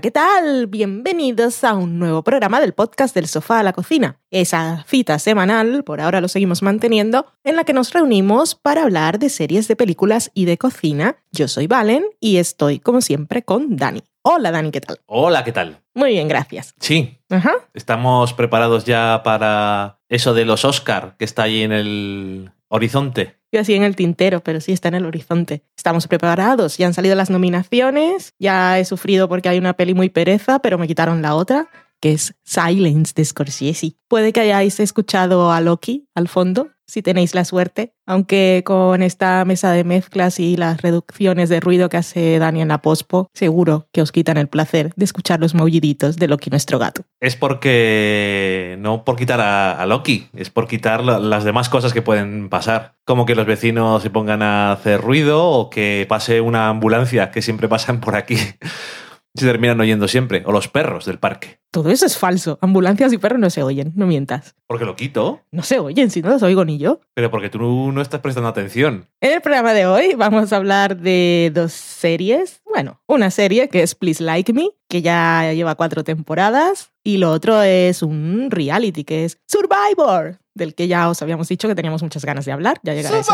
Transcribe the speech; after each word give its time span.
Hola, 0.00 0.02
¿qué 0.02 0.10
tal? 0.12 0.66
Bienvenidos 0.66 1.62
a 1.62 1.74
un 1.74 1.98
nuevo 1.98 2.24
programa 2.24 2.58
del 2.58 2.72
podcast 2.72 3.14
del 3.14 3.26
sofá 3.26 3.58
a 3.60 3.62
la 3.62 3.74
cocina. 3.74 4.18
Esa 4.30 4.82
cita 4.88 5.18
semanal, 5.18 5.84
por 5.84 6.00
ahora 6.00 6.22
lo 6.22 6.28
seguimos 6.28 6.62
manteniendo, 6.62 7.26
en 7.44 7.54
la 7.54 7.64
que 7.64 7.74
nos 7.74 7.92
reunimos 7.92 8.54
para 8.54 8.84
hablar 8.84 9.18
de 9.18 9.28
series 9.28 9.68
de 9.68 9.76
películas 9.76 10.30
y 10.32 10.46
de 10.46 10.56
cocina. 10.56 11.18
Yo 11.32 11.48
soy 11.48 11.66
Valen 11.66 12.06
y 12.18 12.38
estoy, 12.38 12.78
como 12.78 13.02
siempre, 13.02 13.42
con 13.42 13.76
Dani. 13.76 14.02
Hola, 14.22 14.50
Dani, 14.50 14.70
¿qué 14.70 14.80
tal? 14.80 15.00
Hola, 15.04 15.44
¿qué 15.44 15.52
tal? 15.52 15.82
Muy 15.92 16.12
bien, 16.12 16.28
gracias. 16.28 16.74
Sí, 16.80 17.18
Ajá. 17.28 17.52
estamos 17.74 18.32
preparados 18.32 18.86
ya 18.86 19.20
para 19.22 19.98
eso 20.08 20.32
de 20.32 20.46
los 20.46 20.64
Oscar 20.64 21.16
que 21.18 21.26
está 21.26 21.42
ahí 21.42 21.60
en 21.60 21.72
el 21.72 22.52
horizonte. 22.70 23.36
Yo 23.52 23.60
así 23.60 23.74
en 23.74 23.82
el 23.82 23.96
tintero, 23.96 24.42
pero 24.42 24.60
sí 24.60 24.72
está 24.72 24.88
en 24.88 24.94
el 24.94 25.06
horizonte. 25.06 25.64
Estamos 25.76 26.06
preparados, 26.06 26.78
ya 26.78 26.86
han 26.86 26.94
salido 26.94 27.16
las 27.16 27.30
nominaciones, 27.30 28.32
ya 28.38 28.78
he 28.78 28.84
sufrido 28.84 29.28
porque 29.28 29.48
hay 29.48 29.58
una 29.58 29.74
peli 29.74 29.92
muy 29.92 30.08
pereza, 30.08 30.60
pero 30.60 30.78
me 30.78 30.86
quitaron 30.86 31.20
la 31.20 31.34
otra, 31.34 31.68
que 32.00 32.12
es 32.12 32.34
Silence 32.44 33.12
de 33.14 33.24
Scorsese. 33.24 33.96
Puede 34.08 34.32
que 34.32 34.40
hayáis 34.40 34.78
escuchado 34.78 35.50
a 35.50 35.60
Loki 35.60 36.08
al 36.14 36.28
fondo, 36.28 36.70
si 36.90 37.02
tenéis 37.02 37.34
la 37.34 37.44
suerte, 37.44 37.94
aunque 38.06 38.62
con 38.64 39.02
esta 39.02 39.44
mesa 39.44 39.72
de 39.72 39.84
mezclas 39.84 40.40
y 40.40 40.56
las 40.56 40.82
reducciones 40.82 41.48
de 41.48 41.60
ruido 41.60 41.88
que 41.88 41.96
hace 41.96 42.38
Dani 42.38 42.60
en 42.62 42.68
la 42.68 42.82
pospo, 42.82 43.28
seguro 43.34 43.88
que 43.92 44.02
os 44.02 44.12
quitan 44.12 44.36
el 44.36 44.48
placer 44.48 44.92
de 44.96 45.04
escuchar 45.04 45.40
los 45.40 45.54
maulliditos 45.54 46.16
de 46.16 46.28
Loki 46.28 46.50
nuestro 46.50 46.78
gato. 46.78 47.02
Es 47.20 47.36
porque 47.36 48.76
no 48.80 49.04
por 49.04 49.16
quitar 49.16 49.40
a, 49.40 49.86
Loki, 49.86 50.28
es 50.34 50.50
por 50.50 50.66
quitar 50.66 51.04
la- 51.04 51.18
las 51.18 51.44
demás 51.44 51.68
cosas 51.68 51.92
que 51.92 52.02
pueden 52.02 52.48
pasar. 52.48 52.94
Como 53.04 53.26
que 53.26 53.34
los 53.34 53.46
vecinos 53.46 54.02
se 54.02 54.10
pongan 54.10 54.42
a 54.42 54.72
hacer 54.72 55.00
ruido 55.00 55.44
o 55.48 55.70
que 55.70 56.06
pase 56.08 56.40
una 56.40 56.68
ambulancia 56.68 57.30
que 57.30 57.42
siempre 57.42 57.68
pasan 57.68 58.00
por 58.00 58.16
aquí. 58.16 58.36
Se 59.34 59.46
terminan 59.46 59.80
oyendo 59.80 60.08
siempre. 60.08 60.42
O 60.46 60.52
los 60.52 60.68
perros 60.68 61.04
del 61.06 61.18
parque. 61.18 61.60
Todo 61.70 61.90
eso 61.90 62.04
es 62.04 62.18
falso. 62.18 62.58
Ambulancias 62.60 63.12
y 63.12 63.18
perros 63.18 63.38
no 63.38 63.48
se 63.48 63.62
oyen, 63.62 63.92
no 63.94 64.06
mientas. 64.06 64.56
Porque 64.66 64.84
lo 64.84 64.96
quito, 64.96 65.42
No 65.52 65.62
se 65.62 65.78
oyen, 65.78 66.10
si 66.10 66.20
no 66.20 66.30
los 66.30 66.42
oigo 66.42 66.64
ni 66.64 66.78
yo. 66.78 67.00
pero 67.14 67.30
porque 67.30 67.48
tú 67.48 67.92
no 67.92 68.00
estás 68.02 68.20
prestando 68.20 68.48
atención. 68.48 69.06
En 69.20 69.32
el 69.32 69.40
programa 69.40 69.72
de 69.72 69.86
hoy 69.86 70.14
vamos 70.16 70.52
a 70.52 70.56
hablar 70.56 70.96
de 70.96 71.52
dos 71.54 71.72
series. 71.72 72.60
Bueno, 72.64 73.00
una 73.06 73.30
serie 73.30 73.68
que 73.68 73.82
es 73.82 73.94
Please 73.94 74.22
Like 74.22 74.52
Me, 74.52 74.70
que 74.88 75.02
ya 75.02 75.52
lleva 75.52 75.74
cuatro 75.76 76.02
temporadas, 76.02 76.92
y 77.04 77.18
lo 77.18 77.30
otro 77.30 77.62
es 77.62 78.02
un 78.02 78.48
reality 78.50 79.04
que 79.04 79.24
es 79.24 79.38
Survivor, 79.46 80.38
del 80.60 80.76
que 80.76 80.86
ya 80.86 81.08
os 81.08 81.20
habíamos 81.22 81.48
dicho 81.48 81.66
que 81.66 81.74
teníamos 81.74 82.02
muchas 82.04 82.24
ganas 82.24 82.44
de 82.44 82.52
hablar. 82.52 82.78
Ya 82.84 82.94
llegará 82.94 83.18
ese 83.18 83.32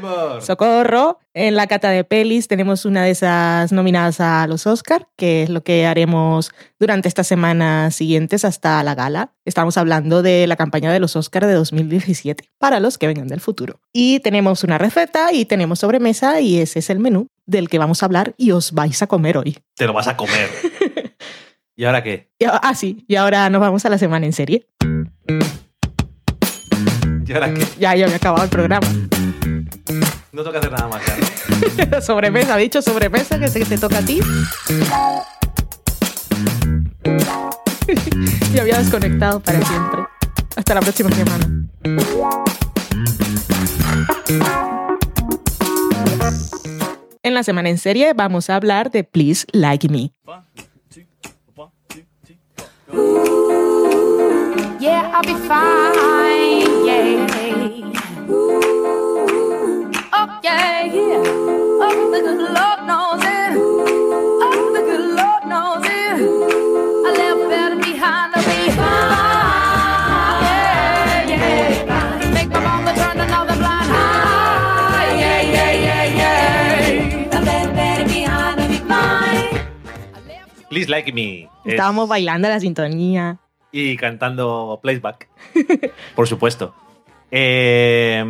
momento. 0.00 0.40
Socorro. 0.40 1.18
En 1.34 1.54
la 1.54 1.66
cata 1.66 1.90
de 1.90 2.02
pelis 2.02 2.48
tenemos 2.48 2.84
una 2.84 3.04
de 3.04 3.10
esas 3.10 3.70
nominadas 3.72 4.20
a 4.20 4.46
los 4.46 4.66
Oscar, 4.66 5.06
que 5.16 5.42
es 5.44 5.50
lo 5.50 5.62
que 5.62 5.86
haremos 5.86 6.50
durante 6.78 7.06
estas 7.08 7.26
semanas 7.26 7.94
siguientes 7.94 8.44
hasta 8.44 8.82
la 8.82 8.94
gala. 8.94 9.32
Estamos 9.44 9.76
hablando 9.76 10.22
de 10.22 10.46
la 10.46 10.56
campaña 10.56 10.92
de 10.92 10.98
los 11.00 11.14
Oscar 11.16 11.46
de 11.46 11.52
2017, 11.54 12.48
para 12.58 12.80
los 12.80 12.98
que 12.98 13.06
vengan 13.06 13.28
del 13.28 13.40
futuro. 13.40 13.80
Y 13.92 14.20
tenemos 14.20 14.64
una 14.64 14.78
receta 14.78 15.32
y 15.32 15.44
tenemos 15.44 15.80
sobremesa 15.80 16.40
y 16.40 16.58
ese 16.58 16.78
es 16.80 16.88
el 16.90 16.98
menú 16.98 17.26
del 17.46 17.68
que 17.68 17.78
vamos 17.78 18.02
a 18.02 18.06
hablar 18.06 18.34
y 18.36 18.52
os 18.52 18.72
vais 18.72 19.02
a 19.02 19.06
comer 19.06 19.36
hoy. 19.36 19.58
Te 19.76 19.86
lo 19.86 19.92
vas 19.92 20.08
a 20.08 20.16
comer. 20.16 20.48
¿Y 21.76 21.84
ahora 21.84 22.02
qué? 22.02 22.28
Y- 22.38 22.44
Ah, 22.46 22.74
sí, 22.74 23.04
y 23.08 23.14
ahora 23.16 23.48
nos 23.50 23.60
vamos 23.60 23.84
a 23.86 23.88
la 23.88 23.98
semana 23.98 24.26
en 24.26 24.32
serie. 24.32 24.66
¿Y 27.30 27.32
ahora 27.32 27.54
qué? 27.54 27.64
Ya, 27.78 27.94
ya 27.94 28.08
me 28.08 28.14
ha 28.14 28.16
acabado 28.16 28.42
el 28.42 28.50
programa. 28.50 28.88
No 30.32 30.42
toca 30.42 30.58
hacer 30.58 30.72
nada 30.72 30.88
más 30.88 31.00
ya, 31.06 31.16
ha 32.54 32.56
dicho 32.56 32.82
sobremesa 32.82 33.38
que 33.38 33.46
se 33.46 33.64
te 33.64 33.78
toca 33.78 33.98
a 33.98 34.04
ti. 34.04 34.18
y 38.52 38.58
había 38.58 38.78
desconectado 38.78 39.38
para 39.38 39.64
siempre. 39.64 40.00
Hasta 40.56 40.74
la 40.74 40.80
próxima 40.80 41.12
semana. 41.12 41.46
En 47.22 47.34
la 47.34 47.44
semana 47.44 47.68
en 47.68 47.78
serie 47.78 48.12
vamos 48.12 48.50
a 48.50 48.56
hablar 48.56 48.90
de 48.90 49.04
Please 49.04 49.46
Like 49.52 49.88
Me. 49.88 50.12
Yeah, 54.80 55.10
I'll 55.14 55.22
be 55.22 55.34
fine. 55.46 55.94
Yeah. 56.86 57.26
Oh, 60.12 60.40
yeah, 60.42 60.84
yeah. 60.84 61.22
Oh, 61.84 62.10
the 62.12 62.20
good 62.20 62.40
Lord 62.56 62.80
knows 62.88 63.22
it. 63.22 63.52
Oh, 64.46 64.72
the 64.74 64.80
good 64.88 65.06
Lord 65.20 65.42
knows 65.52 65.84
it. 65.84 66.20
I 67.06 67.10
left 67.20 67.42
better 67.50 67.76
behind 67.76 68.32
to 68.34 68.40
be 68.40 68.70
fine. 68.72 70.40
Yeah, 70.44 71.28
yeah. 71.28 72.30
Make 72.32 72.48
my 72.48 72.60
mama 72.60 72.92
turn 72.94 73.20
another 73.20 73.56
blind 73.56 73.90
eye. 73.92 75.14
Yeah, 75.18 75.40
yeah, 75.42 75.72
yeah, 75.86 76.04
yeah. 76.20 77.36
I 77.36 77.40
left 77.42 77.72
better 77.76 78.04
behind 78.08 78.56
to 78.60 78.66
be 78.68 78.78
fine. 78.88 79.60
Please 80.70 80.88
Like 80.88 81.12
Me. 81.12 81.48
Es- 81.66 81.74
Estábamos 81.74 82.08
bailando 82.08 82.48
la 82.48 82.58
sintonía. 82.60 83.38
Y 83.72 83.96
cantando 83.96 84.78
playback. 84.82 85.28
Por 86.14 86.26
supuesto. 86.26 86.74
Eh, 87.30 88.24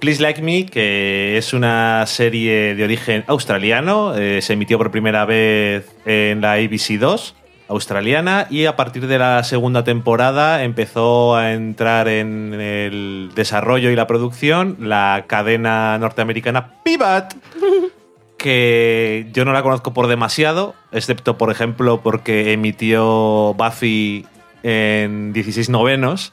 Please 0.00 0.20
Like 0.20 0.42
Me, 0.42 0.66
que 0.66 1.38
es 1.38 1.52
una 1.52 2.04
serie 2.06 2.74
de 2.74 2.84
origen 2.84 3.24
australiano, 3.28 4.14
eh, 4.16 4.42
se 4.42 4.54
emitió 4.54 4.76
por 4.76 4.90
primera 4.90 5.24
vez 5.24 5.94
en 6.04 6.40
la 6.40 6.54
ABC 6.54 6.98
2 6.98 7.36
australiana 7.68 8.46
y 8.50 8.64
a 8.64 8.76
partir 8.76 9.06
de 9.06 9.18
la 9.18 9.44
segunda 9.44 9.84
temporada 9.84 10.64
empezó 10.64 11.36
a 11.36 11.52
entrar 11.52 12.08
en 12.08 12.54
el 12.54 13.30
desarrollo 13.34 13.90
y 13.90 13.96
la 13.96 14.06
producción 14.06 14.76
la 14.80 15.24
cadena 15.26 15.98
norteamericana 15.98 16.70
Pivot 16.82 17.36
que 18.38 19.26
yo 19.32 19.44
no 19.44 19.52
la 19.52 19.62
conozco 19.62 19.92
por 19.92 20.06
demasiado, 20.06 20.74
excepto, 20.92 21.36
por 21.36 21.50
ejemplo, 21.50 22.00
porque 22.02 22.52
emitió 22.52 23.52
Buffy 23.54 24.26
en 24.62 25.32
16 25.32 25.70
novenos, 25.70 26.32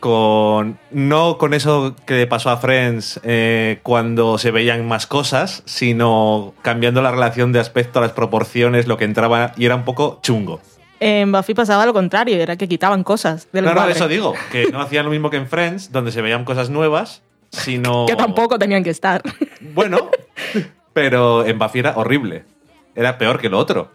con 0.00 0.78
no 0.90 1.38
con 1.38 1.54
eso 1.54 1.96
que 2.06 2.14
le 2.14 2.26
pasó 2.26 2.50
a 2.50 2.58
Friends 2.58 3.20
eh, 3.24 3.80
cuando 3.82 4.38
se 4.38 4.50
veían 4.50 4.86
más 4.86 5.06
cosas, 5.06 5.62
sino 5.64 6.54
cambiando 6.62 7.02
la 7.02 7.10
relación 7.10 7.52
de 7.52 7.60
aspecto, 7.60 8.00
las 8.00 8.12
proporciones, 8.12 8.86
lo 8.86 8.96
que 8.96 9.04
entraba, 9.04 9.52
y 9.56 9.66
era 9.66 9.74
un 9.74 9.84
poco 9.84 10.20
chungo. 10.22 10.60
En 10.98 11.30
Buffy 11.30 11.54
pasaba 11.54 11.84
lo 11.84 11.92
contrario, 11.92 12.36
era 12.36 12.56
que 12.56 12.68
quitaban 12.68 13.04
cosas 13.04 13.48
no, 13.52 13.62
cuadro. 13.62 13.90
eso 13.90 14.08
digo, 14.08 14.34
que 14.50 14.70
no 14.72 14.80
hacían 14.80 15.04
lo 15.04 15.10
mismo 15.10 15.28
que 15.28 15.36
en 15.36 15.46
Friends, 15.46 15.92
donde 15.92 16.10
se 16.10 16.22
veían 16.22 16.44
cosas 16.44 16.70
nuevas, 16.70 17.22
sino... 17.50 18.06
Que 18.08 18.16
tampoco 18.16 18.58
tenían 18.58 18.82
que 18.82 18.90
estar. 18.90 19.22
Bueno, 19.60 20.10
pero 20.92 21.44
en 21.44 21.58
Buffy 21.58 21.80
era 21.80 21.94
horrible. 21.96 22.44
Era 22.94 23.18
peor 23.18 23.38
que 23.38 23.50
lo 23.50 23.58
otro. 23.58 23.90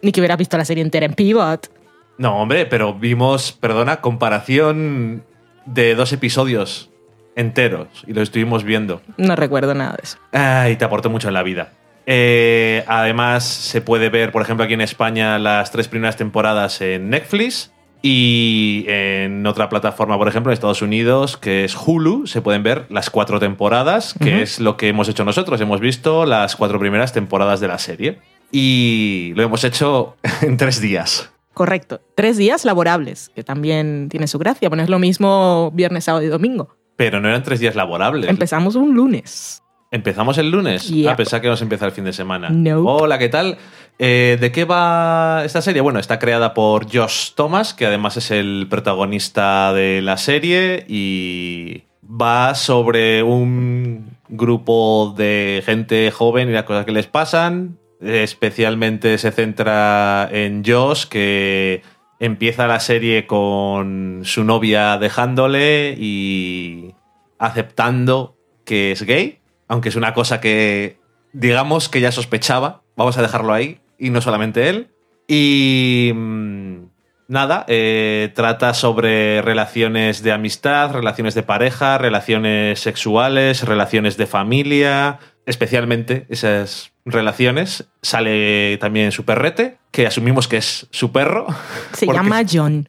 Ni 0.00 0.12
que 0.12 0.20
hubiera 0.20 0.36
visto 0.36 0.56
la 0.56 0.64
serie 0.64 0.82
entera 0.82 1.06
en 1.06 1.14
Pivot. 1.14 1.70
No, 2.18 2.36
hombre, 2.38 2.66
pero 2.66 2.94
vimos, 2.94 3.52
perdona, 3.52 4.00
comparación 4.00 5.24
de 5.66 5.94
dos 5.94 6.12
episodios 6.12 6.90
enteros 7.36 7.88
y 8.06 8.12
lo 8.12 8.22
estuvimos 8.22 8.64
viendo. 8.64 9.02
No 9.16 9.36
recuerdo 9.36 9.74
nada 9.74 9.92
de 9.92 10.02
eso. 10.02 10.18
Ay, 10.32 10.76
te 10.76 10.84
aportó 10.84 11.10
mucho 11.10 11.28
en 11.28 11.34
la 11.34 11.42
vida. 11.42 11.72
Eh, 12.06 12.84
además, 12.86 13.44
se 13.44 13.80
puede 13.80 14.10
ver, 14.10 14.30
por 14.30 14.42
ejemplo, 14.42 14.64
aquí 14.64 14.74
en 14.74 14.82
España 14.82 15.38
las 15.38 15.70
tres 15.70 15.88
primeras 15.88 16.16
temporadas 16.16 16.80
en 16.80 17.10
Netflix 17.10 17.72
y 18.02 18.84
en 18.86 19.46
otra 19.46 19.70
plataforma, 19.70 20.18
por 20.18 20.28
ejemplo, 20.28 20.52
en 20.52 20.54
Estados 20.54 20.82
Unidos, 20.82 21.38
que 21.38 21.64
es 21.64 21.74
Hulu, 21.74 22.26
se 22.26 22.42
pueden 22.42 22.62
ver 22.62 22.84
las 22.90 23.08
cuatro 23.08 23.40
temporadas, 23.40 24.14
que 24.20 24.42
es 24.42 24.60
lo 24.60 24.76
que 24.76 24.88
hemos 24.88 25.08
hecho 25.08 25.24
nosotros. 25.24 25.58
Hemos 25.62 25.80
visto 25.80 26.26
las 26.26 26.54
cuatro 26.54 26.78
primeras 26.78 27.14
temporadas 27.14 27.60
de 27.60 27.68
la 27.68 27.78
serie 27.78 28.18
y 28.52 29.32
lo 29.36 29.42
hemos 29.42 29.64
hecho 29.64 30.16
en 30.42 30.58
tres 30.58 30.82
días. 30.82 31.33
Correcto. 31.54 32.00
Tres 32.14 32.36
días 32.36 32.64
laborables, 32.64 33.30
que 33.34 33.44
también 33.44 34.08
tiene 34.10 34.26
su 34.26 34.38
gracia. 34.38 34.68
Bueno, 34.68 34.82
es 34.82 34.90
lo 34.90 34.98
mismo 34.98 35.70
viernes, 35.72 36.04
sábado 36.04 36.24
y 36.24 36.28
domingo. 36.28 36.76
Pero 36.96 37.20
no 37.20 37.28
eran 37.28 37.42
tres 37.42 37.60
días 37.60 37.74
laborables. 37.74 38.28
Empezamos 38.28 38.74
un 38.74 38.94
lunes. 38.94 39.62
¿Empezamos 39.90 40.38
el 40.38 40.50
lunes? 40.50 40.92
A 41.08 41.14
pesar 41.14 41.40
que 41.40 41.46
nos 41.46 41.62
empieza 41.62 41.86
el 41.86 41.92
fin 41.92 42.04
de 42.04 42.12
semana. 42.12 42.50
Nope. 42.50 43.04
Hola, 43.04 43.16
¿qué 43.16 43.28
tal? 43.28 43.58
Eh, 44.00 44.36
¿De 44.40 44.50
qué 44.50 44.64
va 44.64 45.42
esta 45.44 45.62
serie? 45.62 45.80
Bueno, 45.80 46.00
está 46.00 46.18
creada 46.18 46.52
por 46.52 46.92
Josh 46.92 47.34
Thomas, 47.36 47.74
que 47.74 47.86
además 47.86 48.16
es 48.16 48.32
el 48.32 48.66
protagonista 48.68 49.72
de 49.72 50.02
la 50.02 50.16
serie 50.16 50.84
y 50.88 51.84
va 52.02 52.56
sobre 52.56 53.22
un 53.22 54.16
grupo 54.28 55.14
de 55.16 55.62
gente 55.64 56.10
joven 56.10 56.48
y 56.48 56.52
las 56.52 56.64
cosas 56.64 56.84
que 56.84 56.92
les 56.92 57.06
pasan. 57.06 57.78
Especialmente 58.04 59.18
se 59.18 59.32
centra 59.32 60.28
en 60.30 60.62
Josh, 60.64 61.06
que 61.06 61.82
empieza 62.20 62.66
la 62.66 62.80
serie 62.80 63.26
con 63.26 64.22
su 64.24 64.44
novia 64.44 64.98
dejándole 64.98 65.94
y 65.98 66.94
aceptando 67.38 68.36
que 68.64 68.92
es 68.92 69.02
gay, 69.02 69.40
aunque 69.68 69.88
es 69.88 69.96
una 69.96 70.14
cosa 70.14 70.40
que 70.40 70.98
digamos 71.32 71.88
que 71.88 72.00
ya 72.00 72.12
sospechaba, 72.12 72.82
vamos 72.96 73.18
a 73.18 73.22
dejarlo 73.22 73.52
ahí, 73.52 73.80
y 73.98 74.10
no 74.10 74.20
solamente 74.20 74.68
él. 74.68 74.88
Y 75.28 76.12
mm, 76.14 76.86
nada, 77.28 77.64
eh, 77.68 78.30
trata 78.34 78.72
sobre 78.74 79.42
relaciones 79.42 80.22
de 80.22 80.32
amistad, 80.32 80.92
relaciones 80.92 81.34
de 81.34 81.42
pareja, 81.42 81.98
relaciones 81.98 82.80
sexuales, 82.80 83.62
relaciones 83.64 84.16
de 84.16 84.26
familia, 84.26 85.18
especialmente 85.46 86.26
esas 86.28 86.93
relaciones. 87.04 87.86
Sale 88.02 88.76
también 88.78 89.12
su 89.12 89.24
perrete, 89.24 89.78
que 89.90 90.06
asumimos 90.06 90.46
que 90.48 90.58
es 90.58 90.86
su 90.90 91.10
perro. 91.12 91.46
Se 91.92 92.06
porque- 92.06 92.18
llama 92.18 92.42
John. 92.50 92.88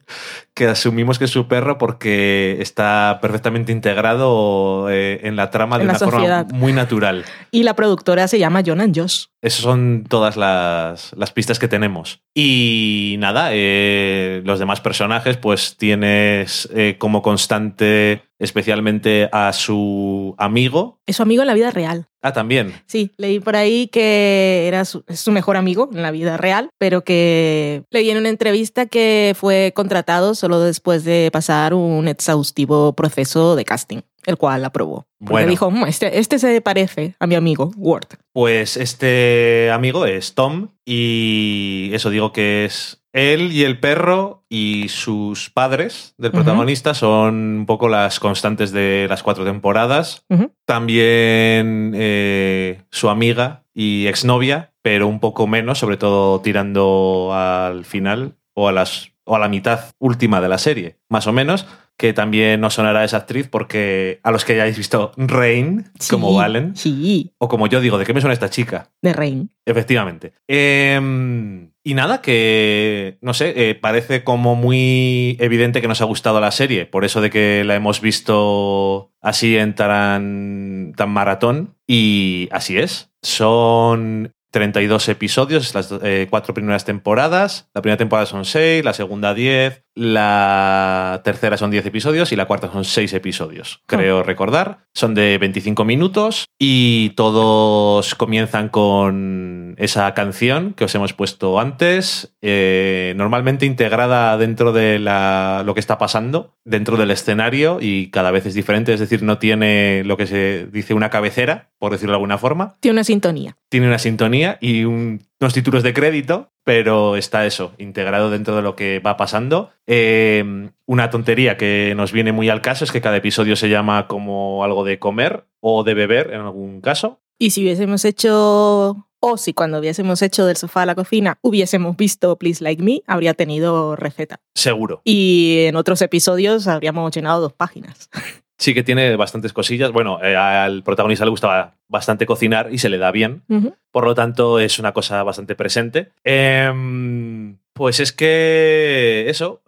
que 0.54 0.66
asumimos 0.66 1.18
que 1.18 1.24
es 1.26 1.30
su 1.30 1.48
perro 1.48 1.76
porque 1.78 2.56
está 2.60 3.18
perfectamente 3.22 3.72
integrado 3.72 4.88
eh, 4.90 5.20
en 5.24 5.36
la 5.36 5.50
trama 5.50 5.78
de 5.78 5.84
la 5.84 5.90
una 5.92 5.98
forma 5.98 6.46
muy 6.52 6.72
natural. 6.72 7.24
Y 7.50 7.62
la 7.62 7.74
productora 7.74 8.26
se 8.28 8.38
llama 8.38 8.62
John 8.64 8.80
and 8.80 8.98
Josh. 8.98 9.26
Esas 9.42 9.60
son 9.60 10.04
todas 10.08 10.36
las, 10.36 11.12
las 11.16 11.30
pistas 11.32 11.58
que 11.58 11.68
tenemos. 11.68 12.20
Y 12.34 13.16
nada, 13.18 13.50
eh, 13.52 14.42
los 14.44 14.58
demás 14.58 14.80
personajes, 14.80 15.36
pues 15.36 15.76
tienes 15.78 16.68
eh, 16.74 16.96
como 16.98 17.22
constante 17.22 18.22
especialmente 18.38 19.28
a 19.32 19.52
su 19.54 20.34
amigo. 20.38 21.00
Es 21.06 21.16
su 21.16 21.22
amigo 21.22 21.42
en 21.42 21.48
la 21.48 21.54
vida 21.54 21.70
real. 21.70 22.06
Ah, 22.22 22.32
también. 22.32 22.74
Sí, 22.86 23.12
leí 23.18 23.40
por 23.40 23.56
ahí 23.56 23.88
que 23.88 24.05
era 24.06 24.84
su, 24.84 25.04
su 25.08 25.32
mejor 25.32 25.56
amigo 25.56 25.88
en 25.92 26.02
la 26.02 26.10
vida 26.10 26.36
real, 26.36 26.70
pero 26.78 27.04
que 27.04 27.84
leí 27.90 28.10
en 28.10 28.18
una 28.18 28.28
entrevista 28.28 28.86
que 28.86 29.34
fue 29.38 29.72
contratado 29.74 30.34
solo 30.34 30.60
después 30.60 31.04
de 31.04 31.30
pasar 31.32 31.74
un 31.74 32.08
exhaustivo 32.08 32.94
proceso 32.94 33.56
de 33.56 33.64
casting, 33.64 34.00
el 34.26 34.36
cual 34.36 34.64
aprobó. 34.64 35.06
Porque 35.18 35.32
Bueno. 35.32 35.48
dijo, 35.48 35.70
"Mm, 35.70 35.84
este, 35.86 36.18
este 36.18 36.38
se 36.38 36.60
parece 36.60 37.14
a 37.18 37.26
mi 37.26 37.34
amigo, 37.34 37.70
Ward. 37.76 38.06
Pues 38.32 38.76
este 38.76 39.70
amigo 39.72 40.04
es 40.06 40.34
Tom 40.34 40.68
y 40.84 41.90
eso 41.94 42.10
digo 42.10 42.32
que 42.32 42.64
es 42.66 43.02
él 43.14 43.50
y 43.52 43.62
el 43.64 43.80
perro 43.80 44.44
y 44.50 44.88
sus 44.90 45.48
padres 45.48 46.14
del 46.18 46.32
protagonista 46.32 46.92
son 46.92 47.34
un 47.60 47.66
poco 47.66 47.88
las 47.88 48.20
constantes 48.20 48.72
de 48.72 49.06
las 49.08 49.22
cuatro 49.22 49.44
temporadas. 49.46 50.22
También 50.66 51.92
eh, 51.96 52.82
su 52.90 53.08
amiga 53.08 53.62
y 53.74 54.06
exnovia, 54.06 54.72
pero 54.82 55.08
un 55.08 55.18
poco 55.20 55.46
menos, 55.46 55.78
sobre 55.78 55.96
todo 55.96 56.40
tirando 56.42 57.30
al 57.32 57.84
final 57.86 58.34
o 58.54 58.68
a, 58.68 58.72
las, 58.72 59.10
o 59.24 59.34
a 59.36 59.38
la 59.38 59.48
mitad 59.48 59.80
última 59.98 60.40
de 60.42 60.48
la 60.48 60.58
serie, 60.58 60.96
más 61.08 61.26
o 61.26 61.32
menos, 61.32 61.66
que 61.98 62.12
también 62.12 62.60
nos 62.60 62.74
sonará 62.74 63.04
esa 63.04 63.18
actriz 63.18 63.48
porque 63.48 64.20
a 64.22 64.30
los 64.30 64.44
que 64.44 64.52
hayáis 64.54 64.76
visto 64.76 65.12
Rain, 65.16 65.90
como 66.10 66.34
Valen, 66.34 66.76
Sí, 66.76 67.32
o 67.38 67.48
como 67.48 67.66
yo 67.66 67.80
digo, 67.80 67.98
¿de 67.98 68.04
qué 68.04 68.12
me 68.14 68.20
suena 68.20 68.34
esta 68.34 68.50
chica? 68.50 68.90
de 69.02 69.12
Rain. 69.12 69.50
Efectivamente. 69.64 70.32
Em, 70.48 71.70
y 71.84 71.94
nada, 71.94 72.20
que 72.20 73.18
no 73.20 73.34
sé, 73.34 73.54
eh, 73.56 73.74
parece 73.74 74.24
como 74.24 74.56
muy 74.56 75.36
evidente 75.40 75.80
que 75.80 75.88
nos 75.88 76.00
ha 76.00 76.04
gustado 76.04 76.40
la 76.40 76.50
serie, 76.50 76.86
por 76.86 77.04
eso 77.04 77.20
de 77.20 77.30
que 77.30 77.62
la 77.64 77.74
hemos 77.76 78.00
visto 78.00 79.12
así 79.20 79.56
en 79.56 79.74
tan, 79.74 80.92
tan 80.96 81.10
maratón. 81.10 81.76
Y 81.86 82.48
así 82.50 82.76
es. 82.78 83.10
Son 83.22 84.32
32 84.50 85.08
episodios, 85.08 85.74
las 85.74 85.92
eh, 86.02 86.26
cuatro 86.30 86.54
primeras 86.54 86.84
temporadas. 86.84 87.68
La 87.74 87.82
primera 87.82 87.98
temporada 87.98 88.26
son 88.26 88.44
6, 88.44 88.84
la 88.84 88.92
segunda 88.92 89.34
10, 89.34 89.84
la 89.96 91.20
tercera 91.24 91.56
son 91.56 91.70
10 91.70 91.84
episodios 91.86 92.30
y 92.32 92.36
la 92.36 92.46
cuarta 92.46 92.70
son 92.72 92.84
6 92.84 93.12
episodios, 93.14 93.80
creo 93.86 94.22
recordar. 94.22 94.84
Son 94.94 95.14
de 95.14 95.36
25 95.38 95.84
minutos 95.84 96.46
y 96.58 97.10
todos 97.10 98.14
comienzan 98.14 98.68
con 98.68 99.74
esa 99.78 100.12
canción 100.14 100.72
que 100.74 100.84
os 100.84 100.94
hemos 100.94 101.12
puesto 101.12 101.58
antes, 101.60 102.34
eh, 102.40 103.14
normalmente 103.16 103.66
integrada 103.66 104.36
dentro 104.38 104.72
de 104.72 104.98
la- 104.98 105.62
lo 105.66 105.74
que 105.74 105.80
está 105.80 105.98
pasando, 105.98 106.54
dentro 106.64 106.96
del 106.96 107.10
escenario 107.10 107.78
y 107.80 108.10
cada 108.10 108.30
vez 108.30 108.46
es 108.46 108.54
diferente, 108.54 108.92
es 108.94 109.00
decir, 109.00 109.22
no 109.22 109.38
tiene 109.38 110.02
lo 110.04 110.16
que 110.16 110.26
se 110.26 110.66
dice 110.72 110.94
una 110.94 111.10
cabecera, 111.10 111.70
por 111.78 111.92
decirlo 111.92 112.12
de 112.12 112.16
alguna 112.16 112.38
forma 112.38 112.76
Tiene 112.80 112.94
una 112.94 113.04
sintonía. 113.04 113.56
tiene 113.68 113.88
una 113.88 113.98
sintonía 113.98 114.58
y 114.60 114.84
un- 114.84 115.20
unos 115.40 115.52
títulos 115.52 115.82
de 115.82 115.92
crédito, 115.92 116.50
pero 116.64 117.16
está 117.16 117.46
eso, 117.46 117.72
integrado 117.78 118.30
dentro 118.30 118.56
de 118.56 118.62
lo 118.62 118.74
que 118.74 119.00
va 119.00 119.16
pasando. 119.16 119.70
Eh, 119.86 120.70
una 120.86 121.10
tontería 121.10 121.56
que 121.56 121.94
nos 121.96 122.12
viene 122.12 122.32
muy 122.32 122.48
al 122.48 122.62
caso 122.62 122.84
es 122.84 122.92
que 122.92 123.00
cada 123.00 123.16
episodio 123.16 123.56
se 123.56 123.68
llama 123.68 124.06
como 124.08 124.64
algo 124.64 124.84
de 124.84 124.98
comer 124.98 125.46
o 125.60 125.84
de 125.84 125.94
beber 125.94 126.32
en 126.32 126.40
algún 126.40 126.80
caso. 126.80 127.20
Y 127.38 127.50
si 127.50 127.62
hubiésemos 127.62 128.04
hecho, 128.06 129.06
o 129.20 129.36
si 129.36 129.52
cuando 129.52 129.78
hubiésemos 129.78 130.22
hecho 130.22 130.46
del 130.46 130.56
sofá 130.56 130.82
a 130.82 130.86
la 130.86 130.94
cocina 130.94 131.38
hubiésemos 131.42 131.96
visto 131.96 132.36
Please 132.36 132.64
Like 132.64 132.82
Me, 132.82 133.02
habría 133.06 133.34
tenido 133.34 133.94
receta. 133.94 134.40
Seguro. 134.54 135.02
Y 135.04 135.64
en 135.66 135.76
otros 135.76 136.00
episodios 136.00 136.66
habríamos 136.66 137.14
llenado 137.14 137.42
dos 137.42 137.52
páginas. 137.52 138.08
Sí 138.58 138.72
que 138.74 138.82
tiene 138.82 139.16
bastantes 139.16 139.52
cosillas. 139.52 139.92
Bueno, 139.92 140.18
eh, 140.22 140.34
al 140.36 140.82
protagonista 140.82 141.24
le 141.24 141.30
gustaba 141.30 141.74
bastante 141.88 142.24
cocinar 142.26 142.68
y 142.72 142.78
se 142.78 142.88
le 142.88 142.98
da 142.98 143.10
bien. 143.10 143.42
Por 143.90 144.04
lo 144.06 144.14
tanto, 144.14 144.58
es 144.60 144.78
una 144.78 144.92
cosa 144.92 145.22
bastante 145.22 145.54
presente. 145.54 146.10
Em, 146.24 147.58
pues 147.74 148.00
es 148.00 148.12
que 148.12 149.26
eso, 149.28 149.60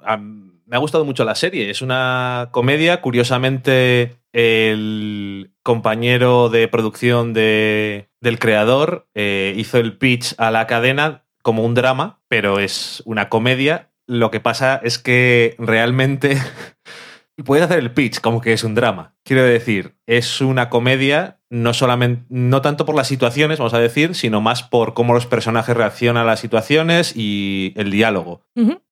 me 0.67 0.77
ha 0.77 0.81
gustado 0.81 1.05
mucho 1.05 1.25
la 1.25 1.35
serie. 1.35 1.71
Es 1.71 1.83
una 1.83 2.49
comedia. 2.51 3.01
Curiosamente, 3.03 4.17
el 4.33 5.51
compañero 5.63 6.49
de 6.49 6.69
producción 6.69 7.33
de- 7.35 8.09
del 8.21 8.39
creador 8.39 9.07
eh, 9.15 9.53
hizo 9.57 9.79
el 9.79 9.97
pitch 9.99 10.35
a 10.39 10.51
la 10.51 10.67
cadena 10.67 11.25
como 11.43 11.63
un 11.65 11.75
drama, 11.75 12.21
pero 12.29 12.59
es 12.59 13.03
una 13.07 13.29
comedia. 13.29 13.91
Lo 14.07 14.31
que 14.31 14.41
pasa 14.41 14.81
es 14.83 14.99
que 14.99 15.55
realmente 15.59 16.39
puedes 17.43 17.65
hacer 17.65 17.79
el 17.79 17.93
pitch 17.93 18.21
como 18.21 18.41
que 18.41 18.53
es 18.53 18.65
un 18.65 18.75
drama. 18.75 19.15
Quiero 19.25 19.43
decir, 19.43 19.95
es 20.07 20.41
una 20.41 20.69
comedia 20.71 21.39
no 21.51 21.73
solamente 21.73 22.25
no 22.29 22.61
tanto 22.61 22.85
por 22.85 22.95
las 22.95 23.09
situaciones, 23.09 23.59
vamos 23.59 23.75
a 23.75 23.79
decir, 23.79 24.15
sino 24.15 24.41
más 24.41 24.63
por 24.63 24.95
cómo 24.95 25.15
los 25.15 25.27
personajes 25.27 25.77
reaccionan 25.77 26.25
a 26.25 26.27
las 26.27 26.41
situaciones 26.41 27.15
y 27.17 27.73
el 27.77 27.91
diálogo. 27.91 28.43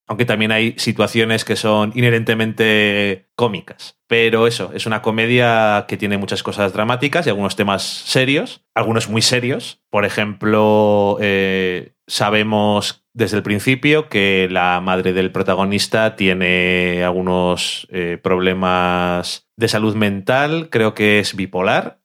Aunque 0.08 0.24
también 0.24 0.52
hay 0.52 0.74
situaciones 0.78 1.44
que 1.44 1.56
son 1.56 1.92
inherentemente 1.96 3.26
cómicas. 3.34 3.98
Pero 4.06 4.46
eso, 4.46 4.70
es 4.72 4.86
una 4.86 5.02
comedia 5.02 5.84
que 5.88 5.96
tiene 5.96 6.16
muchas 6.16 6.44
cosas 6.44 6.72
dramáticas 6.72 7.26
y 7.26 7.30
algunos 7.30 7.56
temas 7.56 7.82
serios, 7.82 8.64
algunos 8.74 9.08
muy 9.08 9.20
serios. 9.20 9.82
Por 9.90 10.04
ejemplo, 10.04 11.18
eh, 11.20 11.95
sabemos 12.06 13.04
desde 13.12 13.38
el 13.38 13.42
principio 13.42 14.08
que 14.08 14.48
la 14.50 14.80
madre 14.80 15.12
del 15.12 15.32
protagonista 15.32 16.16
tiene 16.16 17.02
algunos 17.02 17.88
eh, 17.90 18.18
problemas 18.22 19.48
de 19.56 19.68
salud 19.68 19.94
mental, 19.94 20.68
creo 20.70 20.94
que 20.94 21.18
es 21.18 21.34
bipolar. 21.34 22.00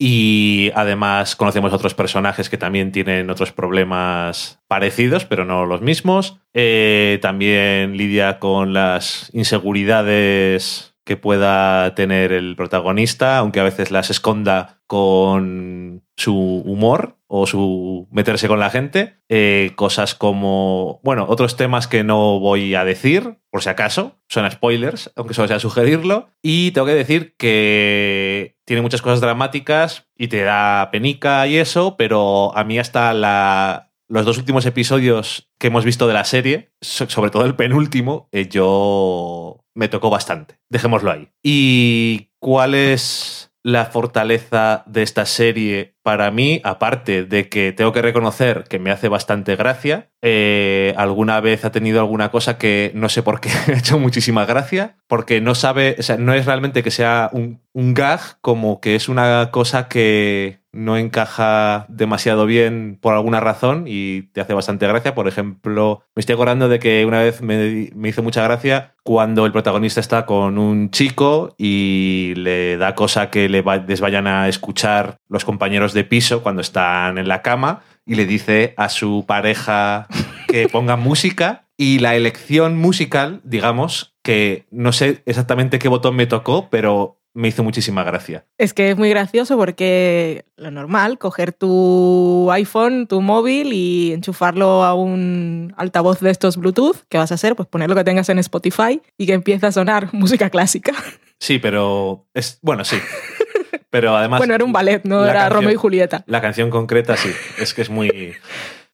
Y 0.00 0.72
además 0.74 1.36
conocemos 1.36 1.72
otros 1.72 1.94
personajes 1.94 2.48
que 2.48 2.56
también 2.56 2.90
tienen 2.90 3.30
otros 3.30 3.52
problemas 3.52 4.58
parecidos, 4.66 5.26
pero 5.26 5.44
no 5.44 5.64
los 5.64 5.80
mismos. 5.80 6.40
Eh, 6.54 7.20
también 7.22 7.96
lidia 7.96 8.40
con 8.40 8.72
las 8.72 9.30
inseguridades 9.32 10.93
que 11.04 11.16
pueda 11.16 11.94
tener 11.94 12.32
el 12.32 12.56
protagonista, 12.56 13.38
aunque 13.38 13.60
a 13.60 13.64
veces 13.64 13.90
las 13.90 14.10
esconda 14.10 14.80
con 14.86 16.02
su 16.16 16.34
humor 16.64 17.18
o 17.26 17.46
su 17.46 18.08
meterse 18.10 18.48
con 18.48 18.60
la 18.60 18.70
gente. 18.70 19.16
Eh, 19.28 19.72
cosas 19.76 20.14
como, 20.14 21.00
bueno, 21.02 21.26
otros 21.28 21.56
temas 21.56 21.88
que 21.88 22.04
no 22.04 22.38
voy 22.40 22.74
a 22.74 22.84
decir, 22.84 23.38
por 23.50 23.62
si 23.62 23.68
acaso, 23.68 24.16
son 24.28 24.50
spoilers, 24.50 25.12
aunque 25.16 25.34
solo 25.34 25.48
sea 25.48 25.58
sugerirlo. 25.60 26.30
Y 26.42 26.70
tengo 26.70 26.86
que 26.86 26.94
decir 26.94 27.34
que 27.36 28.56
tiene 28.64 28.82
muchas 28.82 29.02
cosas 29.02 29.20
dramáticas 29.20 30.08
y 30.16 30.28
te 30.28 30.42
da 30.42 30.88
penica 30.90 31.46
y 31.46 31.56
eso, 31.56 31.96
pero 31.96 32.56
a 32.56 32.64
mí 32.64 32.78
hasta 32.78 33.12
la, 33.14 33.90
los 34.08 34.24
dos 34.24 34.38
últimos 34.38 34.64
episodios 34.66 35.50
que 35.58 35.66
hemos 35.66 35.84
visto 35.84 36.06
de 36.06 36.14
la 36.14 36.24
serie, 36.24 36.70
so- 36.80 37.08
sobre 37.10 37.30
todo 37.30 37.44
el 37.46 37.56
penúltimo, 37.56 38.28
eh, 38.32 38.48
yo 38.48 39.63
me 39.74 39.88
tocó 39.88 40.10
bastante. 40.10 40.58
Dejémoslo 40.68 41.10
ahí. 41.10 41.30
¿Y 41.42 42.30
cuál 42.38 42.74
es 42.74 43.52
la 43.62 43.86
fortaleza 43.86 44.84
de 44.86 45.02
esta 45.02 45.26
serie 45.26 45.96
para 46.02 46.30
mí? 46.30 46.60
Aparte 46.64 47.24
de 47.24 47.48
que 47.48 47.72
tengo 47.72 47.92
que 47.92 48.02
reconocer 48.02 48.64
que 48.64 48.78
me 48.78 48.90
hace 48.90 49.08
bastante 49.08 49.56
gracia, 49.56 50.10
eh, 50.26 50.94
alguna 50.96 51.38
vez 51.40 51.66
ha 51.66 51.70
tenido 51.70 52.00
alguna 52.00 52.30
cosa 52.30 52.56
que 52.56 52.90
no 52.94 53.10
sé 53.10 53.22
por 53.22 53.40
qué 53.42 53.50
ha 53.68 53.72
hecho 53.78 53.98
muchísima 53.98 54.46
gracia, 54.46 54.96
porque 55.06 55.42
no 55.42 55.54
sabe, 55.54 55.96
o 55.98 56.02
sea, 56.02 56.16
no 56.16 56.32
es 56.32 56.46
realmente 56.46 56.82
que 56.82 56.90
sea 56.90 57.28
un, 57.32 57.60
un 57.74 57.92
gag, 57.92 58.20
como 58.40 58.80
que 58.80 58.94
es 58.94 59.10
una 59.10 59.50
cosa 59.50 59.86
que 59.86 60.60
no 60.72 60.96
encaja 60.96 61.84
demasiado 61.88 62.46
bien 62.46 62.98
por 63.00 63.14
alguna 63.14 63.38
razón 63.38 63.84
y 63.86 64.22
te 64.32 64.40
hace 64.40 64.54
bastante 64.54 64.88
gracia. 64.88 65.14
Por 65.14 65.28
ejemplo, 65.28 66.02
me 66.16 66.20
estoy 66.20 66.32
acordando 66.34 66.68
de 66.68 66.78
que 66.80 67.04
una 67.04 67.20
vez 67.20 67.42
me, 67.42 67.90
me 67.94 68.08
hizo 68.08 68.22
mucha 68.24 68.42
gracia 68.42 68.94
cuando 69.04 69.46
el 69.46 69.52
protagonista 69.52 70.00
está 70.00 70.26
con 70.26 70.58
un 70.58 70.90
chico 70.90 71.54
y 71.58 72.32
le 72.36 72.76
da 72.76 72.94
cosa 72.96 73.30
que 73.30 73.48
le 73.48 73.62
va- 73.62 73.76
les 73.76 74.00
vayan 74.00 74.26
a 74.26 74.48
escuchar 74.48 75.18
los 75.28 75.44
compañeros 75.44 75.92
de 75.92 76.02
piso 76.02 76.42
cuando 76.42 76.62
están 76.62 77.18
en 77.18 77.28
la 77.28 77.42
cama 77.42 77.82
y 78.06 78.14
le 78.14 78.26
dice 78.26 78.74
a 78.76 78.88
su 78.88 79.24
pareja 79.26 80.06
que 80.48 80.68
pongan 80.72 81.00
música 81.00 81.66
y 81.76 81.98
la 81.98 82.14
elección 82.14 82.76
musical, 82.76 83.40
digamos, 83.44 84.14
que 84.22 84.66
no 84.70 84.92
sé 84.92 85.22
exactamente 85.26 85.78
qué 85.78 85.88
botón 85.88 86.16
me 86.16 86.26
tocó, 86.26 86.68
pero 86.70 87.18
me 87.34 87.48
hizo 87.48 87.64
muchísima 87.64 88.04
gracia. 88.04 88.46
Es 88.58 88.72
que 88.72 88.90
es 88.90 88.96
muy 88.96 89.10
gracioso 89.10 89.56
porque 89.56 90.46
lo 90.56 90.70
normal, 90.70 91.18
coger 91.18 91.52
tu 91.52 92.48
iPhone, 92.52 93.08
tu 93.08 93.20
móvil 93.20 93.72
y 93.72 94.12
enchufarlo 94.12 94.84
a 94.84 94.94
un 94.94 95.74
altavoz 95.76 96.20
de 96.20 96.30
estos 96.30 96.56
Bluetooth, 96.56 96.96
¿qué 97.08 97.18
vas 97.18 97.32
a 97.32 97.34
hacer? 97.34 97.56
Pues 97.56 97.68
poner 97.68 97.90
lo 97.90 97.96
que 97.96 98.04
tengas 98.04 98.28
en 98.28 98.38
Spotify 98.38 99.02
y 99.18 99.26
que 99.26 99.32
empiece 99.32 99.66
a 99.66 99.72
sonar 99.72 100.10
música 100.14 100.48
clásica. 100.48 100.92
Sí, 101.40 101.58
pero 101.58 102.26
es 102.34 102.60
bueno, 102.62 102.84
sí. 102.84 102.96
Pero 103.94 104.16
además 104.16 104.38
bueno, 104.38 104.56
era 104.56 104.64
un 104.64 104.72
ballet, 104.72 105.04
no 105.04 105.22
era 105.22 105.34
canción- 105.34 105.52
Romeo 105.52 105.70
y 105.70 105.76
Julieta. 105.76 106.24
La 106.26 106.40
canción 106.40 106.68
concreta 106.68 107.16
sí, 107.16 107.30
es 107.60 107.74
que 107.74 107.82
es 107.82 107.90
muy... 107.90 108.34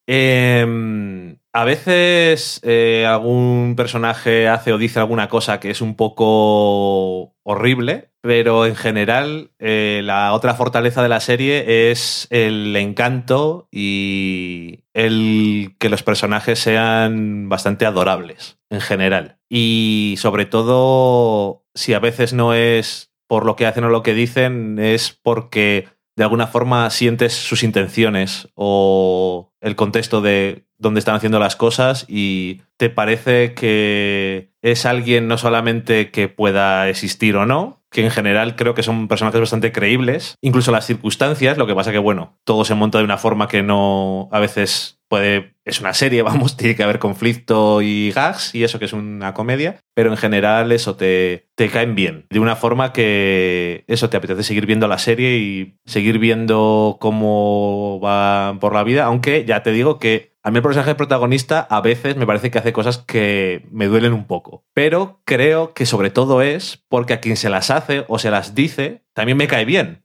Eh, 0.07 1.37
a 1.55 1.65
veces 1.65 2.61
eh, 2.65 3.07
algún 3.09 3.77
personaje 3.79 4.47
hace 4.47 4.75
o 4.75 4.79
dice 4.79 4.99
alguna 4.99 5.31
cosa 5.31 5.59
que 5.59 5.71
es 5.71 5.81
un 5.81 5.95
poco 5.97 7.35
horrible, 7.45 8.11
pero 8.21 8.67
en 8.67 8.77
general 8.77 9.53
eh, 9.59 10.03
la 10.05 10.35
otra 10.35 10.53
fortaleza 10.53 11.03
de 11.03 11.09
la 11.09 11.21
serie 11.21 11.91
es 11.91 12.27
el 12.29 12.77
encanto 12.77 13.69
y 13.73 14.85
el 14.93 15.77
que 15.79 15.89
los 15.89 16.03
personajes 16.03 16.59
sean 16.59 17.49
bastante 17.49 17.87
adorables 17.87 18.59
en 18.69 18.83
general. 18.83 19.39
Y 19.49 20.17
sobre 20.19 20.45
todo, 20.45 21.65
si 21.75 21.95
a 21.95 22.01
veces 22.01 22.35
no 22.35 22.53
es 22.53 23.10
por 23.31 23.47
lo 23.47 23.55
que 23.55 23.65
hacen 23.65 23.85
o 23.85 23.91
lo 23.91 24.03
que 24.03 24.13
dicen, 24.13 24.81
es 24.81 25.17
porque 25.23 25.87
de 26.17 26.25
alguna 26.25 26.49
forma 26.49 26.91
sientes 26.91 27.33
sus 27.33 27.63
intenciones 27.63 28.49
o 28.57 29.53
el 29.61 29.77
contexto 29.77 30.21
de 30.21 30.65
dónde 30.79 30.99
están 30.99 31.15
haciendo 31.15 31.39
las 31.39 31.55
cosas 31.55 32.07
y 32.09 32.63
te 32.77 32.91
parece 32.91 33.55
que 33.55 34.51
es 34.63 34.85
alguien 34.85 35.29
no 35.29 35.39
solamente 35.39 36.11
que 36.11 36.27
pueda 36.27 36.89
existir 36.89 37.37
o 37.37 37.47
no, 37.47 37.85
que 37.89 38.05
en 38.05 38.11
general 38.11 38.57
creo 38.57 38.75
que 38.75 38.83
son 38.83 39.07
personajes 39.07 39.39
bastante 39.39 39.71
creíbles, 39.71 40.35
incluso 40.41 40.73
las 40.73 40.87
circunstancias, 40.87 41.57
lo 41.57 41.69
que 41.69 41.77
pasa 41.77 41.93
que 41.93 41.99
bueno, 41.99 42.37
todo 42.43 42.65
se 42.65 42.75
monta 42.75 42.99
de 42.99 43.05
una 43.05 43.17
forma 43.17 43.47
que 43.47 43.63
no 43.63 44.29
a 44.33 44.41
veces 44.41 44.99
puede 45.07 45.55
es 45.71 45.81
una 45.81 45.95
serie, 45.95 46.23
vamos, 46.31 46.57
tiene 46.57 46.77
que 46.77 46.83
haber 46.83 46.99
conflicto 46.99 47.83
y 47.83 48.13
gags 48.13 48.55
y 48.55 48.65
eso 48.65 48.79
que 48.79 48.85
es 48.85 48.93
una 48.93 49.35
comedia, 49.35 49.81
pero 49.95 50.11
en 50.11 50.17
general 50.17 50.73
eso 50.73 50.97
te, 50.97 51.49
te 51.55 51.69
caen 51.69 51.95
bien, 51.95 52.27
de 52.31 52.41
una 52.41 52.57
forma 52.57 52.93
que 52.93 53.85
eso 53.87 54.11
te 54.11 54.17
apetece 54.17 54.43
seguir 54.43 54.67
viendo 54.67 54.89
la 54.89 54.99
serie 54.99 55.39
y 55.39 55.77
seguir 55.87 56.19
viendo 56.19 56.99
cómo 57.01 58.01
va 58.03 58.59
por 58.61 58.75
la 58.75 58.85
vida, 58.85 59.05
aunque 59.05 59.45
ya 59.45 59.63
te 59.63 59.73
digo 59.73 59.99
que 59.99 60.30
a 60.43 60.51
mí 60.51 60.57
el 60.57 60.63
personaje 60.63 60.95
protagonista 60.95 61.61
a 61.69 61.81
veces 61.81 62.17
me 62.17 62.27
parece 62.27 62.51
que 62.51 62.59
hace 62.59 62.73
cosas 62.73 62.99
que 62.99 63.67
me 63.71 63.87
duelen 63.87 64.13
un 64.13 64.27
poco, 64.27 64.65
pero 64.73 65.21
creo 65.25 65.75
que 65.75 65.87
sobre 65.87 66.11
todo 66.11 66.43
es 66.43 66.85
porque 66.89 67.13
a 67.13 67.21
quien 67.21 67.37
se 67.37 67.51
las 67.51 67.71
hace 67.71 68.05
o 68.09 68.19
se 68.19 68.31
las 68.31 68.55
dice 68.55 69.03
también 69.13 69.37
me 69.37 69.49
cae 69.49 69.65
bien. 69.65 70.03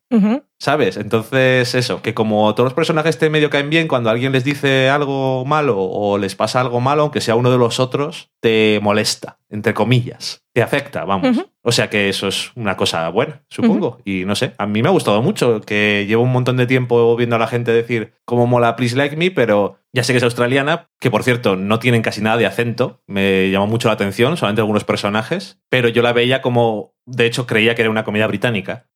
¿Sabes? 0.57 0.95
Entonces, 0.95 1.75
eso, 1.75 2.01
que 2.01 2.13
como 2.13 2.53
todos 2.55 2.67
los 2.67 2.73
personajes 2.73 3.17
te 3.17 3.29
medio 3.29 3.49
caen 3.49 3.69
bien, 3.69 3.89
cuando 3.89 4.09
alguien 4.09 4.31
les 4.31 4.45
dice 4.45 4.89
algo 4.89 5.43
malo 5.43 5.77
o 5.77 6.17
les 6.17 6.35
pasa 6.35 6.61
algo 6.61 6.79
malo, 6.79 7.03
aunque 7.03 7.19
sea 7.19 7.35
uno 7.35 7.51
de 7.51 7.57
los 7.57 7.81
otros, 7.81 8.29
te 8.39 8.79
molesta, 8.81 9.39
entre 9.49 9.73
comillas. 9.73 10.45
Te 10.53 10.61
afecta, 10.61 11.03
vamos. 11.03 11.45
O 11.61 11.71
sea 11.73 11.89
que 11.89 12.07
eso 12.07 12.29
es 12.29 12.51
una 12.55 12.77
cosa 12.77 13.09
buena, 13.09 13.43
supongo. 13.49 13.99
Y 14.05 14.23
no 14.23 14.35
sé, 14.35 14.53
a 14.57 14.65
mí 14.65 14.81
me 14.81 14.87
ha 14.87 14.93
gustado 14.93 15.21
mucho, 15.21 15.59
que 15.59 16.05
llevo 16.07 16.23
un 16.23 16.31
montón 16.31 16.55
de 16.55 16.67
tiempo 16.67 17.13
viendo 17.17 17.35
a 17.35 17.39
la 17.39 17.47
gente 17.47 17.71
decir 17.71 18.13
cómo 18.23 18.47
mola 18.47 18.77
Please 18.77 18.95
Like 18.95 19.17
Me, 19.17 19.31
pero 19.31 19.79
ya 19.95 20.03
sé 20.03 20.11
que 20.11 20.17
es 20.17 20.23
australiana, 20.23 20.89
que 20.99 21.09
por 21.09 21.23
cierto 21.23 21.55
no 21.55 21.79
tienen 21.79 22.01
casi 22.01 22.19
nada 22.19 22.35
de 22.35 22.45
acento, 22.45 23.01
me 23.07 23.49
llamó 23.49 23.65
mucho 23.65 23.87
la 23.87 23.93
atención, 23.93 24.35
solamente 24.35 24.59
algunos 24.59 24.83
personajes, 24.83 25.61
pero 25.69 25.87
yo 25.87 26.01
la 26.01 26.11
veía 26.11 26.41
como, 26.41 26.93
de 27.05 27.25
hecho 27.25 27.47
creía 27.47 27.75
que 27.75 27.81
era 27.81 27.89
una 27.89 28.03
comedia 28.03 28.27
británica. 28.27 28.87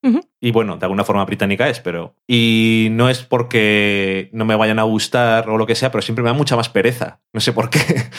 Y 0.41 0.51
bueno, 0.51 0.75
de 0.75 0.85
alguna 0.85 1.05
forma 1.05 1.23
británica 1.23 1.69
es, 1.69 1.79
pero... 1.79 2.15
Y 2.27 2.89
no 2.91 3.09
es 3.09 3.23
porque 3.23 4.29
no 4.33 4.43
me 4.43 4.57
vayan 4.57 4.77
a 4.77 4.83
gustar 4.83 5.49
o 5.49 5.57
lo 5.57 5.65
que 5.65 5.75
sea, 5.75 5.89
pero 5.89 6.01
siempre 6.01 6.21
me 6.21 6.31
da 6.31 6.33
mucha 6.33 6.57
más 6.57 6.67
pereza. 6.67 7.21
No 7.31 7.39
sé 7.39 7.53
por 7.53 7.69
qué. 7.69 7.79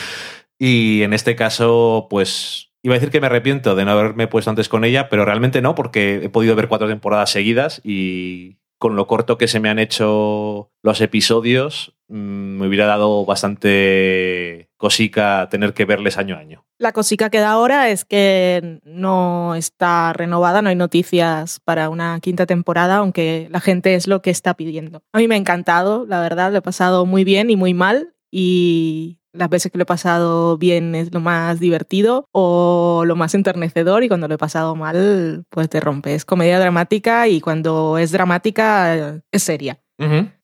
Y 0.63 1.01
en 1.01 1.13
este 1.13 1.35
caso, 1.35 2.05
pues... 2.07 2.69
Iba 2.83 2.93
a 2.93 2.97
decir 2.97 3.11
que 3.11 3.19
me 3.19 3.27
arrepiento 3.27 3.75
de 3.75 3.83
no 3.83 3.91
haberme 3.91 4.27
puesto 4.27 4.51
antes 4.51 4.69
con 4.69 4.83
ella, 4.83 5.09
pero 5.09 5.25
realmente 5.25 5.61
no, 5.61 5.73
porque 5.73 6.21
he 6.23 6.29
podido 6.29 6.55
ver 6.55 6.67
cuatro 6.67 6.87
temporadas 6.87 7.31
seguidas 7.31 7.81
y 7.83 8.57
con 8.81 8.95
lo 8.95 9.05
corto 9.05 9.37
que 9.37 9.47
se 9.47 9.59
me 9.59 9.69
han 9.69 9.77
hecho 9.77 10.71
los 10.81 11.01
episodios, 11.01 11.93
mm, 12.07 12.57
me 12.57 12.67
hubiera 12.67 12.87
dado 12.87 13.23
bastante 13.25 14.71
cosica 14.75 15.47
tener 15.51 15.75
que 15.75 15.85
verles 15.85 16.17
año 16.17 16.35
a 16.35 16.39
año. 16.39 16.65
La 16.79 16.91
cosica 16.91 17.29
que 17.29 17.37
da 17.37 17.51
ahora 17.51 17.89
es 17.89 18.05
que 18.05 18.79
no 18.83 19.53
está 19.53 20.13
renovada, 20.13 20.63
no 20.63 20.69
hay 20.69 20.75
noticias 20.75 21.59
para 21.59 21.89
una 21.89 22.19
quinta 22.21 22.47
temporada, 22.47 22.97
aunque 22.97 23.47
la 23.51 23.59
gente 23.59 23.93
es 23.93 24.07
lo 24.07 24.23
que 24.23 24.31
está 24.31 24.55
pidiendo. 24.55 25.03
A 25.13 25.19
mí 25.19 25.27
me 25.27 25.35
ha 25.35 25.37
encantado, 25.37 26.07
la 26.07 26.19
verdad, 26.19 26.51
lo 26.51 26.57
he 26.57 26.63
pasado 26.63 27.05
muy 27.05 27.23
bien 27.23 27.51
y 27.51 27.55
muy 27.55 27.75
mal 27.75 28.15
y 28.31 29.19
las 29.33 29.49
veces 29.49 29.71
que 29.71 29.77
lo 29.77 29.83
he 29.83 29.85
pasado 29.85 30.57
bien 30.57 30.95
es 30.95 31.13
lo 31.13 31.19
más 31.19 31.59
divertido 31.59 32.27
o 32.31 33.03
lo 33.05 33.15
más 33.15 33.33
enternecedor 33.33 34.03
y 34.03 34.07
cuando 34.07 34.27
lo 34.27 34.35
he 34.35 34.37
pasado 34.37 34.75
mal 34.75 35.45
pues 35.49 35.69
te 35.69 35.79
rompe. 35.79 36.15
Es 36.15 36.25
comedia 36.25 36.59
dramática 36.59 37.27
y 37.27 37.41
cuando 37.41 37.97
es 37.97 38.11
dramática 38.11 39.21
es 39.31 39.43
seria. 39.43 39.79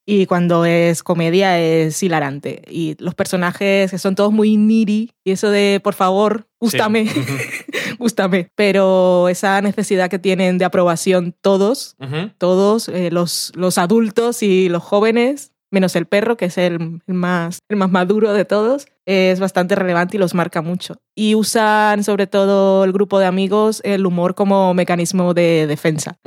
Y 0.06 0.26
cuando 0.26 0.64
es 0.64 1.02
comedia 1.02 1.58
es 1.58 2.00
hilarante. 2.00 2.62
Y 2.70 2.94
los 3.00 3.16
personajes 3.16 3.90
que 3.90 3.98
son 3.98 4.14
todos 4.14 4.32
muy 4.32 4.56
needy. 4.56 5.10
Y 5.24 5.32
eso 5.32 5.50
de, 5.50 5.80
por 5.82 5.94
favor, 5.94 6.46
gústame, 6.60 7.08
Sí. 7.08 7.20
gústame. 7.98 8.50
Pero 8.54 9.28
esa 9.28 9.60
necesidad 9.60 10.08
que 10.08 10.20
tienen 10.20 10.58
de 10.58 10.64
aprobación 10.64 11.34
todos, 11.40 11.96
todos, 12.38 12.88
eh, 12.88 13.10
los, 13.10 13.50
los 13.56 13.78
adultos 13.78 14.44
y 14.44 14.68
los 14.68 14.84
jóvenes, 14.84 15.50
menos 15.70 15.96
el 15.96 16.06
perro, 16.06 16.36
que 16.36 16.46
es 16.46 16.58
el, 16.58 17.02
el 17.06 17.14
más, 17.14 17.60
el 17.68 17.76
más 17.76 17.90
maduro 17.90 18.32
de 18.32 18.44
todos, 18.44 18.86
es 19.06 19.40
bastante 19.40 19.74
relevante 19.74 20.16
y 20.16 20.20
los 20.20 20.34
marca 20.34 20.62
mucho. 20.62 20.96
Y 21.14 21.34
usan 21.34 22.04
sobre 22.04 22.26
todo 22.26 22.84
el 22.84 22.92
grupo 22.92 23.18
de 23.18 23.26
amigos 23.26 23.80
el 23.84 24.06
humor 24.06 24.34
como 24.34 24.74
mecanismo 24.74 25.34
de 25.34 25.66
defensa 25.66 26.18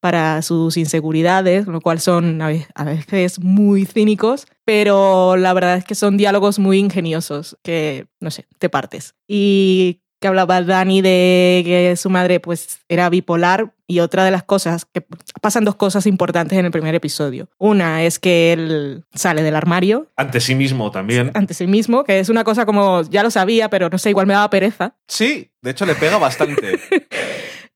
para 0.00 0.42
sus 0.42 0.76
inseguridades, 0.76 1.66
lo 1.66 1.80
cual 1.80 2.00
son 2.00 2.40
a 2.40 2.84
veces 2.84 3.40
muy 3.40 3.84
cínicos, 3.84 4.46
pero 4.64 5.36
la 5.36 5.52
verdad 5.52 5.76
es 5.76 5.84
que 5.84 5.94
son 5.94 6.16
diálogos 6.16 6.58
muy 6.58 6.78
ingeniosos, 6.78 7.56
que, 7.62 8.06
no 8.20 8.30
sé, 8.30 8.46
te 8.58 8.68
partes. 8.68 9.14
Y 9.26 10.02
que 10.20 10.28
hablaba 10.28 10.62
Dani 10.62 11.00
de 11.02 11.62
que 11.64 11.96
su 11.96 12.10
madre 12.10 12.40
pues 12.40 12.80
era 12.88 13.08
bipolar 13.08 13.72
y 13.86 14.00
otra 14.00 14.24
de 14.24 14.30
las 14.30 14.42
cosas 14.42 14.84
que 14.84 15.04
pasan 15.40 15.64
dos 15.64 15.76
cosas 15.76 16.06
importantes 16.06 16.58
en 16.58 16.64
el 16.66 16.70
primer 16.70 16.94
episodio. 16.94 17.48
Una 17.58 18.04
es 18.04 18.18
que 18.18 18.52
él 18.52 19.04
sale 19.14 19.42
del 19.42 19.56
armario 19.56 20.08
Ante 20.16 20.40
sí 20.40 20.54
mismo 20.54 20.90
también. 20.90 21.30
ante 21.34 21.54
sí 21.54 21.66
mismo, 21.66 22.04
que 22.04 22.18
es 22.20 22.28
una 22.28 22.44
cosa 22.44 22.66
como 22.66 23.02
ya 23.02 23.22
lo 23.22 23.30
sabía, 23.30 23.70
pero 23.70 23.88
no 23.88 23.98
sé, 23.98 24.10
igual 24.10 24.26
me 24.26 24.34
daba 24.34 24.50
pereza. 24.50 24.96
Sí, 25.06 25.50
de 25.62 25.70
hecho 25.70 25.86
le 25.86 25.94
pega 25.94 26.18
bastante. 26.18 26.78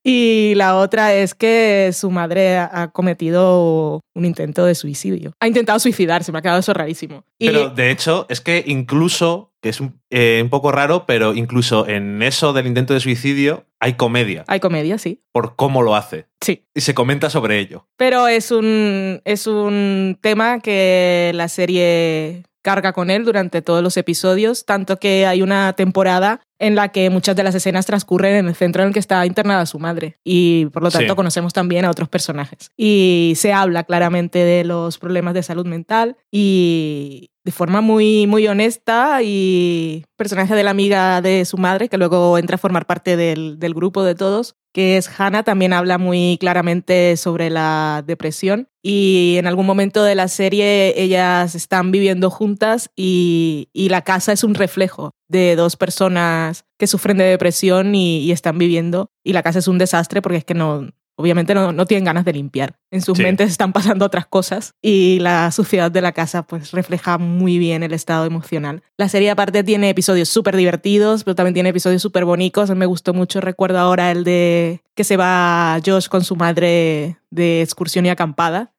Y 0.04 0.54
la 0.56 0.76
otra 0.76 1.14
es 1.14 1.34
que 1.34 1.90
su 1.92 2.11
madre 2.11 2.58
ha 2.58 2.90
cometido 2.92 4.00
un 4.14 4.25
intento 4.25 4.64
de 4.64 4.75
suicidio. 4.75 5.32
Ha 5.38 5.46
intentado 5.46 5.78
suicidarse, 5.78 6.32
me 6.32 6.38
ha 6.38 6.42
quedado 6.42 6.58
eso 6.58 6.75
rarísimo. 6.75 7.25
Y 7.38 7.46
Pero 7.46 7.70
de 7.70 7.90
hecho, 7.92 8.26
es 8.28 8.40
que 8.40 8.64
incluso, 8.66 9.51
que 9.62 9.69
es 9.69 9.81
un, 9.81 10.00
eh, 10.11 10.40
un 10.42 10.50
poco 10.50 10.73
raro, 10.73 11.07
pero 11.07 11.35
incluso 11.35 11.88
en 11.88 12.21
eso 12.23 12.52
del 12.52 12.66
intento 12.66 12.92
de 12.95 13.00
suicidio 13.00 13.64
hay 13.81 13.95
comedia 13.95 14.45
hay 14.49 14.61
comedia, 14.61 14.99
sí. 14.99 15.23
por 15.33 15.57
cómo 15.57 15.83
lo 15.83 15.95
hace. 15.95 16.26
Sí. 16.40 16.66
Y 16.75 16.81
se 16.81 16.95
comenta 16.95 17.31
sobre 17.31 17.61
ello. 17.61 17.87
Pero 17.97 18.26
es 18.26 18.50
un, 18.50 19.23
es 19.25 19.47
un 19.47 20.19
tema 20.21 20.61
que 20.61 21.31
la 21.35 21.49
serie 21.49 22.42
carga 22.62 22.92
con 22.92 23.11
él 23.11 23.25
durante 23.25 23.61
todos 23.62 23.83
los 23.83 23.97
episodios, 23.97 24.64
tanto 24.64 24.99
que 24.99 25.26
hay 25.26 25.42
una 25.42 25.73
temporada 25.75 26.40
en 26.59 26.76
la 26.76 26.88
que 26.90 27.11
muchas 27.11 27.35
de 27.35 27.42
las 27.42 27.54
escenas 27.57 27.87
transcurren 27.87 28.37
en 28.37 28.47
el 28.47 28.54
centro 28.54 28.83
en 28.83 28.88
el 28.88 28.95
que 28.95 29.00
está 29.00 29.26
internada 29.26 29.66
su 29.66 29.81
madre 29.81 30.19
y 30.25 30.66
por 30.66 30.83
lo 30.85 30.90
tanto 30.90 31.12
Sí. 31.12 31.16
conocemos 31.16 31.52
también 31.52 31.85
a 31.85 31.90
otros 31.90 32.09
personajes. 32.09 32.71
Y 32.76 33.33
se 33.37 33.52
habla 33.52 33.83
claramente 33.83 34.38
de 34.38 34.62
los 34.64 34.99
problemas 34.99 35.35
de 35.35 35.42
salud 35.42 35.66
mental 35.66 36.16
y 36.31 37.31
de 37.45 37.50
forma 37.50 37.81
muy, 37.81 38.28
muy 38.28 38.47
honesta 38.47 39.19
y 39.25 40.04
personaje 40.16 40.54
de 40.54 40.62
la 40.62 40.71
amiga 40.71 41.21
de 41.21 41.45
su 41.45 41.59
madre 41.59 41.88
que 41.88 41.99
luego 41.99 42.38
entra 42.38 42.54
a 42.54 42.59
formar 42.59 42.87
parte 42.87 43.16
del, 43.16 43.59
del 43.59 43.75
grupo 43.75 44.04
de 44.04 44.14
todos 44.14 44.54
que 44.73 44.97
es 44.97 45.09
Hannah, 45.19 45.43
también 45.43 45.73
habla 45.73 45.99
muy 45.99 46.38
claramente 46.41 47.17
sobre 47.17 47.50
la 47.50 48.02
depresión. 48.07 48.69
Y 48.83 49.37
en 49.38 49.47
algún 49.47 49.67
momento 49.67 50.02
de 50.02 50.14
la 50.14 50.29
serie 50.29 51.00
ellas 51.00 51.55
están 51.55 51.93
viviendo 51.93 52.31
juntas 52.31 52.91
y, 52.97 53.69
y 53.73 53.91
la 53.91 54.02
casa 54.02 54.33
es 54.33 54.43
un 54.43 54.55
reflejo 54.55 55.12
de 55.29 55.55
dos 55.55 55.76
personas 55.76 56.64
que 56.79 56.87
sufren 56.87 57.19
de 57.19 57.25
depresión 57.25 57.95
y, 57.95 58.19
y 58.19 58.33
están 58.33 58.59
viviendo. 58.59 59.11
Y 59.23 59.35
la 59.35 59.43
casa 59.43 59.61
es 59.61 59.69
un 59.69 59.79
desastre 59.79 60.21
porque 60.21 60.38
es 60.38 60.45
que 60.45 60.55
no 60.55 60.88
obviamente 61.23 61.55
no, 61.55 61.73
no 61.73 61.87
tienen 61.87 62.05
ganas 62.05 62.25
de 62.26 62.33
limpiar. 62.35 62.76
En 62.91 63.00
sus 63.00 63.17
Sí. 63.17 63.23
mentes 63.23 63.50
están 63.50 63.73
pasando 63.73 64.05
otras 64.05 64.26
cosas 64.26 64.75
y 64.83 65.19
la 65.21 65.50
suciedad 65.52 65.91
de 65.91 66.02
la 66.02 66.12
casa 66.12 66.43
pues 66.43 66.73
refleja 66.73 67.17
muy 67.17 67.57
bien 67.59 67.83
el 67.83 67.95
estado 67.95 68.26
emocional. 68.26 68.83
La 68.99 69.09
serie 69.09 69.31
aparte 69.31 69.64
tiene 69.64 69.88
episodios 69.88 70.29
súper 70.29 70.57
divertidos, 70.57 71.25
pero 71.25 71.35
también 71.35 71.55
tiene 71.55 71.71
episodios 71.71 72.02
súper 72.02 72.25
bonitos. 72.25 72.69
Me 72.75 72.87
gustó 72.87 73.14
mucho, 73.14 73.41
recuerdo 73.41 73.79
ahora 73.79 74.11
el 74.11 74.25
de 74.25 74.83
que 74.95 75.05
se 75.05 75.17
va 75.17 75.79
Josh 75.85 76.09
con 76.09 76.23
su 76.25 76.37
madre 76.37 77.17
de 77.31 77.62
excursión 77.62 78.05
y 78.05 78.11
acampada 78.11 78.73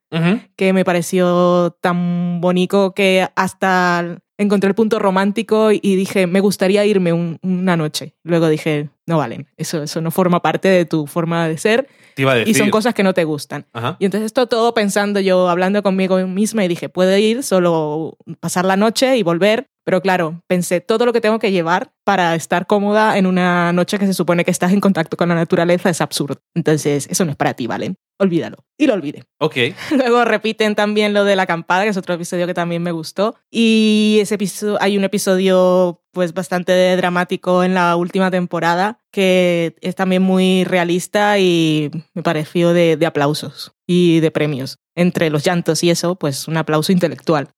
que 0.56 0.74
me 0.74 0.86
pareció 0.86 1.76
tan 1.82 2.40
bonito 2.40 2.94
que 2.94 3.28
hasta 3.36 4.20
encontré 4.38 4.68
el 4.68 4.76
punto 4.76 5.00
romántico 5.00 5.72
y 5.72 5.80
dije, 5.96 6.28
me 6.28 6.40
gustaría 6.40 6.86
irme 6.86 7.14
un- 7.14 7.40
una 7.42 7.76
noche. 7.78 8.14
Luego 8.24 8.48
dije, 8.48 8.90
no 9.07 9.17
valen, 9.17 9.48
eso, 9.57 9.83
eso 9.83 10.01
no 10.01 10.12
forma 10.12 10.41
parte 10.41 10.67
de 10.67 10.86
tu 10.86 11.07
forma 11.07 11.48
de 11.48 11.57
ser 11.57 11.88
Te 12.15 12.22
iba 12.22 12.31
a 12.31 12.36
decir. 12.36 12.55
y 12.55 12.57
son 12.57 12.69
cosas 12.69 12.93
que 12.93 13.03
no 13.03 13.13
te 13.13 13.24
gustan. 13.24 13.65
Ajá. 13.74 13.98
Y 14.00 14.05
entonces 14.05 14.27
esto 14.27 14.48
todo 14.48 14.74
pensando 14.74 15.19
yo, 15.19 15.50
hablando 15.50 15.83
conmigo 15.83 16.17
misma 16.27 16.63
y 16.63 16.67
dije, 16.67 16.89
puedo 16.89 17.17
ir, 17.17 17.43
solo 17.43 18.17
pasar 18.39 18.65
la 18.65 18.77
noche 18.77 19.17
y 19.17 19.24
volver. 19.24 19.67
Pero 19.86 20.01
claro, 20.01 20.41
pensé 20.48 20.79
todo 20.79 21.05
lo 21.05 21.12
que 21.12 21.19
tengo 21.19 21.39
que 21.39 21.51
llevar 21.51 21.91
para 22.05 22.36
estar 22.36 22.67
cómoda 22.67 23.17
en 23.17 23.25
una 23.25 23.74
noche 23.74 24.00
que 24.00 24.05
se 24.05 24.13
supone 24.13 24.45
que 24.45 24.51
estás 24.51 24.72
en 24.72 24.79
contacto 24.79 25.17
con 25.17 25.27
la 25.27 25.36
naturaleza 25.36 25.89
es 25.89 26.00
absurdo. 26.00 26.38
Entonces, 26.55 27.05
eso 27.12 27.25
no 27.25 27.31
es 27.31 27.36
para 27.38 27.53
ti, 27.53 27.67
¿valen? 27.67 27.98
Olvídalo. 28.20 28.58
Y 28.77 28.88
lo 28.88 28.93
olvidé. 28.93 29.24
Ok. 29.43 29.58
Luego 29.91 30.24
repiten 30.24 30.74
también 30.74 31.13
lo 31.13 31.25
de 31.25 31.36
la 31.36 31.43
acampada, 31.43 31.84
que 31.84 31.89
es 31.89 31.98
otro 31.98 32.15
episodio 32.15 32.48
que 32.48 32.53
también 32.53 32.82
me 32.82 32.93
gustó. 32.93 33.36
Y 33.51 34.20
ese 34.22 34.36
episodio, 34.36 34.77
hay 34.79 34.98
un 34.98 35.03
episodio 35.03 36.01
pues 36.12 36.34
bastante 36.34 36.96
dramático 36.96 37.65
en 37.65 37.74
la 37.74 37.96
última 37.98 38.32
temporada 38.32 39.00
que 39.12 39.75
es 39.82 39.96
también 39.96 40.22
muy 40.22 40.63
realista 40.63 41.39
y 41.39 41.91
me 42.13 42.24
pareció 42.24 42.74
de, 42.74 42.96
de 42.96 43.05
aplausos 43.05 43.74
y 43.86 44.22
de 44.22 44.32
premios. 44.32 44.77
Entre 44.96 45.29
los 45.29 45.43
llantos 45.43 45.84
y 45.84 45.89
eso, 45.89 46.15
pues 46.15 46.48
un 46.48 46.55
aplauso 46.55 46.91
intelectual 46.91 47.50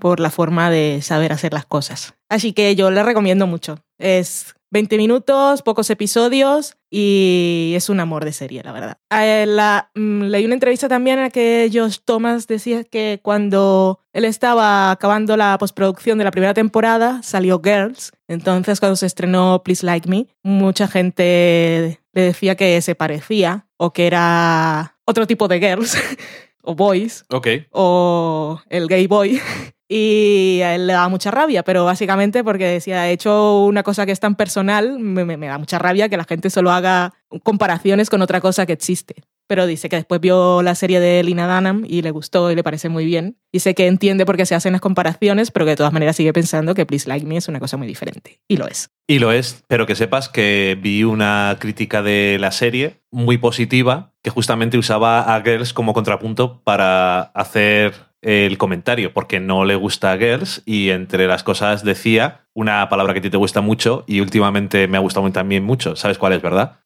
por 0.00 0.20
la 0.20 0.30
forma 0.30 0.70
de 0.70 1.00
saber 1.02 1.32
hacer 1.32 1.52
las 1.52 1.64
cosas. 1.64 2.14
Así 2.28 2.52
que 2.52 2.74
yo 2.74 2.90
le 2.90 3.02
recomiendo 3.02 3.46
mucho. 3.46 3.78
Es 3.98 4.54
20 4.70 4.96
minutos, 4.96 5.62
pocos 5.62 5.90
episodios 5.90 6.76
y 6.90 7.72
es 7.74 7.88
un 7.88 7.98
amor 8.00 8.24
de 8.24 8.32
serie, 8.32 8.62
la 8.62 8.72
verdad. 8.72 8.98
Eh, 9.10 9.44
la- 9.46 9.90
mm, 9.94 10.22
leí 10.24 10.44
una 10.44 10.54
entrevista 10.54 10.88
también 10.88 11.18
en 11.18 11.24
la 11.24 11.30
que 11.30 11.68
Josh 11.72 11.98
Thomas 12.04 12.46
decía 12.46 12.84
que 12.84 13.20
cuando 13.22 14.00
él 14.12 14.24
estaba 14.24 14.90
acabando 14.92 15.36
la 15.36 15.56
postproducción 15.58 16.18
de 16.18 16.24
la 16.24 16.30
primera 16.30 16.54
temporada, 16.54 17.22
salió 17.22 17.60
Girls. 17.62 18.12
Entonces, 18.28 18.78
cuando 18.80 18.96
se 18.96 19.06
estrenó 19.06 19.62
Please 19.64 19.84
Like 19.84 20.08
Me, 20.08 20.26
mucha 20.42 20.86
gente 20.88 22.00
le 22.12 22.22
decía 22.22 22.54
que 22.56 22.80
se 22.82 22.94
parecía 22.94 23.66
o 23.76 23.92
que 23.92 24.06
era 24.06 24.96
otro 25.04 25.26
tipo 25.26 25.48
de 25.48 25.58
Girls 25.58 25.96
o 26.62 26.74
Boys 26.74 27.24
Ok. 27.30 27.48
o 27.72 28.60
el 28.68 28.86
gay 28.86 29.06
boy. 29.06 29.40
Y 29.92 30.60
a 30.62 30.76
él 30.76 30.86
le 30.86 30.92
daba 30.92 31.08
mucha 31.08 31.32
rabia, 31.32 31.64
pero 31.64 31.84
básicamente 31.84 32.44
porque 32.44 32.64
decía, 32.66 33.08
he 33.08 33.12
hecho 33.12 33.58
una 33.64 33.82
cosa 33.82 34.06
que 34.06 34.12
es 34.12 34.20
tan 34.20 34.36
personal, 34.36 35.00
me, 35.00 35.24
me- 35.24 35.36
me 35.36 35.48
da 35.48 35.58
mucha 35.58 35.80
rabia 35.80 36.08
que 36.08 36.16
la 36.16 36.24
gente 36.24 36.48
solo 36.48 36.70
haga 36.70 37.12
comparaciones 37.42 38.08
con 38.08 38.22
otra 38.22 38.40
cosa 38.40 38.66
que 38.66 38.72
existe. 38.72 39.16
Pero 39.48 39.66
dice 39.66 39.88
que 39.88 39.96
después 39.96 40.20
vio 40.20 40.62
la 40.62 40.76
serie 40.76 41.00
de 41.00 41.24
Lina 41.24 41.52
Dunham 41.52 41.84
y 41.84 42.02
le 42.02 42.12
gustó 42.12 42.52
y 42.52 42.54
le 42.54 42.62
parece 42.62 42.88
muy 42.88 43.04
bien. 43.04 43.36
Dice 43.52 43.74
que 43.74 43.88
entiende 43.88 44.24
por 44.24 44.36
qué 44.36 44.46
se 44.46 44.54
hacen 44.54 44.70
las 44.70 44.80
comparaciones, 44.80 45.50
pero 45.50 45.64
que 45.66 45.70
de 45.70 45.76
todas 45.76 45.92
maneras 45.92 46.14
sigue 46.14 46.32
pensando 46.32 46.72
que 46.76 46.86
Please 46.86 47.08
Like 47.08 47.26
Me 47.26 47.36
es 47.36 47.48
una 47.48 47.58
cosa 47.58 47.76
muy 47.76 47.88
diferente. 47.88 48.40
Y 48.46 48.58
lo 48.58 48.68
es. 48.68 48.90
Y 49.08 49.18
lo 49.18 49.32
es, 49.32 49.64
pero 49.66 49.86
que 49.86 49.96
sepas 49.96 50.28
que 50.28 50.78
vi 50.80 51.02
una 51.02 51.56
crítica 51.58 52.00
de 52.00 52.38
la 52.40 52.52
serie 52.52 53.02
muy 53.10 53.38
positiva 53.38 54.12
que 54.22 54.30
justamente 54.30 54.78
usaba 54.78 55.34
a 55.34 55.42
Girls 55.42 55.72
como 55.72 55.94
contrapunto 55.94 56.62
para 56.62 57.22
hacer 57.22 58.09
el 58.22 58.58
comentario, 58.58 59.12
porque 59.12 59.40
no 59.40 59.64
le 59.64 59.76
gusta 59.76 60.12
a 60.12 60.18
Girls 60.18 60.62
y 60.66 60.90
entre 60.90 61.26
las 61.26 61.42
cosas 61.42 61.84
decía 61.84 62.46
una 62.54 62.88
palabra 62.88 63.12
que 63.12 63.20
a 63.20 63.22
ti 63.22 63.30
te 63.30 63.36
gusta 63.36 63.60
mucho 63.60 64.04
y 64.06 64.20
últimamente 64.20 64.88
me 64.88 64.96
ha 64.96 65.00
gustado 65.00 65.30
también 65.30 65.64
mucho. 65.64 65.96
¿Sabes 65.96 66.18
cuál 66.18 66.32
es, 66.32 66.42
verdad? 66.42 66.80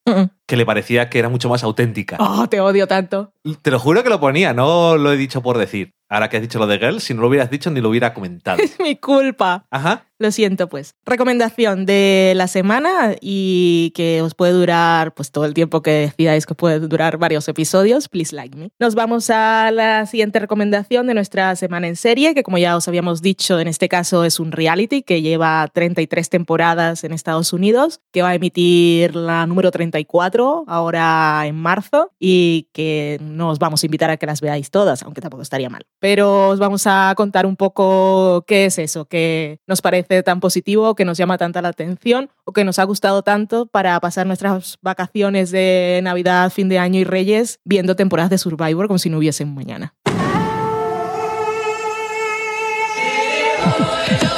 Que 0.47 0.57
le 0.57 0.67
parecía 0.67 1.09
que 1.09 1.19
era 1.19 1.29
mucho 1.29 1.49
más 1.49 1.65
auténtica. 1.65 2.17
Oh, 2.21 2.47
te 2.49 2.61
odio 2.61 2.87
tanto. 2.87 3.33
Te 3.63 3.71
lo 3.71 3.79
juro 3.79 4.03
que 4.03 4.11
lo 4.11 4.21
ponía, 4.21 4.53
no 4.53 4.97
lo 4.97 5.13
he 5.13 5.17
dicho 5.17 5.43
por 5.43 5.59
decir. 5.59 5.95
Ahora 6.11 6.29
que 6.29 6.37
has 6.37 6.43
dicho 6.43 6.59
lo 6.59 6.67
de 6.67 6.79
Girls, 6.79 7.03
si 7.03 7.15
no 7.15 7.23
lo 7.23 7.29
hubieras 7.29 7.51
dicho 7.51 7.71
ni 7.71 7.81
lo 7.81 7.89
hubiera 7.89 8.13
comentado. 8.15 8.59
Es 8.63 8.79
mi 8.79 8.97
culpa. 8.97 9.67
Ajá. 9.71 10.07
Lo 10.19 10.31
siento, 10.31 10.69
pues. 10.69 10.95
Recomendación 11.05 11.87
de 11.87 12.35
la 12.37 12.47
semana 12.47 13.17
y 13.21 13.93
que 13.97 14.23
os 14.23 14.35
puede 14.35 14.53
durar 14.53 15.13
pues 15.13 15.33
todo 15.33 15.45
el 15.45 15.55
tiempo 15.55 15.83
que 15.83 15.91
decidáis 15.91 16.47
que 16.47 16.55
puede 16.55 16.79
durar 16.79 17.19
varios 17.19 17.49
episodios. 17.49 18.09
Please 18.09 18.35
like 18.35 18.57
me. 18.57 18.71
Nos 18.79 18.95
vamos 18.95 19.29
a 19.31 19.71
la 19.73 20.07
siguiente 20.07 20.39
recomendación 20.39 21.07
de 21.09 21.15
nuestra 21.15 21.57
semana 21.57 21.89
en 21.89 21.97
serie, 21.97 22.35
que 22.35 22.43
como 22.45 22.59
ya 22.59 22.77
os 22.77 22.87
habíamos 22.87 23.23
dicho, 23.23 23.59
en 23.59 23.67
este 23.67 23.89
caso 23.89 24.25
es 24.25 24.39
un 24.39 24.53
reality 24.53 25.03
que 25.03 25.21
lleva 25.21 25.54
33 25.73 26.29
temporadas 26.29 27.05
en 27.05 27.13
Estados 27.13 27.53
Unidos, 27.53 28.01
que 28.13 28.23
va 28.23 28.31
a 28.31 28.35
emitir 28.35 29.15
la 29.15 29.47
número 29.47 29.71
34 29.71 30.65
ahora 30.67 31.43
en 31.47 31.57
marzo 31.57 32.13
y 32.19 32.69
que 32.73 33.19
no 33.23 33.51
os 33.51 33.59
vamos 33.59 33.83
a 33.83 33.87
invitar 33.87 34.11
a 34.11 34.17
que 34.17 34.27
las 34.27 34.41
veáis 34.41 34.71
todas, 34.71 35.03
aunque 35.03 35.21
tampoco 35.21 35.43
estaría 35.43 35.71
mal. 35.71 35.87
Pero 36.01 36.49
os 36.49 36.59
vamos 36.59 36.87
a 36.87 37.15
contar 37.17 37.47
un 37.47 37.57
poco 37.57 38.45
qué 38.47 38.67
es 38.67 38.79
eso, 38.79 39.07
que 39.07 39.61
nos 39.67 39.83
parece 39.83 40.23
tan 40.23 40.41
positivo, 40.41 40.95
que 40.95 41.05
nos 41.05 41.19
llama 41.19 41.39
tanta 41.39 41.63
la 41.63 41.69
atención 41.69 42.31
o 42.45 42.53
que 42.53 42.65
nos 42.65 42.79
ha 42.79 42.85
gustado 42.85 43.23
tanto 43.23 43.67
para 43.67 43.99
pasar 44.01 44.27
nuestras 44.27 44.79
vacaciones 44.83 45.51
de 45.51 46.01
Navidad, 46.03 46.51
fin 46.51 46.69
de 46.69 46.79
año 46.79 47.01
y 47.01 47.05
Reyes 47.05 47.61
viendo 47.65 47.97
temporadas 47.97 48.31
de 48.31 48.39
Survivor 48.39 48.87
como 48.87 48.99
si 48.99 49.11
no 49.11 49.19
hubiese 49.19 49.45
un 49.45 49.55
mañana. 49.55 49.95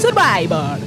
Survivor. 0.00 0.78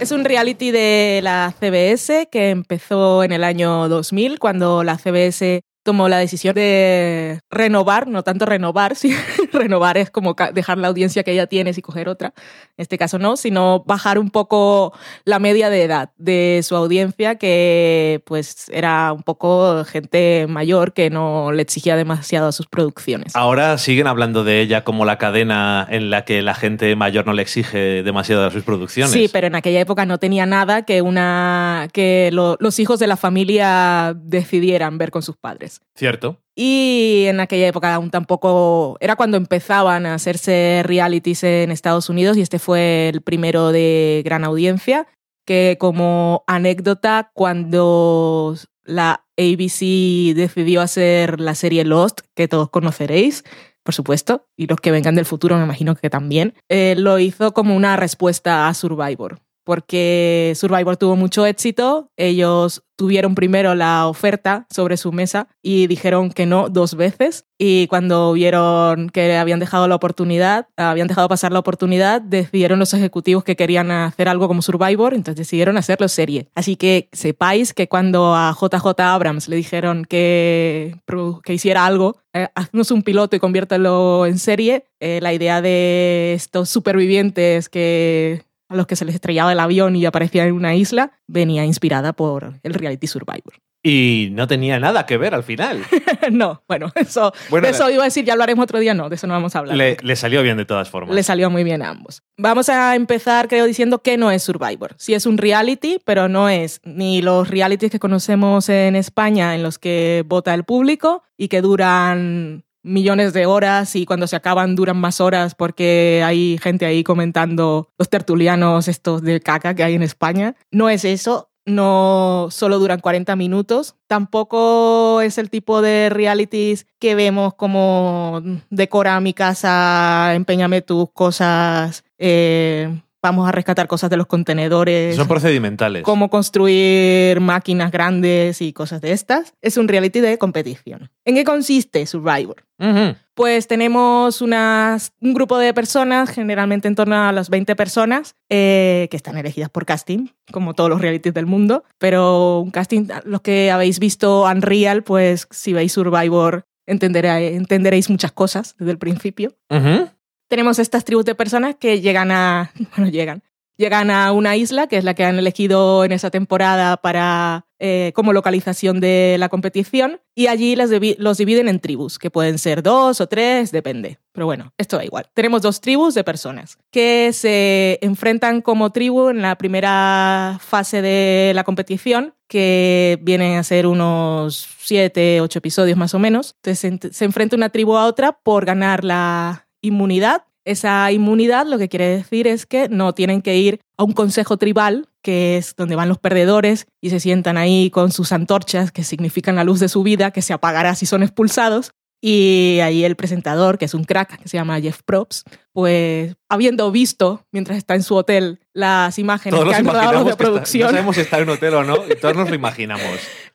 Es 0.00 0.12
un 0.12 0.22
reality 0.22 0.70
de 0.70 1.20
la 1.22 1.54
CBS 1.58 2.28
que 2.30 2.50
empezó 2.50 3.24
en 3.24 3.32
el 3.32 3.42
año 3.42 3.88
2000 3.88 4.38
cuando 4.38 4.84
la 4.84 4.98
CBS 4.98 5.62
tomó 5.82 6.10
la 6.10 6.18
decisión 6.18 6.54
de 6.54 7.40
renovar, 7.50 8.06
no 8.06 8.22
tanto 8.22 8.44
renovar, 8.44 8.96
renovar 9.54 9.96
es 9.96 10.10
como 10.10 10.34
dejar 10.52 10.78
la 10.78 10.88
audiencia 10.88 11.22
que 11.22 11.34
ya 11.34 11.46
tienes 11.46 11.78
y 11.78 11.82
coger 11.82 12.08
otra, 12.08 12.34
en 12.36 12.82
este 12.82 12.98
caso 12.98 13.18
no, 13.18 13.36
sino 13.36 13.84
bajar 13.86 14.18
un 14.18 14.30
poco 14.30 14.92
la 15.24 15.38
media 15.38 15.70
de 15.70 15.82
edad 15.84 16.10
de 16.18 16.60
su 16.62 16.76
audiencia 16.76 17.36
que 17.36 18.22
pues 18.26 18.68
era 18.70 19.12
un 19.12 19.22
poco 19.22 19.84
gente 19.84 20.46
mayor 20.48 20.92
que 20.92 21.10
no 21.10 21.52
le 21.52 21.62
exigía 21.62 21.96
demasiado 21.96 22.48
a 22.48 22.52
sus 22.52 22.66
producciones. 22.66 23.34
Ahora 23.36 23.78
siguen 23.78 24.06
hablando 24.06 24.44
de 24.44 24.60
ella 24.60 24.84
como 24.84 25.04
la 25.04 25.18
cadena 25.18 25.86
en 25.90 26.10
la 26.10 26.24
que 26.24 26.42
la 26.42 26.54
gente 26.54 26.94
mayor 26.96 27.26
no 27.26 27.32
le 27.32 27.42
exige 27.42 28.02
demasiado 28.02 28.44
a 28.46 28.50
sus 28.50 28.62
producciones. 28.64 29.12
Sí, 29.12 29.28
pero 29.32 29.46
en 29.46 29.54
aquella 29.54 29.80
época 29.80 30.06
no 30.06 30.18
tenía 30.18 30.46
nada 30.46 30.82
que 30.84 31.02
una 31.02 31.88
que 31.92 32.30
lo- 32.32 32.56
los 32.60 32.78
hijos 32.78 32.98
de 32.98 33.06
la 33.06 33.16
familia 33.16 34.14
decidieran 34.16 34.98
ver 34.98 35.10
con 35.10 35.22
sus 35.22 35.36
padres. 35.36 35.80
Cierto. 35.94 36.38
Y 36.56 37.24
en 37.26 37.40
aquella 37.40 37.66
época 37.66 37.94
aún 37.94 38.10
tampoco 38.10 38.96
era 39.00 39.16
cuando 39.16 39.36
empezaban 39.36 40.06
a 40.06 40.14
hacerse 40.14 40.82
realities 40.84 41.42
en 41.42 41.72
Estados 41.72 42.08
Unidos 42.08 42.36
y 42.36 42.42
este 42.42 42.60
fue 42.60 43.08
el 43.08 43.22
primero 43.22 43.72
de 43.72 44.22
gran 44.24 44.44
audiencia, 44.44 45.08
que 45.44 45.76
como 45.80 46.44
anécdota 46.46 47.30
cuando 47.34 48.56
la 48.84 49.24
ABC 49.36 50.34
decidió 50.34 50.80
hacer 50.80 51.40
la 51.40 51.56
serie 51.56 51.84
Lost, 51.84 52.20
que 52.34 52.46
todos 52.46 52.70
conoceréis, 52.70 53.44
por 53.82 53.94
supuesto, 53.94 54.46
y 54.56 54.66
los 54.68 54.80
que 54.80 54.92
vengan 54.92 55.16
del 55.16 55.26
futuro 55.26 55.56
me 55.56 55.64
imagino 55.64 55.96
que 55.96 56.08
también, 56.08 56.54
eh, 56.68 56.94
lo 56.96 57.18
hizo 57.18 57.52
como 57.52 57.74
una 57.74 57.96
respuesta 57.96 58.68
a 58.68 58.74
Survivor 58.74 59.40
porque 59.64 60.52
Survivor 60.56 60.96
tuvo 60.96 61.16
mucho 61.16 61.46
éxito. 61.46 62.10
Ellos 62.16 62.84
tuvieron 62.96 63.34
primero 63.34 63.74
la 63.74 64.06
oferta 64.06 64.66
sobre 64.70 64.96
su 64.96 65.12
mesa 65.12 65.48
y 65.62 65.86
dijeron 65.86 66.30
que 66.30 66.46
no 66.46 66.68
dos 66.68 66.94
veces. 66.94 67.46
Y 67.58 67.86
cuando 67.88 68.32
vieron 68.32 69.10
que 69.10 69.36
habían 69.36 69.58
dejado 69.58 69.88
la 69.88 69.94
oportunidad, 69.94 70.68
habían 70.76 71.08
dejado 71.08 71.28
pasar 71.28 71.52
la 71.52 71.58
oportunidad, 71.58 72.20
decidieron 72.20 72.78
los 72.78 72.94
ejecutivos 72.94 73.44
que 73.44 73.56
querían 73.56 73.90
hacer 73.90 74.28
algo 74.28 74.48
como 74.48 74.62
Survivor, 74.62 75.14
entonces 75.14 75.36
decidieron 75.36 75.76
hacerlo 75.76 76.08
serie. 76.08 76.48
Así 76.54 76.76
que 76.76 77.08
sepáis 77.12 77.72
que 77.74 77.88
cuando 77.88 78.34
a 78.34 78.54
JJ 78.54 79.00
Abrams 79.00 79.48
le 79.48 79.56
dijeron 79.56 80.04
que, 80.04 80.96
que 81.44 81.54
hiciera 81.54 81.86
algo, 81.86 82.16
eh, 82.32 82.48
haznos 82.54 82.90
un 82.90 83.02
piloto 83.02 83.36
y 83.36 83.40
conviértelo 83.40 84.26
en 84.26 84.38
serie, 84.38 84.84
eh, 85.00 85.20
la 85.22 85.32
idea 85.32 85.62
de 85.62 86.34
estos 86.34 86.68
supervivientes 86.68 87.68
que 87.68 88.44
a 88.68 88.76
los 88.76 88.86
que 88.86 88.96
se 88.96 89.04
les 89.04 89.14
estrellaba 89.14 89.52
el 89.52 89.60
avión 89.60 89.96
y 89.96 90.06
aparecían 90.06 90.48
en 90.48 90.54
una 90.54 90.74
isla, 90.74 91.12
venía 91.26 91.64
inspirada 91.64 92.12
por 92.12 92.60
el 92.62 92.74
reality 92.74 93.06
Survivor. 93.06 93.54
Y 93.86 94.30
no 94.32 94.46
tenía 94.46 94.80
nada 94.80 95.04
que 95.04 95.18
ver 95.18 95.34
al 95.34 95.42
final. 95.42 95.84
no, 96.32 96.62
bueno, 96.66 96.90
eso, 96.94 97.34
Bueno, 97.50 97.66
de 97.66 97.74
eso 97.74 97.90
iba 97.90 98.02
a 98.02 98.06
decir, 98.06 98.24
ya 98.24 98.34
lo 98.34 98.42
haremos 98.42 98.62
otro 98.62 98.78
día, 98.78 98.94
no, 98.94 99.10
de 99.10 99.16
eso 99.16 99.26
no 99.26 99.34
vamos 99.34 99.54
a 99.54 99.58
hablar. 99.58 99.76
Le, 99.76 99.98
le 100.00 100.16
salió 100.16 100.42
bien 100.42 100.56
de 100.56 100.64
todas 100.64 100.88
formas. 100.88 101.14
Le 101.14 101.22
salió 101.22 101.50
muy 101.50 101.64
bien 101.64 101.82
a 101.82 101.90
ambos. 101.90 102.22
Vamos 102.38 102.70
a 102.70 102.96
empezar, 102.96 103.46
creo, 103.46 103.66
diciendo 103.66 104.00
que 104.00 104.16
no 104.16 104.30
es 104.30 104.42
Survivor. 104.42 104.94
Sí 104.96 105.12
es 105.12 105.26
un 105.26 105.36
reality, 105.36 105.98
pero 106.02 106.30
no 106.30 106.48
es 106.48 106.80
ni 106.82 107.20
los 107.20 107.48
realities 107.50 107.92
que 107.92 107.98
conocemos 107.98 108.70
en 108.70 108.96
España 108.96 109.54
en 109.54 109.62
los 109.62 109.78
que 109.78 110.24
vota 110.26 110.54
el 110.54 110.64
público 110.64 111.22
y 111.36 111.48
que 111.48 111.60
duran 111.60 112.64
millones 112.84 113.32
de 113.32 113.46
horas 113.46 113.96
y 113.96 114.06
cuando 114.06 114.28
se 114.28 114.36
acaban 114.36 114.76
duran 114.76 114.98
más 114.98 115.20
horas 115.20 115.54
porque 115.54 116.22
hay 116.24 116.58
gente 116.62 116.86
ahí 116.86 117.02
comentando 117.02 117.88
los 117.98 118.08
tertulianos 118.08 118.86
estos 118.86 119.22
de 119.22 119.40
caca 119.40 119.74
que 119.74 119.82
hay 119.82 119.94
en 119.94 120.02
España. 120.02 120.54
No 120.70 120.88
es 120.88 121.04
eso, 121.04 121.50
no 121.66 122.48
solo 122.50 122.78
duran 122.78 123.00
40 123.00 123.34
minutos, 123.36 123.96
tampoco 124.06 125.20
es 125.22 125.38
el 125.38 125.50
tipo 125.50 125.80
de 125.80 126.10
realities 126.10 126.86
que 126.98 127.14
vemos 127.14 127.54
como 127.54 128.42
decora 128.70 129.18
mi 129.20 129.32
casa, 129.32 130.34
empeñame 130.34 130.82
tus 130.82 131.10
cosas, 131.12 132.04
eh, 132.18 133.00
vamos 133.24 133.48
a 133.48 133.52
rescatar 133.52 133.86
cosas 133.88 134.10
de 134.10 134.16
los 134.18 134.26
contenedores. 134.26 135.16
Son 135.16 135.26
procedimentales. 135.26 136.02
Cómo 136.02 136.28
construir 136.28 137.40
máquinas 137.40 137.90
grandes 137.90 138.60
y 138.60 138.72
cosas 138.74 139.00
de 139.00 139.12
estas. 139.12 139.54
Es 139.62 139.76
un 139.78 139.88
reality 139.88 140.20
de 140.20 140.36
competición. 140.36 141.10
¿En 141.24 141.34
qué 141.34 141.42
consiste 141.44 142.04
Survivor? 142.06 142.64
Ujú. 142.78 143.16
Pues 143.34 143.66
tenemos 143.66 144.42
unas- 144.42 145.12
un 145.22 145.32
grupo 145.32 145.56
de 145.58 145.72
personas, 145.72 146.28
generalmente 146.30 146.86
en 146.86 146.94
torno 146.96 147.16
a 147.16 147.32
las 147.32 147.48
20 147.48 147.74
personas, 147.74 148.34
eh, 148.50 149.08
que 149.10 149.16
están 149.16 149.38
elegidas 149.38 149.70
por 149.70 149.86
casting, 149.86 150.28
como 150.52 150.74
todos 150.74 150.90
los 150.90 151.00
realities 151.00 151.32
del 151.32 151.46
mundo. 151.46 151.84
Pero 151.98 152.60
un 152.60 152.70
casting, 152.70 153.06
los 153.24 153.40
que 153.40 153.70
habéis 153.70 153.98
visto 154.00 154.44
Unreal, 154.44 155.02
pues 155.02 155.48
si 155.50 155.72
veis 155.72 155.92
Survivor 155.92 156.66
entenderé- 156.86 157.54
entenderéis 157.54 158.10
muchas 158.10 158.32
cosas 158.32 158.76
desde 158.78 158.92
el 158.92 158.98
principio. 158.98 159.54
Ujú. 159.70 160.10
Tenemos 160.48 160.78
estas 160.78 161.04
tribus 161.04 161.24
de 161.24 161.34
personas 161.34 161.76
que 161.76 162.00
llegan 162.00 162.30
a. 162.30 162.70
Bueno, 162.96 163.10
llegan. 163.10 163.42
Llegan 163.76 164.12
a 164.12 164.30
una 164.30 164.54
isla, 164.56 164.86
que 164.86 164.98
es 164.98 165.02
la 165.02 165.14
que 165.14 165.24
han 165.24 165.36
elegido 165.36 166.04
en 166.04 166.12
esa 166.12 166.30
temporada 166.30 166.96
para 166.96 167.66
eh, 167.80 168.12
como 168.14 168.32
localización 168.32 169.00
de 169.00 169.34
la 169.40 169.48
competición, 169.48 170.20
y 170.32 170.46
allí 170.46 170.76
divi- 170.76 171.16
los 171.18 171.38
dividen 171.38 171.66
en 171.66 171.80
tribus, 171.80 172.20
que 172.20 172.30
pueden 172.30 172.58
ser 172.58 172.84
dos 172.84 173.20
o 173.20 173.26
tres, 173.26 173.72
depende. 173.72 174.20
Pero 174.32 174.46
bueno, 174.46 174.72
esto 174.78 174.96
da 174.96 175.04
igual. 175.04 175.26
Tenemos 175.34 175.60
dos 175.60 175.80
tribus 175.80 176.14
de 176.14 176.22
personas 176.22 176.78
que 176.92 177.32
se 177.32 177.98
enfrentan 178.00 178.62
como 178.62 178.92
tribu 178.92 179.28
en 179.30 179.42
la 179.42 179.56
primera 179.58 180.60
fase 180.60 181.02
de 181.02 181.50
la 181.52 181.64
competición, 181.64 182.34
que 182.48 183.18
vienen 183.22 183.58
a 183.58 183.64
ser 183.64 183.88
unos 183.88 184.68
siete, 184.78 185.40
ocho 185.40 185.58
episodios 185.58 185.98
más 185.98 186.14
o 186.14 186.20
menos. 186.20 186.54
Entonces 186.62 187.00
se 187.16 187.24
enfrenta 187.24 187.56
una 187.56 187.70
tribu 187.70 187.96
a 187.96 188.06
otra 188.06 188.38
por 188.40 188.64
ganar 188.66 189.02
la 189.02 189.63
inmunidad. 189.84 190.44
Esa 190.66 191.12
inmunidad 191.12 191.66
lo 191.66 191.76
que 191.78 191.88
quiere 191.90 192.08
decir 192.08 192.46
es 192.46 192.64
que 192.64 192.88
no 192.88 193.12
tienen 193.12 193.42
que 193.42 193.56
ir 193.56 193.80
a 193.98 194.04
un 194.04 194.12
consejo 194.12 194.56
tribal, 194.56 195.08
que 195.22 195.58
es 195.58 195.76
donde 195.76 195.94
van 195.94 196.08
los 196.08 196.18
perdedores 196.18 196.86
y 197.02 197.10
se 197.10 197.20
sientan 197.20 197.58
ahí 197.58 197.90
con 197.90 198.10
sus 198.12 198.32
antorchas, 198.32 198.90
que 198.90 199.04
significan 199.04 199.56
la 199.56 199.64
luz 199.64 199.78
de 199.80 199.88
su 199.90 200.02
vida, 200.02 200.30
que 200.30 200.40
se 200.42 200.54
apagará 200.54 200.94
si 200.94 201.04
son 201.06 201.22
expulsados. 201.22 201.90
Y 202.26 202.78
ahí 202.82 203.04
el 203.04 203.16
presentador, 203.16 203.76
que 203.76 203.84
es 203.84 203.92
un 203.92 204.04
crack, 204.04 204.40
que 204.40 204.48
se 204.48 204.56
llama 204.56 204.80
Jeff 204.80 205.00
Probst, 205.04 205.46
pues 205.74 206.34
habiendo 206.48 206.90
visto, 206.90 207.44
mientras 207.52 207.76
está 207.76 207.94
en 207.96 208.02
su 208.02 208.14
hotel, 208.14 208.60
las 208.72 209.18
imágenes 209.18 209.60
Todos 209.60 209.70
que 209.70 209.76
han 209.78 209.84
rodado 209.84 210.24
de 210.24 210.30
está- 210.30 210.36
producción, 210.44 210.84
no 210.86 210.90
sabemos 210.92 211.16
si 211.16 211.20
está 211.20 211.36
en 211.36 211.42
un 211.42 211.50
hotel 211.50 211.74
o 211.74 211.84
no, 211.84 211.96
y 212.10 212.16
todos 212.18 212.34
nos 212.34 212.48
lo 212.48 212.54
imaginamos. 212.54 213.04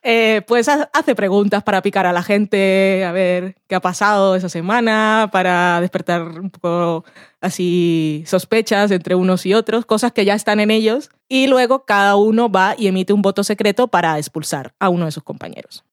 Eh, 0.01 0.41
pues 0.47 0.69
ha- 0.69 0.89
hace 0.93 1.13
preguntas 1.15 1.61
para 1.63 1.81
picar 1.81 2.05
a 2.05 2.13
la 2.13 2.23
gente, 2.23 3.03
a 3.05 3.11
ver 3.11 3.55
qué 3.67 3.75
ha 3.75 3.81
pasado 3.81 4.35
esa 4.35 4.49
semana, 4.49 5.29
para 5.31 5.81
despertar 5.81 6.21
un 6.23 6.49
poco 6.49 7.03
así 7.41 8.23
sospechas 8.27 8.91
entre 8.91 9.15
unos 9.15 9.45
y 9.45 9.53
otros, 9.53 9.85
cosas 9.85 10.11
que 10.11 10.25
ya 10.25 10.33
están 10.33 10.59
en 10.59 10.71
ellos, 10.71 11.09
y 11.27 11.47
luego 11.47 11.85
cada 11.85 12.15
uno 12.15 12.49
va 12.49 12.75
y 12.77 12.87
emite 12.87 13.13
un 13.13 13.21
voto 13.21 13.43
secreto 13.43 13.87
para 13.87 14.17
expulsar 14.17 14.73
a 14.79 14.89
uno 14.89 15.05
de 15.05 15.11
sus 15.11 15.23
compañeros. 15.23 15.83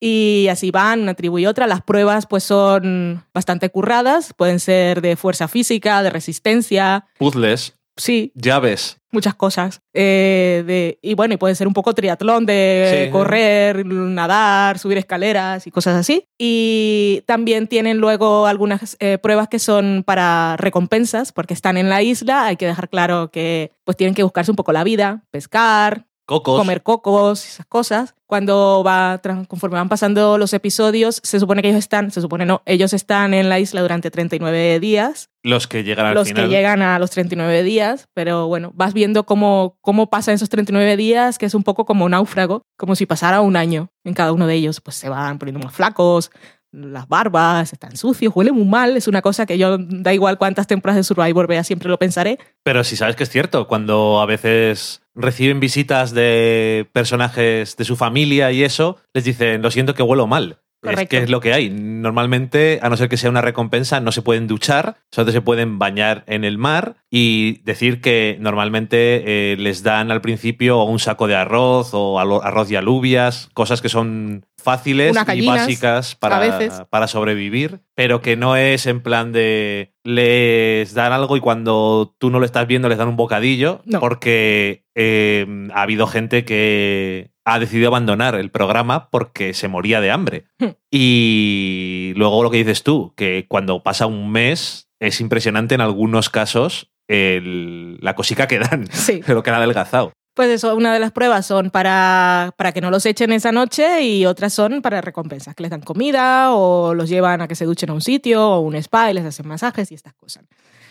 Y 0.00 0.46
así 0.50 0.70
van 0.70 1.00
una 1.00 1.14
tribu 1.14 1.38
y 1.38 1.46
otra. 1.46 1.66
Las 1.66 1.82
pruebas 1.82 2.26
pues 2.26 2.44
son 2.44 3.24
bastante 3.34 3.70
curradas, 3.70 4.32
pueden 4.34 4.60
ser 4.60 5.00
de 5.00 5.16
fuerza 5.16 5.48
física, 5.48 6.02
de 6.02 6.10
resistencia, 6.10 7.06
Puzzles, 7.18 7.74
sí, 7.98 8.32
llaves. 8.34 8.96
muchas 9.12 9.34
cosas. 9.34 9.80
Eh, 9.94 10.64
de, 10.66 10.98
y 11.02 11.14
bueno, 11.14 11.34
y 11.34 11.36
puede 11.36 11.54
ser 11.54 11.66
un 11.66 11.72
poco 11.74 11.94
triatlón 11.94 12.46
de 12.46 13.04
Sí. 13.06 13.10
correr, 13.12 13.84
nadar, 13.86 14.78
subir 14.78 14.96
escaleras 14.98 15.66
y 15.66 15.70
cosas 15.70 15.96
así. 15.96 16.24
Y 16.38 17.22
también 17.26 17.66
tienen 17.68 17.98
luego 17.98 18.46
algunas 18.46 18.96
eh, 19.00 19.18
pruebas 19.18 19.48
que 19.48 19.58
son 19.58 20.04
para 20.06 20.56
recompensas, 20.58 21.32
porque 21.32 21.54
están 21.54 21.76
en 21.76 21.88
la 21.90 22.02
isla, 22.02 22.46
hay 22.46 22.56
que 22.56 22.66
dejar 22.66 22.88
claro 22.88 23.30
que 23.30 23.72
pues 23.84 23.96
tienen 23.96 24.14
que 24.14 24.22
buscarse 24.22 24.50
un 24.50 24.56
poco 24.56 24.72
la 24.72 24.84
vida, 24.84 25.24
pescar, 25.30 26.06
Cocos. 26.28 26.58
comer 26.58 26.82
cocos 26.82 27.42
y 27.46 27.48
esas 27.48 27.64
cosas. 27.64 28.14
Cuando 28.26 28.84
va, 28.86 29.18
conforme 29.48 29.78
van 29.78 29.88
pasando 29.88 30.36
los 30.36 30.52
episodios, 30.52 31.22
se 31.24 31.40
supone 31.40 31.62
que 31.62 31.68
ellos 31.68 31.78
están, 31.78 32.10
se 32.10 32.20
supone 32.20 32.44
no, 32.44 32.60
ellos 32.66 32.92
están 32.92 33.32
en 33.32 33.48
la 33.48 33.58
isla 33.58 33.80
durante 33.80 34.10
39 34.10 34.78
días, 34.78 35.30
Los 35.42 35.66
que 35.66 35.84
llegan 35.84 36.04
al 36.04 36.14
los 36.14 36.28
final. 36.28 36.44
que 36.44 36.50
llegan 36.50 36.82
a 36.82 36.98
los 36.98 37.10
39 37.12 37.62
días, 37.62 38.08
pero 38.12 38.46
bueno, 38.46 38.72
vas 38.74 38.92
viendo 38.92 39.24
cómo, 39.24 39.78
cómo 39.80 40.10
pasan 40.10 40.34
esos 40.34 40.50
39 40.50 40.98
días, 40.98 41.38
que 41.38 41.46
es 41.46 41.54
un 41.54 41.62
poco 41.62 41.86
como 41.86 42.06
náufrago, 42.10 42.60
como 42.76 42.94
si 42.94 43.06
pasara 43.06 43.40
un 43.40 43.56
año 43.56 43.88
en 44.04 44.12
cada 44.12 44.32
uno 44.34 44.46
de 44.46 44.56
ellos, 44.56 44.82
pues 44.82 44.96
se 44.96 45.08
van 45.08 45.38
poniendo 45.38 45.64
más 45.64 45.74
flacos, 45.74 46.30
las 46.72 47.08
barbas 47.08 47.72
están 47.72 47.96
sucios, 47.96 48.34
huele 48.34 48.52
muy 48.52 48.64
mal, 48.64 48.96
es 48.96 49.08
una 49.08 49.22
cosa 49.22 49.46
que 49.46 49.58
yo, 49.58 49.78
da 49.78 50.12
igual 50.12 50.38
cuántas 50.38 50.66
temporadas 50.66 50.98
de 50.98 51.14
Survivor 51.14 51.46
vea, 51.46 51.64
siempre 51.64 51.88
lo 51.88 51.98
pensaré. 51.98 52.38
Pero 52.62 52.84
si 52.84 52.96
sabes 52.96 53.16
que 53.16 53.24
es 53.24 53.30
cierto, 53.30 53.66
cuando 53.66 54.20
a 54.20 54.26
veces 54.26 55.02
reciben 55.14 55.60
visitas 55.60 56.12
de 56.12 56.88
personajes 56.92 57.76
de 57.76 57.84
su 57.84 57.96
familia 57.96 58.52
y 58.52 58.64
eso, 58.64 58.98
les 59.14 59.24
dicen, 59.24 59.62
lo 59.62 59.70
siento 59.70 59.94
que 59.94 60.02
huelo 60.02 60.26
mal. 60.26 60.60
Es 60.82 61.08
que 61.08 61.18
es 61.18 61.30
lo 61.30 61.40
que 61.40 61.52
hay. 61.52 61.70
Normalmente, 61.70 62.78
a 62.82 62.88
no 62.88 62.96
ser 62.96 63.08
que 63.08 63.16
sea 63.16 63.30
una 63.30 63.40
recompensa, 63.40 64.00
no 64.00 64.12
se 64.12 64.22
pueden 64.22 64.46
duchar, 64.46 64.96
solo 65.10 65.32
se 65.32 65.40
pueden 65.40 65.78
bañar 65.78 66.24
en 66.26 66.44
el 66.44 66.56
mar 66.58 66.96
y 67.10 67.60
decir 67.64 68.00
que 68.00 68.36
normalmente 68.40 69.52
eh, 69.52 69.56
les 69.56 69.82
dan 69.82 70.10
al 70.12 70.20
principio 70.20 70.82
un 70.84 70.98
saco 70.98 71.26
de 71.26 71.34
arroz 71.36 71.90
o 71.92 72.18
arroz 72.20 72.70
y 72.70 72.76
alubias, 72.76 73.48
cosas 73.54 73.82
que 73.82 73.88
son 73.88 74.44
fáciles 74.56 75.16
y 75.34 75.46
básicas 75.46 76.14
para, 76.14 76.86
para 76.90 77.06
sobrevivir, 77.08 77.80
pero 77.94 78.20
que 78.20 78.36
no 78.36 78.56
es 78.56 78.86
en 78.86 79.00
plan 79.00 79.32
de 79.32 79.94
les 80.04 80.94
dan 80.94 81.12
algo 81.12 81.36
y 81.36 81.40
cuando 81.40 82.14
tú 82.18 82.30
no 82.30 82.38
lo 82.38 82.44
estás 82.46 82.66
viendo 82.66 82.88
les 82.88 82.98
dan 82.98 83.08
un 83.08 83.16
bocadillo, 83.16 83.82
No. 83.84 84.00
porque 84.00 84.84
eh, 84.94 85.46
ha 85.74 85.82
habido 85.82 86.06
gente 86.06 86.44
que 86.44 87.30
ha 87.52 87.58
decidido 87.58 87.88
abandonar 87.88 88.34
el 88.34 88.50
programa 88.50 89.08
porque 89.10 89.54
se 89.54 89.68
moría 89.68 90.00
de 90.00 90.10
hambre. 90.10 90.44
Hmm. 90.58 90.70
Y 90.90 92.12
luego 92.16 92.42
lo 92.42 92.50
que 92.50 92.58
dices 92.58 92.82
tú, 92.82 93.12
que 93.16 93.46
cuando 93.48 93.82
pasa 93.82 94.06
un 94.06 94.30
mes 94.30 94.88
es 95.00 95.20
impresionante 95.20 95.74
en 95.74 95.80
algunos 95.80 96.28
casos 96.30 96.90
el- 97.08 97.98
la 98.02 98.14
cosica 98.14 98.46
que 98.46 98.58
dan, 98.58 98.86
Sí. 98.92 99.20
lo 99.26 99.42
que 99.42 99.50
han 99.50 99.56
adelgazado. 99.56 100.12
Pues 100.34 100.50
eso, 100.50 100.76
una 100.76 100.92
de 100.94 101.00
las 101.00 101.10
pruebas 101.10 101.46
son 101.46 101.70
para, 101.70 102.52
para 102.56 102.70
que 102.72 102.80
no 102.80 102.90
los 102.90 103.04
echen 103.06 103.32
esa 103.32 103.50
noche 103.50 104.02
y 104.02 104.24
otras 104.24 104.52
son 104.52 104.82
para 104.82 105.00
recompensas, 105.00 105.54
que 105.56 105.62
les 105.64 105.70
dan 105.70 105.80
comida 105.80 106.52
o 106.54 106.94
los 106.94 107.08
llevan 107.08 107.40
a 107.40 107.48
que 107.48 107.56
se 107.56 107.64
duchen 107.64 107.90
a 107.90 107.94
un 107.94 108.00
sitio 108.00 108.46
o 108.48 108.60
un 108.60 108.76
spa 108.76 109.10
y 109.10 109.14
les 109.14 109.24
hacen 109.24 109.48
masajes 109.48 109.90
y 109.90 109.94
estas 109.96 110.14
cosas. 110.14 110.44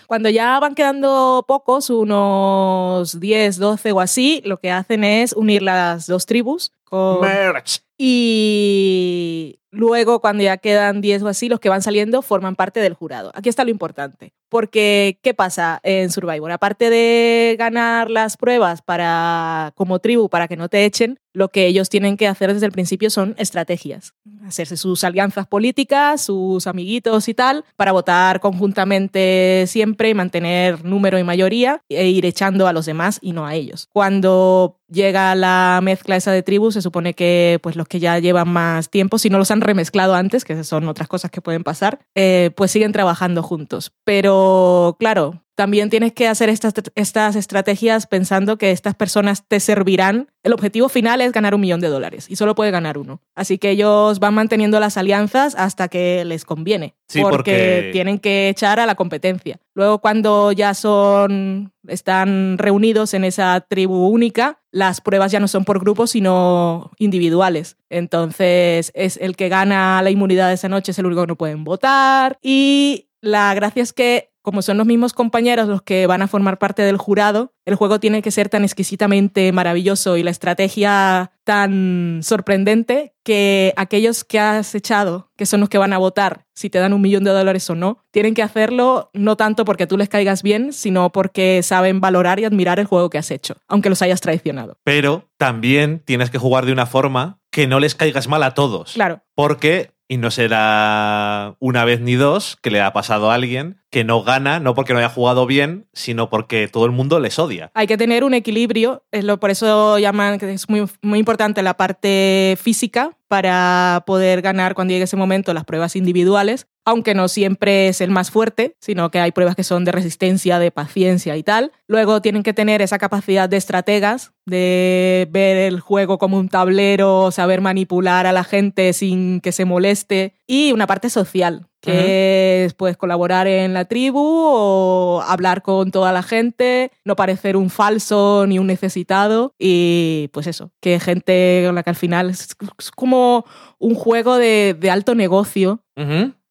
Cuando 0.08 0.30
ya 0.30 0.58
van 0.60 0.74
quedando 0.74 1.44
pocos, 1.48 1.90
unos 1.90 3.20
10, 3.20 3.58
12 3.58 3.92
o 3.92 4.00
así, 4.00 4.42
lo 4.46 4.58
que 4.58 4.72
hacen 4.72 5.04
es 5.04 5.34
unir 5.34 5.62
las 5.62 6.08
dos 6.08 6.26
tribus 6.26 6.72
con, 6.86 7.20
Merch. 7.22 7.82
y 7.98 9.60
luego, 9.70 10.22
cuando 10.22 10.44
ya 10.44 10.58
quedan 10.58 11.02
10 11.02 11.24
o 11.24 11.28
así, 11.28 11.50
los 11.50 11.60
que 11.60 11.68
van 11.68 11.82
saliendo 11.82 12.22
forman 12.22 12.56
parte 12.56 12.80
del 12.80 12.94
jurado. 12.94 13.32
Aquí 13.36 13.50
está 13.50 13.66
lo 13.66 13.70
importante. 13.70 14.34
Porque, 14.50 15.20
¿qué 15.22 15.34
pasa 15.34 15.82
en 15.84 16.10
Survivor? 16.10 16.52
Aparte 16.52 16.90
de 16.90 17.58
ganar 17.60 18.10
las 18.10 18.38
pruebas 18.38 18.82
para, 18.82 19.74
como 19.76 20.00
tribu 20.00 20.30
para 20.30 20.48
que 20.48 20.56
no 20.56 20.70
te 20.70 20.86
echen, 20.86 21.20
lo 21.38 21.50
que 21.50 21.68
ellos 21.68 21.90
tienen 21.90 22.18
que 22.18 22.28
hacer 22.28 22.52
desde 22.52 22.66
el 22.66 22.72
principio 22.72 23.12
son 23.12 23.36
estrategias. 23.38 24.16
Hacerse 24.44 24.76
sus 24.76 25.04
alianzas 25.04 25.46
políticas, 25.46 26.20
sus 26.22 26.66
amiguitos 26.66 27.28
y 27.28 27.36
tal, 27.36 27.64
para 27.76 27.92
votar 27.92 28.40
conjuntamente 28.40 29.66
siempre 29.68 30.10
y 30.10 30.16
mantener 30.16 30.84
número 30.84 31.20
y 31.20 31.24
mayoría 31.24 31.84
e 31.90 32.08
ir 32.08 32.26
echando 32.26 32.66
a 32.66 32.74
los 32.74 32.88
demás 32.88 33.20
y 33.22 33.34
no 33.34 33.46
a 33.46 33.54
ellos. 33.54 33.88
Cuando 33.94 34.80
llega 34.90 35.36
la 35.36 35.80
mezcla 35.84 36.16
esa 36.16 36.32
de 36.32 36.42
tribus, 36.42 36.74
se 36.74 36.82
supone 36.82 37.14
que 37.14 37.60
pues 37.62 37.76
los 37.76 37.88
que 37.88 38.00
ya 38.00 38.18
llevan 38.18 38.50
más 38.50 38.90
tiempo, 38.90 39.20
si 39.20 39.30
no 39.30 39.38
los 39.38 39.52
han 39.52 39.62
remezclado 39.62 40.16
antes, 40.16 40.44
que 40.44 40.64
son 40.64 40.88
otras 40.88 41.08
cosas 41.08 41.30
que 41.30 41.42
pueden 41.42 41.64
pasar, 41.64 42.00
eh, 42.16 42.50
pues 42.56 42.72
siguen 42.72 42.94
trabajando 42.94 43.44
juntos. 43.44 43.92
Pero 44.04 44.96
claro, 45.00 45.44
también 45.58 45.90
tienes 45.90 46.14
que 46.14 46.28
hacer 46.28 46.50
estas, 46.50 46.72
estas 46.94 47.36
estrategias 47.36 48.06
pensando 48.06 48.60
que 48.60 48.70
estas 48.70 48.94
personas 48.94 49.44
te 49.48 49.60
servirán. 49.60 50.28
El 50.44 50.54
objetivo 50.54 50.88
final 50.88 51.20
es 51.20 51.32
ganar 51.32 51.56
un 51.56 51.62
millón 51.62 51.82
de 51.82 51.88
dólares 51.88 52.28
y 52.30 52.36
solo 52.36 52.54
puede 52.54 52.70
ganar 52.70 53.00
uno. 53.00 53.22
Así 53.34 53.58
que 53.58 53.72
ellos 53.72 54.20
van 54.20 54.36
manteniendo 54.36 54.80
las 54.80 54.98
alianzas 54.98 55.56
hasta 55.56 55.88
que 55.88 56.24
les 56.26 56.46
conviene. 56.46 56.96
Sí, 57.08 57.22
porque, 57.22 57.36
porque- 57.38 57.90
tienen 57.92 58.20
que 58.20 58.50
echar 58.50 58.80
a 58.80 58.86
la 58.86 58.94
competencia. 58.94 59.60
Luego 59.74 59.98
cuando 59.98 60.52
ya 60.52 60.76
son 60.76 61.74
están 61.88 62.58
reunidos 62.60 63.16
en 63.16 63.24
esa 63.24 63.60
tribu 63.68 64.10
única, 64.10 64.60
las 64.72 65.02
pruebas 65.02 65.32
ya 65.32 65.40
no 65.40 65.48
son 65.48 65.66
por 65.66 65.80
grupos, 65.80 66.12
sino 66.12 66.92
individuales. 67.00 67.78
Entonces, 67.90 68.92
es 68.94 69.18
el 69.18 69.36
que 69.36 69.50
gana 69.50 70.02
la 70.04 70.12
inmunidad 70.12 70.50
de 70.50 70.54
esa 70.54 70.70
noche 70.70 70.92
es 70.92 71.00
el 71.00 71.08
único 71.08 71.22
que 71.22 71.28
no 71.28 71.36
pueden 71.36 71.64
votar. 71.64 72.38
Y 72.44 73.07
la 73.22 73.54
gracia 73.54 73.84
es 73.84 73.94
que, 73.94 74.32
como 74.42 74.62
son 74.62 74.78
los 74.78 74.88
mismos 74.88 75.14
compañeros 75.14 75.68
los 75.68 75.82
que 75.82 76.08
van 76.08 76.22
a 76.22 76.28
formar 76.28 76.58
parte 76.58 76.82
del 76.82 76.98
jurado, 76.98 77.54
el 77.66 77.76
juego 77.76 78.00
tiene 78.00 78.22
que 78.22 78.32
ser 78.32 78.48
tan 78.48 78.64
exquisitamente 78.64 79.52
maravilloso 79.52 80.16
y 80.16 80.24
la 80.24 80.32
estrategia 80.32 81.32
tan 81.44 82.22
sorprendente 82.24 83.14
que 83.24 83.74
aquellos 83.76 84.24
que 84.24 84.40
has 84.40 84.74
echado, 84.74 85.32
que 85.36 85.46
son 85.46 85.60
los 85.60 85.68
que 85.68 85.78
van 85.78 85.92
a 85.92 85.98
votar 85.98 86.46
si 86.54 86.70
te 86.70 86.80
dan 86.80 86.94
un 86.94 87.02
millón 87.02 87.26
de 87.26 87.32
dólares 87.32 87.70
o 87.70 87.76
no, 87.76 88.06
tienen 88.12 88.34
que 88.34 88.42
hacerlo 88.42 89.10
no 89.14 89.36
tanto 89.36 89.66
porque 89.66 89.86
tú 89.86 89.98
les 89.98 90.08
caigas 90.08 90.44
bien, 90.44 90.72
sino 90.72 91.12
porque 91.12 91.62
saben 91.62 92.00
valorar 92.00 92.40
y 92.40 92.46
admirar 92.46 92.80
el 92.80 92.86
juego 92.86 93.10
que 93.10 93.18
has 93.18 93.32
hecho, 93.32 93.58
aunque 93.68 93.90
los 93.90 94.02
hayas 94.02 94.22
traicionado. 94.22 94.78
Pero 94.86 95.30
también 95.38 96.00
tienes 96.00 96.30
que 96.30 96.38
jugar 96.38 96.66
de 96.66 96.72
una 96.72 96.86
forma 96.86 97.40
que 97.52 97.68
no 97.68 97.80
les 97.80 97.96
caigas 97.96 98.28
mal 98.28 98.44
a 98.44 98.54
todos. 98.54 98.94
Claro. 98.94 99.22
Porque, 99.36 99.92
y 100.08 100.18
no 100.18 100.32
será 100.32 101.56
una 101.60 101.86
vez 101.86 102.02
ni 102.02 102.16
dos, 102.16 102.58
que 102.62 102.72
le 102.72 102.82
ha 102.82 102.94
pasado 102.94 103.32
a 103.32 103.36
alguien 103.36 103.82
que 103.90 104.04
no 104.04 104.22
gana, 104.24 104.60
no 104.60 104.76
porque 104.76 104.94
no 104.94 105.00
haya 105.00 105.10
jugado 105.10 105.46
bien, 105.46 105.88
sino 105.94 106.30
porque 106.30 106.68
todo 106.68 106.86
el 106.86 106.92
mundo 106.92 107.20
les 107.20 107.40
odia. 107.40 107.72
Hay 107.74 107.88
que 107.88 107.98
tener 107.98 108.24
un 108.24 108.34
equilibrio, 108.34 109.04
es 109.12 109.24
lo, 109.24 109.40
por 109.40 109.50
eso 109.50 109.98
llaman 109.98 110.40
que 110.40 110.52
es 110.52 110.70
muy, 110.70 110.86
muy 111.02 111.20
importante 111.20 111.62
la 111.62 111.76
parte 111.76 112.58
física 112.62 113.18
para 113.28 114.04
poder 114.06 114.42
ganar 114.42 114.76
cuando 114.76 114.94
llegue 114.94 115.06
ese 115.06 115.18
momento 115.18 115.54
las 115.54 115.66
pruebas 115.66 115.96
individuales, 115.96 116.68
aunque 116.88 117.14
no 117.14 117.28
siempre 117.28 117.90
es 117.90 118.00
el 118.00 118.12
más 118.12 118.32
fuerte, 118.32 118.78
sino 118.80 119.12
que 119.12 119.20
hay 119.20 119.34
pruebas 119.34 119.58
que 119.58 119.66
son 119.66 119.84
de 119.84 119.92
resistencia, 119.92 120.58
de 120.58 120.72
paciencia 120.72 121.36
y 121.36 121.44
tal. 121.44 121.74
Luego 121.86 122.22
tienen 122.22 122.44
que 122.44 122.54
tener 122.54 122.82
esa 122.82 122.98
capacidad 122.98 123.50
de 123.50 123.58
estrategas, 123.58 124.32
de 124.46 125.28
ver 125.30 125.58
el 125.58 125.82
juego 125.82 126.18
como 126.18 126.38
un 126.38 126.48
tablero, 126.48 127.30
saber 127.32 127.60
manipular 127.60 128.26
a 128.26 128.32
la 128.32 128.46
gente 128.46 128.94
sin 128.94 129.42
que 129.42 129.52
se 129.52 129.66
moleste, 129.66 130.36
y 130.48 130.72
una 130.72 130.88
parte 130.88 131.10
social, 131.10 131.68
que 131.82 132.64
es 132.64 132.74
pues 132.74 132.96
colaborar 132.96 133.48
en 133.48 133.74
la 133.74 133.84
tribu 133.84 134.22
o 134.24 135.22
hablar 135.28 135.64
con 135.64 135.92
toda 135.92 136.14
la 136.14 136.24
gente, 136.24 136.92
no 137.04 137.18
parecer 137.18 137.58
un 137.58 137.70
falso 137.70 138.46
ni 138.48 138.60
un 138.60 138.68
necesitado 138.68 139.54
y 139.60 140.30
pues 140.32 140.48
eso, 140.48 140.72
que 140.80 141.02
gente 141.02 141.64
con 141.66 141.76
la 141.76 141.84
que 141.84 141.90
al 141.90 141.96
final 141.98 142.30
es, 142.30 142.56
como 142.96 143.44
un 143.78 143.94
juego 143.94 144.38
de, 144.38 144.74
de 144.80 144.90
alto 144.90 145.16
negocio. 145.16 145.84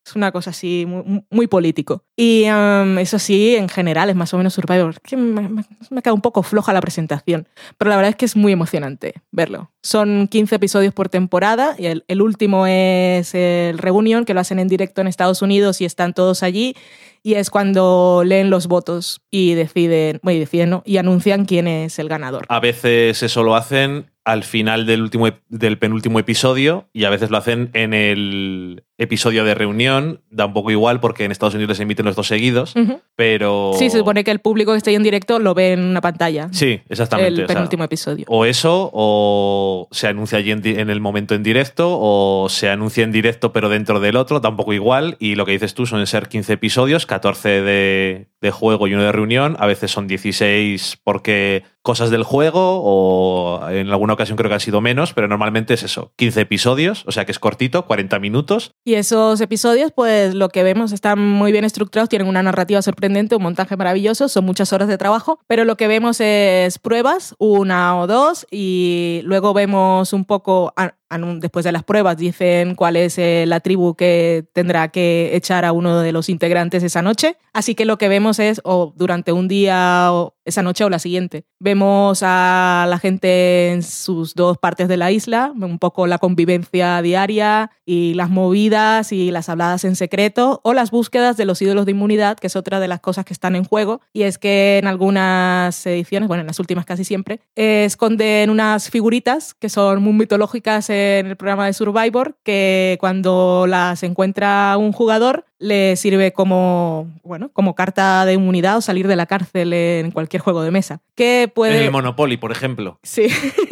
Es 0.06 0.14
una 0.14 0.30
cosa 0.30 0.50
así 0.50 0.86
muy, 0.86 1.24
muy 1.30 1.46
político. 1.48 2.04
Y 2.14 2.44
eso 2.44 3.18
sí, 3.18 3.56
en 3.56 3.68
general 3.68 4.08
es 4.08 4.14
más 4.14 4.32
o 4.32 4.38
menos 4.38 4.54
Survivor. 4.54 5.00
Que 5.00 5.16
me, 5.16 5.48
me, 5.48 5.64
me 5.90 6.02
queda 6.02 6.14
un 6.14 6.20
poco 6.20 6.44
floja 6.44 6.72
la 6.72 6.80
presentación, 6.80 7.48
pero 7.76 7.88
la 7.88 7.96
verdad 7.96 8.10
es 8.10 8.16
que 8.16 8.24
es 8.24 8.36
muy 8.36 8.52
emocionante 8.52 9.14
verlo. 9.32 9.72
Son 9.86 10.26
15 10.26 10.56
episodios 10.56 10.92
por 10.92 11.08
temporada 11.08 11.76
y 11.78 11.86
el, 11.86 12.04
el 12.08 12.20
último 12.20 12.66
es 12.66 13.36
el 13.36 13.78
Reunion, 13.78 14.24
que 14.24 14.34
lo 14.34 14.40
hacen 14.40 14.58
en 14.58 14.66
directo 14.66 15.00
en 15.00 15.06
Estados 15.06 15.42
Unidos 15.42 15.80
y 15.80 15.84
están 15.84 16.12
todos 16.12 16.42
allí. 16.42 16.74
Y 17.22 17.34
es 17.34 17.50
cuando 17.50 18.22
leen 18.24 18.50
los 18.50 18.66
votos 18.66 19.20
y 19.30 19.54
deciden, 19.54 20.18
bueno, 20.24 20.38
y 20.38 20.40
deciden, 20.40 20.70
¿no? 20.70 20.82
Y 20.84 20.96
anuncian 20.96 21.44
quién 21.44 21.68
es 21.68 22.00
el 22.00 22.08
ganador. 22.08 22.46
A 22.48 22.58
veces 22.58 23.22
eso 23.22 23.44
lo 23.44 23.54
hacen 23.54 24.06
al 24.26 24.42
final 24.42 24.86
del, 24.86 25.02
último, 25.02 25.28
del 25.48 25.78
penúltimo 25.78 26.18
episodio 26.18 26.88
y 26.92 27.04
a 27.04 27.10
veces 27.10 27.30
lo 27.30 27.36
hacen 27.36 27.70
en 27.74 27.94
el 27.94 28.82
episodio 28.98 29.44
de 29.44 29.54
reunión. 29.54 30.20
Da 30.30 30.46
un 30.46 30.52
poco 30.52 30.72
igual 30.72 30.98
porque 30.98 31.24
en 31.24 31.30
Estados 31.30 31.54
Unidos 31.54 31.76
se 31.76 31.84
emiten 31.84 32.06
los 32.06 32.16
dos 32.16 32.26
seguidos, 32.26 32.74
pero... 33.14 33.72
Sí, 33.78 33.88
se 33.88 33.98
supone 33.98 34.24
que 34.24 34.32
el 34.32 34.40
público 34.40 34.72
que 34.72 34.78
está 34.78 34.90
ahí 34.90 34.96
en 34.96 35.04
directo 35.04 35.38
lo 35.38 35.54
ve 35.54 35.74
en 35.74 35.84
una 35.84 36.00
pantalla. 36.00 36.48
Sí, 36.50 36.80
exactamente. 36.88 37.28
el 37.28 37.34
o 37.34 37.46
sea, 37.46 37.54
penúltimo 37.54 37.84
episodio. 37.84 38.24
O 38.28 38.44
eso, 38.44 38.90
o 38.92 39.75
se 39.90 40.08
anuncia 40.08 40.38
allí 40.38 40.50
en, 40.50 40.66
en 40.66 40.90
el 40.90 41.00
momento 41.00 41.34
en 41.34 41.42
directo, 41.42 41.98
o 42.00 42.48
se 42.48 42.68
anuncia 42.68 43.04
en 43.04 43.12
directo 43.12 43.52
pero 43.52 43.68
dentro 43.68 44.00
del 44.00 44.16
otro, 44.16 44.40
tampoco 44.40 44.72
igual. 44.72 45.16
Y 45.18 45.34
lo 45.34 45.46
que 45.46 45.52
dices 45.52 45.74
tú 45.74 45.86
suelen 45.86 46.06
ser 46.06 46.28
15 46.28 46.54
episodios, 46.54 47.06
14 47.06 47.62
de, 47.62 48.28
de 48.40 48.50
juego 48.50 48.86
y 48.86 48.94
uno 48.94 49.02
de 49.02 49.12
reunión. 49.12 49.56
A 49.58 49.66
veces 49.66 49.90
son 49.90 50.06
16 50.06 50.98
porque 51.04 51.64
cosas 51.86 52.10
del 52.10 52.24
juego, 52.24 52.80
o 52.82 53.60
en 53.70 53.90
alguna 53.90 54.14
ocasión 54.14 54.36
creo 54.36 54.48
que 54.48 54.54
han 54.54 54.60
sido 54.60 54.80
menos, 54.80 55.12
pero 55.12 55.28
normalmente 55.28 55.74
es 55.74 55.84
eso, 55.84 56.12
15 56.16 56.40
episodios, 56.40 57.04
o 57.06 57.12
sea 57.12 57.24
que 57.24 57.30
es 57.30 57.38
cortito, 57.38 57.86
40 57.86 58.18
minutos. 58.18 58.72
Y 58.84 58.94
esos 58.94 59.40
episodios, 59.40 59.92
pues 59.92 60.34
lo 60.34 60.48
que 60.48 60.64
vemos 60.64 60.90
están 60.90 61.20
muy 61.20 61.52
bien 61.52 61.64
estructurados, 61.64 62.08
tienen 62.08 62.26
una 62.26 62.42
narrativa 62.42 62.82
sorprendente, 62.82 63.36
un 63.36 63.44
montaje 63.44 63.76
maravilloso, 63.76 64.28
son 64.28 64.44
muchas 64.44 64.72
horas 64.72 64.88
de 64.88 64.98
trabajo, 64.98 65.38
pero 65.46 65.64
lo 65.64 65.76
que 65.76 65.86
vemos 65.86 66.20
es 66.20 66.80
pruebas, 66.80 67.36
una 67.38 67.96
o 68.00 68.08
dos, 68.08 68.48
y 68.50 69.20
luego 69.22 69.54
vemos 69.54 69.65
un 70.12 70.24
poco, 70.24 70.72
a- 70.76 70.94
anun- 71.05 71.05
después 71.38 71.64
de 71.64 71.72
las 71.72 71.84
pruebas, 71.84 72.16
dicen 72.16 72.74
cuál 72.74 72.96
es 72.96 73.18
eh, 73.18 73.44
la 73.46 73.60
tribu 73.60 73.94
que 73.94 74.44
tendrá 74.52 74.88
que 74.88 75.30
echar 75.34 75.64
a 75.64 75.72
uno 75.72 76.00
de 76.00 76.12
los 76.12 76.28
integrantes 76.28 76.82
esa 76.82 77.02
noche. 77.02 77.36
Así 77.52 77.74
que 77.74 77.84
lo 77.84 77.96
que 77.96 78.08
vemos 78.08 78.38
es, 78.38 78.60
o 78.64 78.92
durante 78.96 79.32
un 79.32 79.48
día, 79.48 80.08
o 80.12 80.34
esa 80.44 80.62
noche 80.62 80.84
o 80.84 80.90
la 80.90 80.98
siguiente, 80.98 81.44
vemos 81.58 82.22
a 82.22 82.86
la 82.88 82.98
gente 82.98 83.72
en 83.72 83.82
sus 83.82 84.34
dos 84.34 84.58
partes 84.58 84.88
de 84.88 84.96
la 84.96 85.10
isla, 85.10 85.52
un 85.54 85.78
poco 85.78 86.06
la 86.06 86.18
convivencia 86.18 87.00
diaria 87.02 87.70
y 87.84 88.14
las 88.14 88.28
movidas 88.28 89.12
y 89.12 89.30
las 89.30 89.48
habladas 89.48 89.84
en 89.84 89.96
secreto, 89.96 90.60
o 90.64 90.74
las 90.74 90.90
búsquedas 90.90 91.36
de 91.36 91.46
los 91.46 91.62
ídolos 91.62 91.86
de 91.86 91.92
inmunidad, 91.92 92.36
que 92.36 92.48
es 92.48 92.56
otra 92.56 92.78
de 92.80 92.88
las 92.88 93.00
cosas 93.00 93.24
que 93.24 93.32
están 93.32 93.56
en 93.56 93.64
juego. 93.64 94.00
Y 94.12 94.22
es 94.22 94.38
que 94.38 94.78
en 94.78 94.86
algunas 94.86 95.86
ediciones, 95.86 96.28
bueno, 96.28 96.42
en 96.42 96.46
las 96.46 96.60
últimas 96.60 96.84
casi 96.84 97.04
siempre, 97.04 97.40
eh, 97.54 97.84
esconden 97.86 98.50
unas 98.50 98.90
figuritas 98.90 99.54
que 99.54 99.68
son 99.68 100.02
muy 100.02 100.12
mitológicas 100.12 100.90
en 100.90 100.95
el 100.96 101.36
programa 101.36 101.66
de 101.66 101.72
Survivor, 101.72 102.36
que 102.42 102.96
cuando 103.00 103.66
las 103.68 104.02
encuentra 104.02 104.76
un 104.78 104.92
jugador 104.92 105.46
le 105.58 105.96
sirve 105.96 106.32
como, 106.32 107.12
bueno, 107.22 107.50
como 107.52 107.74
carta 107.74 108.24
de 108.24 108.34
inmunidad 108.34 108.76
o 108.76 108.80
salir 108.80 109.08
de 109.08 109.16
la 109.16 109.26
cárcel 109.26 109.72
en 109.72 110.10
cualquier 110.10 110.42
juego 110.42 110.62
de 110.62 110.70
mesa. 110.70 111.00
Que 111.14 111.50
puede... 111.52 111.78
En 111.78 111.84
el 111.84 111.90
Monopoly, 111.90 112.36
por 112.36 112.52
ejemplo. 112.52 112.98
Sí, 113.02 113.28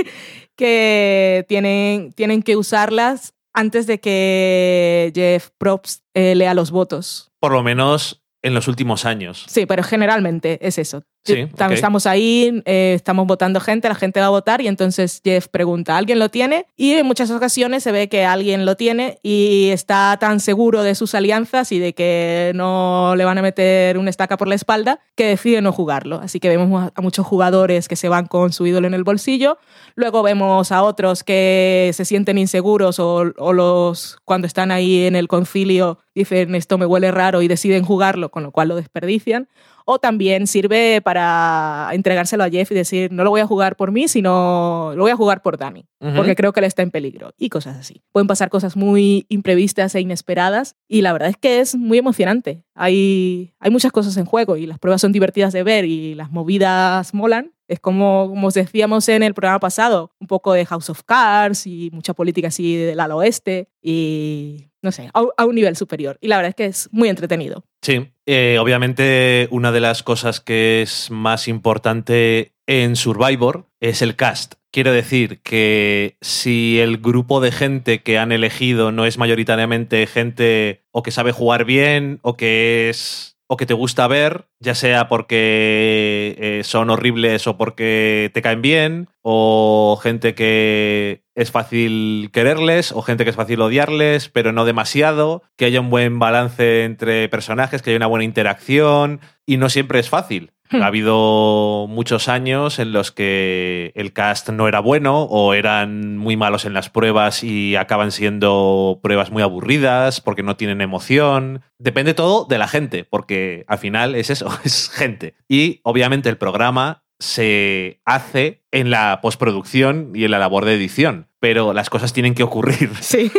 que 0.56 1.44
tienen, 1.48 2.12
tienen 2.12 2.42
que 2.42 2.56
usarlas 2.56 3.34
antes 3.52 3.86
de 3.86 4.00
que 4.00 5.12
Jeff 5.14 5.50
Probst 5.58 6.02
eh, 6.14 6.34
lea 6.34 6.54
los 6.54 6.70
votos. 6.70 7.30
Por 7.40 7.52
lo 7.52 7.62
menos 7.62 8.22
en 8.42 8.54
los 8.54 8.68
últimos 8.68 9.06
años. 9.06 9.44
Sí, 9.48 9.64
pero 9.66 9.82
generalmente 9.82 10.58
es 10.66 10.78
eso. 10.78 11.04
Sí, 11.24 11.46
Tam- 11.56 11.68
ok. 11.68 11.72
Estamos 11.72 12.06
ahí, 12.06 12.62
eh, 12.66 12.92
estamos 12.94 13.26
votando 13.26 13.58
gente, 13.60 13.88
la 13.88 13.94
gente 13.94 14.20
va 14.20 14.26
a 14.26 14.30
votar 14.30 14.60
y 14.60 14.68
entonces 14.68 15.22
Jeff 15.24 15.48
pregunta, 15.48 15.96
¿alguien 15.96 16.18
lo 16.18 16.28
tiene? 16.28 16.66
Y 16.76 16.92
en 16.92 17.06
muchas 17.06 17.30
ocasiones 17.30 17.82
se 17.82 17.92
ve 17.92 18.08
que 18.08 18.24
alguien 18.26 18.66
lo 18.66 18.76
tiene 18.76 19.18
y 19.22 19.70
está 19.70 20.16
tan 20.20 20.38
seguro 20.40 20.82
de 20.82 20.94
sus 20.94 21.14
alianzas 21.14 21.72
y 21.72 21.78
de 21.78 21.94
que 21.94 22.52
no 22.54 23.14
le 23.16 23.24
van 23.24 23.38
a 23.38 23.42
meter 23.42 23.96
una 23.96 24.10
estaca 24.10 24.36
por 24.36 24.48
la 24.48 24.54
espalda 24.54 25.00
que 25.14 25.26
decide 25.26 25.62
no 25.62 25.72
jugarlo. 25.72 26.20
Así 26.22 26.40
que 26.40 26.48
vemos 26.50 26.90
a 26.94 27.00
muchos 27.00 27.26
jugadores 27.26 27.88
que 27.88 27.96
se 27.96 28.08
van 28.10 28.26
con 28.26 28.52
su 28.52 28.66
ídolo 28.66 28.86
en 28.86 28.94
el 28.94 29.04
bolsillo. 29.04 29.56
Luego 29.94 30.22
vemos 30.22 30.72
a 30.72 30.82
otros 30.82 31.24
que 31.24 31.90
se 31.94 32.04
sienten 32.04 32.36
inseguros 32.36 32.98
o, 32.98 33.32
o 33.38 33.52
los 33.54 34.18
cuando 34.24 34.46
están 34.46 34.70
ahí 34.70 35.06
en 35.06 35.16
el 35.16 35.28
concilio 35.28 35.98
dicen 36.14 36.54
esto 36.54 36.78
me 36.78 36.86
huele 36.86 37.10
raro 37.10 37.42
y 37.42 37.48
deciden 37.48 37.82
jugarlo, 37.84 38.30
con 38.30 38.42
lo 38.44 38.52
cual 38.52 38.68
lo 38.68 38.76
desperdician 38.76 39.48
O 39.86 39.98
también 39.98 40.46
sirve 40.46 41.00
para 41.02 41.90
entregárselo 41.92 42.44
a 42.44 42.50
Jeff 42.50 42.70
y 42.72 42.74
decir, 42.74 43.12
no 43.12 43.24
lo 43.24 43.30
voy 43.30 43.40
a 43.40 43.46
jugar 43.46 43.76
por 43.76 43.92
mí, 43.92 44.08
sino 44.08 44.92
lo 44.96 45.02
voy 45.02 45.10
a 45.10 45.16
jugar 45.16 45.42
por 45.42 45.58
Dani, 45.58 45.86
porque 46.16 46.34
creo 46.34 46.52
que 46.52 46.60
él 46.60 46.66
está 46.66 46.82
en 46.82 46.90
peligro 46.90 47.32
y 47.38 47.48
cosas 47.48 47.76
así. 47.76 48.02
Pueden 48.12 48.26
pasar 48.26 48.48
cosas 48.50 48.76
muy 48.76 49.26
imprevistas 49.28 49.94
e 49.94 50.00
inesperadas 50.00 50.76
y 50.88 51.02
la 51.02 51.12
verdad 51.12 51.28
es 51.28 51.36
que 51.36 51.60
es 51.60 51.74
muy 51.74 51.98
emocionante. 51.98 52.64
Hay, 52.74 53.54
hay 53.58 53.70
muchas 53.70 53.92
cosas 53.92 54.16
en 54.16 54.24
juego 54.24 54.56
y 54.56 54.66
las 54.66 54.78
pruebas 54.78 55.00
son 55.00 55.12
divertidas 55.12 55.52
de 55.52 55.62
ver 55.62 55.84
y 55.84 56.14
las 56.14 56.30
movidas 56.30 57.14
molan. 57.14 57.53
Es 57.68 57.80
como, 57.80 58.28
como 58.28 58.48
os 58.48 58.54
decíamos 58.54 59.08
en 59.08 59.22
el 59.22 59.34
programa 59.34 59.60
pasado, 59.60 60.12
un 60.20 60.26
poco 60.26 60.52
de 60.52 60.66
House 60.66 60.90
of 60.90 61.02
Cards 61.04 61.66
y 61.66 61.90
mucha 61.92 62.14
política 62.14 62.48
así 62.48 62.76
del 62.76 63.00
al 63.00 63.12
oeste 63.12 63.68
y 63.82 64.68
no 64.84 64.92
sé, 64.92 65.10
a, 65.14 65.44
un 65.46 65.54
nivel 65.54 65.76
superior. 65.76 66.18
Y 66.20 66.28
la 66.28 66.36
verdad 66.36 66.50
es 66.50 66.54
que 66.54 66.66
es 66.66 66.88
muy 66.92 67.08
entretenido. 67.08 67.64
Sí, 67.80 68.12
eh, 68.26 68.58
obviamente 68.60 69.48
una 69.50 69.72
de 69.72 69.80
las 69.80 70.02
cosas 70.02 70.40
que 70.40 70.82
es 70.82 71.10
más 71.10 71.48
importante 71.48 72.52
en 72.66 72.94
Survivor 72.94 73.66
es 73.80 74.02
el 74.02 74.14
cast. 74.14 74.54
Quiero 74.70 74.92
decir 74.92 75.40
que 75.40 76.16
si 76.20 76.80
el 76.80 76.98
grupo 76.98 77.40
de 77.40 77.52
gente 77.52 78.02
que 78.02 78.18
han 78.18 78.32
elegido 78.32 78.92
no 78.92 79.06
es 79.06 79.18
mayoritariamente 79.18 80.06
gente 80.06 80.84
o 80.90 81.02
que 81.02 81.12
sabe 81.12 81.32
jugar 81.32 81.64
bien 81.64 82.18
o 82.22 82.36
que 82.36 82.90
es 82.90 83.33
o 83.46 83.56
que 83.56 83.66
te 83.66 83.74
gusta 83.74 84.06
ver, 84.06 84.46
ya 84.58 84.74
sea 84.74 85.08
porque 85.08 86.34
eh, 86.38 86.62
son 86.64 86.90
horribles 86.90 87.46
o 87.46 87.56
porque 87.56 88.30
te 88.32 88.42
caen 88.42 88.62
bien, 88.62 89.08
o 89.22 89.98
gente 90.02 90.34
que 90.34 91.24
es 91.34 91.50
fácil 91.50 92.30
quererles, 92.32 92.92
o 92.92 93.02
gente 93.02 93.24
que 93.24 93.30
es 93.30 93.36
fácil 93.36 93.60
odiarles, 93.60 94.28
pero 94.28 94.52
no 94.52 94.64
demasiado, 94.64 95.42
que 95.56 95.66
haya 95.66 95.80
un 95.80 95.90
buen 95.90 96.18
balance 96.18 96.84
entre 96.84 97.28
personajes, 97.28 97.82
que 97.82 97.90
haya 97.90 97.98
una 97.98 98.06
buena 98.06 98.24
interacción, 98.24 99.20
y 99.44 99.58
no 99.58 99.68
siempre 99.68 99.98
es 99.98 100.08
fácil. 100.08 100.53
Ha 100.84 100.86
habido 100.86 101.86
muchos 101.88 102.28
años 102.28 102.78
en 102.78 102.92
los 102.92 103.12
que 103.12 103.92
el 103.94 104.12
cast 104.12 104.50
no 104.50 104.66
era 104.68 104.80
bueno 104.80 105.22
o 105.22 105.54
eran 105.54 106.18
muy 106.18 106.36
malos 106.36 106.64
en 106.64 106.74
las 106.74 106.90
pruebas 106.90 107.44
y 107.44 107.76
acaban 107.76 108.10
siendo 108.10 108.98
pruebas 109.02 109.30
muy 109.30 109.42
aburridas 109.42 110.20
porque 110.20 110.42
no 110.42 110.56
tienen 110.56 110.80
emoción. 110.80 111.62
Depende 111.78 112.12
todo 112.12 112.44
de 112.44 112.58
la 112.58 112.68
gente, 112.68 113.04
porque 113.04 113.64
al 113.68 113.78
final 113.78 114.14
es 114.14 114.30
eso, 114.30 114.48
es 114.64 114.90
gente. 114.90 115.36
Y 115.48 115.80
obviamente 115.84 116.28
el 116.28 116.38
programa 116.38 117.03
se 117.20 118.00
hace 118.04 118.62
en 118.72 118.90
la 118.90 119.20
postproducción 119.22 120.10
y 120.14 120.24
en 120.24 120.30
la 120.30 120.38
labor 120.38 120.64
de 120.64 120.74
edición, 120.74 121.28
pero 121.40 121.72
las 121.72 121.88
cosas 121.90 122.12
tienen 122.12 122.34
que 122.34 122.42
ocurrir. 122.42 122.90
Sí. 123.00 123.30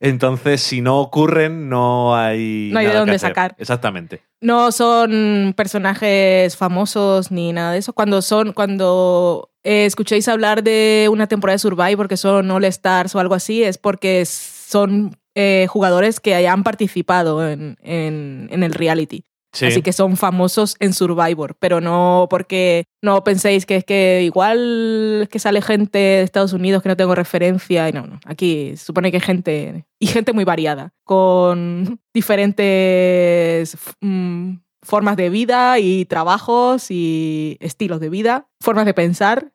Entonces, 0.00 0.62
si 0.62 0.80
no 0.80 1.00
ocurren, 1.00 1.68
no 1.68 2.16
hay... 2.16 2.70
No 2.72 2.78
hay 2.78 2.86
de 2.86 2.92
nada 2.92 3.00
dónde 3.00 3.18
sacar. 3.18 3.54
Exactamente. 3.58 4.22
No 4.40 4.72
son 4.72 5.52
personajes 5.56 6.56
famosos 6.56 7.30
ni 7.30 7.52
nada 7.52 7.72
de 7.72 7.78
eso. 7.78 7.92
Cuando 7.92 8.22
son, 8.22 8.52
cuando 8.52 9.50
eh, 9.64 9.84
escuchéis 9.84 10.26
hablar 10.28 10.62
de 10.62 11.08
una 11.12 11.26
temporada 11.26 11.54
de 11.56 11.58
Survivor 11.58 12.08
que 12.08 12.16
son 12.16 12.50
All 12.50 12.64
Stars 12.64 13.14
o 13.14 13.20
algo 13.20 13.34
así, 13.34 13.62
es 13.62 13.76
porque 13.76 14.24
son 14.24 15.16
eh, 15.34 15.66
jugadores 15.68 16.20
que 16.20 16.34
hayan 16.34 16.62
participado 16.64 17.46
en, 17.46 17.76
en- 17.82 18.48
en 18.50 18.62
el 18.62 18.72
reality. 18.72 19.24
Sí. 19.52 19.66
Así 19.66 19.82
que 19.82 19.92
son 19.92 20.16
famosos 20.16 20.76
en 20.78 20.92
Survivor, 20.92 21.56
pero 21.58 21.80
no 21.80 22.28
porque 22.30 22.84
no 23.02 23.24
penséis 23.24 23.66
que 23.66 23.76
es 23.76 23.84
que 23.84 24.22
igual 24.24 25.28
que 25.30 25.38
sale 25.38 25.60
gente 25.60 25.98
de 25.98 26.22
Estados 26.22 26.52
Unidos 26.52 26.82
que 26.82 26.88
no 26.88 26.96
tengo 26.96 27.14
referencia. 27.14 27.88
Y 27.88 27.92
no, 27.92 28.06
no. 28.06 28.20
Aquí 28.26 28.76
se 28.76 28.84
supone 28.84 29.10
que 29.10 29.16
hay 29.16 29.22
gente 29.22 29.86
y 29.98 30.06
gente 30.06 30.32
muy 30.32 30.44
variada, 30.44 30.92
con 31.04 32.00
diferentes 32.14 33.76
mm, 34.00 34.54
formas 34.82 35.16
de 35.16 35.30
vida 35.30 35.78
y 35.78 36.04
trabajos 36.04 36.90
y 36.90 37.56
estilos 37.60 38.00
de 38.00 38.08
vida, 38.08 38.48
formas 38.60 38.86
de 38.86 38.94
pensar, 38.94 39.52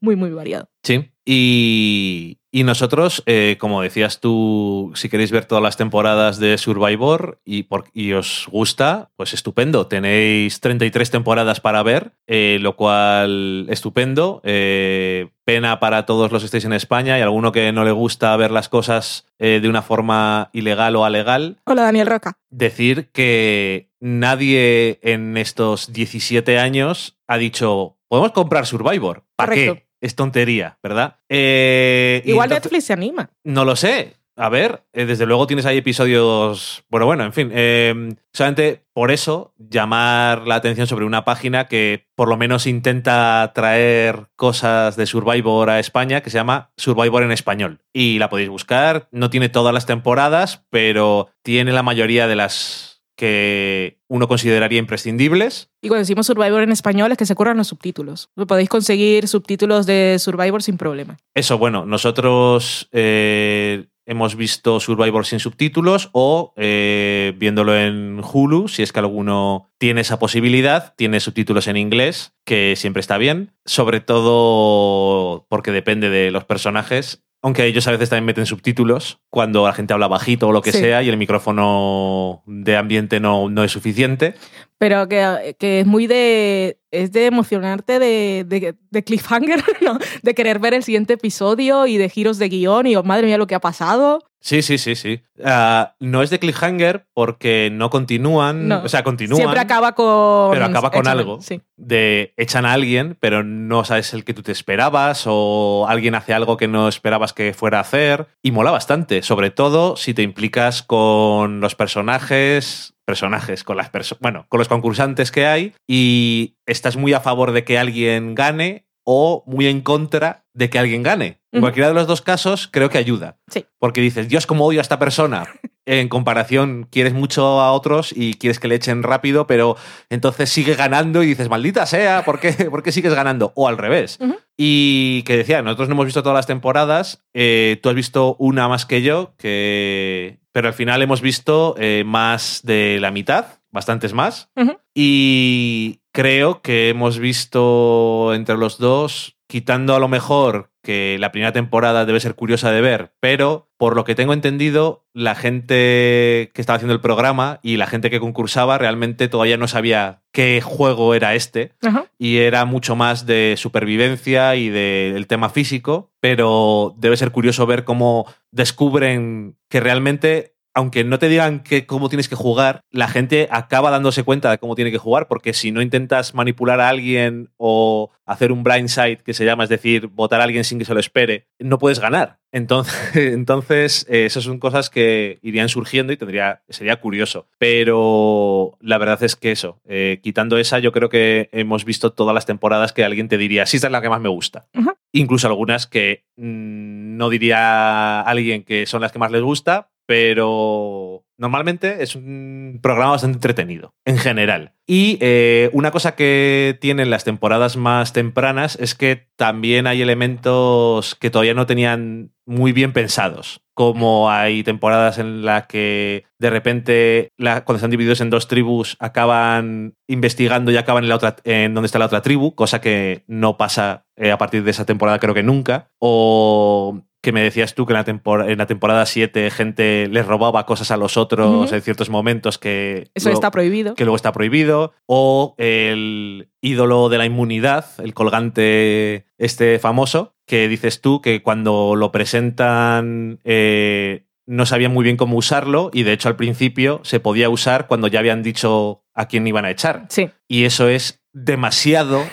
muy, 0.00 0.16
muy 0.16 0.30
variado. 0.30 0.68
Sí. 0.82 1.10
Y, 1.24 2.38
y 2.54 2.64
nosotros, 2.64 3.22
eh, 3.24 3.56
como 3.58 3.80
decías 3.80 4.20
tú, 4.20 4.92
si 4.94 5.08
queréis 5.08 5.32
ver 5.32 5.46
todas 5.46 5.62
las 5.64 5.78
temporadas 5.78 6.38
de 6.38 6.58
Survivor 6.58 7.40
y, 7.46 7.62
por- 7.62 7.86
y 7.94 8.12
os 8.12 8.46
gusta, 8.52 9.10
pues 9.16 9.32
estupendo. 9.32 9.86
Tenéis 9.86 10.60
33 10.60 11.10
temporadas 11.10 11.60
para 11.60 11.82
ver, 11.82 12.12
eh, 12.26 12.58
lo 12.60 12.76
cual 12.76 13.66
estupendo. 13.70 14.42
Eh, 14.44 15.30
pena 15.44 15.80
para 15.80 16.04
todos 16.06 16.30
los 16.30 16.42
que 16.42 16.46
estéis 16.46 16.66
en 16.66 16.74
España 16.74 17.18
y 17.18 17.22
alguno 17.22 17.52
que 17.52 17.72
no 17.72 17.84
le 17.84 17.90
gusta 17.92 18.36
ver 18.36 18.50
las 18.50 18.68
cosas 18.68 19.26
eh, 19.38 19.58
de 19.62 19.68
una 19.68 19.80
forma 19.82 20.50
ilegal 20.52 20.94
o 20.96 21.04
alegal. 21.06 21.56
Hola, 21.64 21.82
Daniel 21.82 22.06
Roca. 22.06 22.34
Decir 22.50 23.08
que 23.12 23.88
nadie 23.98 24.98
en 25.02 25.36
estos 25.38 25.92
17 25.92 26.58
años 26.58 27.18
ha 27.26 27.38
dicho, 27.38 27.96
podemos 28.08 28.32
comprar 28.32 28.66
Survivor. 28.66 29.24
¿Para 29.36 29.52
Correcto. 29.52 29.74
qué? 29.76 29.86
Es 30.02 30.14
tontería, 30.16 30.76
¿verdad? 30.82 31.16
Eh, 31.30 32.20
Igual 32.26 32.46
entonces- 32.50 32.64
Netflix 32.72 32.84
se 32.84 32.92
anima. 32.92 33.30
no 33.44 33.64
lo 33.64 33.76
sé. 33.76 34.16
A 34.34 34.48
ver, 34.48 34.82
eh, 34.94 35.04
desde 35.04 35.26
luego 35.26 35.46
tienes 35.46 35.66
ahí 35.66 35.76
episodios. 35.76 36.84
Bueno, 36.88 37.04
bueno, 37.04 37.22
en 37.24 37.34
fin. 37.34 37.50
eh, 37.52 38.14
solamente 38.32 38.82
por 38.94 39.10
eso 39.10 39.52
llamar 39.58 40.46
la 40.48 40.54
atención 40.54 40.86
sobre 40.86 41.04
una 41.04 41.22
página 41.24 41.68
que 41.68 42.06
por 42.14 42.28
lo 42.28 42.38
menos 42.38 42.66
intenta 42.66 43.52
traer 43.54 44.28
cosas 44.36 44.96
de 44.96 45.04
Survivor 45.06 45.68
a 45.68 45.78
España, 45.78 46.22
que 46.22 46.30
se 46.30 46.38
llama 46.38 46.70
Survivor 46.78 47.22
en 47.22 47.30
español. 47.30 47.80
Y 47.92 48.18
la 48.18 48.30
podéis 48.30 48.48
buscar. 48.48 49.06
No 49.12 49.28
tiene 49.28 49.50
todas 49.50 49.74
las 49.74 49.84
temporadas, 49.84 50.64
pero 50.70 51.28
tiene 51.42 51.72
la 51.72 51.82
mayoría 51.82 52.26
de 52.26 52.36
las 52.36 52.91
que 53.22 54.00
uno 54.08 54.26
consideraría 54.26 54.80
imprescindibles. 54.80 55.70
Y 55.80 55.86
cuando 55.86 56.00
decimos 56.00 56.26
Survivor 56.26 56.60
en 56.60 56.72
español 56.72 57.12
es 57.12 57.18
que 57.18 57.24
se 57.24 57.36
curran 57.36 57.56
los 57.56 57.68
subtítulos. 57.68 58.30
Podéis 58.48 58.68
conseguir 58.68 59.28
subtítulos 59.28 59.86
de 59.86 60.16
Survivor 60.18 60.60
sin 60.60 60.76
problema. 60.76 61.18
Eso, 61.32 61.56
bueno, 61.56 61.86
nosotros 61.86 62.88
eh, 62.90 63.86
hemos 64.06 64.34
visto 64.34 64.80
Survivor 64.80 65.24
sin 65.24 65.38
subtítulos 65.38 66.10
o 66.10 66.52
eh, 66.56 67.32
viéndolo 67.36 67.78
en 67.78 68.20
Hulu, 68.24 68.66
si 68.66 68.82
es 68.82 68.92
que 68.92 68.98
alguno 68.98 69.70
tiene 69.78 70.00
esa 70.00 70.18
posibilidad, 70.18 70.92
tiene 70.96 71.20
subtítulos 71.20 71.68
en 71.68 71.76
inglés, 71.76 72.34
que 72.44 72.74
siempre 72.74 72.98
está 72.98 73.18
bien, 73.18 73.52
sobre 73.64 74.00
todo 74.00 75.46
porque 75.48 75.70
depende 75.70 76.10
de 76.10 76.32
los 76.32 76.44
personajes. 76.44 77.22
Aunque 77.44 77.66
ellos 77.66 77.86
a 77.88 77.90
veces 77.90 78.08
también 78.08 78.24
meten 78.26 78.46
subtítulos 78.46 79.18
cuando 79.28 79.66
la 79.66 79.72
gente 79.72 79.92
habla 79.92 80.06
bajito 80.06 80.48
o 80.48 80.52
lo 80.52 80.62
que 80.62 80.70
Sí. 80.70 80.78
sea 80.78 81.02
y 81.02 81.08
el 81.08 81.16
micrófono 81.16 82.42
de 82.46 82.76
ambiente 82.76 83.18
no, 83.18 83.48
no 83.50 83.64
es 83.64 83.72
suficiente. 83.72 84.34
Pero 84.82 85.08
que, 85.08 85.54
que 85.60 85.78
es 85.78 85.86
muy 85.86 86.08
de. 86.08 86.76
Es 86.90 87.12
de 87.12 87.26
emocionarte 87.26 88.00
de, 88.00 88.44
de, 88.46 88.74
de 88.90 89.04
cliffhanger, 89.04 89.62
¿no? 89.80 89.96
De 90.24 90.34
querer 90.34 90.58
ver 90.58 90.74
el 90.74 90.82
siguiente 90.82 91.12
episodio 91.14 91.86
y 91.86 91.98
de 91.98 92.08
giros 92.08 92.36
de 92.38 92.48
guion 92.48 92.88
y 92.88 92.96
oh, 92.96 93.04
madre 93.04 93.28
mía 93.28 93.38
lo 93.38 93.46
que 93.46 93.54
ha 93.54 93.60
pasado. 93.60 94.18
Sí, 94.40 94.60
sí, 94.60 94.76
sí, 94.76 94.96
sí. 94.96 95.22
Ah, 95.44 95.94
no 96.00 96.20
es 96.20 96.30
de 96.30 96.40
cliffhanger 96.40 97.06
porque 97.14 97.70
no 97.72 97.90
continúan, 97.90 98.66
No. 98.66 98.82
o 98.82 98.88
sea, 98.88 99.04
continúan. 99.04 99.36
Siempre 99.36 99.60
acaba 99.60 99.94
con. 99.94 100.50
Pero 100.50 100.64
acaba 100.64 100.90
con 100.90 101.06
algo. 101.06 101.40
Sí. 101.40 101.62
de 101.76 102.34
echan 102.36 102.66
a 102.66 102.72
alguien, 102.72 103.16
pero 103.20 103.44
no 103.44 103.84
sabes 103.84 104.12
el 104.14 104.24
que 104.24 104.34
tú 104.34 104.42
te 104.42 104.50
esperabas, 104.50 105.22
o 105.26 105.86
alguien 105.88 106.16
hace 106.16 106.34
algo 106.34 106.56
que 106.56 106.66
no 106.66 106.88
esperabas 106.88 107.32
que 107.32 107.54
fuera 107.54 107.78
a 107.78 107.82
hacer, 107.82 108.26
y 108.42 108.50
mola 108.50 108.72
bastante, 108.72 109.22
sobre 109.22 109.50
todo 109.50 109.96
si 109.96 110.12
te 110.12 110.22
implicas 110.22 110.82
con 110.82 111.60
los 111.60 111.76
personajes, 111.76 112.94
personajes, 113.04 113.64
con 113.64 113.76
las 113.76 113.90
perso- 113.92 114.16
bueno, 114.20 114.46
con 114.48 114.58
los 114.58 114.68
concursantes 114.68 115.30
que 115.30 115.46
hay, 115.46 115.74
y 115.88 116.56
estás 116.66 116.96
muy 116.96 117.12
a 117.12 117.20
favor 117.20 117.52
de 117.52 117.64
que 117.64 117.78
alguien 117.78 118.34
gane 118.34 118.86
o 119.04 119.42
muy 119.46 119.66
en 119.66 119.80
contra 119.80 120.44
de 120.54 120.70
que 120.70 120.78
alguien 120.78 121.02
gane. 121.02 121.40
En 121.50 121.60
cualquiera 121.60 121.88
de 121.88 121.94
los 121.94 122.06
dos 122.06 122.22
casos 122.22 122.68
creo 122.70 122.88
que 122.88 122.98
ayuda. 122.98 123.36
Sí. 123.48 123.66
Porque 123.78 124.00
dices, 124.00 124.28
Dios, 124.28 124.46
cómo 124.46 124.64
odio 124.64 124.80
a 124.80 124.82
esta 124.82 124.98
persona. 124.98 125.44
En 125.84 126.08
comparación, 126.08 126.86
quieres 126.88 127.12
mucho 127.12 127.60
a 127.60 127.72
otros 127.72 128.12
y 128.16 128.34
quieres 128.34 128.60
que 128.60 128.68
le 128.68 128.76
echen 128.76 129.02
rápido, 129.02 129.48
pero 129.48 129.76
entonces 130.10 130.48
sigue 130.48 130.76
ganando 130.76 131.24
y 131.24 131.26
dices, 131.26 131.48
maldita 131.48 131.86
sea, 131.86 132.24
¿por 132.24 132.38
qué, 132.38 132.52
por 132.70 132.84
qué 132.84 132.92
sigues 132.92 133.12
ganando? 133.12 133.52
O 133.56 133.66
al 133.66 133.76
revés. 133.78 134.16
Y 134.56 135.24
que 135.24 135.36
decía, 135.36 135.60
nosotros 135.60 135.88
no 135.88 135.94
hemos 135.94 136.04
visto 136.04 136.22
todas 136.22 136.36
las 136.36 136.46
temporadas, 136.46 137.24
eh, 137.34 137.80
tú 137.82 137.88
has 137.88 137.96
visto 137.96 138.36
una 138.38 138.68
más 138.68 138.86
que 138.86 139.02
yo, 139.02 139.34
que... 139.38 140.38
pero 140.52 140.68
al 140.68 140.74
final 140.74 141.02
hemos 141.02 141.20
visto 141.20 141.74
eh, 141.78 142.04
más 142.06 142.60
de 142.62 142.98
la 143.00 143.10
mitad, 143.10 143.60
bastantes 143.70 144.12
más. 144.12 144.50
Y 144.94 146.00
creo 146.12 146.60
que 146.60 146.90
hemos 146.90 147.18
visto 147.18 148.34
entre 148.34 148.56
los 148.56 148.78
dos, 148.78 149.36
quitando 149.46 149.94
a 149.94 149.98
lo 149.98 150.08
mejor 150.08 150.71
que 150.82 151.16
la 151.18 151.32
primera 151.32 151.52
temporada 151.52 152.04
debe 152.04 152.20
ser 152.20 152.34
curiosa 152.34 152.70
de 152.72 152.80
ver, 152.80 153.12
pero 153.20 153.68
por 153.76 153.96
lo 153.96 154.04
que 154.04 154.14
tengo 154.14 154.32
entendido, 154.32 155.04
la 155.14 155.34
gente 155.34 156.50
que 156.54 156.60
estaba 156.60 156.76
haciendo 156.76 156.94
el 156.94 157.00
programa 157.00 157.60
y 157.62 157.76
la 157.76 157.86
gente 157.86 158.10
que 158.10 158.20
concursaba 158.20 158.78
realmente 158.78 159.28
todavía 159.28 159.56
no 159.56 159.68
sabía 159.68 160.22
qué 160.32 160.60
juego 160.60 161.14
era 161.14 161.34
este 161.34 161.72
Ajá. 161.82 162.06
y 162.18 162.38
era 162.38 162.64
mucho 162.64 162.96
más 162.96 163.26
de 163.26 163.54
supervivencia 163.56 164.56
y 164.56 164.68
del 164.68 165.26
tema 165.26 165.48
físico, 165.50 166.10
pero 166.20 166.94
debe 166.98 167.16
ser 167.16 167.30
curioso 167.30 167.66
ver 167.66 167.84
cómo 167.84 168.26
descubren 168.50 169.56
que 169.68 169.80
realmente 169.80 170.54
aunque 170.74 171.04
no 171.04 171.18
te 171.18 171.28
digan 171.28 171.60
que 171.60 171.86
cómo 171.86 172.08
tienes 172.08 172.28
que 172.28 172.34
jugar, 172.34 172.84
la 172.90 173.08
gente 173.08 173.48
acaba 173.50 173.90
dándose 173.90 174.24
cuenta 174.24 174.50
de 174.50 174.58
cómo 174.58 174.74
tiene 174.74 174.90
que 174.90 174.98
jugar, 174.98 175.28
porque 175.28 175.52
si 175.52 175.70
no 175.70 175.82
intentas 175.82 176.34
manipular 176.34 176.80
a 176.80 176.88
alguien 176.88 177.50
o 177.56 178.10
hacer 178.24 178.52
un 178.52 178.62
blindside, 178.62 179.18
que 179.18 179.34
se 179.34 179.44
llama, 179.44 179.64
es 179.64 179.70
decir, 179.70 180.06
votar 180.06 180.40
a 180.40 180.44
alguien 180.44 180.64
sin 180.64 180.78
que 180.78 180.84
se 180.84 180.94
lo 180.94 181.00
espere, 181.00 181.48
no 181.58 181.78
puedes 181.78 182.00
ganar. 182.00 182.38
Entonces, 182.52 182.94
entonces 183.14 184.06
eh, 184.08 184.26
esas 184.26 184.44
son 184.44 184.58
cosas 184.58 184.90
que 184.90 185.38
irían 185.42 185.68
surgiendo 185.68 186.12
y 186.12 186.16
tendría, 186.16 186.62
sería 186.68 186.96
curioso. 187.00 187.48
Pero 187.58 188.76
la 188.80 188.98
verdad 188.98 189.22
es 189.22 189.36
que 189.36 189.52
eso, 189.52 189.80
eh, 189.86 190.20
quitando 190.22 190.58
esa, 190.58 190.78
yo 190.78 190.92
creo 190.92 191.08
que 191.08 191.48
hemos 191.52 191.84
visto 191.84 192.12
todas 192.12 192.34
las 192.34 192.46
temporadas 192.46 192.92
que 192.92 193.04
alguien 193.04 193.28
te 193.28 193.38
diría, 193.38 193.66
sí, 193.66 193.76
esta 193.76 193.88
es 193.88 193.92
la 193.92 194.02
que 194.02 194.10
más 194.10 194.20
me 194.20 194.28
gusta. 194.28 194.68
Incluso 195.14 195.46
algunas 195.46 195.86
que 195.86 196.24
mm, 196.36 197.16
no 197.16 197.28
diría 197.28 198.20
alguien 198.22 198.64
que 198.64 198.86
son 198.86 199.02
las 199.02 199.12
que 199.12 199.18
más 199.18 199.30
les 199.30 199.42
gusta, 199.42 199.91
pero 200.06 201.24
normalmente 201.38 202.02
es 202.02 202.14
un 202.14 202.78
programa 202.82 203.12
bastante 203.12 203.36
entretenido, 203.36 203.94
en 204.04 204.18
general. 204.18 204.74
Y 204.86 205.18
eh, 205.20 205.70
una 205.72 205.90
cosa 205.90 206.14
que 206.14 206.78
tienen 206.80 207.10
las 207.10 207.24
temporadas 207.24 207.76
más 207.76 208.12
tempranas 208.12 208.76
es 208.80 208.94
que 208.94 209.28
también 209.36 209.86
hay 209.86 210.02
elementos 210.02 211.14
que 211.16 211.30
todavía 211.30 211.54
no 211.54 211.66
tenían 211.66 212.32
muy 212.46 212.72
bien 212.72 212.92
pensados. 212.92 213.60
Como 213.74 214.30
hay 214.30 214.62
temporadas 214.62 215.18
en 215.18 215.44
las 215.44 215.66
que 215.66 216.24
de 216.38 216.50
repente, 216.50 217.28
la- 217.38 217.64
cuando 217.64 217.78
están 217.78 217.90
divididos 217.90 218.20
en 218.20 218.28
dos 218.30 218.46
tribus, 218.46 218.96
acaban 219.00 219.94
investigando 220.06 220.70
y 220.70 220.76
acaban 220.76 221.04
en, 221.04 221.08
la 221.08 221.16
otra, 221.16 221.36
en 221.44 221.72
donde 221.74 221.86
está 221.86 221.98
la 221.98 222.06
otra 222.06 222.22
tribu, 222.22 222.54
cosa 222.54 222.80
que 222.80 223.24
no 223.26 223.56
pasa 223.56 224.04
eh, 224.16 224.30
a 224.30 224.38
partir 224.38 224.62
de 224.62 224.70
esa 224.72 224.84
temporada, 224.84 225.18
creo 225.18 225.34
que 225.34 225.42
nunca. 225.42 225.90
O 225.98 227.00
que 227.22 227.32
me 227.32 227.40
decías 227.42 227.74
tú 227.74 227.86
que 227.86 227.92
en 227.92 227.98
la, 227.98 228.04
tempor- 228.04 228.50
en 228.50 228.58
la 228.58 228.66
temporada 228.66 229.06
7 229.06 229.50
gente 229.50 230.08
les 230.08 230.26
robaba 230.26 230.66
cosas 230.66 230.90
a 230.90 230.96
los 230.96 231.16
otros 231.16 231.72
en 231.72 231.80
ciertos 231.80 232.10
momentos 232.10 232.58
que... 232.58 233.10
Eso 233.14 233.28
luego- 233.28 233.38
está 233.38 233.50
prohibido. 233.52 233.94
que 233.94 234.04
luego 234.04 234.16
está 234.16 234.32
prohibido, 234.32 234.92
o 235.06 235.54
el 235.58 236.50
ídolo 236.60 237.08
de 237.08 237.18
la 237.18 237.24
inmunidad, 237.26 237.86
el 238.02 238.12
colgante 238.12 239.26
este 239.38 239.78
famoso, 239.78 240.34
que 240.46 240.66
dices 240.68 241.00
tú 241.00 241.20
que 241.22 241.42
cuando 241.42 241.94
lo 241.96 242.10
presentan 242.12 243.38
eh, 243.44 244.26
no 244.46 244.66
sabían 244.66 244.92
muy 244.92 245.04
bien 245.04 245.16
cómo 245.16 245.36
usarlo 245.36 245.90
y 245.92 246.02
de 246.02 246.12
hecho 246.12 246.28
al 246.28 246.36
principio 246.36 247.00
se 247.04 247.20
podía 247.20 247.48
usar 247.48 247.86
cuando 247.86 248.08
ya 248.08 248.18
habían 248.18 248.42
dicho 248.42 249.04
a 249.14 249.26
quién 249.28 249.46
iban 249.46 249.64
a 249.64 249.70
echar. 249.70 250.06
Sí. 250.08 250.30
Y 250.48 250.64
eso 250.64 250.88
es 250.88 251.22
demasiado 251.32 252.24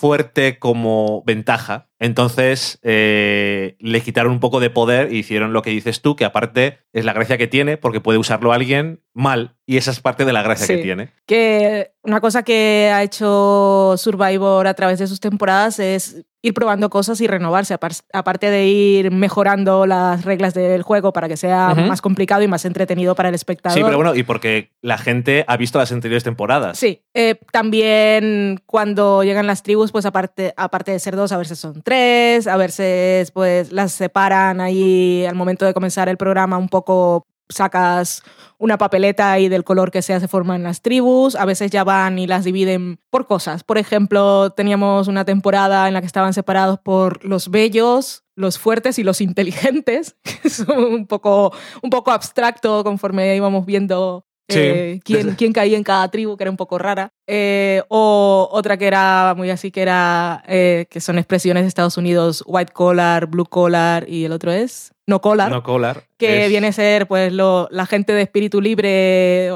fuerte 0.00 0.58
como 0.58 1.22
ventaja. 1.26 1.90
Entonces 1.98 2.78
eh, 2.82 3.76
le 3.80 4.00
quitaron 4.00 4.32
un 4.32 4.40
poco 4.40 4.58
de 4.58 4.70
poder 4.70 5.12
y 5.12 5.18
hicieron 5.18 5.52
lo 5.52 5.60
que 5.60 5.68
dices 5.70 6.00
tú, 6.00 6.16
que 6.16 6.24
aparte 6.24 6.78
es 6.94 7.04
la 7.04 7.12
gracia 7.12 7.36
que 7.36 7.46
tiene 7.46 7.76
porque 7.76 8.00
puede 8.00 8.18
usarlo 8.18 8.54
alguien 8.54 9.02
mal 9.12 9.56
y 9.66 9.76
esa 9.76 9.90
es 9.90 10.00
parte 10.00 10.24
de 10.24 10.32
la 10.32 10.42
gracia 10.42 10.66
Sí. 10.66 10.76
que 10.76 10.82
tiene. 10.82 11.10
Que 11.26 11.92
una 12.02 12.20
cosa 12.22 12.42
que 12.42 12.90
ha 12.92 13.02
hecho 13.02 13.94
Survivor 13.98 14.66
a 14.66 14.72
través 14.74 14.98
de 14.98 15.06
sus 15.06 15.20
temporadas 15.20 15.78
es 15.78 16.24
ir 16.42 16.54
probando 16.54 16.88
cosas 16.88 17.20
y 17.20 17.26
renovarse, 17.26 17.74
apar- 17.78 18.02
aparte 18.12 18.50
de 18.50 18.66
ir 18.66 19.10
mejorando 19.10 19.84
las 19.86 20.24
reglas 20.24 20.54
del 20.54 20.82
juego 20.82 21.12
para 21.12 21.28
que 21.28 21.36
sea 21.36 21.74
más 21.74 22.00
complicado 22.00 22.42
y 22.42 22.48
más 22.48 22.64
entretenido 22.64 23.14
para 23.14 23.28
el 23.28 23.34
espectador. 23.34 23.76
Sí, 23.76 23.84
pero 23.84 23.96
bueno, 23.96 24.14
y 24.14 24.22
porque 24.22 24.70
la 24.80 24.96
gente 24.96 25.44
ha 25.46 25.56
visto 25.56 25.78
las 25.78 25.92
anteriores 25.92 26.24
temporadas. 26.24 26.78
Sí, 26.78 27.02
eh, 27.14 27.36
también 27.52 28.60
cuando 28.66 29.22
llegan 29.22 29.46
las 29.46 29.62
tribus, 29.62 29.92
pues 29.92 30.06
aparte, 30.06 30.54
aparte 30.56 30.92
de 30.92 30.98
ser 30.98 31.16
dos, 31.16 31.32
a 31.32 31.36
veces 31.36 31.58
son 31.58 31.82
tres, 31.82 32.46
a 32.46 32.56
veces 32.56 33.30
pues 33.32 33.72
las 33.72 33.92
separan 33.92 34.60
ahí 34.60 35.24
al 35.26 35.34
momento 35.34 35.66
de 35.66 35.74
comenzar 35.74 36.08
el 36.08 36.16
programa 36.16 36.56
un 36.58 36.68
poco 36.68 37.26
sacas 37.50 38.22
una 38.58 38.78
papeleta 38.78 39.38
y 39.38 39.48
del 39.48 39.64
color 39.64 39.90
que 39.90 40.02
sea 40.02 40.20
se 40.20 40.28
forman 40.28 40.62
las 40.62 40.82
tribus, 40.82 41.34
a 41.34 41.44
veces 41.44 41.70
ya 41.70 41.84
van 41.84 42.18
y 42.18 42.26
las 42.26 42.44
dividen 42.44 42.98
por 43.10 43.26
cosas. 43.26 43.64
Por 43.64 43.78
ejemplo, 43.78 44.50
teníamos 44.50 45.08
una 45.08 45.24
temporada 45.24 45.88
en 45.88 45.94
la 45.94 46.00
que 46.00 46.06
estaban 46.06 46.32
separados 46.34 46.78
por 46.78 47.24
los 47.24 47.50
bellos, 47.50 48.24
los 48.36 48.58
fuertes 48.58 48.98
y 48.98 49.02
los 49.02 49.20
inteligentes, 49.20 50.16
que 50.24 50.48
es 50.48 50.60
un 50.60 51.06
poco, 51.06 51.52
un 51.82 51.90
poco 51.90 52.10
abstracto 52.10 52.84
conforme 52.84 53.36
íbamos 53.36 53.66
viendo 53.66 54.24
Sí. 54.50 54.58
eh, 54.58 55.00
quién, 55.04 55.36
quién 55.36 55.52
caía 55.52 55.76
en 55.76 55.84
cada 55.84 56.08
tribu, 56.08 56.36
que 56.36 56.42
era 56.42 56.50
un 56.50 56.56
poco 56.56 56.76
rara. 56.76 57.12
Eh, 57.28 57.82
o 57.88 58.48
otra 58.50 58.76
que 58.76 58.88
era 58.88 59.32
muy 59.36 59.48
así, 59.48 59.70
que 59.70 59.80
era, 59.80 60.42
eh, 60.48 60.86
que 60.90 61.00
son 61.00 61.18
expresiones 61.18 61.62
de 61.62 61.68
Estados 61.68 61.96
Unidos, 61.96 62.42
white 62.46 62.72
collar, 62.72 63.26
blue 63.26 63.44
collar 63.44 64.08
y 64.08 64.24
el 64.24 64.32
otro 64.32 64.50
es 64.50 64.92
no 65.10 65.20
collar, 65.20 65.50
No 65.50 65.62
collar. 65.62 66.04
que 66.16 66.44
es- 66.44 66.48
viene 66.48 66.68
a 66.68 66.72
ser 66.72 67.06
pues 67.06 67.30
lo- 67.32 67.68
la 67.70 67.84
gente 67.84 68.14
de 68.14 68.22
espíritu 68.22 68.62
libre 68.62 69.50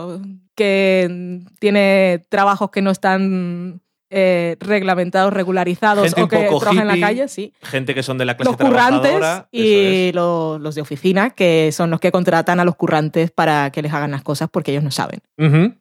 que 0.54 1.40
tiene 1.58 2.22
trabajos 2.28 2.70
que 2.70 2.82
no 2.82 2.90
están 2.90 3.80
eh, 4.16 4.56
reglamentados, 4.60 5.32
regularizados 5.32 6.04
Gente 6.04 6.22
o 6.22 6.28
que 6.28 6.36
trabajan 6.46 6.78
en 6.78 7.00
la 7.00 7.04
calle, 7.04 7.26
sí 7.26 7.52
Gente 7.62 7.96
que 7.96 8.04
son 8.04 8.16
de 8.16 8.24
la 8.24 8.36
clase 8.36 8.52
los 8.52 8.56
currantes 8.60 9.20
y 9.50 10.10
es. 10.10 10.14
los 10.14 10.74
de 10.76 10.80
oficina, 10.82 11.30
que 11.30 11.70
son 11.72 11.90
los 11.90 11.98
que 11.98 12.12
contratan 12.12 12.60
a 12.60 12.64
los 12.64 12.76
currantes 12.76 13.32
para 13.32 13.70
que 13.72 13.82
les 13.82 13.92
hagan 13.92 14.12
las 14.12 14.22
cosas 14.22 14.48
porque 14.52 14.70
ellos 14.70 14.84
no 14.84 14.92
saben. 14.92 15.18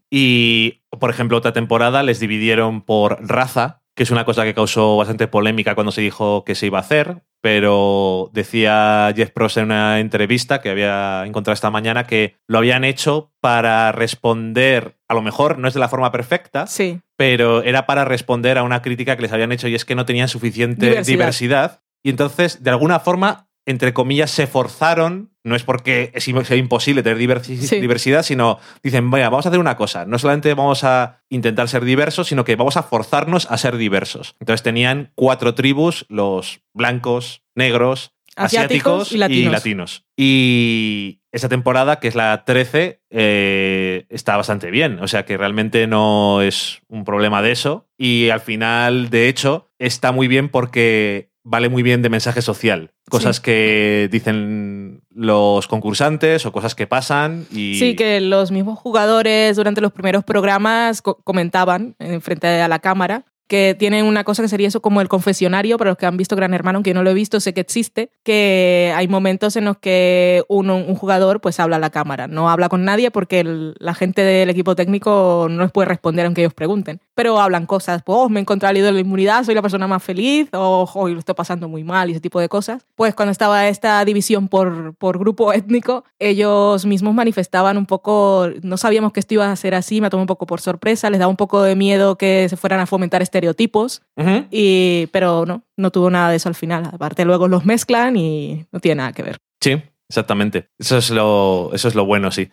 Y, 0.09 0.82
por 0.99 1.11
ejemplo, 1.11 1.38
otra 1.38 1.53
temporada 1.53 2.01
les 2.01 2.19
dividieron 2.19 2.82
por 2.82 3.19
raza, 3.28 3.82
que 3.95 4.03
es 4.03 4.11
una 4.11 4.25
cosa 4.25 4.43
que 4.43 4.53
causó 4.53 4.97
bastante 4.97 5.27
polémica 5.27 5.75
cuando 5.75 5.91
se 5.91 6.01
dijo 6.01 6.43
que 6.43 6.55
se 6.55 6.65
iba 6.65 6.79
a 6.79 6.81
hacer, 6.81 7.23
pero 7.41 8.29
decía 8.33 9.11
Jeff 9.15 9.31
Prost 9.31 9.57
en 9.57 9.65
una 9.65 9.99
entrevista 9.99 10.61
que 10.61 10.69
había 10.69 11.23
encontrado 11.25 11.53
esta 11.53 11.69
mañana 11.69 12.05
que 12.07 12.37
lo 12.47 12.57
habían 12.57 12.83
hecho 12.83 13.31
para 13.41 13.91
responder, 13.91 14.97
a 15.07 15.13
lo 15.13 15.21
mejor 15.21 15.59
no 15.59 15.67
es 15.67 15.73
de 15.73 15.79
la 15.79 15.89
forma 15.89 16.11
perfecta, 16.11 16.65
Sí, 16.67 17.01
pero 17.17 17.61
era 17.63 17.85
para 17.85 18.05
responder 18.05 18.57
a 18.57 18.63
una 18.63 18.81
crítica 18.81 19.15
que 19.15 19.21
les 19.21 19.31
habían 19.33 19.51
hecho 19.51 19.67
y 19.67 19.75
es 19.75 19.85
que 19.85 19.95
no 19.95 20.05
tenían 20.05 20.27
suficiente 20.27 20.87
Diversidad. 20.87 21.13
diversidad. 21.13 21.79
Y 22.03 22.09
entonces, 22.09 22.63
de 22.63 22.69
alguna 22.69 22.99
forma, 22.99 23.47
entre 23.66 23.93
comillas, 23.93 24.30
se 24.32 24.45
forzaron, 24.47 25.32
no 25.43 25.55
es 25.55 25.64
porque 25.64 26.11
sea 26.45 26.57
imposible 26.57 27.03
tener 27.03 27.18
diversi- 27.18 27.57
Sí. 27.57 27.80
diversidad, 27.80 28.24
sino 28.24 28.59
dicen, 28.82 29.09
vaya, 29.09 29.30
vamos 29.30 29.45
a 29.45 29.49
hacer 29.49 29.59
una 29.59 29.78
cosa, 29.78 30.05
no 30.05 30.20
solamente 30.20 30.53
vamos 30.53 30.84
a 30.84 31.22
intentar 31.30 31.70
ser 31.70 31.86
diversos, 31.86 32.28
sino 32.28 32.43
que 32.45 32.55
vamos 32.55 32.78
a 32.78 32.84
forzarnos 32.84 33.49
a 33.49 33.57
ser 33.57 33.78
diversos. 33.78 34.36
Entonces 34.39 34.64
tenían 34.64 35.11
cuatro 35.16 35.53
tribus, 35.55 36.05
los 36.09 36.61
blancos, 36.74 37.43
negros, 37.55 38.11
Asiáticos 38.36 39.03
asiáticos, 39.03 39.11
y 39.11 39.18
latinos. 39.18 39.53
latinos. 39.53 40.05
Y 40.18 41.22
esa 41.32 41.49
temporada, 41.49 41.99
que 41.99 42.07
es 42.07 42.16
la 42.16 42.43
13, 42.45 43.01
eh, 43.11 44.05
está 44.09 44.38
bastante 44.38 44.72
bien. 44.72 44.99
O 45.01 45.07
sea 45.07 45.24
que 45.26 45.38
realmente 45.38 45.86
no 45.86 46.41
es 46.41 46.80
un 46.88 47.03
problema 47.05 47.43
de 47.43 47.51
eso. 47.51 47.88
Y 47.97 48.30
al 48.30 48.39
final, 48.39 49.09
de 49.11 49.30
hecho, 49.30 49.72
está 49.78 50.11
muy 50.11 50.28
bien 50.28 50.49
porque 50.49 51.30
vale 51.43 51.69
muy 51.69 51.83
bien 51.83 52.01
de 52.01 52.09
mensaje 52.09 52.41
social. 52.41 52.91
Cosas 53.09 53.37
Sí. 53.37 53.41
que 53.43 54.09
dicen 54.11 55.01
los 55.13 55.67
concursantes 55.67 56.45
o 56.45 56.51
cosas 56.51 56.75
que 56.75 56.87
pasan. 56.87 57.45
Y... 57.51 57.77
sí, 57.79 57.95
que 57.95 58.19
los 58.21 58.51
mismos 58.51 58.79
jugadores 58.79 59.55
durante 59.55 59.81
los 59.81 59.91
primeros 59.91 60.23
programas 60.23 61.01
co- 61.01 61.17
comentaban 61.23 61.95
en 61.99 62.21
frente 62.21 62.47
a 62.47 62.67
la 62.67 62.79
cámara 62.79 63.25
que 63.47 63.75
tienen 63.77 64.05
una 64.05 64.23
cosa 64.23 64.41
que 64.41 64.47
sería 64.47 64.67
eso 64.67 64.81
como 64.81 65.01
el 65.01 65.07
confesionario, 65.09 65.77
para 65.77 65.91
los 65.91 65.97
que 65.97 66.05
han 66.05 66.17
visto 66.17 66.35
Gran 66.35 66.53
Hermano, 66.53 66.77
aunque 66.77 66.91
yo 66.91 66.93
no 66.95 67.03
lo 67.03 67.09
he 67.11 67.13
visto, 67.13 67.39
sé 67.39 67.53
que 67.53 67.61
existe, 67.61 68.09
que 68.23 68.93
hay 68.95 69.07
momentos 69.07 69.55
en 69.55 69.65
los 69.65 69.77
que 69.77 70.43
un 70.47 70.95
jugador 70.95 71.41
pues 71.41 71.59
habla 71.59 71.75
a 71.75 71.79
la 71.79 71.89
cámara, 71.89 72.27
no 72.27 72.49
habla 72.49 72.69
con 72.69 72.83
nadie 72.85 73.11
porque 73.11 73.41
el- 73.41 73.75
la 73.79 73.93
gente 73.93 74.21
del 74.21 74.49
equipo 74.49 74.75
técnico 74.75 75.47
no 75.49 75.63
les 75.63 75.71
puede 75.71 75.87
responder 75.89 76.25
aunque 76.25 76.41
ellos 76.41 76.53
pregunten, 76.53 76.99
pero 77.15 77.39
hablan 77.39 77.65
cosas, 77.65 78.01
pues 78.03 78.17
oh, 78.19 78.29
me 78.29 78.39
he 78.39 78.41
encontrado 78.41 78.75
el 78.75 78.81
de 78.83 78.91
la 78.91 78.99
inmunidad, 78.99 79.43
soy 79.43 79.55
la 79.55 79.61
persona 79.61 79.87
más 79.87 80.01
feliz, 80.03 80.49
o 80.53 80.89
hoy 80.95 81.13
lo 81.13 81.19
estoy 81.19 81.35
pasando 81.35 81.67
muy 81.67 81.83
mal 81.83 82.09
y 82.09 82.13
ese 82.13 82.21
tipo 82.21 82.39
de 82.39 82.49
cosas. 82.49 82.85
Pues 82.95 83.13
cuando 83.13 83.31
estaba 83.31 83.67
esta 83.67 84.03
división 84.05 84.47
por, 84.47 84.95
por 84.95 85.19
grupo 85.19 85.53
étnico, 85.53 86.05
ellos 86.19 86.85
mismos 86.85 87.13
manifestaban 87.13 87.77
un 87.77 87.85
poco, 87.85 88.47
no 88.63 88.77
sabíamos 88.77 89.11
que 89.13 89.19
esto 89.19 89.33
iba 89.35 89.51
a 89.51 89.55
ser 89.55 89.75
así, 89.75 90.01
me 90.01 90.09
tomó 90.09 90.23
un 90.23 90.27
poco 90.27 90.45
por 90.47 90.61
sorpresa, 90.61 91.09
les 91.09 91.19
daba 91.19 91.29
un 91.29 91.35
poco 91.37 91.61
de 91.61 91.75
miedo 91.75 92.17
que 92.17 92.47
se 92.49 92.57
fueran 92.57 92.79
a 92.79 92.85
fomentar 92.85 93.21
estereotipos, 93.34 94.03
y, 94.51 95.07
pero 95.11 95.45
no, 95.47 95.63
no 95.75 95.91
tuvo 95.91 96.09
nada 96.11 96.29
de 96.29 96.36
eso 96.36 96.49
al 96.49 96.55
final. 96.55 96.88
Aparte 96.93 97.25
luego 97.25 97.47
los 97.47 97.65
mezclan 97.65 98.15
y 98.15 98.65
no 98.71 98.79
tiene 98.79 98.95
nada 98.95 99.13
que 99.13 99.23
ver. 99.23 99.38
Sí, 99.59 99.81
exactamente. 100.07 100.69
Eso 100.77 100.97
es 100.99 101.09
lo, 101.09 101.71
eso 101.73 101.88
es 101.88 101.95
lo 101.95 102.05
bueno, 102.05 102.29
sí. 102.29 102.49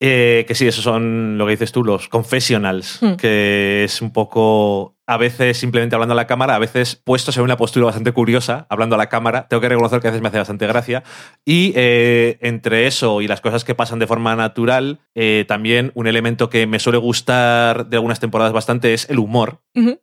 Eh, 0.00 0.44
que 0.48 0.54
sí, 0.54 0.66
esos 0.66 0.82
son 0.82 1.36
lo 1.38 1.44
que 1.44 1.52
dices 1.52 1.70
tú, 1.70 1.84
los 1.84 2.08
confessionals, 2.08 2.98
Hmm. 3.02 3.14
que 3.16 3.84
es 3.84 4.00
un 4.02 4.12
poco 4.12 4.96
a 5.06 5.16
veces 5.16 5.56
simplemente 5.58 5.94
hablando 5.94 6.12
a 6.12 6.16
la 6.16 6.26
cámara, 6.26 6.54
a 6.54 6.58
veces 6.58 6.96
puestos 6.96 7.36
en 7.36 7.42
una 7.42 7.56
postura 7.56 7.86
bastante 7.86 8.12
curiosa, 8.12 8.66
hablando 8.68 8.94
a 8.94 8.98
la 8.98 9.08
cámara. 9.08 9.48
Tengo 9.48 9.60
que 9.60 9.68
reconocer 9.68 10.00
que 10.00 10.08
a 10.08 10.10
veces 10.10 10.22
me 10.22 10.28
hace 10.28 10.38
bastante 10.38 10.66
gracia. 10.66 11.02
Y 11.44 11.72
eh, 11.74 12.38
entre 12.40 12.86
eso 12.86 13.20
y 13.20 13.28
las 13.28 13.40
cosas 13.40 13.64
que 13.64 13.74
pasan 13.74 13.98
de 13.98 14.06
forma 14.06 14.36
natural, 14.36 15.00
eh, 15.14 15.44
también 15.48 15.90
un 15.94 16.06
elemento 16.06 16.48
que 16.48 16.66
me 16.66 16.78
suele 16.78 16.98
gustar 16.98 17.86
de 17.86 17.96
algunas 17.96 18.20
temporadas 18.20 18.52
bastante 18.52 18.94
es 18.94 19.08
el 19.10 19.18
humor, 19.18 19.60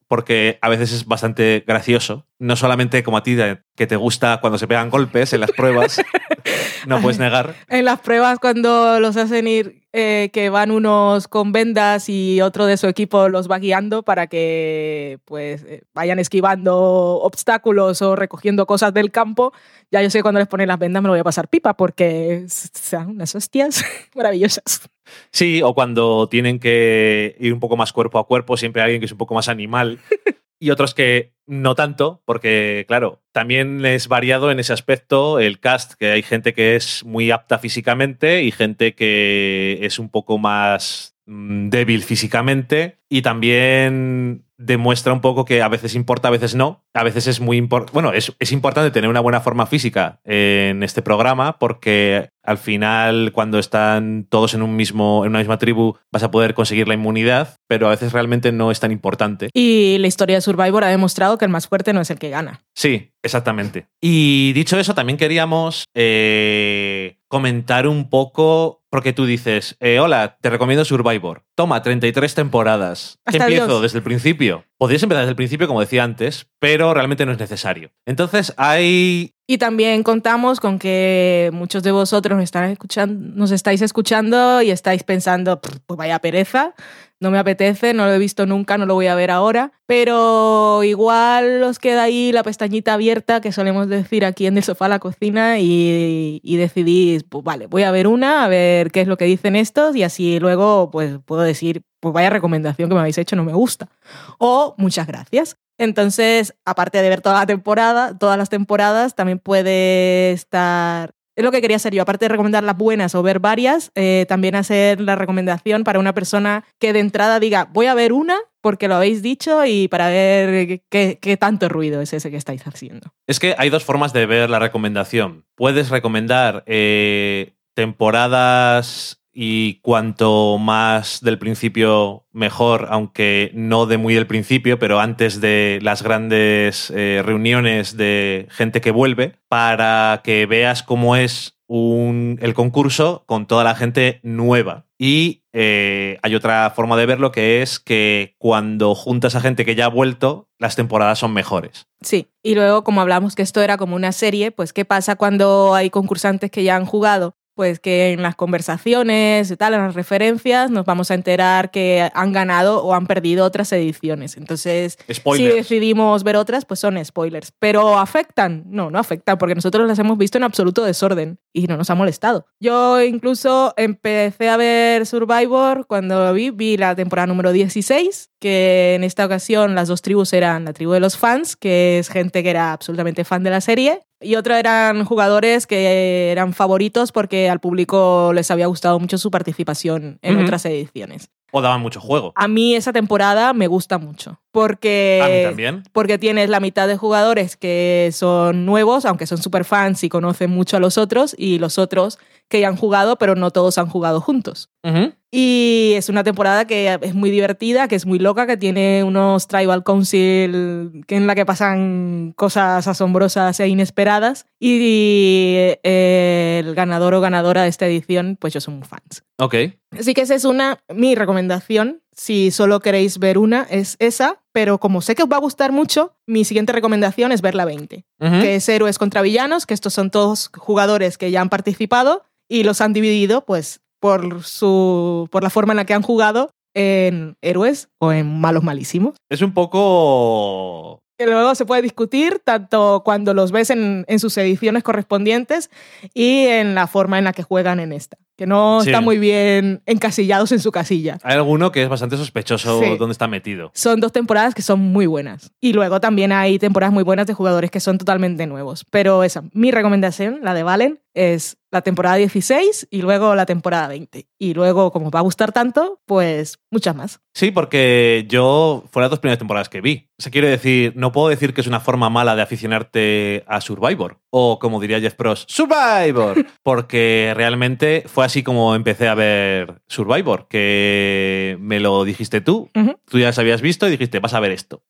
porque 0.07 0.57
a 0.61 0.69
veces 0.69 0.91
es 0.91 1.05
bastante 1.05 1.63
gracioso. 1.65 2.25
No 2.37 2.55
solamente 2.55 3.03
como 3.03 3.17
a 3.17 3.23
ti, 3.23 3.37
que 3.75 3.87
te 3.87 3.95
gusta 3.95 4.39
cuando 4.41 4.57
se 4.57 4.67
pegan 4.67 4.89
golpes 4.89 5.33
en 5.33 5.41
las 5.41 5.51
pruebas, 5.51 6.01
no 6.87 7.01
puedes 7.01 7.19
negar. 7.19 7.55
En 7.67 7.85
las 7.85 7.99
pruebas 7.99 8.39
cuando 8.39 8.99
los 8.99 9.17
hacen 9.17 9.47
ir, 9.47 9.78
eh, 9.91 10.29
que 10.33 10.49
van 10.49 10.69
unos 10.71 11.27
con 11.27 11.51
vendas 11.51 12.09
y 12.09 12.41
otro 12.41 12.65
de 12.67 12.77
su 12.77 12.87
equipo 12.87 13.27
los 13.29 13.49
va 13.49 13.57
guiando 13.59 14.03
para 14.03 14.27
que 14.27 15.19
pues 15.25 15.63
eh, 15.63 15.81
vayan 15.93 16.19
esquivando 16.19 16.77
obstáculos 17.21 18.01
o 18.01 18.15
recogiendo 18.15 18.65
cosas 18.67 18.93
del 18.93 19.11
campo, 19.11 19.51
ya 19.91 20.01
yo 20.03 20.09
sé 20.09 20.19
que 20.19 20.21
cuando 20.23 20.39
les 20.39 20.47
ponen 20.47 20.67
las 20.67 20.77
vendas 20.79 21.01
me 21.01 21.07
lo 21.07 21.13
voy 21.13 21.19
a 21.21 21.23
pasar 21.23 21.47
pipa 21.47 21.75
porque 21.75 22.43
s- 22.45 22.69
sean 22.73 23.09
unas 23.09 23.33
hostias 23.35 23.83
maravillosas. 24.15 24.89
Sí, 25.31 25.61
o 25.63 25.73
cuando 25.73 26.29
tienen 26.29 26.59
que 26.59 27.35
ir 27.39 27.51
un 27.53 27.59
poco 27.59 27.75
más 27.75 27.91
cuerpo 27.91 28.19
a 28.19 28.27
cuerpo, 28.27 28.57
siempre 28.57 28.81
hay 28.81 28.85
alguien 28.87 28.99
que 29.01 29.05
es 29.07 29.11
un 29.11 29.17
poco 29.17 29.33
más 29.33 29.49
animal. 29.49 29.99
Y 30.59 30.71
otros 30.71 30.93
que 30.93 31.33
no 31.47 31.73
tanto, 31.73 32.21
porque 32.25 32.85
claro, 32.87 33.23
también 33.31 33.83
es 33.85 34.07
variado 34.07 34.51
en 34.51 34.59
ese 34.59 34.73
aspecto 34.73 35.39
el 35.39 35.59
cast, 35.59 35.93
que 35.93 36.11
hay 36.11 36.21
gente 36.21 36.53
que 36.53 36.75
es 36.75 37.03
muy 37.03 37.31
apta 37.31 37.57
físicamente 37.57 38.43
y 38.43 38.51
gente 38.51 38.93
que 38.93 39.79
es 39.81 39.97
un 39.97 40.09
poco 40.09 40.37
más 40.37 41.15
mm, 41.25 41.69
débil 41.69 42.03
físicamente. 42.03 42.99
Y 43.09 43.23
también 43.23 44.45
demuestra 44.59 45.13
un 45.13 45.21
poco 45.21 45.45
que 45.45 45.63
a 45.63 45.69
veces 45.69 45.95
importa, 45.95 46.27
a 46.27 46.31
veces 46.31 46.53
no. 46.53 46.83
A 46.93 47.03
veces 47.03 47.27
es 47.27 47.39
muy 47.39 47.57
importante, 47.57 47.93
bueno, 47.93 48.11
es, 48.11 48.35
es 48.39 48.51
importante 48.51 48.91
tener 48.91 49.09
una 49.09 49.21
buena 49.21 49.39
forma 49.39 49.65
física 49.65 50.19
en 50.25 50.83
este 50.83 51.01
programa 51.01 51.57
porque 51.57 52.29
al 52.43 52.57
final 52.57 53.31
cuando 53.31 53.57
están 53.57 54.25
todos 54.29 54.53
en 54.53 54.61
un 54.61 54.75
mismo 54.75 55.23
en 55.23 55.29
una 55.29 55.39
misma 55.39 55.59
tribu 55.59 55.95
vas 56.11 56.23
a 56.23 56.31
poder 56.31 56.53
conseguir 56.53 56.87
la 56.87 56.93
inmunidad, 56.93 57.55
pero 57.67 57.87
a 57.87 57.91
veces 57.91 58.11
realmente 58.11 58.51
no 58.51 58.71
es 58.71 58.79
tan 58.79 58.91
importante. 58.91 59.49
Y 59.53 59.97
la 59.99 60.07
historia 60.07 60.35
de 60.35 60.41
Survivor 60.41 60.83
ha 60.83 60.89
demostrado 60.89 61.37
que 61.37 61.45
el 61.45 61.51
más 61.51 61.67
fuerte 61.67 61.93
no 61.93 62.01
es 62.01 62.09
el 62.09 62.19
que 62.19 62.29
gana. 62.29 62.61
Sí, 62.75 63.13
exactamente. 63.23 63.87
Y 64.01 64.51
dicho 64.53 64.79
eso, 64.79 64.93
también 64.93 65.17
queríamos 65.17 65.85
eh, 65.93 67.17
comentar 67.27 67.87
un 67.87 68.09
poco, 68.09 68.78
porque 68.89 69.13
tú 69.13 69.25
dices, 69.25 69.77
eh, 69.79 69.99
hola, 69.99 70.37
te 70.41 70.49
recomiendo 70.49 70.83
Survivor. 70.85 71.43
Toma, 71.55 71.81
33 71.81 72.33
temporadas. 72.33 73.19
¿Qué 73.25 73.37
Hasta 73.37 73.45
empiezo 73.45 73.67
Dios. 73.67 73.81
desde 73.81 73.97
el 73.99 74.03
principio? 74.03 74.65
Podrías 74.77 75.03
empezar 75.03 75.21
desde 75.21 75.31
el 75.31 75.35
principio, 75.35 75.67
como 75.67 75.81
decía 75.81 76.03
antes, 76.03 76.47
pero 76.59 76.93
realmente 76.93 77.25
no 77.25 77.31
es 77.31 77.39
necesario. 77.39 77.91
Entonces, 78.05 78.53
hay... 78.57 79.35
Y 79.51 79.57
también 79.57 80.03
contamos 80.03 80.59
con 80.59 80.77
que 80.77 81.49
muchos 81.53 81.81
de 81.81 81.91
vosotros 81.91 82.35
nos, 82.37 82.43
están 82.43 82.69
escuchando, 82.69 83.31
nos 83.35 83.49
estáis 83.49 83.81
escuchando 83.81 84.61
y 84.61 84.69
estáis 84.69 85.01
pensando, 85.01 85.59
"Pff, 85.59 85.79
pues 85.87 85.97
vaya 85.97 86.19
pereza, 86.19 86.75
no 87.19 87.31
me 87.31 87.39
apetece, 87.39 87.95
no 87.95 88.05
lo 88.05 88.13
he 88.13 88.19
visto 88.19 88.45
nunca, 88.45 88.77
no 88.77 88.85
lo 88.85 88.93
voy 88.93 89.07
a 89.07 89.15
ver 89.15 89.31
ahora. 89.31 89.71
Pero 89.87 90.83
igual 90.83 91.63
os 91.63 91.79
queda 91.79 92.03
ahí 92.03 92.31
la 92.31 92.43
pestañita 92.43 92.93
abierta 92.93 93.41
que 93.41 93.51
solemos 93.51 93.89
decir 93.89 94.23
aquí 94.23 94.45
en 94.45 94.55
el 94.57 94.63
sofá 94.63 94.85
a 94.85 94.89
la 94.89 94.99
cocina 94.99 95.57
y, 95.57 96.39
y 96.43 96.57
decidís, 96.57 97.23
pues 97.23 97.43
vale, 97.43 97.65
voy 97.65 97.81
a 97.81 97.91
ver 97.91 98.05
una, 98.05 98.45
a 98.45 98.47
ver 98.49 98.91
qué 98.91 99.01
es 99.01 99.07
lo 99.07 99.17
que 99.17 99.25
dicen 99.25 99.55
estos 99.55 99.95
y 99.95 100.03
así 100.03 100.39
luego 100.39 100.91
pues 100.91 101.17
puedo 101.25 101.41
decir, 101.41 101.81
pues 101.99 102.13
vaya 102.13 102.29
recomendación 102.29 102.87
que 102.87 102.93
me 102.93 103.01
habéis 103.01 103.17
hecho, 103.17 103.35
no 103.35 103.43
me 103.43 103.53
gusta. 103.53 103.89
O 104.37 104.75
muchas 104.77 105.07
gracias. 105.07 105.57
Entonces, 105.79 106.53
aparte 106.65 107.01
de 107.01 107.09
ver 107.09 107.21
toda 107.21 107.39
la 107.39 107.45
temporada, 107.45 108.15
todas 108.17 108.37
las 108.37 108.49
temporadas, 108.49 109.15
también 109.15 109.39
puede 109.39 110.31
estar. 110.31 111.11
Es 111.35 111.45
lo 111.45 111.51
que 111.51 111.61
quería 111.61 111.77
hacer 111.77 111.93
yo, 111.93 112.01
aparte 112.01 112.25
de 112.25 112.29
recomendar 112.29 112.65
las 112.65 112.77
buenas 112.77 113.15
o 113.15 113.23
ver 113.23 113.39
varias, 113.39 113.91
eh, 113.95 114.25
también 114.27 114.55
hacer 114.55 114.99
la 114.99 115.15
recomendación 115.15 115.85
para 115.85 115.97
una 115.97 116.13
persona 116.13 116.65
que 116.79 116.91
de 116.91 116.99
entrada 116.99 117.39
diga, 117.39 117.69
voy 117.71 117.85
a 117.85 117.93
ver 117.93 118.11
una 118.11 118.37
porque 118.61 118.89
lo 118.89 118.95
habéis 118.95 119.21
dicho 119.21 119.65
y 119.65 119.87
para 119.87 120.09
ver 120.09 120.81
qué, 120.89 121.37
tanto 121.39 121.69
ruido 121.69 122.01
es 122.01 122.11
ese 122.11 122.29
que 122.29 122.35
estáis 122.35 122.67
haciendo. 122.67 123.13
Es 123.25 123.39
que 123.39 123.55
hay 123.57 123.69
dos 123.69 123.85
formas 123.85 124.11
de 124.11 124.25
ver 124.25 124.49
la 124.49 124.59
recomendación. 124.59 125.45
Puedes 125.55 125.89
recomendar 125.89 126.65
eh, 126.67 127.53
temporadas 127.73 129.18
y 129.33 129.75
cuanto 129.81 130.57
más 130.57 131.21
del 131.21 131.37
principio 131.39 132.25
mejor, 132.31 132.87
aunque 132.89 133.51
no 133.53 133.85
de 133.85 133.97
muy 133.97 134.13
del 134.13 134.27
principio, 134.27 134.79
pero 134.79 134.99
antes 134.99 135.39
de 135.41 135.79
las 135.81 136.03
grandes 136.03 136.91
eh, 136.95 137.21
reuniones 137.23 137.95
de 137.97 138.47
gente 138.49 138.81
que 138.81 138.91
vuelve, 138.91 139.35
para 139.47 140.21
que 140.23 140.45
veas 140.45 140.83
cómo 140.83 141.15
es 141.15 141.55
un- 141.67 142.39
el 142.41 142.53
concurso 142.55 143.23
con 143.27 143.45
toda 143.45 143.63
la 143.63 143.75
gente 143.75 144.19
nueva. 144.23 144.85
Y 144.97 145.43
eh, 145.53 146.17
hay 146.23 146.35
otra 146.35 146.69
forma 146.75 146.97
de 146.97 147.05
verlo 147.05 147.31
que 147.31 147.61
es 147.61 147.79
que 147.79 148.35
cuando 148.37 148.95
juntas 148.95 149.35
a 149.35 149.41
gente 149.41 149.63
que 149.65 149.75
ya 149.75 149.85
ha 149.85 149.89
vuelto, 149.89 150.49
las 150.57 150.75
temporadas 150.75 151.19
son 151.19 151.31
mejores. 151.33 151.87
Sí, 152.01 152.27
y 152.43 152.55
luego 152.55 152.83
como 152.83 153.01
hablamos 153.01 153.35
que 153.35 153.43
esto 153.43 153.61
era 153.61 153.77
como 153.77 153.95
una 153.95 154.11
serie, 154.11 154.51
pues 154.51 154.73
¿qué 154.73 154.83
pasa 154.83 155.15
cuando 155.15 155.73
hay 155.75 155.89
concursantes 155.89 156.51
que 156.51 156.63
ya 156.63 156.75
han 156.75 156.85
jugado? 156.85 157.35
Pues 157.59 157.81
que 157.81 158.13
en 158.13 158.21
las 158.21 158.37
conversaciones 158.37 159.51
y 159.51 159.57
tal, 159.57 159.73
en 159.73 159.81
las 159.81 159.93
referencias, 159.93 160.71
nos 160.71 160.85
vamos 160.85 161.11
a 161.11 161.13
enterar 161.13 161.71
que 161.71 162.09
han 162.13 162.31
ganado 162.31 162.81
o 162.85 162.93
han 162.93 163.05
perdido 163.05 163.43
otras 163.43 163.69
ediciones. 163.73 164.37
Entonces, 164.37 164.97
Spoilers. 165.11 165.51
si 165.51 165.57
decidimos 165.57 166.23
ver 166.23 166.37
otras, 166.37 166.63
pues 166.63 166.79
son 166.79 167.03
spoilers. 167.03 167.51
¿Pero 167.59 167.99
afectan? 167.99 168.63
No, 168.67 168.89
no 168.89 168.97
afectan, 168.97 169.37
porque 169.37 169.55
nosotros 169.55 169.85
las 169.89 169.99
hemos 169.99 170.17
visto 170.17 170.37
en 170.37 170.45
absoluto 170.45 170.85
desorden 170.85 171.37
y 171.51 171.67
no 171.67 171.75
nos 171.75 171.89
ha 171.89 171.95
molestado. 171.95 172.45
Yo 172.61 173.01
incluso 173.01 173.73
empecé 173.75 174.47
a 174.47 174.55
ver 174.55 175.05
Survivor 175.05 175.85
cuando 175.85 176.23
lo 176.23 176.33
vi, 176.33 176.51
vi 176.51 176.77
la 176.77 176.95
temporada 176.95 177.27
número 177.27 177.51
16, 177.51 178.29
que 178.39 178.95
en 178.95 179.03
esta 179.03 179.25
ocasión 179.25 179.75
las 179.75 179.89
dos 179.89 180.01
tribus 180.01 180.31
eran 180.31 180.63
la 180.63 180.71
tribu 180.71 180.93
de 180.93 181.01
los 181.01 181.17
fans, 181.17 181.57
que 181.57 181.99
es 181.99 182.07
gente 182.07 182.41
que 182.41 182.51
era 182.51 182.71
absolutamente 182.71 183.25
fan 183.25 183.43
de 183.43 183.49
la 183.49 183.59
serie, 183.59 183.99
y 184.21 184.35
otra 184.35 184.59
eran 184.59 185.05
jugadores 185.05 185.65
que 185.67 186.31
eran 186.31 186.53
favoritos 186.53 187.11
porque 187.11 187.49
al 187.49 187.59
público 187.59 188.31
les 188.33 188.51
había 188.51 188.67
gustado 188.67 188.99
mucho 188.99 189.17
su 189.17 189.31
participación 189.31 190.19
en 190.21 190.39
otras 190.43 190.65
ediciones. 190.65 191.29
O 191.51 191.61
daban 191.61 191.81
mucho 191.81 191.99
juego. 191.99 192.31
A 192.35 192.47
mí 192.47 192.75
esa 192.75 192.93
temporada 192.93 193.53
me 193.53 193.65
gusta 193.65 193.97
mucho, 193.97 194.39
porque 194.51 195.19
A 195.23 195.27
mí 195.27 195.43
también. 195.43 195.83
porque 195.93 196.19
tienes 196.19 196.47
la 196.47 196.59
mitad 196.59 196.87
de 196.87 196.95
jugadores 196.95 197.57
que 197.57 198.11
son 198.13 198.65
nuevos, 198.67 199.05
aunque 199.05 199.25
son 199.25 199.39
super 199.39 199.65
fans 199.65 200.03
y 200.03 200.09
conocen 200.09 200.51
mucho 200.51 200.77
a 200.77 200.79
los 200.79 200.99
otros, 200.99 201.33
y 201.35 201.57
los 201.57 201.79
otros 201.79 202.19
que 202.49 202.59
ya 202.59 202.67
han 202.67 202.75
jugado, 202.75 203.17
pero 203.17 203.33
no 203.33 203.49
todos 203.49 203.79
han 203.79 203.87
jugado 203.89 204.21
juntos. 204.21 204.69
Ujú. 204.83 205.13
Y 205.31 205.93
es 205.95 206.09
una 206.09 206.23
temporada 206.23 206.65
que 206.65 206.97
es 207.01 207.13
muy 207.13 207.29
divertida, 207.29 207.87
que 207.87 207.95
es 207.95 208.05
muy 208.07 208.17
loca, 208.17 208.47
que 208.47 208.57
tiene 208.57 209.03
unos 209.03 209.47
Tribal 209.47 209.83
Council 209.83 211.03
en 211.07 211.27
la 211.27 211.35
que 211.35 211.45
pasan 211.45 212.33
cosas 212.35 212.87
asombrosas 212.87 213.59
e 213.59 213.67
inesperadas. 213.67 214.47
Y 214.59 215.55
eh, 215.83 216.61
el 216.65 216.73
ganador 216.73 217.13
o 217.13 217.21
ganadora 217.21 217.63
de 217.63 217.69
esta 217.69 217.85
edición, 217.85 218.37
pues 218.39 218.53
yo 218.53 218.61
son 218.61 218.79
muy 218.79 218.87
fans. 218.87 219.23
Ok. 219.37 219.55
Así 219.97 220.13
que 220.15 220.21
esa 220.21 220.33
es 220.35 220.45
una, 220.45 220.79
mi 220.93 221.13
recomendación. 221.15 222.01
Si 222.15 222.51
solo 222.51 222.79
queréis 222.79 223.19
ver 223.19 223.37
una, 223.37 223.67
es 223.69 223.97
esa. 223.99 224.41
Pero 224.51 224.79
como 224.79 225.01
sé 225.01 225.13
que 225.13 225.23
os 225.23 225.29
va 225.31 225.35
a 225.37 225.41
gustar 225.41 225.71
mucho, 225.71 226.15
mi 226.25 226.43
siguiente 226.43 226.73
recomendación 226.73 227.31
es 227.31 227.41
ver 227.41 227.53
la 227.53 227.65
20, 227.65 228.03
Ujú. 228.19 228.31
que 228.41 228.55
es 228.55 228.67
Héroes 228.67 228.97
contra 228.97 229.21
Villanos, 229.21 229.67
que 229.67 229.75
estos 229.75 229.93
son 229.93 230.09
todos 230.09 230.49
jugadores 230.57 231.19
que 231.19 231.29
ya 231.29 231.39
han 231.41 231.49
participado 231.49 232.23
y 232.49 232.63
los 232.63 232.81
han 232.81 232.93
dividido, 232.93 233.45
pues, 233.45 233.79
por, 233.99 234.43
su, 234.43 235.27
por 235.31 235.43
la 235.43 235.49
forma 235.49 235.73
en 235.73 235.77
la 235.77 235.85
que 235.85 235.93
han 235.93 236.01
jugado 236.01 236.51
en 236.73 237.35
héroes 237.41 237.89
o 237.99 238.11
en 238.11 238.39
malos 238.39 238.63
malísimos. 238.63 239.15
Es 239.29 239.41
un 239.41 239.53
poco. 239.53 240.99
Que 241.17 241.25
luego 241.25 241.53
se 241.55 241.65
puede 241.65 241.81
discutir 241.81 242.39
tanto 242.43 243.01
cuando 243.03 243.33
los 243.33 243.51
ves 243.51 243.69
en, 243.69 244.05
en 244.07 244.19
sus 244.19 244.37
ediciones 244.37 244.83
correspondientes 244.83 245.69
y 246.13 246.45
en 246.45 246.75
la 246.75 246.87
forma 246.87 247.17
en 247.17 247.25
la 247.25 247.33
que 247.33 247.43
juegan 247.43 247.81
en 247.81 247.91
esta, 247.91 248.17
que 248.39 248.47
no 248.47 248.79
Sí. 248.81 248.89
están 248.89 249.03
muy 249.03 249.19
bien 249.19 249.81
encasillados 249.85 250.51
en 250.53 250.59
su 250.59 250.71
casilla. 250.71 251.17
Hay 251.23 251.35
alguno 251.35 251.73
que 251.73 251.83
es 251.83 251.89
bastante 251.89 252.15
sospechoso 252.15 252.79
Sí. 252.81 252.95
dónde 252.97 253.11
está 253.11 253.27
metido. 253.27 253.69
Son 253.75 253.99
dos 253.99 254.13
temporadas 254.13 254.55
que 254.55 254.61
son 254.61 254.79
muy 254.79 255.05
buenas. 255.07 255.51
Y 255.59 255.73
luego 255.73 255.99
también 255.99 256.31
hay 256.31 256.57
temporadas 256.57 256.93
muy 256.93 257.03
buenas 257.03 257.27
de 257.27 257.33
jugadores 257.33 257.69
que 257.69 257.81
son 257.81 257.97
totalmente 257.97 258.47
nuevos. 258.47 258.85
Pero 258.89 259.23
esa, 259.23 259.43
mi 259.51 259.71
recomendación, 259.71 260.39
la 260.41 260.53
de 260.53 260.63
Valen, 260.63 260.99
es 261.13 261.57
la 261.71 261.81
temporada 261.81 262.15
16 262.15 262.87
y 262.89 263.01
luego 263.01 263.35
la 263.35 263.45
temporada 263.45 263.87
20. 263.89 264.27
Y 264.39 264.53
luego, 264.53 264.91
como 264.91 265.11
va 265.11 265.19
a 265.19 265.23
gustar 265.23 265.51
tanto, 265.51 265.99
pues 266.05 266.59
muchas 266.71 266.95
más. 266.95 267.19
Sí, 267.33 267.51
porque 267.51 268.25
yo 268.29 268.85
fue 268.91 269.01
las 269.01 269.09
dos 269.09 269.19
primeras 269.19 269.37
temporadas 269.39 269.69
que 269.69 269.81
vi. 269.81 270.07
O 270.17 270.21
sea, 270.21 270.31
quiere 270.31 270.47
decir, 270.49 270.93
no 270.95 271.11
puedo 271.11 271.27
decir 271.27 271.53
que 271.53 271.61
es 271.61 271.67
una 271.67 271.79
forma 271.79 272.09
mala 272.09 272.35
de 272.35 272.41
aficionarte 272.43 273.43
a 273.47 273.59
Survivor. 273.59 274.19
O 274.31 274.59
como 274.59 274.79
diría 274.79 274.99
Jeff 274.99 275.15
Pross, 275.15 275.45
Survivor, 275.47 276.45
porque 276.63 277.33
realmente 277.35 278.03
fue 278.07 278.25
así 278.25 278.43
como 278.43 278.75
empecé 278.75 279.07
a 279.07 279.15
ver 279.15 279.81
Survivor, 279.87 280.47
que 280.47 281.57
me 281.59 281.79
lo 281.79 282.03
dijiste 282.03 282.41
tú, 282.41 282.69
tú 283.09 283.19
ya 283.19 283.27
las 283.27 283.39
habías 283.39 283.61
visto 283.61 283.87
y 283.87 283.91
dijiste, 283.91 284.19
vas 284.19 284.33
a 284.33 284.39
ver 284.39 284.51
esto. 284.51 284.83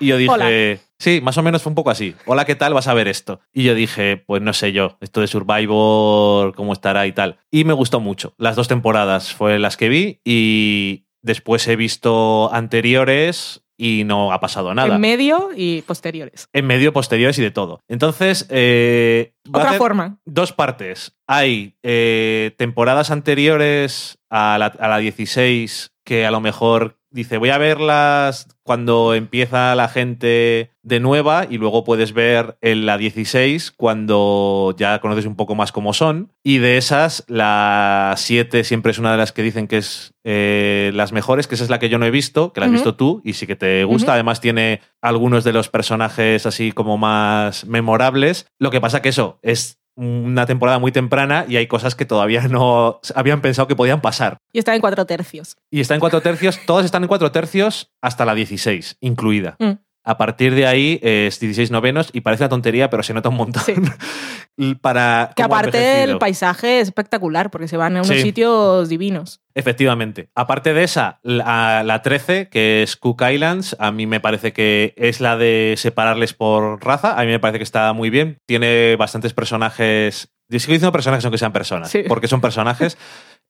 Y 0.00 0.06
yo 0.06 0.16
dije, 0.16 0.30
Hola. 0.30 0.80
sí, 0.98 1.20
más 1.22 1.36
o 1.38 1.42
menos 1.42 1.62
fue 1.62 1.70
un 1.70 1.74
poco 1.74 1.90
así. 1.90 2.14
Hola, 2.24 2.44
¿qué 2.44 2.54
tal? 2.54 2.72
Vas 2.72 2.86
a 2.86 2.94
ver 2.94 3.08
esto. 3.08 3.40
Y 3.52 3.64
yo 3.64 3.74
dije, 3.74 4.16
pues 4.16 4.40
no 4.42 4.52
sé 4.52 4.72
yo, 4.72 4.96
esto 5.00 5.20
de 5.20 5.26
Survivor, 5.26 6.54
cómo 6.54 6.72
estará 6.72 7.06
y 7.06 7.12
tal. 7.12 7.38
Y 7.50 7.64
me 7.64 7.72
gustó 7.72 7.98
mucho. 8.00 8.34
Las 8.38 8.56
dos 8.56 8.68
temporadas 8.68 9.34
fue 9.34 9.58
las 9.58 9.76
que 9.76 9.88
vi 9.88 10.20
y 10.24 11.06
después 11.22 11.66
he 11.66 11.76
visto 11.76 12.52
anteriores 12.52 13.64
y 13.78 14.02
no 14.04 14.32
ha 14.32 14.40
pasado 14.40 14.74
nada. 14.74 14.96
En 14.96 15.00
medio 15.00 15.50
y 15.56 15.82
posteriores. 15.82 16.48
En 16.52 16.66
medio, 16.66 16.92
posteriores 16.92 17.38
y 17.38 17.42
de 17.42 17.52
todo. 17.52 17.80
Entonces, 17.88 18.46
eh, 18.50 19.34
va 19.46 19.60
Otra 19.60 19.72
forma. 19.74 20.18
dos 20.26 20.52
partes. 20.52 21.16
Hay 21.26 21.76
eh, 21.82 22.54
temporadas 22.58 23.10
anteriores 23.10 24.18
a 24.28 24.58
la, 24.58 24.66
a 24.66 24.88
la 24.88 24.98
16 24.98 25.92
que 26.04 26.26
a 26.26 26.30
lo 26.30 26.40
mejor 26.40 26.97
dice, 27.10 27.38
voy 27.38 27.50
a 27.50 27.58
verlas 27.58 28.48
cuando 28.62 29.14
empieza 29.14 29.74
la 29.74 29.88
gente 29.88 30.72
de 30.82 31.00
nueva 31.00 31.46
y 31.48 31.58
luego 31.58 31.84
puedes 31.84 32.12
ver 32.12 32.58
en 32.60 32.86
la 32.86 32.98
16 32.98 33.70
cuando 33.72 34.74
ya 34.76 35.00
conoces 35.00 35.26
un 35.26 35.36
poco 35.36 35.54
más 35.54 35.72
cómo 35.72 35.92
son. 35.92 36.32
Y 36.42 36.58
de 36.58 36.76
esas, 36.76 37.24
la 37.28 38.14
7 38.16 38.64
siempre 38.64 38.92
es 38.92 38.98
una 38.98 39.12
de 39.12 39.18
las 39.18 39.32
que 39.32 39.42
dicen 39.42 39.68
que 39.68 39.78
es 39.78 40.14
eh, 40.24 40.90
las 40.94 41.12
mejores, 41.12 41.46
que 41.46 41.54
esa 41.54 41.64
es 41.64 41.70
la 41.70 41.78
que 41.78 41.88
yo 41.88 41.98
no 41.98 42.06
he 42.06 42.10
visto, 42.10 42.52
que 42.52 42.60
la 42.60 42.66
has 42.66 42.72
visto 42.72 42.94
tú 42.94 43.22
y 43.24 43.34
sí 43.34 43.46
que 43.46 43.56
te 43.56 43.84
gusta. 43.84 44.14
Además 44.14 44.40
tiene 44.40 44.80
algunos 45.00 45.44
de 45.44 45.52
los 45.52 45.68
personajes 45.68 46.46
así 46.46 46.72
como 46.72 46.98
más 46.98 47.64
memorables. 47.66 48.46
Lo 48.58 48.70
que 48.70 48.80
pasa 48.80 49.02
que 49.02 49.10
eso 49.10 49.38
es 49.42 49.78
una 49.98 50.46
temporada 50.46 50.78
muy 50.78 50.92
temprana 50.92 51.44
y 51.48 51.56
hay 51.56 51.66
cosas 51.66 51.96
que 51.96 52.04
todavía 52.04 52.46
no 52.48 53.00
habían 53.16 53.40
pensado 53.40 53.66
que 53.66 53.74
podían 53.74 54.00
pasar. 54.00 54.38
Y 54.52 54.60
está 54.60 54.74
en 54.74 54.80
cuatro 54.80 55.04
tercios. 55.06 55.56
Y 55.70 55.80
está 55.80 55.94
en 55.94 56.00
cuatro 56.00 56.20
tercios, 56.20 56.60
todas 56.66 56.84
están 56.84 57.02
en 57.02 57.08
cuatro 57.08 57.32
tercios 57.32 57.90
hasta 58.00 58.24
la 58.24 58.34
16, 58.34 58.98
incluida. 59.00 59.56
Mm. 59.58 59.72
A 60.08 60.16
partir 60.16 60.54
de 60.54 60.66
ahí 60.66 60.98
es 61.02 61.38
16 61.38 61.70
novenos 61.70 62.08
y 62.14 62.22
parece 62.22 62.44
una 62.44 62.48
tontería, 62.48 62.88
pero 62.88 63.02
se 63.02 63.12
nota 63.12 63.28
un 63.28 63.34
montón. 63.36 63.62
Sí. 63.64 63.74
Para 64.80 65.32
Que 65.36 65.42
aparte 65.42 66.02
el 66.02 66.18
paisaje 66.18 66.80
es 66.80 66.88
espectacular 66.88 67.50
porque 67.50 67.68
se 67.68 67.76
van 67.76 67.96
a 67.96 68.00
unos 68.00 68.08
Sí. 68.16 68.22
sitios 68.22 68.88
divinos. 68.88 69.40
Efectivamente. 69.54 70.30
Aparte 70.34 70.72
de 70.72 70.82
esa, 70.82 71.20
la, 71.22 71.82
la 71.84 72.00
13, 72.02 72.48
que 72.48 72.82
es 72.82 72.96
Cook 72.96 73.22
Islands, 73.30 73.76
a 73.78 73.92
mí 73.92 74.06
me 74.06 74.18
parece 74.18 74.52
que 74.52 74.94
es 74.96 75.20
la 75.20 75.36
de 75.36 75.74
separarles 75.76 76.32
por 76.32 76.82
raza. 76.84 77.12
A 77.20 77.24
mí 77.24 77.30
me 77.30 77.38
parece 77.38 77.58
que 77.58 77.64
está 77.64 77.92
muy 77.92 78.08
bien. 78.10 78.38
Tiene 78.46 78.96
bastantes 78.96 79.34
personajes. 79.34 80.32
Yo 80.48 80.58
sigo 80.58 80.72
diciendo 80.72 80.92
personajes 80.92 81.24
aunque 81.24 81.38
sean 81.38 81.52
personas, 81.52 81.90
Sí. 81.90 82.02
porque 82.08 82.28
son 82.28 82.40
personajes 82.40 82.96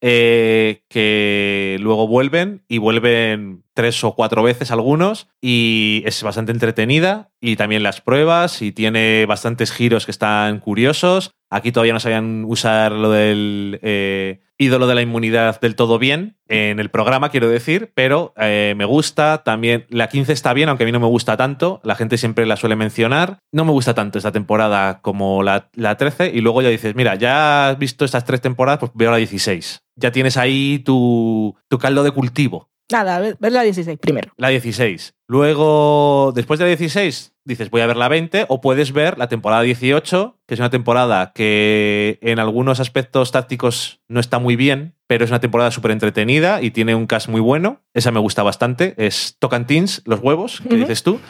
eh, 0.00 0.82
que 0.88 1.76
luego 1.80 2.06
vuelven 2.06 2.62
y 2.68 2.78
vuelven 2.78 3.64
tres 3.74 4.02
o 4.04 4.14
cuatro 4.14 4.42
veces 4.42 4.70
algunos 4.70 5.28
y 5.40 6.02
es 6.06 6.22
bastante 6.22 6.52
entretenida 6.52 7.30
y 7.40 7.56
también 7.56 7.82
las 7.82 8.00
pruebas 8.00 8.62
y 8.62 8.70
tiene 8.72 9.26
bastantes 9.26 9.72
giros 9.72 10.04
que 10.04 10.12
están 10.12 10.60
curiosos. 10.60 11.32
Aquí 11.50 11.72
todavía 11.72 11.94
no 11.94 12.00
sabían 12.00 12.44
usar 12.46 12.92
lo 12.92 13.10
del 13.10 13.78
eh, 13.82 14.40
ídolo 14.58 14.86
de 14.86 14.94
la 14.94 15.02
inmunidad 15.02 15.60
del 15.60 15.76
todo 15.76 15.98
bien 15.98 16.36
en 16.46 16.78
el 16.78 16.90
programa, 16.90 17.30
quiero 17.30 17.48
decir, 17.48 17.92
pero 17.94 18.34
eh, 18.36 18.74
me 18.76 18.84
gusta. 18.84 19.42
También 19.44 19.86
la 19.88 20.08
15 20.08 20.32
está 20.32 20.52
bien, 20.52 20.68
aunque 20.68 20.84
a 20.84 20.86
mí 20.86 20.92
no 20.92 21.00
me 21.00 21.06
gusta 21.06 21.36
tanto. 21.36 21.80
La 21.84 21.94
gente 21.94 22.18
siempre 22.18 22.44
la 22.44 22.56
suele 22.56 22.76
mencionar. 22.76 23.38
No 23.52 23.64
me 23.64 23.72
gusta 23.72 23.94
tanto 23.94 24.18
esta 24.18 24.32
temporada 24.32 25.00
como 25.00 25.42
la, 25.42 25.70
la 25.74 25.96
13 25.96 26.32
y 26.34 26.40
luego 26.40 26.60
ya 26.60 26.68
dices, 26.68 26.94
mira, 26.94 27.14
ya 27.14 27.70
has 27.70 27.78
visto 27.78 28.04
estas 28.04 28.24
tres 28.24 28.40
temporadas, 28.40 28.80
pues 28.80 28.92
veo 28.94 29.10
la 29.10 29.16
16. 29.16 29.80
Ya 29.96 30.12
tienes 30.12 30.36
ahí 30.36 30.80
tu, 30.80 31.56
tu 31.68 31.78
caldo 31.78 32.02
de 32.02 32.10
cultivo. 32.10 32.68
Nada, 32.90 33.18
ver 33.20 33.36
ver 33.38 33.52
la 33.52 33.62
16 33.62 33.98
primero. 33.98 34.32
La 34.36 34.48
16. 34.48 35.14
Luego, 35.26 36.32
después 36.34 36.58
de 36.58 36.64
la 36.64 36.68
16, 36.68 37.34
dices, 37.44 37.70
voy 37.70 37.82
a 37.82 37.86
ver 37.86 37.96
la 37.96 38.08
20, 38.08 38.46
o 38.48 38.60
puedes 38.62 38.92
ver 38.92 39.18
la 39.18 39.28
temporada 39.28 39.62
18, 39.62 40.38
que 40.46 40.54
es 40.54 40.60
una 40.60 40.70
temporada 40.70 41.32
que 41.34 42.18
en 42.22 42.38
algunos 42.38 42.80
aspectos 42.80 43.30
tácticos 43.30 44.00
no 44.08 44.20
está 44.20 44.38
muy 44.38 44.56
bien, 44.56 44.94
pero 45.06 45.24
es 45.24 45.30
una 45.30 45.40
temporada 45.40 45.70
súper 45.70 45.90
entretenida 45.90 46.62
y 46.62 46.70
tiene 46.70 46.94
un 46.94 47.06
cast 47.06 47.28
muy 47.28 47.42
bueno. 47.42 47.82
Esa 47.92 48.10
me 48.10 48.20
gusta 48.20 48.42
bastante. 48.42 48.94
Es 48.96 49.36
Tocantins, 49.38 50.02
los 50.06 50.20
huevos, 50.20 50.62
que 50.68 50.76
dices 50.76 51.02
tú. 51.02 51.20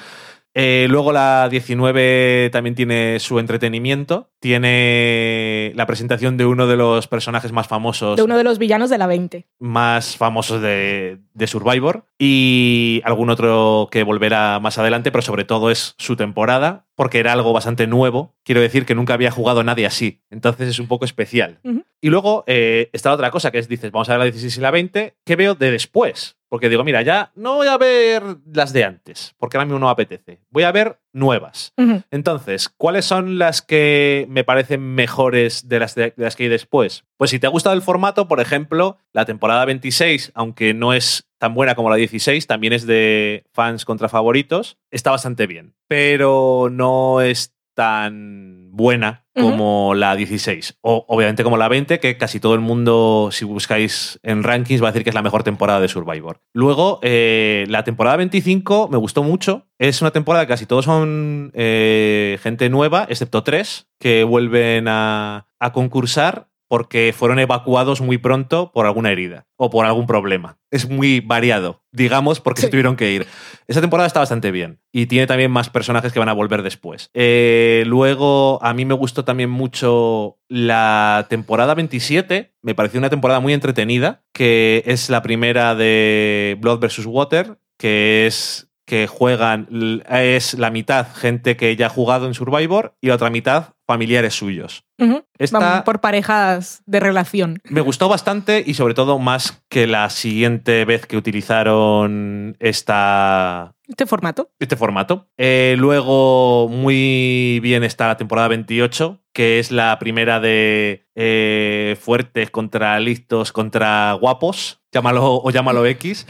Eh, 0.60 0.88
luego 0.90 1.12
la 1.12 1.48
19 1.48 2.50
también 2.50 2.74
tiene 2.74 3.20
su 3.20 3.38
entretenimiento. 3.38 4.32
Tiene 4.40 5.72
la 5.76 5.86
presentación 5.86 6.36
de 6.36 6.46
uno 6.46 6.66
de 6.66 6.76
los 6.76 7.06
personajes 7.06 7.52
más 7.52 7.68
famosos 7.68 8.16
De 8.16 8.24
uno 8.24 8.36
de 8.36 8.42
los 8.42 8.58
villanos 8.58 8.90
de 8.90 8.98
la 8.98 9.06
20. 9.06 9.46
más 9.60 10.16
famosos 10.16 10.60
de, 10.60 11.18
de 11.32 11.46
Survivor 11.46 12.06
y 12.18 13.00
algún 13.04 13.30
otro 13.30 13.88
que 13.92 14.02
volverá 14.02 14.58
más 14.58 14.78
adelante, 14.78 15.12
pero 15.12 15.22
sobre 15.22 15.44
todo 15.44 15.70
es 15.70 15.94
su 15.96 16.16
temporada, 16.16 16.86
porque 16.96 17.20
era 17.20 17.32
algo 17.32 17.52
bastante 17.52 17.86
nuevo. 17.86 18.34
Quiero 18.42 18.60
decir 18.60 18.84
que 18.84 18.96
nunca 18.96 19.14
había 19.14 19.30
jugado 19.30 19.62
nadie 19.62 19.86
así, 19.86 20.22
entonces 20.28 20.68
es 20.68 20.80
un 20.80 20.88
poco 20.88 21.04
especial. 21.04 21.60
Y 22.00 22.10
luego 22.10 22.42
eh, 22.48 22.90
está 22.92 23.10
la 23.10 23.14
otra 23.14 23.30
cosa, 23.30 23.52
que 23.52 23.58
es, 23.58 23.68
dices, 23.68 23.92
vamos 23.92 24.08
a 24.08 24.12
ver 24.12 24.18
la 24.20 24.24
16 24.24 24.56
y 24.56 24.60
la 24.60 24.72
20, 24.72 25.16
¿qué 25.24 25.36
veo 25.36 25.54
de 25.54 25.70
después? 25.70 26.37
Porque 26.48 26.68
digo, 26.68 26.84
mira, 26.84 27.02
ya 27.02 27.30
no 27.34 27.56
voy 27.56 27.66
a 27.68 27.76
ver 27.76 28.22
las 28.52 28.72
de 28.72 28.84
antes, 28.84 29.34
porque 29.38 29.56
ahora 29.56 29.66
mismo 29.66 29.78
no 29.78 29.86
me 29.86 29.92
apetece. 29.92 30.40
Voy 30.50 30.62
a 30.62 30.72
ver 30.72 30.98
nuevas. 31.12 31.74
Entonces, 32.10 32.68
¿cuáles 32.68 33.04
son 33.04 33.38
las 33.38 33.60
que 33.60 34.26
me 34.30 34.44
parecen 34.44 34.80
mejores 34.94 35.68
de 35.68 35.80
las, 35.80 35.94
de, 35.94 36.14
de 36.16 36.24
las 36.24 36.36
que 36.36 36.44
hay 36.44 36.48
después? 36.48 37.04
Pues 37.16 37.30
si 37.30 37.38
te 37.38 37.46
ha 37.46 37.50
gustado 37.50 37.74
el 37.76 37.82
formato, 37.82 38.28
por 38.28 38.40
ejemplo, 38.40 38.98
la 39.12 39.24
temporada 39.24 39.64
26, 39.64 40.32
aunque 40.34 40.72
no 40.74 40.94
es 40.94 41.28
tan 41.38 41.54
buena 41.54 41.74
como 41.74 41.90
la 41.90 41.96
16, 41.96 42.46
también 42.46 42.72
es 42.72 42.86
de 42.86 43.44
fans 43.52 43.84
contra 43.84 44.08
favoritos, 44.08 44.78
está 44.90 45.10
bastante 45.10 45.46
bien, 45.46 45.74
pero 45.86 46.68
no 46.70 47.20
es 47.20 47.54
tan 47.78 48.72
buena 48.72 49.24
como 49.36 49.94
la 49.94 50.16
16. 50.16 50.78
O 50.80 51.04
obviamente 51.06 51.44
como 51.44 51.56
la 51.56 51.68
20, 51.68 52.00
que 52.00 52.16
casi 52.16 52.40
todo 52.40 52.54
el 52.54 52.60
mundo, 52.60 53.28
si 53.30 53.44
buscáis 53.44 54.18
en 54.24 54.42
rankings, 54.42 54.82
va 54.82 54.88
a 54.88 54.90
decir 54.90 55.04
que 55.04 55.10
es 55.10 55.14
la 55.14 55.22
mejor 55.22 55.44
temporada 55.44 55.78
de 55.78 55.86
Survivor. 55.86 56.40
Luego, 56.52 56.98
eh, 57.02 57.66
la 57.68 57.84
temporada 57.84 58.16
25 58.16 58.88
me 58.88 58.98
gustó 58.98 59.22
mucho. 59.22 59.68
Es 59.78 60.02
una 60.02 60.10
temporada 60.10 60.44
que 60.44 60.54
casi 60.54 60.66
todos 60.66 60.86
son 60.86 61.52
eh, 61.54 62.40
gente 62.42 62.68
nueva, 62.68 63.06
excepto 63.08 63.44
tres, 63.44 63.86
que 64.00 64.24
vuelven 64.24 64.88
a, 64.88 65.46
a 65.60 65.72
concursar 65.72 66.47
porque 66.68 67.14
fueron 67.16 67.38
evacuados 67.38 68.00
muy 68.00 68.18
pronto 68.18 68.70
por 68.72 68.86
alguna 68.86 69.10
herida 69.10 69.46
o 69.56 69.70
por 69.70 69.86
algún 69.86 70.06
problema. 70.06 70.58
Es 70.70 70.88
muy 70.88 71.20
variado, 71.20 71.82
digamos, 71.92 72.40
porque 72.40 72.60
se 72.60 72.66
Sí. 72.66 72.70
tuvieron 72.70 72.94
que 72.96 73.10
ir. 73.12 73.26
Esta 73.66 73.80
temporada 73.80 74.06
está 74.06 74.20
bastante 74.20 74.50
bien 74.50 74.80
y 74.92 75.06
tiene 75.06 75.26
también 75.26 75.50
más 75.50 75.70
personajes 75.70 76.12
que 76.12 76.18
van 76.18 76.28
a 76.28 76.34
volver 76.34 76.62
después. 76.62 77.10
Eh, 77.14 77.84
luego, 77.86 78.62
a 78.62 78.74
mí 78.74 78.84
me 78.84 78.94
gustó 78.94 79.24
también 79.24 79.50
mucho 79.50 80.38
la 80.48 81.26
temporada 81.30 81.74
27. 81.74 82.54
Me 82.62 82.74
pareció 82.74 82.98
una 82.98 83.10
temporada 83.10 83.40
muy 83.40 83.54
entretenida, 83.54 84.22
que 84.34 84.82
es 84.86 85.08
la 85.10 85.22
primera 85.22 85.74
de 85.74 86.56
Blood 86.60 86.80
vs. 86.80 87.06
Water, 87.06 87.58
que 87.78 88.26
es 88.26 88.67
que 88.88 89.06
juegan, 89.06 89.68
es 90.10 90.54
la 90.54 90.70
mitad 90.70 91.06
gente 91.14 91.58
que 91.58 91.76
ya 91.76 91.86
ha 91.86 91.90
jugado 91.90 92.26
en 92.26 92.32
Survivor 92.32 92.94
y 93.02 93.08
la 93.08 93.16
otra 93.16 93.28
mitad 93.28 93.74
familiares 93.86 94.34
suyos. 94.34 94.84
Ujú. 94.98 95.24
Esta- 95.38 95.58
Van 95.58 95.84
por 95.84 96.00
parejas 96.00 96.82
de 96.86 96.98
relación. 97.00 97.60
Me 97.64 97.82
gustó 97.82 98.08
bastante 98.08 98.62
y 98.66 98.74
sobre 98.74 98.94
todo 98.94 99.18
más 99.18 99.62
que 99.68 99.86
la 99.86 100.08
siguiente 100.10 100.84
vez 100.86 101.04
que 101.06 101.16
utilizaron 101.18 102.56
esta, 102.58 103.74
Este 103.86 104.06
formato. 104.06 104.50
este 104.58 104.76
formato. 104.76 105.28
Eh, 105.36 105.76
luego, 105.78 106.68
muy 106.68 107.60
bien 107.62 107.84
está 107.84 108.08
la 108.08 108.16
temporada 108.16 108.48
28, 108.48 109.20
que 109.32 109.58
es 109.58 109.70
la 109.70 109.98
primera 109.98 110.40
de 110.40 111.06
eh, 111.14 111.96
fuertes 112.00 112.50
contra 112.50 112.98
listos 113.00 113.52
contra 113.52 114.12
guapos, 114.14 114.80
llámalo 114.92 115.36
o 115.42 115.50
llámalo 115.50 115.84
X, 115.86 116.26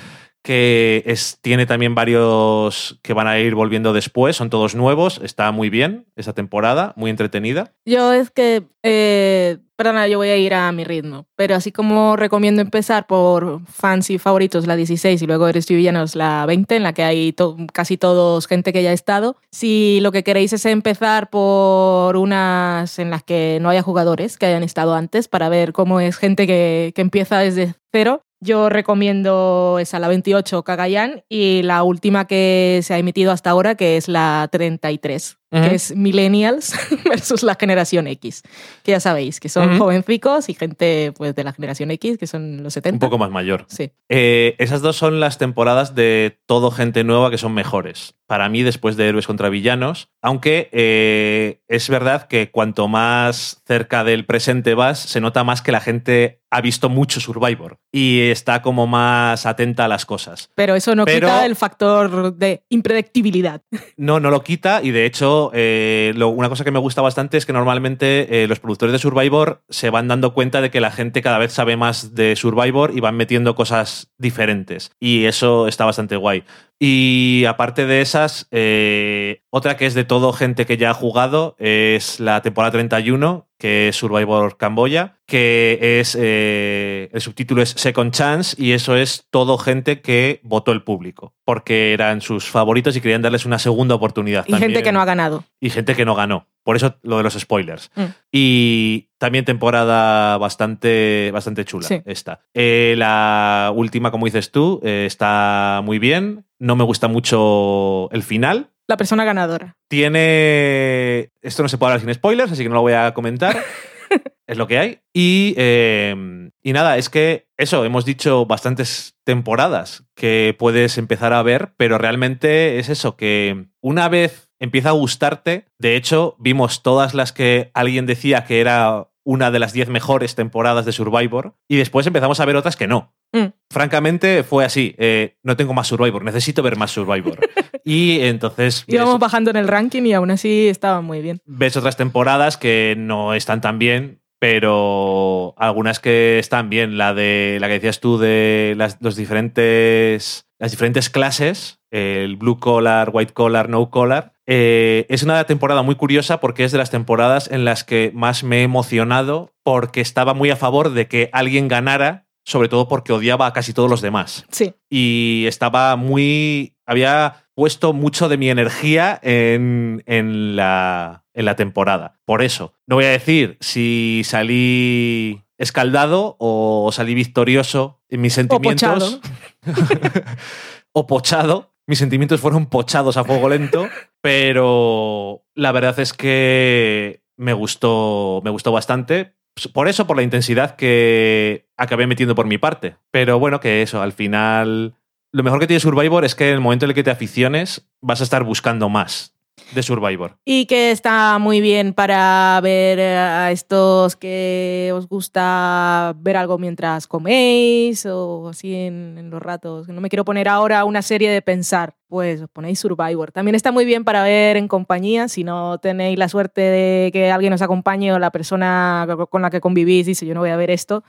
que 0.49 1.15
tiene 1.43 1.67
también 1.67 1.95
varios 1.95 2.99
que 3.03 3.13
van 3.13 3.27
a 3.27 3.39
ir 3.39 3.55
volviendo 3.55 3.93
después, 3.93 4.35
son 4.35 4.49
todos 4.49 4.75
nuevos, 4.75 5.21
está 5.23 5.53
muy 5.53 5.69
bien 5.69 6.07
esa 6.17 6.33
temporada, 6.33 6.95
muy 6.97 7.11
entretenida. 7.11 7.75
Yo 7.85 8.15
es 8.15 8.31
que, 8.31 8.63
eh, 8.83 9.59
perdona, 9.77 10.09
yo 10.09 10.17
voy 10.17 10.29
a 10.29 10.39
ir 10.39 10.55
a 10.55 10.73
mi 10.73 10.85
ritmo, 10.85 11.27
pero 11.37 11.55
así 11.55 11.71
como 11.71 12.17
recomiendo 12.17 12.63
empezar 12.63 13.07
por 13.07 13.61
fans 13.67 14.09
y 14.09 14.17
favoritos 14.17 14.67
la 14.67 14.75
16 14.75 15.21
y 15.21 15.27
luego 15.27 15.49
Eres 15.49 15.69
Villanos 15.69 16.17
la 16.17 16.47
20, 16.47 16.77
en 16.77 16.83
la 16.83 16.95
que 16.95 17.03
hay 17.03 17.37
casi 17.75 17.99
todos 17.99 18.47
gente 18.47 18.73
que 18.73 18.83
ya 18.83 18.89
ha 18.89 18.95
estado, 18.95 19.37
si 19.53 20.01
lo 20.01 20.13
que 20.13 20.25
queréis 20.25 20.55
es 20.55 20.65
empezar 20.65 21.29
por 21.29 22.17
unas 22.17 22.99
en 22.99 23.11
las 23.11 23.23
que 23.23 23.59
no 23.61 23.69
haya 23.69 23.83
jugadores 23.83 24.39
que 24.39 24.47
hayan 24.47 24.63
estado 24.63 24.95
antes 24.95 25.29
para 25.29 25.51
ver 25.51 25.75
cómo 25.75 26.01
es 26.01 26.17
gente 26.17 26.47
que, 26.47 26.93
que 26.95 27.03
empieza 27.03 27.39
desde 27.39 27.75
cero, 27.93 28.23
yo 28.41 28.69
recomiendo 28.69 29.79
esa, 29.81 29.99
la 29.99 30.09
28, 30.09 30.63
Cagayán, 30.63 31.25
y 31.29 31.63
la 31.63 31.83
última 31.83 32.27
que 32.27 32.81
se 32.83 32.95
ha 32.95 32.99
emitido 32.99 33.33
hasta 33.33 33.51
ahora, 33.51 33.75
que 33.75 33.97
es 33.97 34.09
la 34.09 34.49
33, 34.51 35.39
Que 35.51 35.75
es 35.75 35.97
Millennials 35.97 36.75
versus 37.05 37.43
la 37.43 37.57
generación 37.59 38.07
X. 38.07 38.43
Que 38.83 38.93
ya 38.93 39.01
sabéis, 39.01 39.41
que 39.41 39.49
son 39.49 39.71
Ujú. 39.71 39.85
jovencicos 39.85 40.49
y 40.49 40.55
gente 40.55 41.13
pues, 41.17 41.35
de 41.35 41.45
la 41.45 41.53
generación 41.53 41.91
X, 41.93 42.19
que 42.19 42.27
son 42.27 42.63
los 42.63 42.75
70. 42.75 42.97
Un 43.07 43.11
poco 43.11 43.19
más 43.19 43.31
mayor. 43.31 43.65
Sí. 43.69 43.91
Eh, 44.11 44.55
esas 44.59 44.83
dos 44.83 44.97
son 44.97 45.21
las 45.21 45.39
temporadas 45.39 45.95
de 45.95 46.39
todo 46.47 46.71
gente 46.71 47.03
nueva 47.05 47.31
que 47.31 47.39
son 47.39 47.55
mejores. 47.55 48.15
Para 48.27 48.51
mí, 48.51 48.63
después 48.63 48.97
de 48.99 49.09
Héroes 49.09 49.27
contra 49.27 49.49
Villanos. 49.49 50.11
Aunque 50.21 50.69
eh, 50.73 51.61
es 51.69 51.89
verdad 51.89 52.29
que 52.29 52.51
cuanto 52.51 52.87
más 52.89 53.63
cerca 53.67 54.05
del 54.05 54.27
presente 54.27 54.75
vas, 54.75 54.99
se 54.99 55.21
nota 55.23 55.45
más 55.45 55.63
que 55.63 55.73
la 55.73 55.81
gente 55.81 56.43
ha 56.51 56.61
visto 56.61 56.89
mucho 56.89 57.21
Survivor 57.21 57.79
y 57.93 58.21
está 58.31 58.61
como 58.63 58.87
más 58.87 59.45
atenta 59.47 59.85
a 59.85 59.89
las 59.89 60.05
cosas. 60.07 60.51
Pero 60.55 60.75
eso 60.75 60.95
no 60.95 61.05
Pero- 61.05 61.29
quita 61.29 61.47
el 61.47 61.57
factor 61.57 62.35
de 62.35 62.65
impredictibilidad. 62.71 63.63
No, 63.97 64.19
no 64.21 64.31
lo 64.31 64.43
quita 64.43 64.81
y 64.83 64.91
de 64.91 65.07
hecho 65.07 65.38
eh, 65.55 66.13
lo- 66.17 66.29
una 66.29 66.49
cosa 66.49 66.65
que 66.65 66.71
me 66.71 66.79
gusta 66.79 67.03
bastante 67.03 67.37
es 67.37 67.47
que 67.47 67.53
normalmente 67.53 68.43
eh, 68.45 68.47
los 68.49 68.61
productores 68.61 68.93
de 68.93 68.99
Survivor 68.99 69.63
se 69.69 69.91
van 69.91 70.09
dando 70.09 70.35
cuenta 70.35 70.61
de 70.61 70.71
que 70.71 70.81
la 70.81 70.91
gente 70.91 71.23
cada 71.23 71.39
vez 71.39 71.53
sabe 71.53 71.77
más 71.77 72.15
de 72.15 72.37
Survivor 72.37 72.93
y 72.95 73.01
van 73.01 73.17
metiendo 73.17 73.55
cosas 73.55 74.13
diferentes 74.19 74.91
y 75.01 75.25
eso 75.25 75.67
está 75.69 75.85
bastante 75.85 76.17
guay. 76.17 76.45
Y 76.81 77.45
aparte 77.47 77.87
de 77.87 78.01
esas, 78.01 78.47
eh, 78.53 79.43
otra 79.51 79.77
que 79.77 79.87
es 79.87 79.95
de 79.95 80.05
todo 80.05 80.33
gente 80.33 80.65
que 80.65 80.77
ya 80.77 80.91
ha 80.91 80.95
jugado 80.95 81.57
es 81.59 82.21
la 82.21 82.41
temporada 82.43 82.71
31, 82.73 83.48
que 83.59 83.89
es 83.89 83.97
Survivor 83.97 84.57
Camboya, 84.57 85.17
que 85.27 85.99
es 86.01 86.17
eh, 86.19 87.11
el 87.13 87.21
subtítulo 87.21 87.61
es 87.61 87.71
Second 87.71 88.13
Chance 88.13 88.57
y 88.59 88.73
eso 88.73 88.97
es 88.97 89.27
todo 89.31 89.59
gente 89.59 90.01
que 90.01 90.41
votó 90.45 90.73
el 90.73 90.83
público, 90.83 91.35
porque 91.45 91.93
eran 91.93 92.21
sus 92.21 92.49
favoritos 92.49 92.97
y 92.97 93.01
querían 93.01 93.21
darles 93.23 93.45
una 93.45 93.59
segunda 93.59 93.95
oportunidad. 93.97 94.45
Y 94.47 94.55
gente 94.55 94.83
que 94.83 94.93
no 94.93 95.01
ha 95.01 95.05
ganado. 95.05 95.45
Y 95.61 95.71
gente 95.71 95.95
que 95.95 96.05
no 96.05 96.15
ganó. 96.15 96.47
Por 96.63 96.77
eso 96.77 96.97
lo 97.03 97.17
de 97.17 97.23
los 97.23 97.35
spoilers. 97.35 97.91
Mm. 97.97 98.03
Y 98.31 99.09
también 99.19 99.45
temporada 99.45 100.39
bastante, 100.39 101.31
bastante 101.33 101.65
chula 101.65 101.89
Sí. 101.89 102.01
esta. 102.05 102.41
Eh, 102.55 102.95
la 102.97 103.73
última, 103.75 104.11
como 104.11 104.27
dices 104.27 104.51
tú, 104.53 104.81
eh, 104.85 105.05
está 105.07 105.81
muy 105.85 105.99
bien. 105.99 106.45
No 106.59 106.77
me 106.77 106.85
gusta 106.85 107.09
mucho 107.09 108.11
el 108.13 108.23
final. 108.23 108.71
La 108.89 108.97
persona 108.97 109.25
ganadora. 109.25 109.77
Tiene... 109.89 111.31
Esto 111.43 111.63
no 111.63 111.69
se 111.69 111.77
puede 111.79 111.93
hablar 111.93 112.05
sin 112.05 112.15
spoilers, 112.15 112.51
así 112.51 112.63
que 112.63 112.69
no 112.71 112.75
lo 112.75 112.81
voy 112.81 112.95
a 112.95 113.13
comentar. 113.13 113.63
es 114.47 114.57
lo 114.57 114.67
que 114.67 114.79
hay. 114.79 115.01
Y, 115.13 115.55
eh, 115.59 116.51
y 116.63 116.73
nada, 116.73 116.97
es 116.97 117.11
que 117.11 117.49
eso, 117.59 117.85
hemos 117.85 118.05
dicho 118.05 118.47
bastantes 118.47 119.15
temporadas 119.25 120.05
que 120.15 120.57
puedes 120.59 120.97
empezar 120.97 121.35
a 121.35 121.43
ver, 121.43 121.75
pero 121.77 121.99
realmente 121.99 122.79
es 122.79 122.89
eso, 122.89 123.17
que 123.17 123.67
una 123.83 124.09
vez 124.09 124.51
empieza 124.59 124.89
a 124.89 124.93
gustarte, 124.93 125.67
de 125.79 125.97
hecho, 125.97 126.35
vimos 126.39 126.83
todas 126.83 127.15
las 127.15 127.33
que 127.33 127.71
alguien 127.75 128.07
decía 128.07 128.45
que 128.45 128.61
era 128.61 129.09
una 129.23 129.51
de 129.51 129.59
las 129.59 129.75
10 129.75 129.91
mejores 129.91 130.35
temporadas 130.35 130.87
de 130.87 130.93
Survivor 130.93 131.55
y 131.69 131.77
después 131.77 132.07
empezamos 132.07 132.41
a 132.41 132.47
ver 132.47 132.57
otras 132.57 132.77
que 132.77 132.87
no. 132.87 133.15
Mm. 133.33 133.47
Francamente, 133.71 134.43
fue 134.43 134.65
así. 134.65 134.95
eh, 134.99 135.37
no 135.43 135.57
tengo 135.57 135.75
más 135.75 135.87
Survivor, 135.89 136.25
necesito 136.25 136.63
ver 136.63 136.77
más 136.77 136.91
Survivor. 136.91 137.39
y 137.85 138.21
entonces... 138.23 138.85
Íbamos 138.87 139.15
ves- 139.15 139.21
bajando 139.21 139.51
en 139.51 139.57
el 139.57 139.69
ranking 139.69 140.03
y 140.05 140.15
aún 140.15 140.31
así 140.31 140.69
estaban 140.69 141.05
muy 141.05 141.21
bien. 141.21 141.41
ves 141.45 141.77
otras 141.77 141.97
temporadas 141.97 142.57
que 142.57 142.95
no 142.97 143.35
están 143.35 143.61
tan 143.61 143.79
bien, 143.79 144.21
pero 144.39 145.55
algunas 145.59 146.01
que 146.01 146.39
están 146.39 146.71
bien. 146.71 146.97
La 146.97 147.13
de 147.15 147.59
la 147.61 147.67
que 147.69 147.75
decías 147.75 148.01
tú 148.01 148.19
de 148.19 148.75
las, 148.77 148.97
los 149.01 149.17
diferentes, 149.17 150.47
las 150.59 150.71
diferentes 150.71 151.11
clases, 151.11 151.81
el 151.91 152.37
blue 152.37 152.59
collar, 152.59 153.11
white 153.13 153.33
collar, 153.33 153.69
no 153.69 153.91
collar. 153.91 154.33
eh, 154.47 155.07
es 155.09 155.23
una 155.23 155.45
temporada 155.45 155.83
muy 155.83 155.95
curiosa 155.95 156.41
porque 156.41 156.65
es 156.65 156.73
de 156.73 156.79
las 156.79 156.91
temporadas 156.91 157.51
en 157.51 157.65
las 157.65 157.85
que 157.85 158.11
más 158.15 158.45
me 158.45 158.61
he 158.61 158.63
emocionado 158.63 159.53
porque 159.63 160.01
estaba 160.01 160.35
muy 160.35 160.51
a 160.51 160.57
favor 160.57 160.91
de 160.93 161.07
que 161.09 161.29
alguien 161.33 161.69
ganara, 161.69 162.27
sobre 162.49 162.69
todo 162.71 162.89
porque 162.89 163.13
odiaba 163.13 163.47
a 163.47 163.53
casi 163.53 163.75
todos 163.75 163.91
los 163.91 164.01
demás 164.01 164.47
Sí. 164.51 164.73
y 164.89 165.45
estaba 165.47 165.97
muy. 165.97 166.75
Había 166.87 167.45
puesto 167.55 167.93
mucho 167.93 168.29
de 168.31 168.39
mi 168.39 168.49
energía 168.49 169.19
en, 169.23 170.03
en 170.07 170.57
la, 170.57 171.25
en 171.35 171.45
la 171.45 171.57
temporada. 171.57 172.19
Por 172.25 172.41
eso, 172.41 172.73
no 172.87 172.95
voy 172.97 173.05
a 173.05 173.11
decir 173.11 173.59
si 173.61 174.23
salí 174.25 175.43
escaldado 175.59 176.37
o 176.39 176.91
salí 176.93 177.15
victorioso 177.15 178.01
en 178.09 178.23
mis 178.23 178.33
sentimientos. 178.33 179.21
o 180.93 181.07
pochado. 181.07 181.75
Mis 181.87 181.99
sentimientos 181.99 182.41
fueron 182.41 182.67
pochados 182.67 183.17
a 183.17 183.25
fuego 183.25 183.49
lento, 183.49 183.89
pero 184.21 185.45
la 185.55 185.73
verdad 185.73 185.99
es 186.01 186.13
que 186.13 187.23
me 187.37 187.53
gustó, 187.55 188.41
me 188.45 188.51
gustó 188.51 188.73
bastante. 188.73 189.38
Por 189.67 189.89
eso, 189.89 190.07
por 190.07 190.17
la 190.17 190.23
intensidad 190.23 190.77
que 190.77 191.67
acabé 191.77 192.07
metiendo 192.07 192.35
por 192.35 192.47
mi 192.47 192.59
parte. 192.59 192.97
Pero 193.11 193.39
bueno, 193.39 193.61
que 193.61 193.83
eso, 193.83 194.01
al 194.01 194.13
final. 194.13 194.95
Lo 195.33 195.43
mejor 195.43 195.61
que 195.61 195.67
tiene 195.67 195.81
Survivor 195.81 196.25
es 196.25 196.35
que 196.35 196.49
en 196.49 196.55
el 196.55 196.61
momento 196.61 196.85
en 196.85 196.91
el 196.91 196.95
que 196.95 197.03
te 197.03 197.11
aficiones, 197.11 197.89
vas 198.01 198.21
a 198.21 198.25
estar 198.25 198.45
buscando 198.45 198.89
más 198.89 199.38
de 199.73 199.83
Survivor. 199.83 200.39
Y 200.45 200.67
que 200.67 200.91
está 200.91 201.39
muy 201.39 201.61
bien 201.61 201.93
para 201.93 202.59
ver 202.63 202.99
eh, 202.99 203.17
a 203.17 203.51
estos 203.53 204.17
que 204.17 204.91
os 204.95 205.09
gusta 205.09 206.15
ver 206.19 206.37
algo 206.37 206.59
mientras 206.59 207.07
coméis 207.07 208.07
o 208.07 208.49
así 208.49 208.75
en, 208.75 209.17
en 209.19 209.31
los 209.31 209.43
ratos. 209.43 209.89
No 209.89 210.01
me 210.01 210.09
quiero 210.09 210.25
poner 210.25 210.49
ahora 210.49 210.85
una 210.85 211.03
serie 211.03 211.31
de 211.31 211.43
pensar. 211.43 211.95
Pues 212.09 212.41
os 212.41 212.49
ponéis 212.49 212.79
Survivor. 212.79 213.33
También 213.33 213.55
está 213.55 213.71
muy 213.71 213.85
bien 213.85 214.05
para 214.05 214.23
ver 214.23 214.57
en 214.57 214.67
compañía. 214.67 215.29
Si 215.29 215.45
no 215.45 215.79
tenéis 215.79 216.19
la 216.19 216.29
suerte 216.29 216.63
de 216.63 217.11
que 217.13 217.31
alguien 217.31 217.53
os 217.53 217.61
acompañe 217.61 218.13
o 218.13 218.19
la 218.19 218.31
persona 218.31 219.07
con 219.31 219.43
la 219.43 219.51
que 219.51 219.61
convivís 219.61 220.07
dice 220.07 220.25
yo 220.25 220.33
no 220.33 220.41
voy 220.41 220.51
a 220.51 220.57
ver 220.57 220.71
esto, 220.71 221.05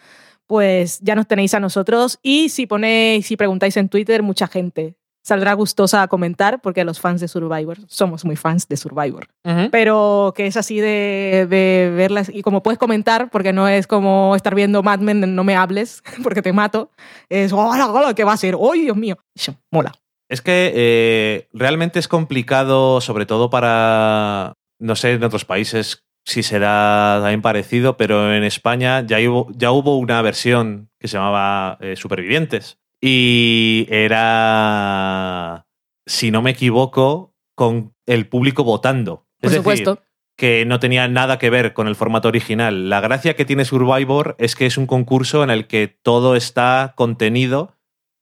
pues 0.45 0.99
ya 1.01 1.15
nos 1.15 1.27
tenéis 1.27 1.53
a 1.53 1.61
nosotros. 1.61 2.19
Y 2.21 2.49
si 2.49 2.65
ponéis, 2.67 3.27
si 3.27 3.37
preguntáis 3.37 3.77
en 3.77 3.87
Twitter, 3.87 4.23
mucha 4.23 4.47
gente 4.47 4.98
saldrá 5.21 5.53
gustosa 5.53 6.01
a 6.01 6.07
comentar 6.07 6.61
porque 6.61 6.83
los 6.83 6.99
fans 6.99 7.21
de 7.21 7.27
Survivor 7.27 7.77
somos 7.87 8.25
muy 8.25 8.35
fans 8.35 8.67
de 8.67 8.77
Survivor 8.77 9.27
pero 9.71 10.33
que 10.35 10.47
es 10.47 10.57
así 10.57 10.79
de, 10.79 11.47
de 11.49 11.91
verlas 11.95 12.29
y 12.33 12.41
como 12.41 12.63
puedes 12.63 12.77
comentar 12.77 13.29
porque 13.29 13.53
no 13.53 13.67
es 13.67 13.87
como 13.87 14.35
estar 14.35 14.55
viendo 14.55 14.83
Mad 14.83 14.99
Men 14.99 15.23
en 15.23 15.35
no 15.35 15.43
me 15.43 15.55
hables 15.55 16.03
porque 16.23 16.41
te 16.41 16.53
mato 16.53 16.91
es 17.29 17.53
hola 17.53 17.91
hola 17.91 18.13
qué 18.13 18.23
va 18.23 18.33
a 18.33 18.37
ser 18.37 18.55
¡ay 18.59 18.81
Dios 18.81 18.97
mío! 18.97 19.17
Eso, 19.35 19.55
mola 19.71 19.91
Es 20.27 20.41
que 20.41 20.71
eh, 20.75 21.47
realmente 21.53 21.99
es 21.99 22.07
complicado, 22.07 23.01
sobre 23.01 23.25
todo 23.25 23.49
para, 23.49 24.53
no 24.79 24.95
sé, 24.95 25.13
en 25.13 25.23
otros 25.23 25.45
países 25.45 26.03
si 26.25 26.43
será 26.43 27.17
también 27.21 27.41
parecido, 27.41 27.97
pero 27.97 28.33
en 28.33 28.43
España 28.43 29.01
ya 29.05 29.17
hubo, 29.29 29.47
ya 29.55 29.71
hubo 29.71 29.97
una 29.97 30.21
versión 30.21 30.89
que 30.99 31.07
se 31.07 31.17
llamaba 31.17 31.77
eh, 31.81 31.95
Supervivientes. 31.95 32.77
Y 33.01 33.87
era, 33.89 35.67
si 36.05 36.31
no 36.31 36.41
me 36.41 36.51
equivoco, 36.51 37.35
con 37.55 37.93
el 38.05 38.27
público 38.27 38.63
votando. 38.63 39.27
por 39.39 39.51
es 39.51 39.57
supuesto 39.57 39.95
decir, 39.95 40.09
que 40.35 40.65
no 40.65 40.79
tenía 40.79 41.07
nada 41.07 41.37
que 41.37 41.49
ver 41.49 41.73
con 41.73 41.87
el 41.87 41.95
formato 41.95 42.27
original. 42.27 42.89
La 42.89 43.01
gracia 43.01 43.35
que 43.35 43.45
tiene 43.45 43.65
Survivor 43.65 44.35
es 44.39 44.55
que 44.55 44.65
es 44.65 44.77
un 44.77 44.87
concurso 44.87 45.43
en 45.43 45.49
el 45.49 45.67
que 45.67 45.87
todo 45.87 46.35
está 46.35 46.93
contenido 46.95 47.75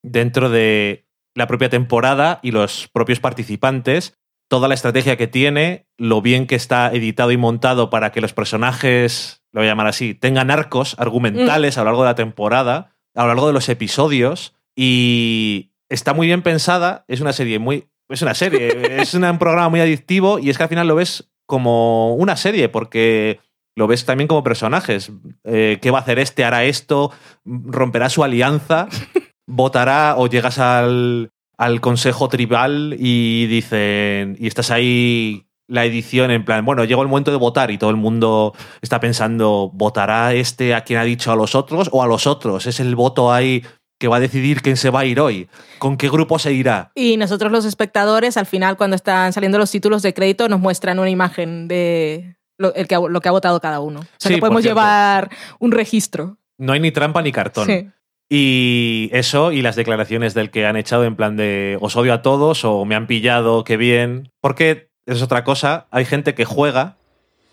dentro 0.03 0.49
de 0.49 1.07
la 1.35 1.47
propia 1.47 1.69
temporada 1.69 2.39
y 2.41 2.51
los 2.51 2.89
propios 2.91 3.19
participantes, 3.19 4.17
toda 4.47 4.67
la 4.67 4.73
estrategia 4.73 5.17
que 5.17 5.27
tiene, 5.27 5.87
lo 5.97 6.21
bien 6.21 6.47
que 6.47 6.55
está 6.55 6.91
editado 6.91 7.31
y 7.31 7.37
montado 7.37 7.91
para 7.91 8.11
que 8.11 8.21
los 8.21 8.33
personajes, 8.33 9.43
lo 9.51 9.61
voy 9.61 9.67
a 9.67 9.71
llamar 9.71 9.87
así, 9.87 10.15
tengan 10.15 10.49
arcos 10.49 10.95
argumentales 10.97 11.77
a 11.77 11.81
lo 11.81 11.85
largo 11.85 12.01
de 12.03 12.09
la 12.09 12.15
temporada, 12.15 12.95
a 13.13 13.21
lo 13.21 13.27
largo 13.27 13.47
de 13.47 13.53
los 13.53 13.69
episodios 13.69 14.56
y 14.77 15.71
está 15.89 16.13
muy 16.13 16.27
bien 16.27 16.43
pensada, 16.43 17.03
es 17.07 17.19
una 17.19 17.33
serie 17.33 17.59
muy 17.59 17.87
es 18.09 18.21
una 18.21 18.35
serie, 18.35 18.69
es 19.01 19.13
una- 19.15 19.31
un 19.31 19.39
programa 19.39 19.67
muy 19.67 19.81
adictivo 19.81 20.39
y 20.39 20.49
es 20.49 20.55
que 20.57 20.63
al 20.63 20.69
final 20.69 20.87
lo 20.87 20.95
ves 20.95 21.29
como 21.45 22.13
una 22.15 22.37
serie 22.37 22.69
porque 22.69 23.39
lo 23.75 23.87
ves 23.87 24.05
también 24.05 24.27
como 24.27 24.43
personajes. 24.43 25.11
Eh, 25.43 25.77
¿Qué 25.81 25.91
va 25.91 25.99
a 25.99 26.01
hacer 26.01 26.17
este? 26.19 26.45
¿Hará 26.45 26.63
esto? 26.63 27.11
¿Romperá 27.45 28.09
su 28.09 28.23
alianza? 28.23 28.87
¿Votará 29.47 30.15
o 30.17 30.27
llegas 30.27 30.57
al, 30.59 31.31
al 31.57 31.81
consejo 31.81 32.27
tribal 32.29 32.95
y 32.97 33.45
dicen, 33.47 34.35
y 34.39 34.47
estás 34.47 34.71
ahí 34.71 35.43
la 35.69 35.83
edición 35.83 36.31
en 36.31 36.45
plan, 36.45 36.63
bueno, 36.63 36.85
llegó 36.85 37.01
el 37.01 37.09
momento 37.09 37.29
de 37.31 37.35
votar 37.37 37.71
y 37.71 37.77
todo 37.77 37.89
el 37.89 37.97
mundo 37.97 38.53
está 38.81 39.01
pensando, 39.01 39.69
¿votará 39.73 40.33
este 40.33 40.73
a 40.73 40.81
quien 40.85 40.97
ha 40.99 41.03
dicho 41.03 41.29
a 41.29 41.35
los 41.35 41.55
otros 41.55 41.89
o 41.91 42.01
a 42.01 42.07
los 42.07 42.25
otros? 42.25 42.67
Es 42.67 42.79
el 42.79 42.95
voto 42.95 43.33
ahí 43.33 43.63
que 43.99 44.07
va 44.07 44.17
a 44.17 44.19
decidir 44.19 44.61
quién 44.61 44.77
se 44.77 44.89
va 44.89 44.99
a 45.01 45.05
ir 45.05 45.19
hoy, 45.19 45.47
con 45.79 45.97
qué 45.97 46.09
grupo 46.09 46.37
se 46.39 46.53
irá. 46.53 46.91
y 46.95 47.17
nosotros 47.17 47.51
los 47.51 47.65
espectadores 47.65 48.37
al 48.37 48.45
final 48.45 48.77
cuando 48.77 48.95
están 48.95 49.33
saliendo 49.33 49.57
los 49.57 49.71
títulos 49.71 50.01
de 50.03 50.13
crédito 50.13 50.47
nos 50.49 50.59
muestran 50.59 50.99
una 50.99 51.09
imagen 51.09 51.67
de 51.67 52.35
lo, 52.57 52.73
el 52.75 52.87
que 52.87 52.95
ha, 52.95 52.99
lo 52.99 53.21
que 53.21 53.29
ha 53.29 53.31
votado 53.31 53.59
cada 53.59 53.79
uno 53.79 53.99
o 54.01 54.03
sea 54.17 54.29
Sí, 54.29 54.35
que 54.35 54.39
podemos 54.39 54.63
llevar 54.63 55.29
un 55.59 55.71
registro 55.71 56.37
No 56.57 56.73
hay 56.73 56.79
ni 56.79 56.91
trampa 56.91 57.21
ni 57.21 57.31
cartón. 57.31 57.65
sí. 57.67 57.87
Y 58.29 59.09
eso 59.13 59.53
y 59.53 59.61
las 59.61 59.77
declaraciones 59.77 60.33
del 60.33 60.51
que 60.51 60.65
han 60.65 60.75
echado 60.75 61.05
en 61.05 61.15
plan 61.15 61.37
de 61.37 61.77
os 61.79 61.95
odio 61.95 62.13
a 62.13 62.21
todos 62.21 62.65
o 62.65 62.83
me 62.83 62.93
han 62.95 63.07
pillado, 63.07 63.63
qué 63.63 63.77
bien. 63.77 64.31
Porque 64.41 64.89
es 65.05 65.21
otra 65.21 65.45
cosa. 65.45 65.87
Hay 65.91 66.03
gente 66.03 66.35
que 66.35 66.43
juega, 66.43 66.97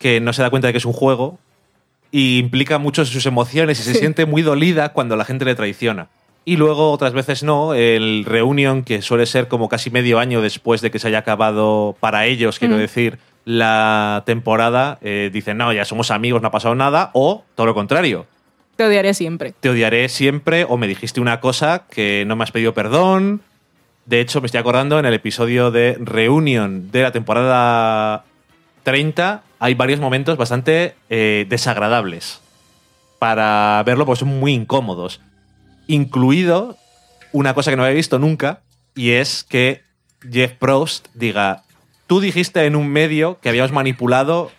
que 0.01 0.21
no 0.21 0.33
se 0.33 0.43
da 0.43 0.51
cuenta 0.51 0.67
de 0.67 0.73
que 0.73 0.79
es 0.79 0.85
un 0.85 0.93
juego, 0.93 1.39
y 2.11 2.39
implica 2.39 2.79
mucho 2.79 3.05
sus 3.05 3.25
emociones 3.27 3.79
y 3.79 3.85
se 3.85 3.95
siente 3.95 4.27
muy 4.27 4.43
dolida 4.43 4.93
cuando 4.93 5.15
la 5.15 5.25
gente 5.25 5.45
le 5.45 5.55
traiciona. 5.55 6.09
Y 6.45 6.57
luego 6.57 6.91
otras 6.91 7.13
veces 7.15 7.43
no, 7.43 7.73
el 7.75 8.25
reunion, 8.27 8.83
que 8.85 9.01
suele 9.01 9.25
ser 9.27 9.49
como 9.49 9.69
casi 9.69 9.91
medio 9.91 10.19
año 10.19 10.43
después 10.43 10.81
de 10.83 10.91
que 10.91 10.99
se 10.99 11.09
haya 11.09 11.19
acabado 11.21 11.97
para 12.01 12.27
ellos, 12.27 12.59
quiero 12.59 12.77
Mm. 12.77 12.81
decir, 12.81 13.19
la 13.47 14.23
temporada, 14.27 14.99
eh, 15.03 15.31
dicen, 15.33 15.57
no, 15.59 15.73
ya 15.73 15.85
somos 15.85 16.11
amigos, 16.11 16.43
no 16.43 16.49
ha 16.49 16.51
pasado 16.51 16.75
nada, 16.75 17.11
o 17.15 17.45
todo 17.55 17.67
lo 17.67 17.75
contrario, 17.75 18.27
Te 18.77 18.85
odiaré 18.85 19.15
siempre. 19.15 19.55
te 19.61 19.69
odiaré 19.71 20.09
siempre 20.09 20.67
o 20.69 20.77
me 20.77 20.87
dijiste 20.89 21.21
una 21.21 21.41
cosa 21.41 21.85
que 21.91 22.25
no 22.27 22.37
me 22.37 22.45
has 22.45 22.51
pedido 22.53 22.75
perdón. 22.75 23.41
De 24.07 24.21
hecho, 24.21 24.41
me 24.41 24.47
estoy 24.47 24.59
acordando 24.61 24.99
en 24.99 25.07
el 25.07 25.15
episodio 25.15 25.71
de 25.71 25.97
Reunion 26.01 26.91
de 26.91 27.03
la 27.03 27.13
temporada 27.13 28.25
30, 28.83 29.43
hay 29.61 29.75
varios 29.75 30.01
momentos 30.01 30.37
bastante 30.37 30.95
eh, 31.09 31.47
desagradables 31.49 32.41
para 33.19 33.83
verlo 33.87 34.05
porque 34.05 34.21
son 34.21 34.29
muy 34.41 34.53
incómodos. 34.53 35.21
Incluido 35.87 36.77
una 37.33 37.55
cosa 37.55 37.71
que 37.71 37.77
no 37.77 37.83
había 37.85 37.95
visto 37.97 38.19
nunca 38.19 38.61
y 38.95 39.11
es 39.13 39.45
que 39.45 39.83
Jeff 40.31 40.53
Prost 40.53 41.09
diga, 41.15 41.65
tú 42.07 42.21
dijiste 42.21 42.65
en 42.65 42.77
un 42.77 42.89
medio 42.89 43.39
que 43.41 43.49
habíamos 43.49 43.73
manipulado 43.73 44.51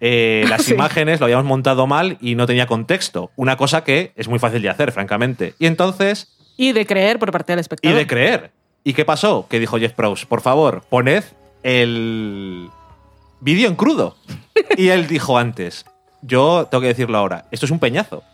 eh, 0.00 0.44
las 0.48 0.62
Sí. 0.64 0.74
imágenes, 0.74 1.20
lo 1.20 1.26
habíamos 1.26 1.44
montado 1.46 1.86
mal 1.86 2.16
y 2.20 2.34
no 2.34 2.46
tenía 2.46 2.66
contexto. 2.66 3.30
Una 3.36 3.56
cosa 3.56 3.84
que 3.84 4.12
es 4.16 4.28
muy 4.28 4.38
fácil 4.38 4.62
de 4.62 4.68
hacer, 4.70 4.92
francamente. 4.92 5.54
Y 5.58 5.66
entonces, 5.66 6.34
Y 6.56 6.72
de 6.72 6.86
creer 6.86 7.18
por 7.18 7.30
parte 7.30 7.52
del 7.52 7.60
y 7.60 7.62
espectador. 7.62 7.96
de 7.98 8.06
creer. 8.06 8.50
¿Y 8.84 8.94
qué 8.94 9.04
pasó? 9.04 9.46
Que 9.48 9.60
dijo 9.60 9.78
Jeff 9.78 9.92
Proust, 9.92 10.24
por 10.24 10.40
favor, 10.40 10.82
poned 10.88 11.22
el 11.62 12.68
vídeo 13.40 13.68
en 13.68 13.76
crudo. 13.76 14.16
Y 14.76 14.88
él 14.88 15.06
dijo 15.06 15.38
antes, 15.38 15.84
yo 16.20 16.66
tengo 16.70 16.82
que 16.82 16.88
decirlo 16.88 17.16
ahora, 17.18 17.46
esto 17.52 17.64
es 17.66 17.70
un 17.72 17.78
peñazo. 17.78 18.24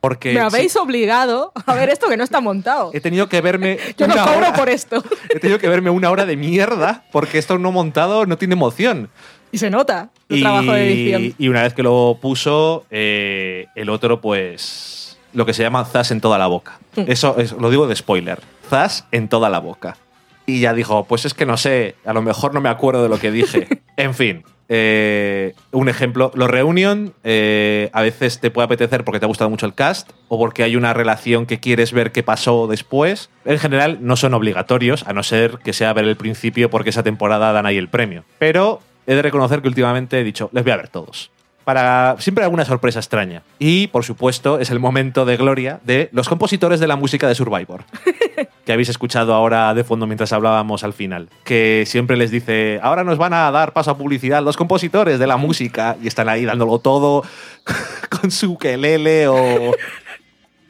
Porque 0.00 0.32
Me 0.32 0.40
habéis 0.40 0.72
sí, 0.72 0.78
obligado 0.78 1.52
a 1.66 1.74
ver 1.74 1.90
esto 1.90 2.08
que 2.08 2.16
no 2.16 2.24
está 2.24 2.40
montado. 2.40 2.90
he 2.94 3.00
tenido 3.00 3.28
que 3.28 3.40
verme 3.42 3.78
Yo 3.98 4.06
no 4.08 4.14
cobro 4.14 4.38
hora- 4.38 4.52
por 4.54 4.68
esto. 4.70 5.02
he 5.28 5.38
tenido 5.38 5.58
que 5.58 5.68
verme 5.68 5.90
una 5.90 6.10
hora 6.10 6.24
de 6.26 6.36
mierda 6.36 7.04
porque 7.12 7.38
esto 7.38 7.58
no 7.58 7.70
montado 7.70 8.24
no 8.26 8.38
tiene 8.38 8.54
emoción. 8.54 9.10
Y 9.52 9.58
se 9.58 9.68
nota 9.68 10.10
el 10.28 10.38
y, 10.38 10.42
trabajo 10.42 10.72
de 10.72 10.92
edición. 10.92 11.34
y 11.36 11.48
una 11.48 11.62
vez 11.62 11.74
que 11.74 11.82
lo 11.82 12.18
puso, 12.22 12.86
eh, 12.90 13.66
el 13.74 13.90
otro, 13.90 14.20
pues, 14.20 15.18
lo 15.32 15.44
que 15.44 15.52
se 15.52 15.62
llama 15.64 15.84
zas 15.84 16.12
en 16.12 16.20
toda 16.20 16.38
la 16.38 16.46
boca. 16.46 16.78
Mm. 16.96 17.02
Eso 17.08 17.36
es- 17.38 17.52
lo 17.52 17.68
digo 17.68 17.86
de 17.88 17.96
spoiler. 17.96 18.40
Zas 18.70 19.06
en 19.10 19.28
toda 19.28 19.48
la 19.50 19.58
boca. 19.58 19.96
Y 20.50 20.60
ya 20.60 20.74
dijo, 20.74 21.04
pues 21.04 21.24
es 21.24 21.34
que 21.34 21.46
no 21.46 21.56
sé, 21.56 21.94
a 22.04 22.12
lo 22.12 22.22
mejor 22.22 22.54
no 22.54 22.60
me 22.60 22.68
acuerdo 22.68 23.02
de 23.02 23.08
lo 23.08 23.18
que 23.18 23.30
dije. 23.30 23.68
en 23.96 24.14
fin, 24.14 24.44
eh, 24.68 25.54
un 25.72 25.88
ejemplo. 25.88 26.30
Los 26.34 26.50
reunion 26.50 27.12
eh, 27.24 27.90
a 27.92 28.02
veces 28.02 28.40
te 28.40 28.50
puede 28.50 28.66
apetecer 28.66 29.04
porque 29.04 29.18
te 29.18 29.26
ha 29.26 29.28
gustado 29.28 29.50
mucho 29.50 29.66
el 29.66 29.74
cast 29.74 30.10
o 30.28 30.38
porque 30.38 30.62
hay 30.62 30.76
una 30.76 30.92
relación 30.92 31.46
que 31.46 31.60
quieres 31.60 31.92
ver 31.92 32.12
qué 32.12 32.22
pasó 32.22 32.66
después. 32.66 33.30
En 33.44 33.58
general 33.58 33.98
no 34.00 34.16
son 34.16 34.34
obligatorios, 34.34 35.06
a 35.06 35.12
no 35.12 35.22
ser 35.22 35.58
que 35.58 35.72
sea 35.72 35.92
ver 35.92 36.04
el 36.04 36.16
principio 36.16 36.70
porque 36.70 36.90
esa 36.90 37.02
temporada 37.02 37.52
dan 37.52 37.66
ahí 37.66 37.78
el 37.78 37.88
premio. 37.88 38.24
Pero 38.38 38.80
he 39.06 39.14
de 39.14 39.22
reconocer 39.22 39.60
que 39.62 39.68
últimamente 39.68 40.20
he 40.20 40.24
dicho, 40.24 40.50
les 40.52 40.62
voy 40.62 40.72
a 40.72 40.76
ver 40.76 40.88
todos. 40.88 41.30
Para 41.64 42.16
siempre 42.18 42.44
alguna 42.44 42.64
sorpresa 42.64 43.00
extraña. 43.00 43.42
Y, 43.58 43.88
por 43.88 44.04
supuesto, 44.04 44.58
es 44.58 44.70
el 44.70 44.78
momento 44.78 45.24
de 45.24 45.36
gloria 45.36 45.80
de 45.84 46.08
los 46.12 46.28
compositores 46.28 46.80
de 46.80 46.86
la 46.86 46.96
música 46.96 47.28
de 47.28 47.34
Survivor. 47.34 47.84
que 48.70 48.74
habéis 48.74 48.88
escuchado 48.88 49.34
ahora 49.34 49.74
de 49.74 49.82
fondo 49.82 50.06
mientras 50.06 50.32
hablábamos 50.32 50.84
al 50.84 50.92
final. 50.92 51.28
Que 51.42 51.82
siempre 51.88 52.16
les 52.16 52.30
dice, 52.30 52.78
ahora 52.84 53.02
nos 53.02 53.18
van 53.18 53.32
a 53.32 53.50
dar 53.50 53.72
paso 53.72 53.90
a 53.90 53.98
publicidad 53.98 54.44
los 54.44 54.56
compositores 54.56 55.18
de 55.18 55.26
la 55.26 55.36
música. 55.36 55.96
Y 56.00 56.06
están 56.06 56.28
ahí 56.28 56.44
dándolo 56.44 56.78
todo 56.78 57.24
con 58.20 58.30
su 58.30 58.56
quelele 58.58 59.26
o 59.26 59.74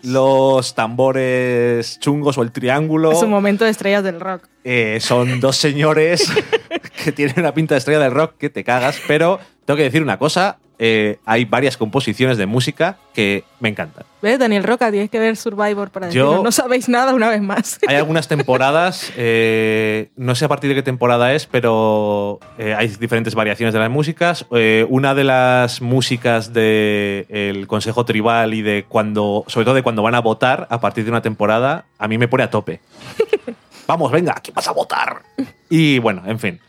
los 0.03 0.75
tambores 0.75 2.01
chungos 2.01 2.39
o 2.39 2.43
el 2.43 2.53
triángulo. 2.53 3.13
Es 3.13 3.23
un 3.23 3.29
momento 3.29 3.67
de 3.67 3.71
estrellas 3.71 4.03
del 4.03 4.19
rock. 4.19 4.49
Eh, 4.65 4.97
son 5.03 5.39
dos 5.39 5.57
señores 5.57 6.33
que 7.05 7.13
tienen 7.13 7.35
una 7.37 7.53
pinta 7.53 7.75
de 7.75 7.81
estrella 7.81 8.01
del 8.01 8.13
rock 8.13 8.39
que 8.39 8.49
te 8.49 8.65
cagas, 8.65 8.99
pero 9.07 9.41
tengo 9.67 9.77
que 9.77 9.83
decir 9.85 10.03
una 10.03 10.19
cosa, 10.19 10.59
eh, 10.83 11.19
hay 11.27 11.45
varias 11.45 11.77
composiciones 11.77 12.39
de 12.39 12.47
música 12.47 12.97
que 13.13 13.45
me 13.61 13.69
encantan. 13.69 14.05
¿Ves? 14.23 14.39
Daniel 14.39 14.65
Roca, 14.65 14.91
tienes 14.91 15.11
que 15.11 15.19
ver 15.19 15.37
Survivor 15.37 15.91
para 15.91 16.09
Yo- 16.09 16.25
decirlo. 16.25 16.43
No 16.43 16.51
sabéis 16.53 16.89
nada 16.89 17.13
una 17.13 17.29
vez 17.29 17.43
más. 17.43 17.79
Hay 17.87 17.97
algunas 17.97 18.29
temporadas, 18.29 19.13
eh, 19.17 20.09
no 20.17 20.35
sé 20.35 20.47
a 20.47 20.49
partir 20.49 20.71
de 20.71 20.77
qué 20.77 20.83
temporada 20.83 21.35
es, 21.35 21.47
pero 21.47 22.41
eh, 22.57 22.75
hay 22.75 22.89
diferentes 22.89 23.35
variaciones 23.35 23.75
de 23.75 23.79
las 23.81 23.91
músicas. 23.91 24.47
Una 24.89 25.15
de 25.15 25.25
las 25.25 25.83
músicas 25.83 26.53
del 26.55 27.67
Consejo 27.67 28.07
Tribal 28.07 28.55
y 28.55 28.63
de 28.63 28.87
cuando, 28.89 29.45
sobre 29.49 29.67
todo 29.67 29.75
de 29.75 29.83
cuando 29.83 30.03
van 30.03 30.15
a 30.15 30.21
votar 30.21 30.67
a 30.71 30.81
partir 30.81 31.05
de 31.05 31.11
una 31.11 31.21
temporada, 31.21 31.85
a 31.99 32.09
mí 32.09 32.17
me 32.17 32.27
pone 32.27 32.43
a 32.45 32.51
tope. 32.51 32.81
Vamos, 33.87 34.11
venga, 34.13 34.33
aquí 34.37 34.51
vas 34.55 34.67
a 34.69 34.73
votar. 34.73 35.23
Y 35.69 35.99
bueno, 35.99 36.23
en 36.27 36.39
fin. 36.39 36.61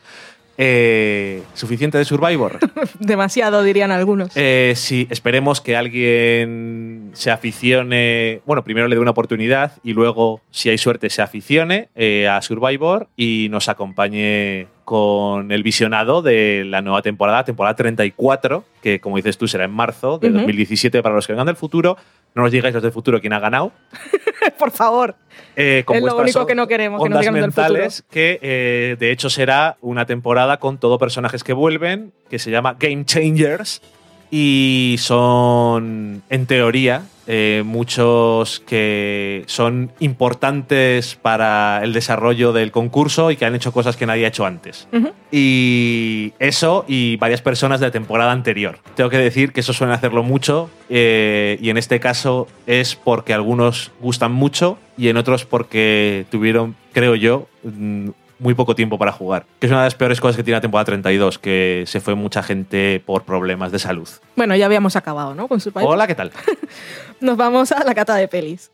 Eh, 0.57 1.43
¿Suficiente 1.53 1.97
de 1.97 2.05
Survivor? 2.05 2.59
Demasiado, 2.99 3.63
dirían 3.63 3.91
algunos. 3.91 4.31
Eh, 4.35 4.73
sí, 4.75 5.07
esperemos 5.09 5.61
que 5.61 5.75
alguien 5.75 7.11
se 7.13 7.31
aficione. 7.31 8.41
Bueno, 8.45 8.63
primero 8.63 8.87
le 8.87 8.95
dé 8.95 9.01
una 9.01 9.11
oportunidad 9.11 9.73
y 9.83 9.93
luego, 9.93 10.41
si 10.51 10.69
hay 10.69 10.77
suerte, 10.77 11.09
se 11.09 11.21
aficione 11.21 11.89
eh, 11.95 12.27
a 12.27 12.41
Survivor 12.41 13.07
y 13.15 13.47
nos 13.49 13.69
acompañe 13.69 14.67
con 14.83 15.51
el 15.51 15.63
visionado 15.63 16.21
de 16.21 16.63
la 16.65 16.81
nueva 16.81 17.01
temporada, 17.01 17.43
temporada 17.45 17.75
34, 17.75 18.63
que 18.81 18.99
como 18.99 19.15
dices 19.17 19.37
tú 19.37 19.47
será 19.47 19.65
en 19.65 19.71
marzo 19.71 20.17
de 20.19 20.27
Ujú. 20.29 20.37
2017 20.39 21.01
para 21.01 21.15
los 21.15 21.27
que 21.27 21.33
vengan 21.33 21.47
del 21.47 21.55
futuro. 21.55 21.97
No 22.33 22.43
nos 22.43 22.51
digáis 22.51 22.73
los 22.73 22.81
del 22.83 22.91
futuro 22.91 23.19
quién 23.19 23.33
ha 23.33 23.39
ganado. 23.39 23.71
Por 24.57 24.71
favor. 24.71 25.15
Eh, 25.55 25.83
con 25.85 25.97
Es 25.97 26.03
lo 26.03 26.17
único 26.17 26.45
que 26.45 26.55
no 26.55 26.67
queremos, 26.67 27.03
que 27.03 27.09
nos 27.09 27.19
digan 27.19 27.33
del 27.35 27.51
futuro. 27.51 27.67
mentales, 27.67 28.03
que 28.09 28.39
eh, 28.41 28.95
de 28.99 29.11
hecho 29.11 29.29
será 29.29 29.77
una 29.81 30.05
temporada 30.05 30.57
con 30.57 30.77
todo 30.77 30.97
personajes 30.97 31.43
que 31.43 31.53
vuelven, 31.53 32.13
que 32.29 32.39
se 32.39 32.49
llama 32.51 32.75
Game 32.79 33.03
Changers, 33.05 33.81
y 34.31 34.95
son, 34.97 36.23
en 36.29 36.45
teoría, 36.45 37.03
eh, 37.27 37.63
muchos 37.65 38.61
que 38.61 39.43
son 39.45 39.91
importantes 39.99 41.15
para 41.21 41.81
el 41.83 41.93
desarrollo 41.93 42.51
del 42.53 42.71
concurso 42.71 43.29
y 43.29 43.35
que 43.35 43.45
han 43.45 43.53
hecho 43.55 43.71
cosas 43.71 43.95
que 43.95 44.05
nadie 44.05 44.25
ha 44.25 44.29
hecho 44.29 44.45
antes. 44.45 44.87
Y 45.31 46.33
eso 46.39 46.83
y 46.87 47.17
varias 47.17 47.41
personas 47.41 47.79
de 47.79 47.87
la 47.87 47.91
temporada 47.91 48.31
anterior. 48.31 48.79
Tengo 48.95 49.09
que 49.09 49.17
decir 49.17 49.51
que 49.51 49.59
eso 49.59 49.73
suelen 49.73 49.93
hacerlo 49.93 50.23
mucho 50.23 50.69
eh, 50.89 51.57
y 51.61 51.69
en 51.69 51.77
este 51.77 51.99
caso 51.99 52.47
es 52.67 52.95
porque 52.95 53.33
algunos 53.33 53.91
gustan 53.99 54.31
mucho 54.31 54.79
y 54.97 55.09
en 55.09 55.17
otros 55.17 55.45
porque 55.45 56.25
tuvieron, 56.31 56.75
creo 56.93 57.15
yo, 57.15 57.47
mm, 57.63 58.09
muy 58.41 58.55
poco 58.55 58.75
tiempo 58.75 58.97
para 58.97 59.11
jugar. 59.11 59.45
Que 59.59 59.67
es 59.67 59.71
una 59.71 59.81
de 59.81 59.85
las 59.85 59.95
peores 59.95 60.19
cosas 60.19 60.35
que 60.35 60.43
tiene 60.43 60.57
la 60.57 60.61
temporada 60.61 60.85
32, 60.85 61.39
que 61.39 61.83
se 61.87 62.01
fue 62.01 62.15
mucha 62.15 62.43
gente 62.43 63.01
por 63.05 63.23
problemas 63.23 63.71
de 63.71 63.79
salud. 63.79 64.09
Bueno, 64.35 64.55
ya 64.55 64.65
habíamos 64.65 64.95
acabado, 64.95 65.33
¿no? 65.35 65.47
Con 65.47 65.59
Survivor. 65.59 65.93
Hola, 65.93 66.07
¿qué 66.07 66.15
tal? 66.15 66.31
Nos 67.21 67.37
vamos 67.37 67.71
a 67.71 67.83
la 67.83 67.95
cata 67.95 68.15
de 68.15 68.27
pelis. 68.27 68.71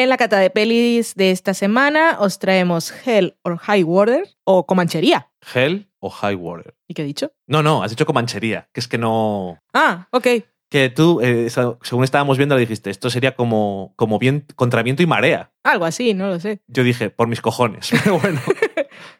En 0.00 0.08
la 0.08 0.16
cata 0.16 0.38
de 0.38 0.48
pelis 0.48 1.14
de 1.14 1.30
esta 1.30 1.52
semana 1.52 2.16
os 2.20 2.38
traemos 2.38 2.90
Hell 3.04 3.36
or 3.42 3.58
High 3.58 3.82
Water 3.82 4.26
o 4.44 4.66
Comanchería. 4.66 5.28
¿Hell 5.54 5.90
o 5.98 6.08
High 6.08 6.36
Water? 6.36 6.74
¿Y 6.88 6.94
qué 6.94 7.02
he 7.02 7.04
dicho? 7.04 7.32
No, 7.46 7.62
no, 7.62 7.82
has 7.82 7.90
dicho 7.90 8.06
Comanchería, 8.06 8.70
que 8.72 8.80
es 8.80 8.88
que 8.88 8.96
no... 8.96 9.58
Ah, 9.74 10.08
ok. 10.10 10.26
Que 10.70 10.88
tú, 10.88 11.20
eh, 11.20 11.50
según 11.50 12.04
estábamos 12.04 12.38
viendo, 12.38 12.54
le 12.54 12.62
dijiste, 12.62 12.88
esto 12.88 13.10
sería 13.10 13.34
como, 13.34 13.92
como 13.96 14.18
bien, 14.18 14.46
contra 14.56 14.82
viento 14.82 15.02
y 15.02 15.06
marea. 15.06 15.52
Algo 15.64 15.84
así, 15.84 16.14
no 16.14 16.28
lo 16.28 16.40
sé. 16.40 16.62
Yo 16.66 16.82
dije, 16.82 17.10
por 17.10 17.28
mis 17.28 17.42
cojones. 17.42 17.90
Pero 18.02 18.18
bueno. 18.18 18.40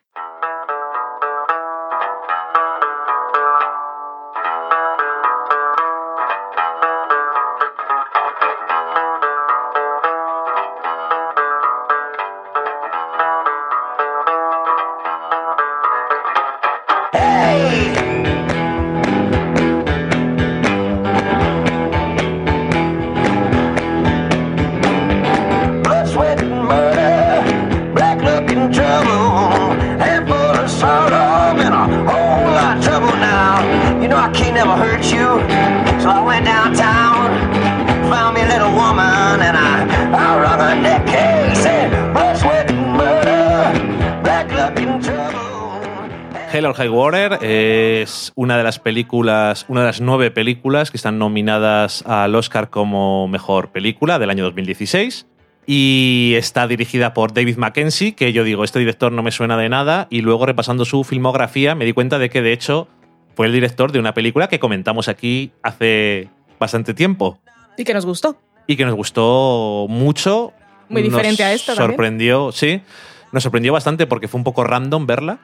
trouble. 46.84 46.90
Hell 46.90 46.98
or 47.00 47.12
High 47.12 47.38
Water 47.38 47.38
es 47.44 48.32
una 48.34 48.56
de 48.56 48.64
las 48.64 48.78
películas, 48.78 49.64
una 49.68 49.80
de 49.80 49.86
las 49.86 50.00
nueve 50.00 50.30
películas 50.30 50.90
que 50.90 50.96
están 50.96 51.18
nominadas 51.18 52.02
al 52.06 52.34
Oscar 52.34 52.70
como 52.70 53.28
mejor 53.28 53.70
película 53.72 54.18
del 54.18 54.30
año 54.30 54.44
2016. 54.44 55.26
Y 55.66 56.34
está 56.36 56.66
dirigida 56.66 57.12
por 57.14 57.32
David 57.32 57.56
Mackenzie, 57.56 58.14
que 58.14 58.32
yo 58.32 58.42
digo, 58.44 58.64
este 58.64 58.78
director 58.78 59.12
no 59.12 59.22
me 59.22 59.30
suena 59.30 59.56
de 59.56 59.68
nada. 59.68 60.06
Y 60.10 60.22
luego 60.22 60.46
repasando 60.46 60.84
su 60.84 61.04
filmografía 61.04 61.74
me 61.74 61.84
di 61.84 61.92
cuenta 61.92 62.18
de 62.18 62.28
que 62.30 62.42
de 62.42 62.52
hecho 62.52 62.88
fue 63.36 63.46
el 63.46 63.52
director 63.52 63.92
de 63.92 63.98
una 64.00 64.12
película 64.14 64.48
que 64.48 64.58
comentamos 64.58 65.08
aquí 65.08 65.52
hace 65.62 66.28
bastante 66.58 66.92
tiempo 66.92 67.38
Y 67.76 67.84
que 67.84 67.94
nos 67.94 68.04
gustó. 68.04 68.36
y 68.66 68.76
que 68.76 68.84
nos 68.84 68.94
gustó 68.94 69.86
mucho. 69.88 70.52
Muy 70.88 71.02
diferente 71.02 71.42
Nos 71.44 71.50
a 71.50 71.52
esta 71.54 71.74
también. 71.74 71.90
Sorprendió, 71.92 72.52
sí. 72.52 72.80
Nos 73.32 73.42
sorprendió 73.42 73.72
bastante 73.72 74.06
porque 74.06 74.28
fue 74.28 74.38
un 74.38 74.44
poco 74.44 74.64
random 74.64 75.06
verla. 75.06 75.38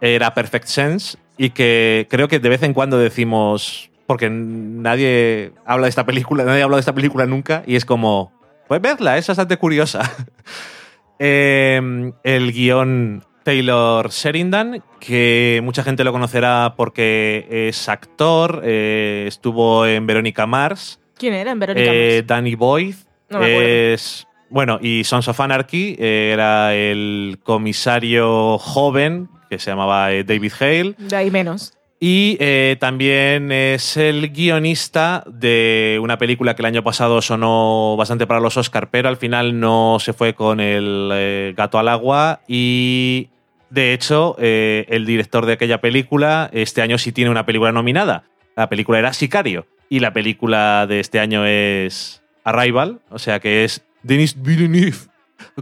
Era 0.00 0.34
Perfect 0.34 0.66
Sense 0.66 1.18
y 1.36 1.50
que 1.50 2.06
creo 2.10 2.28
que 2.28 2.38
de 2.38 2.48
vez 2.48 2.62
en 2.62 2.74
cuando 2.74 2.98
decimos, 2.98 3.90
porque 4.06 4.30
nadie 4.30 5.52
habla 5.66 5.86
de 5.86 5.90
esta 5.90 6.06
película, 6.06 6.44
nadie 6.44 6.62
ha 6.62 6.64
hablado 6.64 6.78
de 6.78 6.82
esta 6.82 6.94
película 6.94 7.26
nunca 7.26 7.62
y 7.66 7.76
es 7.76 7.84
como, 7.84 8.32
pues 8.66 8.80
verla, 8.80 9.18
es 9.18 9.26
bastante 9.26 9.56
curiosa. 9.56 10.10
Eh, 11.20 12.12
el 12.22 12.52
guion 12.52 13.24
Taylor 13.42 14.08
Sheridan, 14.10 14.84
que 15.00 15.60
mucha 15.64 15.82
gente 15.82 16.04
lo 16.04 16.12
conocerá 16.12 16.74
porque 16.76 17.44
es 17.50 17.88
actor, 17.88 18.62
eh, 18.62 19.24
estuvo 19.26 19.84
en 19.84 20.06
Verónica 20.06 20.46
Mars, 20.46 21.00
¿Quién 21.18 21.34
era 21.34 21.50
en 21.50 21.58
Verónica 21.58 21.90
eh, 21.92 22.18
Mars? 22.18 22.26
Danny 22.28 22.54
Boyd 22.54 22.94
No 23.28 23.40
me 23.40 23.46
acuerdo. 23.46 23.68
es. 23.68 24.27
Bueno, 24.50 24.78
y 24.80 25.04
Sons 25.04 25.28
of 25.28 25.40
Anarchy 25.40 25.96
eh, 25.98 26.30
era 26.32 26.74
el 26.74 27.38
comisario 27.42 28.58
joven 28.58 29.28
que 29.50 29.58
se 29.58 29.70
llamaba 29.70 30.12
eh, 30.12 30.24
David 30.24 30.52
Hale. 30.60 30.94
De 30.98 31.16
ahí 31.16 31.30
menos. 31.30 31.78
Y 32.00 32.36
eh, 32.38 32.76
también 32.78 33.50
es 33.50 33.96
el 33.96 34.30
guionista 34.30 35.24
de 35.26 35.98
una 36.00 36.16
película 36.16 36.54
que 36.54 36.62
el 36.62 36.66
año 36.66 36.84
pasado 36.84 37.20
sonó 37.20 37.96
bastante 37.96 38.26
para 38.26 38.38
los 38.38 38.56
Oscar, 38.56 38.88
pero 38.90 39.08
al 39.08 39.16
final 39.16 39.58
no 39.58 39.98
se 39.98 40.12
fue 40.12 40.34
con 40.34 40.60
el 40.60 41.10
eh, 41.12 41.54
gato 41.56 41.78
al 41.78 41.88
agua. 41.88 42.40
Y 42.46 43.30
de 43.70 43.94
hecho, 43.94 44.36
eh, 44.38 44.86
el 44.88 45.06
director 45.06 45.44
de 45.44 45.54
aquella 45.54 45.80
película 45.80 46.48
este 46.52 46.82
año 46.82 46.98
sí 46.98 47.10
tiene 47.10 47.32
una 47.32 47.44
película 47.44 47.72
nominada. 47.72 48.24
La 48.54 48.68
película 48.68 49.00
era 49.00 49.12
Sicario. 49.12 49.66
Y 49.90 49.98
la 49.98 50.12
película 50.12 50.86
de 50.86 51.00
este 51.00 51.18
año 51.18 51.46
es 51.46 52.22
Arrival, 52.44 53.00
o 53.10 53.18
sea 53.18 53.40
que 53.40 53.64
es 53.64 53.82
Denis 54.02 54.40
Villeneuve. 54.40 54.96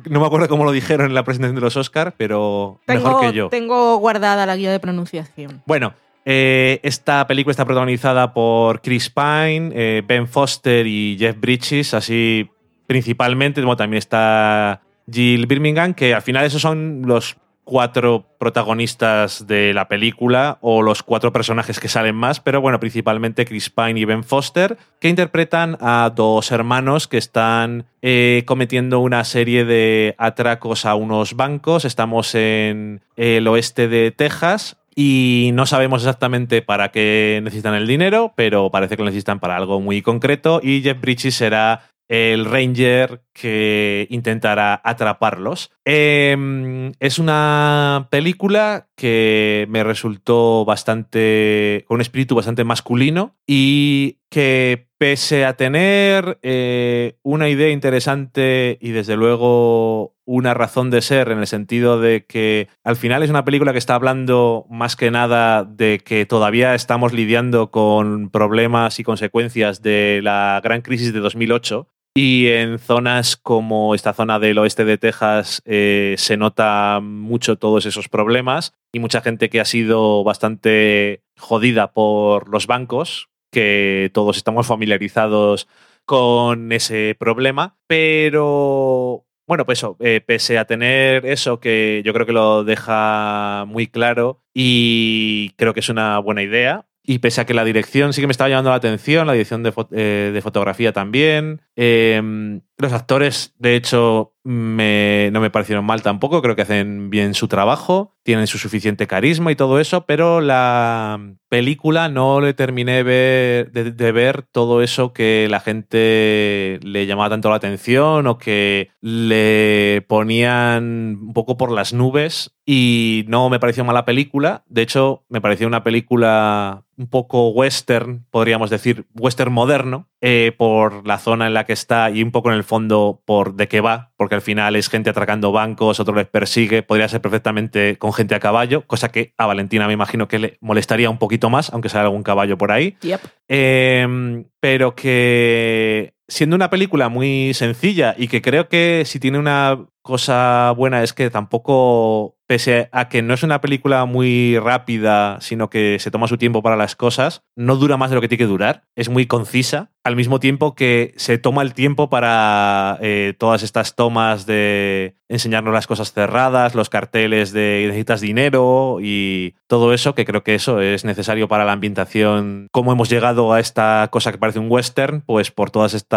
No 0.09 0.21
me 0.21 0.27
acuerdo 0.27 0.49
cómo 0.49 0.65
lo 0.65 0.73
dijeron 0.73 1.07
en 1.07 1.15
la 1.15 1.25
presentación 1.25 1.55
de 1.57 1.61
los 1.61 1.77
Oscar, 1.77 2.15
pero 2.17 2.81
mejor 2.87 3.11
Tengo, 3.13 3.21
que 3.21 3.33
yo. 3.37 3.49
tengo 3.49 3.97
guardada 3.99 4.47
la 4.47 4.57
guía 4.57 4.73
de 4.73 4.81
pronunciación. 4.81 5.63
Bueno, 5.67 5.95
eh, 6.25 6.81
esta 6.83 7.27
película 7.27 7.51
está 7.53 7.65
protagonizada 7.65 8.33
por 8.35 8.81
Chris 8.81 9.11
Pine, 9.11 9.71
eh, 9.75 10.03
Ben 10.07 10.27
Foster 10.27 10.87
y 10.87 11.17
Jeff 11.19 11.39
Bridges, 11.39 11.95
así 11.95 12.51
principalmente. 12.87 13.61
Bueno, 13.61 13.77
también 13.77 13.99
está 13.99 14.81
Jill 15.11 15.47
Birmingham, 15.47 15.95
que 15.95 16.15
al 16.15 16.23
final 16.23 16.45
esos 16.45 16.63
son 16.63 17.03
los 17.05 17.37
cuatro 17.67 18.25
protagonistas 18.39 19.49
de 19.49 19.75
la 19.75 19.89
película 19.89 20.59
o 20.61 20.83
los 20.83 21.03
cuatro 21.03 21.33
personajes 21.33 21.81
que 21.81 21.89
salen 21.89 22.15
más, 22.15 22.39
pero 22.39 22.61
bueno, 22.61 22.79
principalmente 22.79 23.45
Chris 23.45 23.71
Pine 23.71 23.99
y 23.99 24.05
Ben 24.05 24.23
Foster, 24.23 24.79
que 25.01 25.09
interpretan 25.09 25.77
a 25.81 26.13
dos 26.15 26.53
hermanos 26.53 27.09
que 27.09 27.19
están 27.19 27.87
eh, 28.03 28.45
cometiendo 28.47 29.01
una 29.01 29.25
serie 29.25 29.65
de 29.65 30.15
atracos 30.17 30.87
a 30.87 30.95
unos 30.95 31.35
bancos. 31.35 31.85
Estamos 31.85 32.37
en 32.37 33.01
el 33.17 33.49
oeste 33.49 33.89
de 33.89 34.13
Texas 34.13 34.77
y 34.95 35.51
no 35.53 35.67
sabemos 35.67 36.03
exactamente 36.03 36.63
para 36.63 36.93
qué 36.93 37.41
necesitan 37.43 37.75
el 37.75 37.89
dinero, 37.89 38.33
pero 38.37 38.71
parece 38.71 38.97
que 38.97 39.03
lo 39.03 39.07
necesitan 39.07 39.41
para 39.41 39.57
algo 39.57 39.81
muy 39.81 40.03
concreto 40.03 40.61
y 40.63 40.83
Jeff 40.83 41.01
Bridges 41.01 41.35
será 41.35 41.91
el 42.09 42.45
ranger 42.45 43.23
que 43.33 44.07
intentará 44.11 44.81
atraparlos. 44.85 45.71
Eh, 45.85 46.93
es 47.01 47.19
una 47.19 48.09
película 48.11 48.89
que 48.97 49.67
me 49.69 49.85
resultó 49.85 50.65
bastante, 50.65 51.85
con 51.87 51.97
un 51.97 52.01
espíritu 52.01 52.35
bastante 52.35 52.65
masculino 52.65 53.37
y 53.47 54.19
que 54.31 54.89
pese 54.99 55.45
a 55.45 55.57
tener 55.57 56.39
eh, 56.43 57.19
una 57.23 57.49
idea 57.49 57.71
interesante 57.71 58.79
y 58.81 58.91
desde 58.91 59.17
luego 59.17 60.15
una 60.25 60.55
razón 60.55 60.91
de 60.91 61.03
ser 61.03 61.31
en 61.31 61.39
el 61.39 61.47
sentido 61.47 62.01
de 62.01 62.25
que 62.25 62.69
al 62.83 62.97
final 62.97 63.23
es 63.23 63.31
una 63.31 63.45
película 63.45 63.73
que 63.73 63.79
está 63.79 63.95
hablando 63.95 64.67
más 64.71 64.97
que 64.97 65.11
nada 65.11 65.65
de 65.65 66.01
que 66.05 66.27
todavía 66.27 66.75
estamos 66.75 67.13
lidiando 67.13 67.71
con 67.71 68.31
problemas 68.31 68.99
y 68.99 69.05
consecuencias 69.05 69.83
de 69.83 70.21
la 70.23 70.61
gran 70.65 70.81
crisis 70.81 71.13
de 71.13 71.21
2008 71.21 71.89
y 72.17 72.49
en 72.49 72.79
zonas 72.79 73.37
como 73.37 73.95
esta 73.95 74.15
zona 74.15 74.39
del 74.39 74.57
oeste 74.57 74.87
de 74.87 74.97
Texas 74.97 75.61
eh, 75.67 76.15
se 76.17 76.39
nota 76.39 77.01
mucho 77.03 77.57
todos 77.57 77.85
esos 77.85 78.09
problemas 78.09 78.73
y 78.91 79.01
mucha 79.01 79.21
gente 79.21 79.51
que 79.51 79.61
ha 79.61 79.67
sido 79.67 80.25
bastante 80.25 81.23
jodida 81.39 81.93
por 81.93 82.49
los 82.49 82.67
bancos, 82.67 83.29
que 83.53 84.11
todos 84.15 84.39
estamos 84.39 84.67
familiarizados 84.67 85.69
con 86.07 86.73
ese 86.73 87.15
problema, 87.19 87.77
pero 87.87 89.27
bueno, 89.47 89.67
pues 89.67 89.81
eso, 89.81 89.97
eh, 90.01 90.23
pese 90.27 90.59
a 90.59 90.65
tener 90.65 91.27
eso 91.27 91.61
que 91.61 92.03
yo 92.05 92.15
creo 92.15 92.25
que 92.25 92.33
lo 92.33 92.65
deja 92.65 93.65
muy 93.69 93.89
claro 93.89 94.43
y 94.55 95.51
creo 95.57 95.75
que 95.75 95.81
es 95.81 95.89
una 95.91 96.19
buena 96.19 96.43
idea. 96.43 96.87
Y 97.07 97.21
pese 97.21 97.41
a 97.41 97.47
que 97.47 97.55
la 97.55 97.65
dirección 97.65 98.13
sí 98.13 98.21
que 98.21 98.27
me 98.27 98.33
estaba 98.33 98.51
llamando 98.51 98.71
la 98.71 98.77
atención, 98.77 99.27
la 99.27 99.33
dirección 99.33 99.63
de, 99.63 99.73
eh, 99.93 100.31
de 100.35 100.43
fotografía 100.43 100.93
también. 100.93 101.63
eh, 101.77 102.61
los 102.79 102.93
actores, 102.93 103.55
de 103.59 103.75
hecho, 103.77 104.35
me- 104.45 105.31
no 105.33 105.41
me 105.41 105.51
parecieron 105.51 105.85
mal 105.85 106.03
tampoco. 106.03 106.43
Creo 106.43 106.55
que 106.57 106.63
hacen 106.63 107.11
bien 107.11 107.35
su 107.35 107.49
trabajo, 107.49 108.15
tienen 108.23 108.47
su 108.47 108.59
suficiente 108.59 109.07
carisma 109.07 109.51
y 109.51 109.57
todo 109.57 109.81
eso, 109.81 110.07
pero 110.07 110.41
la 110.41 111.19
película 111.49 112.09
no 112.09 112.41
le 112.41 112.55
terminé 112.55 113.03
ver- 113.03 113.73
de, 113.73 113.93
de 113.93 114.13
ver 114.13 114.43
todo 114.43 114.83
eso 114.83 115.13
que 115.13 115.49
la 115.51 115.61
gente 115.61 116.79
le 116.83 117.07
llamaba 117.07 117.31
tanto 117.31 117.51
la 117.51 117.57
atención 117.57 118.27
o 118.27 118.39
que 118.39 118.91
le 119.01 120.05
ponían 120.09 121.19
un 121.23 121.33
poco 121.33 121.57
por 121.57 121.73
las 121.73 121.93
nubes 121.93 122.55
y 122.65 123.25
no 123.29 123.49
me 123.49 123.59
pareció 123.61 123.85
mala 123.85 124.05
película. 124.05 124.65
De 124.69 124.83
hecho, 124.83 125.25
me 125.29 125.41
pareció 125.41 125.67
una 125.67 125.83
película 125.83 126.85
un 126.99 127.07
poco 127.09 127.49
western, 127.51 128.27
podríamos 128.31 128.71
decir, 128.71 129.07
western 129.15 129.53
moderno, 129.53 130.09
eh, 130.21 130.53
por 130.57 131.07
la 131.07 131.19
zona 131.19 131.47
en 131.47 131.55
la 131.55 131.65
que 131.65 131.73
está 131.73 132.11
y 132.11 132.23
un 132.23 132.33
poco 132.33 132.51
en 132.51 132.57
el 132.57 132.65
fondo 132.65 133.23
por 133.25 133.55
de 133.55 133.69
qué 133.69 133.81
va, 133.81 134.13
porque 134.17 134.35
al 134.35 134.41
final 134.41 134.75
es 134.77 134.89
gente 134.89 135.11
atracando 135.11 135.53
bancos, 135.53 136.01
otro 136.01 136.15
les 136.15 136.27
persigue, 136.27 136.83
podría 136.83 137.09
ser 137.09 137.21
perfectamente 137.21 137.99
con 137.99 138.13
gente 138.13 138.35
a 138.35 138.41
caballo, 138.41 138.87
cosa 138.87 139.11
que 139.11 139.35
a 139.37 139.47
Valentina 139.47 139.87
me 139.87 139.93
imagino 139.93 140.27
que 140.27 140.39
le 140.39 140.59
molestaría 140.61 141.11
un 141.11 141.19
poquito 141.19 141.51
más, 141.51 141.71
aunque 141.73 141.89
sea 141.89 142.03
algún 142.03 142.23
caballo 142.23 142.57
por 142.59 142.73
ahí. 142.73 142.97
Yep. 143.03 143.21
Eh, 143.49 144.45
pero 144.59 144.95
que 144.95 146.16
siendo 146.29 146.57
una 146.57 146.71
película 146.71 147.09
muy 147.09 147.55
sencilla 147.55 148.15
y 148.17 148.29
que 148.29 148.43
creo 148.43 148.69
que 148.69 149.05
si 149.07 149.21
tiene 149.21 149.39
una 149.39 149.87
cosa 150.07 150.73
buena 150.77 151.03
es 151.03 151.13
que 151.13 151.31
tampoco, 151.31 152.37
pese 152.47 152.89
a 152.93 153.09
que 153.09 153.23
no 153.23 153.35
es 153.35 153.43
una 153.43 153.61
película 153.61 154.05
muy 154.05 154.57
rápida, 154.59 155.39
sino 155.41 155.69
que 155.69 155.99
se 155.99 156.13
toma 156.13 156.29
su 156.29 156.39
tiempo 156.39 156.63
para 156.63 156.77
las 156.77 156.95
cosas, 156.95 157.43
no 157.57 157.77
dura 157.77 157.97
más 157.97 158.11
de 158.11 158.15
lo 158.15 158.23
que 158.23 158.29
tiene 158.29 158.45
que 158.45 158.47
durar, 158.47 158.85
es 158.95 159.09
muy 159.09 159.27
concisa, 159.27 159.91
al 160.05 160.15
mismo 160.15 160.39
tiempo 160.39 160.77
que 160.77 161.13
se 161.17 161.39
toma 161.39 161.63
el 161.63 161.75
tiempo 161.75 162.09
para 162.09 162.99
eh, 163.03 163.35
todas 163.37 163.65
estas 163.65 163.97
tomas 163.97 164.47
de 164.47 165.17
enseñarnos 165.29 165.75
las 165.75 165.89
cosas 165.89 166.13
cerradas, 166.13 166.77
los 166.77 166.89
carteles 166.89 167.51
de 167.53 167.83
necesitas 167.87 168.21
dinero 168.21 168.99
y 169.03 169.57
todo 169.67 169.93
eso, 169.93 170.15
que 170.15 170.25
creo 170.25 170.45
que 170.45 170.55
eso 170.55 170.81
es 170.81 171.05
necesario 171.05 171.49
para 171.49 171.65
la 171.65 171.73
ambientación. 171.73 172.69
¿Cómo 172.71 172.93
hemos 172.93 173.11
llegado 173.11 173.53
a 173.53 173.59
esta 173.59 174.07
cosa 174.13 174.31
que 174.31 174.39
parece 174.39 174.61
un 174.61 174.71
western? 174.71 175.23
Pues 175.23 175.51
por 175.51 175.73
todas 175.73 175.95
estas 175.95 176.16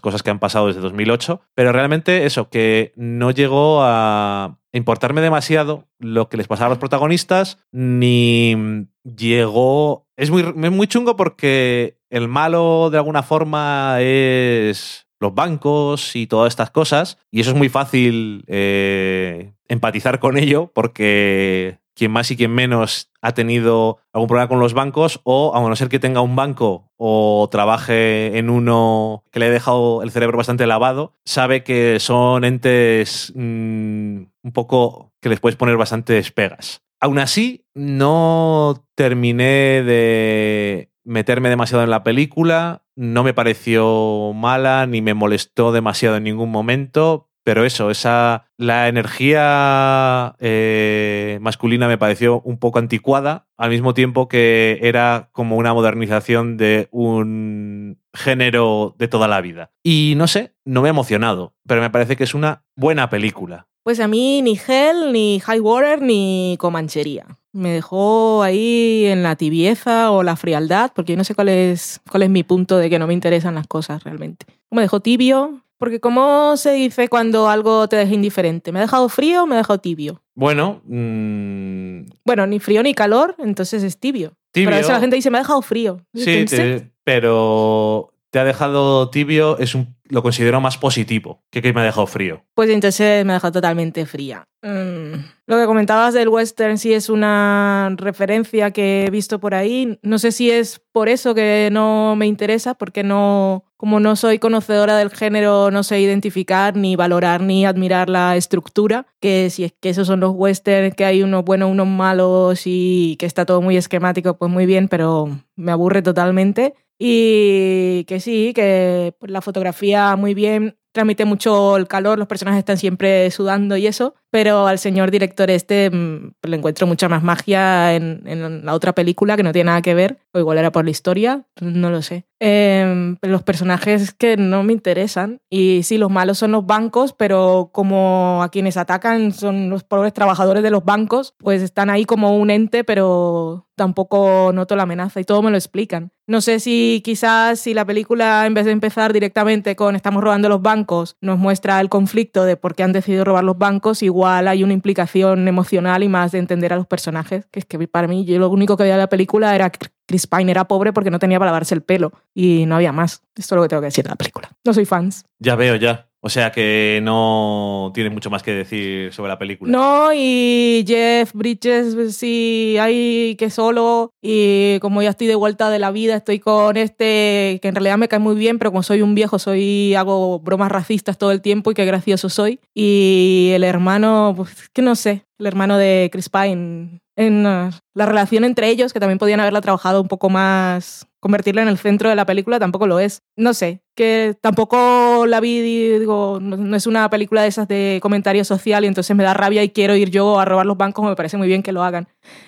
cosas 0.00 0.22
que 0.22 0.30
han 0.30 0.38
pasado 0.38 0.68
desde 0.68 0.80
2008. 0.80 1.40
Pero 1.54 1.72
realmente 1.72 2.26
eso, 2.26 2.48
que 2.48 2.92
no 2.96 3.30
llegó 3.30 3.80
a 3.82 4.58
importarme 4.72 5.20
demasiado 5.20 5.88
lo 5.98 6.28
que 6.28 6.36
les 6.36 6.48
pasaba 6.48 6.66
a 6.66 6.70
los 6.70 6.78
protagonistas, 6.78 7.58
ni 7.72 8.86
llegó... 9.04 10.06
Es 10.16 10.30
muy, 10.30 10.42
muy 10.42 10.86
chungo 10.86 11.16
porque 11.16 11.98
el 12.10 12.28
malo 12.28 12.90
de 12.90 12.98
alguna 12.98 13.22
forma 13.22 13.98
es 14.00 15.06
los 15.20 15.34
bancos 15.34 16.14
y 16.14 16.26
todas 16.26 16.52
estas 16.52 16.70
cosas, 16.70 17.18
y 17.30 17.40
eso 17.40 17.50
es 17.50 17.56
muy 17.56 17.68
fácil 17.68 18.44
eh, 18.48 19.54
empatizar 19.68 20.20
con 20.20 20.36
ello 20.36 20.70
porque 20.74 21.78
quien 21.96 22.12
más 22.12 22.30
y 22.30 22.36
quien 22.36 22.52
menos 22.52 23.10
ha 23.22 23.32
tenido 23.32 23.98
algún 24.12 24.28
problema 24.28 24.48
con 24.48 24.60
los 24.60 24.74
bancos 24.74 25.20
o 25.24 25.56
a 25.56 25.68
no 25.68 25.74
ser 25.74 25.88
que 25.88 25.98
tenga 25.98 26.20
un 26.20 26.36
banco 26.36 26.92
o 26.96 27.48
trabaje 27.50 28.38
en 28.38 28.50
uno 28.50 29.24
que 29.32 29.40
le 29.40 29.46
ha 29.46 29.50
dejado 29.50 30.02
el 30.02 30.10
cerebro 30.10 30.36
bastante 30.36 30.66
lavado, 30.66 31.14
sabe 31.24 31.64
que 31.64 31.98
son 31.98 32.44
entes 32.44 33.32
mm, 33.34 34.22
un 34.42 34.52
poco 34.52 35.12
que 35.20 35.30
les 35.30 35.40
puedes 35.40 35.56
poner 35.56 35.76
bastantes 35.76 36.30
pegas. 36.30 36.82
Aún 37.00 37.18
así, 37.18 37.66
no 37.74 38.86
terminé 38.94 39.82
de 39.82 40.90
meterme 41.04 41.48
demasiado 41.48 41.84
en 41.84 41.90
la 41.90 42.02
película, 42.02 42.82
no 42.94 43.22
me 43.22 43.34
pareció 43.34 44.32
mala 44.34 44.86
ni 44.86 45.02
me 45.02 45.14
molestó 45.14 45.72
demasiado 45.72 46.16
en 46.16 46.24
ningún 46.24 46.50
momento, 46.50 47.28
pero 47.46 47.64
eso, 47.64 47.92
esa 47.92 48.48
la 48.56 48.88
energía 48.88 50.34
eh, 50.40 51.38
masculina 51.40 51.86
me 51.86 51.96
pareció 51.96 52.40
un 52.40 52.58
poco 52.58 52.80
anticuada, 52.80 53.46
al 53.56 53.70
mismo 53.70 53.94
tiempo 53.94 54.26
que 54.26 54.80
era 54.82 55.28
como 55.30 55.56
una 55.56 55.72
modernización 55.72 56.56
de 56.56 56.88
un 56.90 58.00
género 58.12 58.96
de 58.98 59.06
toda 59.06 59.28
la 59.28 59.40
vida. 59.40 59.70
Y 59.84 60.14
no 60.16 60.26
sé, 60.26 60.54
no 60.64 60.82
me 60.82 60.88
ha 60.88 60.90
emocionado, 60.90 61.54
pero 61.68 61.80
me 61.80 61.90
parece 61.90 62.16
que 62.16 62.24
es 62.24 62.34
una 62.34 62.64
buena 62.74 63.10
película. 63.10 63.68
Pues 63.84 64.00
a 64.00 64.08
mí 64.08 64.42
ni 64.42 64.58
Hell, 64.58 65.12
ni 65.12 65.38
High 65.38 65.60
Water, 65.60 66.02
ni 66.02 66.56
Comanchería. 66.58 67.26
Me 67.52 67.70
dejó 67.70 68.42
ahí 68.42 69.04
en 69.06 69.22
la 69.22 69.36
tibieza 69.36 70.10
o 70.10 70.24
la 70.24 70.34
frialdad, 70.34 70.90
porque 70.96 71.12
yo 71.12 71.16
no 71.16 71.22
sé 71.22 71.36
cuál 71.36 71.50
es, 71.50 72.00
cuál 72.10 72.24
es 72.24 72.30
mi 72.30 72.42
punto 72.42 72.76
de 72.76 72.90
que 72.90 72.98
no 72.98 73.06
me 73.06 73.14
interesan 73.14 73.54
las 73.54 73.68
cosas 73.68 74.02
realmente. 74.02 74.46
Me 74.72 74.82
dejó 74.82 74.98
tibio, 74.98 75.62
porque 75.78 76.00
¿cómo 76.00 76.56
se 76.56 76.72
dice 76.72 77.08
cuando 77.08 77.48
algo 77.48 77.88
te 77.88 77.96
deja 77.96 78.12
indiferente? 78.14 78.72
¿Me 78.72 78.78
ha 78.78 78.82
dejado 78.82 79.08
frío 79.08 79.42
o 79.42 79.46
me 79.46 79.54
ha 79.54 79.58
dejado 79.58 79.78
tibio? 79.80 80.22
Bueno, 80.34 80.80
mm, 80.84 82.06
Bueno, 82.24 82.46
ni 82.46 82.60
frío 82.60 82.82
ni 82.82 82.94
calor, 82.94 83.34
entonces 83.38 83.82
es 83.82 83.98
tibio. 83.98 84.34
Tibio. 84.52 84.68
Pero 84.68 84.76
a 84.76 84.78
veces 84.78 84.92
la 84.92 85.00
gente 85.00 85.16
dice, 85.16 85.30
me 85.30 85.38
ha 85.38 85.42
dejado 85.42 85.62
frío. 85.62 86.00
sí, 86.14 86.44
te- 86.46 86.90
pero 87.04 88.12
te 88.30 88.38
ha 88.38 88.44
dejado 88.44 89.10
tibio, 89.10 89.58
es 89.58 89.74
un, 89.74 89.95
lo 90.08 90.22
considero 90.22 90.60
más 90.60 90.78
positivo 90.78 91.42
que 91.50 91.72
me 91.72 91.80
ha 91.80 91.84
dejado 91.84 92.06
frío. 92.06 92.44
Pues 92.54 92.70
entonces 92.70 93.24
me 93.24 93.32
ha 93.32 93.34
dejado 93.34 93.52
totalmente 93.52 94.06
fría. 94.06 94.46
Mm, 94.62 95.24
Lo 95.46 95.58
que 95.58 95.66
comentabas 95.66 96.14
del 96.14 96.28
western 96.28 96.78
sí 96.78 96.92
es 96.92 97.08
una 97.08 97.94
referencia 97.96 98.72
que 98.72 99.04
he 99.06 99.10
visto 99.10 99.38
por 99.38 99.54
ahí. 99.54 99.98
No 100.02 100.18
sé 100.18 100.32
si 100.32 100.50
es 100.50 100.80
por 100.92 101.08
eso 101.08 101.34
que 101.34 101.68
no 101.70 102.16
me 102.16 102.26
interesa, 102.26 102.74
porque 102.74 103.04
no, 103.04 103.64
como 103.76 104.00
no 104.00 104.16
soy 104.16 104.38
conocedora 104.40 104.96
del 104.96 105.10
género, 105.10 105.70
no 105.70 105.84
sé 105.84 106.00
identificar 106.00 106.74
ni 106.76 106.96
valorar 106.96 107.42
ni 107.42 107.64
admirar 107.64 108.10
la 108.10 108.36
estructura. 108.36 109.06
Que 109.20 109.50
si 109.50 109.64
es 109.64 109.74
que 109.80 109.90
esos 109.90 110.08
son 110.08 110.18
los 110.18 110.32
westerns, 110.34 110.96
que 110.96 111.04
hay 111.04 111.22
unos 111.22 111.44
buenos, 111.44 111.70
unos 111.70 111.86
malos 111.86 112.62
y 112.64 113.16
que 113.20 113.26
está 113.26 113.44
todo 113.46 113.62
muy 113.62 113.76
esquemático, 113.76 114.36
pues 114.36 114.50
muy 114.50 114.66
bien, 114.66 114.88
pero 114.88 115.28
me 115.54 115.70
aburre 115.70 116.02
totalmente. 116.02 116.74
Y 116.98 118.04
que 118.04 118.20
sí, 118.20 118.52
que 118.54 119.14
la 119.20 119.42
fotografía 119.42 120.16
muy 120.16 120.34
bien, 120.34 120.78
transmite 120.92 121.26
mucho 121.26 121.76
el 121.76 121.88
calor, 121.88 122.18
los 122.18 122.26
personajes 122.26 122.60
están 122.60 122.78
siempre 122.78 123.30
sudando 123.30 123.76
y 123.76 123.86
eso, 123.86 124.14
pero 124.36 124.66
al 124.66 124.78
señor 124.78 125.10
director 125.10 125.48
este 125.50 125.88
mm, 125.88 126.32
le 126.42 126.56
encuentro 126.58 126.86
mucha 126.86 127.08
más 127.08 127.22
magia 127.22 127.94
en, 127.94 128.20
en 128.26 128.66
la 128.66 128.74
otra 128.74 128.92
película 128.92 129.34
que 129.34 129.42
no 129.42 129.50
tiene 129.50 129.68
nada 129.68 129.80
que 129.80 129.94
ver, 129.94 130.18
o 130.32 130.38
igual 130.38 130.58
era 130.58 130.70
por 130.70 130.84
la 130.84 130.90
historia, 130.90 131.46
no 131.58 131.88
lo 131.88 132.02
sé. 132.02 132.26
Eh, 132.38 133.16
los 133.22 133.42
personajes 133.42 134.12
que 134.12 134.36
no 134.36 134.62
me 134.62 134.74
interesan, 134.74 135.40
y 135.48 135.80
sí, 135.84 135.96
los 135.96 136.10
malos 136.10 136.36
son 136.36 136.52
los 136.52 136.66
bancos, 136.66 137.14
pero 137.14 137.70
como 137.72 138.42
a 138.42 138.50
quienes 138.50 138.76
atacan 138.76 139.32
son 139.32 139.70
los 139.70 139.84
pobres 139.84 140.12
trabajadores 140.12 140.62
de 140.62 140.70
los 140.70 140.84
bancos, 140.84 141.34
pues 141.38 141.62
están 141.62 141.88
ahí 141.88 142.04
como 142.04 142.36
un 142.36 142.50
ente, 142.50 142.84
pero 142.84 143.66
tampoco 143.74 144.52
noto 144.54 144.74
la 144.74 144.84
amenaza 144.84 145.20
y 145.20 145.24
todo 145.24 145.42
me 145.42 145.50
lo 145.50 145.56
explican. 145.56 146.10
No 146.26 146.40
sé 146.40 146.60
si 146.60 147.02
quizás 147.04 147.60
si 147.60 147.74
la 147.74 147.84
película 147.84 148.46
en 148.46 148.54
vez 148.54 148.64
de 148.64 148.72
empezar 148.72 149.12
directamente 149.12 149.76
con 149.76 149.94
estamos 149.94 150.24
robando 150.24 150.48
los 150.48 150.62
bancos, 150.62 151.16
nos 151.20 151.38
muestra 151.38 151.80
el 151.80 151.88
conflicto 151.88 152.44
de 152.44 152.56
por 152.56 152.74
qué 152.74 152.82
han 152.82 152.92
decidido 152.92 153.24
robar 153.24 153.44
los 153.44 153.58
bancos, 153.58 154.02
igual 154.02 154.25
hay 154.26 154.62
una 154.64 154.72
implicación 154.72 155.48
emocional 155.48 156.02
y 156.02 156.08
más 156.08 156.32
de 156.32 156.38
entender 156.38 156.72
a 156.72 156.76
los 156.76 156.86
personajes, 156.86 157.46
que 157.50 157.60
es 157.60 157.66
que 157.66 157.86
para 157.88 158.08
mí 158.08 158.24
yo 158.24 158.38
lo 158.38 158.48
único 158.48 158.76
que 158.76 158.84
veía 158.84 158.94
de 158.94 159.02
la 159.02 159.08
película 159.08 159.54
era 159.54 159.70
que 159.70 159.86
Chris 160.06 160.26
Pine 160.26 160.50
era 160.50 160.68
pobre 160.68 160.92
porque 160.92 161.10
no 161.10 161.18
tenía 161.18 161.38
para 161.38 161.50
lavarse 161.50 161.74
el 161.74 161.82
pelo 161.82 162.12
y 162.34 162.64
no 162.66 162.76
había 162.76 162.92
más. 162.92 163.22
Esto 163.34 163.54
es 163.54 163.56
lo 163.56 163.62
que 163.62 163.68
tengo 163.68 163.82
que 163.82 163.86
decir 163.86 164.04
de 164.04 164.10
la 164.10 164.16
película. 164.16 164.50
No 164.64 164.72
soy 164.72 164.84
fans. 164.84 165.24
Ya 165.38 165.56
veo, 165.56 165.76
ya. 165.76 166.05
O 166.20 166.28
sea 166.28 166.50
que 166.50 167.00
no 167.02 167.92
tiene 167.94 168.10
mucho 168.10 168.30
más 168.30 168.42
que 168.42 168.52
decir 168.52 169.12
sobre 169.12 169.28
la 169.28 169.38
película. 169.38 169.70
No, 169.70 170.12
y 170.12 170.84
Jeff 170.86 171.32
Bridges, 171.34 172.16
sí, 172.16 172.76
hay 172.80 173.36
que 173.36 173.50
solo. 173.50 174.10
Y 174.20 174.78
como 174.80 175.02
ya 175.02 175.10
estoy 175.10 175.26
de 175.26 175.34
vuelta 175.34 175.70
de 175.70 175.78
la 175.78 175.90
vida, 175.90 176.16
estoy 176.16 176.40
con 176.40 176.76
este 176.76 177.60
que 177.62 177.68
en 177.68 177.74
realidad 177.74 177.98
me 177.98 178.08
cae 178.08 178.18
muy 178.18 178.34
bien, 178.34 178.58
pero 178.58 178.72
como 178.72 178.82
soy 178.82 179.02
un 179.02 179.14
viejo, 179.14 179.38
soy 179.38 179.94
hago 179.94 180.40
bromas 180.40 180.72
racistas 180.72 181.18
todo 181.18 181.30
el 181.30 181.42
tiempo 181.42 181.70
y 181.70 181.74
qué 181.74 181.84
gracioso 181.84 182.28
soy. 182.28 182.60
Y 182.74 183.50
el 183.54 183.62
hermano, 183.62 184.32
pues 184.36 184.68
que 184.72 184.82
no 184.82 184.96
sé, 184.96 185.26
el 185.38 185.46
hermano 185.46 185.78
de 185.78 186.08
Chris 186.12 186.28
Pine. 186.28 187.00
En 187.16 187.42
la 187.42 187.72
relación 187.94 188.44
entre 188.44 188.68
ellos, 188.68 188.92
que 188.92 189.00
también 189.00 189.18
podían 189.18 189.40
haberla 189.40 189.62
trabajado 189.62 190.02
un 190.02 190.08
poco 190.08 190.28
más, 190.28 191.06
convertirla 191.18 191.62
en 191.62 191.68
el 191.68 191.78
centro 191.78 192.10
de 192.10 192.14
la 192.14 192.26
película, 192.26 192.58
tampoco 192.58 192.86
lo 192.86 193.00
es. 193.00 193.22
No 193.36 193.54
sé, 193.54 193.80
que 193.96 194.36
tampoco 194.40 195.24
la 195.26 195.40
vi, 195.40 195.60
digo, 195.98 196.38
no, 196.40 196.58
no 196.58 196.76
es 196.76 196.86
una 196.86 197.08
película 197.08 197.40
de 197.42 197.48
esas 197.48 197.66
de 197.68 197.98
comentario 198.02 198.44
social 198.44 198.84
y 198.84 198.86
entonces 198.86 199.16
me 199.16 199.24
da 199.24 199.32
rabia 199.32 199.64
y 199.64 199.70
quiero 199.70 199.96
ir 199.96 200.10
yo 200.10 200.38
a 200.38 200.44
robar 200.44 200.66
los 200.66 200.76
bancos, 200.76 201.04
me 201.06 201.16
parece 201.16 201.38
muy 201.38 201.48
bien 201.48 201.62
que 201.62 201.72
lo 201.72 201.82
hagan. 201.82 202.06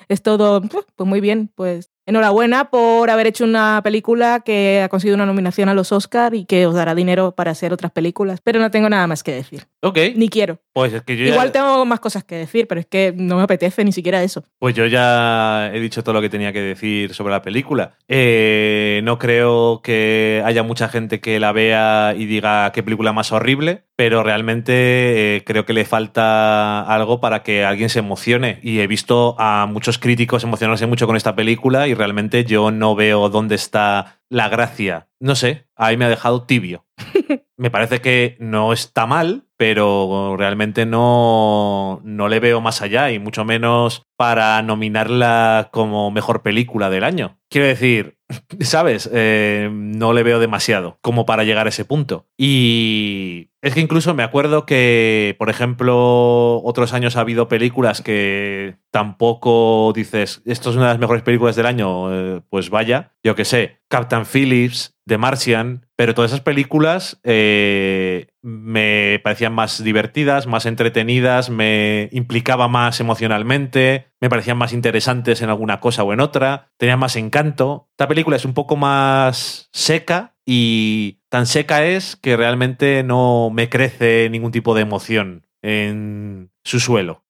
Es 0.09 0.23
todo, 0.23 0.61
pues 0.61 1.09
muy 1.09 1.21
bien, 1.21 1.51
pues 1.55 1.91
enhorabuena 2.09 2.71
por 2.71 3.11
haber 3.11 3.27
hecho 3.29 3.45
una 3.45 3.81
película 3.85 4.41
que 4.45 4.81
ha 4.83 4.89
conseguido 4.89 5.15
una 5.15 5.27
nominación 5.27 5.69
a 5.69 5.75
los 5.75 5.93
Oscar 5.93 6.35
y 6.35 6.45
que 6.47 6.67
os 6.67 6.75
dará 6.75 6.95
dinero 6.95 7.33
para 7.33 7.51
hacer 7.53 7.73
otras 7.73 7.93
películas, 7.93 8.41
pero 8.43 8.59
no 8.61 8.71
tengo 8.71 8.89
nada 8.89 9.07
más 9.07 9.23
que 9.23 9.33
decir, 9.33 9.67
Ok, 9.83 9.99
ni 10.17 10.29
quiero. 10.29 10.59
pues 10.73 10.93
es 10.93 11.03
que 11.03 11.17
yo 11.17 11.25
ya, 11.25 11.33
Igual 11.33 11.53
tengo 11.53 11.85
más 11.85 12.01
cosas 12.01 12.25
que 12.25 12.35
decir, 12.35 12.67
pero 12.67 12.81
es 12.81 12.87
que 12.87 13.13
no 13.17 13.37
me 13.37 13.43
apetece 13.43 13.85
ni 13.85 13.93
siquiera 13.93 14.23
eso. 14.23 14.43
pues 14.59 14.75
yo 14.75 14.87
ya 14.87 15.71
he 15.73 15.81
dicho 15.81 16.03
todo 16.03 16.15
lo 16.15 16.21
que 16.21 16.29
tenía 16.31 16.53
que 16.53 16.61
decir 16.61 17.15
sobre 17.15 17.33
la 17.33 17.43
película. 17.43 17.95
Eh, 18.09 19.01
no 19.05 19.19
creo 19.19 19.81
que 19.83 20.43
haya 20.45 20.63
mucha 20.63 20.89
gente 20.89 21.21
que 21.21 21.39
la 21.39 21.53
vea 21.53 22.15
y 22.17 22.27
diga 22.27 22.73
qué 22.73 22.83
película 22.83 23.13
más 23.13 23.31
horrible, 23.33 23.85
pero 23.97 24.23
realmente 24.23 25.37
eh, 25.37 25.45
creo 25.45 25.65
que 25.67 25.73
le 25.73 25.85
falta 25.85 26.81
algo 26.83 27.21
para 27.21 27.43
que 27.43 27.65
alguien 27.65 27.89
se 27.89 27.99
emocione. 27.99 28.61
Y 28.63 28.81
he 28.81 28.87
visto 28.87 29.35
a 29.39 29.67
muchos 29.67 29.99
críticos 29.99 30.45
emocionarse 30.45 30.87
mucho 30.87 31.07
con 31.07 31.17
esta 31.17 31.35
película 31.35 31.87
y 31.89 31.95
realmente 31.99 32.45
yo 32.45 32.71
no 32.71 32.95
veo 32.95 33.29
dónde 33.29 33.57
está 33.57 34.21
la 34.29 34.49
gracia. 34.49 35.09
No 35.21 35.35
sé, 35.35 35.67
ahí 35.77 35.97
me 35.97 36.07
ha 36.07 36.09
dejado 36.09 36.45
tibio. 36.45 36.87
Me 37.59 37.71
parece 37.71 38.01
que 38.01 38.37
no 38.39 38.73
está 38.73 39.07
mal, 39.07 39.49
pero 39.57 40.37
realmente 40.39 40.87
no, 40.87 42.01
no 42.05 42.29
le 42.29 42.39
veo 42.39 42.61
más 42.61 42.81
allá 42.81 43.11
y 43.11 43.19
mucho 43.19 43.45
menos 43.45 44.07
para 44.17 44.63
nominarla 44.63 45.69
como 45.73 46.13
mejor 46.13 46.43
película 46.43 46.89
del 46.89 47.03
año. 47.03 47.41
Quiero 47.51 47.67
decir, 47.67 48.19
¿sabes? 48.61 49.11
Eh, 49.13 49.69
no 49.73 50.13
le 50.13 50.23
veo 50.23 50.39
demasiado 50.39 50.99
como 51.01 51.27
para 51.27 51.43
llegar 51.43 51.67
a 51.67 51.71
ese 51.71 51.85
punto. 51.85 52.29
Y 52.37 53.51
es 53.61 53.75
que 53.75 53.81
incluso 53.81 54.15
me 54.15 54.23
acuerdo 54.23 54.65
que, 54.65 55.35
por 55.39 55.51
ejemplo, 55.51 56.63
otros 56.63 56.93
años 56.93 57.17
ha 57.17 57.21
habido 57.21 57.49
películas 57.49 58.03
que 58.03 58.77
tampoco 58.93 59.93
dices, 59.95 60.43
esto 60.47 60.71
es 60.71 60.77
una 60.77 60.87
de 60.87 60.93
las 60.93 61.01
mejores 61.01 61.25
películas 61.25 61.57
del 61.57 61.67
año, 61.67 62.15
eh, 62.15 62.43
pues 62.49 62.71
vaya, 62.71 63.15
yo 63.25 63.35
que 63.35 63.45
sé, 63.45 63.81
Captain 63.89 64.25
Phillips, 64.25 64.98
The 65.09 65.19
Martian, 65.19 65.87
pero 65.97 66.15
todas 66.15 66.31
esas 66.31 66.43
películas 66.43 67.19
eh, 67.25 68.29
me 68.43 69.21
parecían 69.25 69.53
más 69.53 69.83
divertidas, 69.83 70.47
más 70.47 70.67
entretenidas, 70.67 71.51
me 71.51 72.09
implicaba 72.13 72.69
más 72.69 73.01
emocionalmente, 73.01 74.07
me 74.21 74.29
parecían 74.29 74.59
más 74.59 74.73
interesantes 74.73 75.43
en 75.43 75.49
alguna 75.49 75.81
cosa 75.81 76.05
o 76.05 76.13
en 76.13 76.21
otra, 76.21 76.71
tenían 76.77 77.01
más 77.01 77.17
encanto. 77.17 77.89
Esta 77.93 78.07
película 78.07 78.37
es 78.37 78.45
un 78.45 78.55
poco 78.55 78.77
más 78.77 79.69
seca 79.73 80.37
y 80.45 81.21
tan 81.29 81.47
seca 81.47 81.85
es 81.85 82.17
que 82.17 82.37
realmente 82.37 83.03
no 83.03 83.51
me 83.53 83.69
crece 83.69 84.29
ningún 84.31 84.53
tipo 84.53 84.75
de 84.75 84.83
emoción 84.83 85.47
en 85.63 86.51
su 86.63 86.81
suelo. 86.81 87.25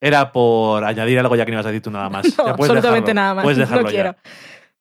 Era 0.00 0.32
por 0.32 0.84
añadir 0.84 1.18
algo 1.18 1.36
ya 1.36 1.44
que 1.44 1.50
no 1.50 1.56
ibas 1.56 1.66
a 1.66 1.70
decir 1.70 1.82
tú 1.82 1.90
nada 1.90 2.08
más. 2.08 2.26
No, 2.38 2.46
absolutamente 2.46 3.10
dejarlo. 3.10 3.14
nada 3.14 3.34
más. 3.34 3.42
Puedes 3.42 3.58
dejarlo 3.58 3.84
no 3.84 3.90
ya. 3.90 4.16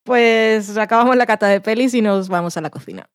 Pues 0.08 0.78
acabamos 0.78 1.18
la 1.18 1.26
cata 1.26 1.50
de 1.50 1.60
pelis 1.60 1.94
y 1.94 2.02
nos 2.02 2.30
vamos 2.30 2.56
a 2.56 2.62
la 2.62 2.70
cocina. 2.70 3.10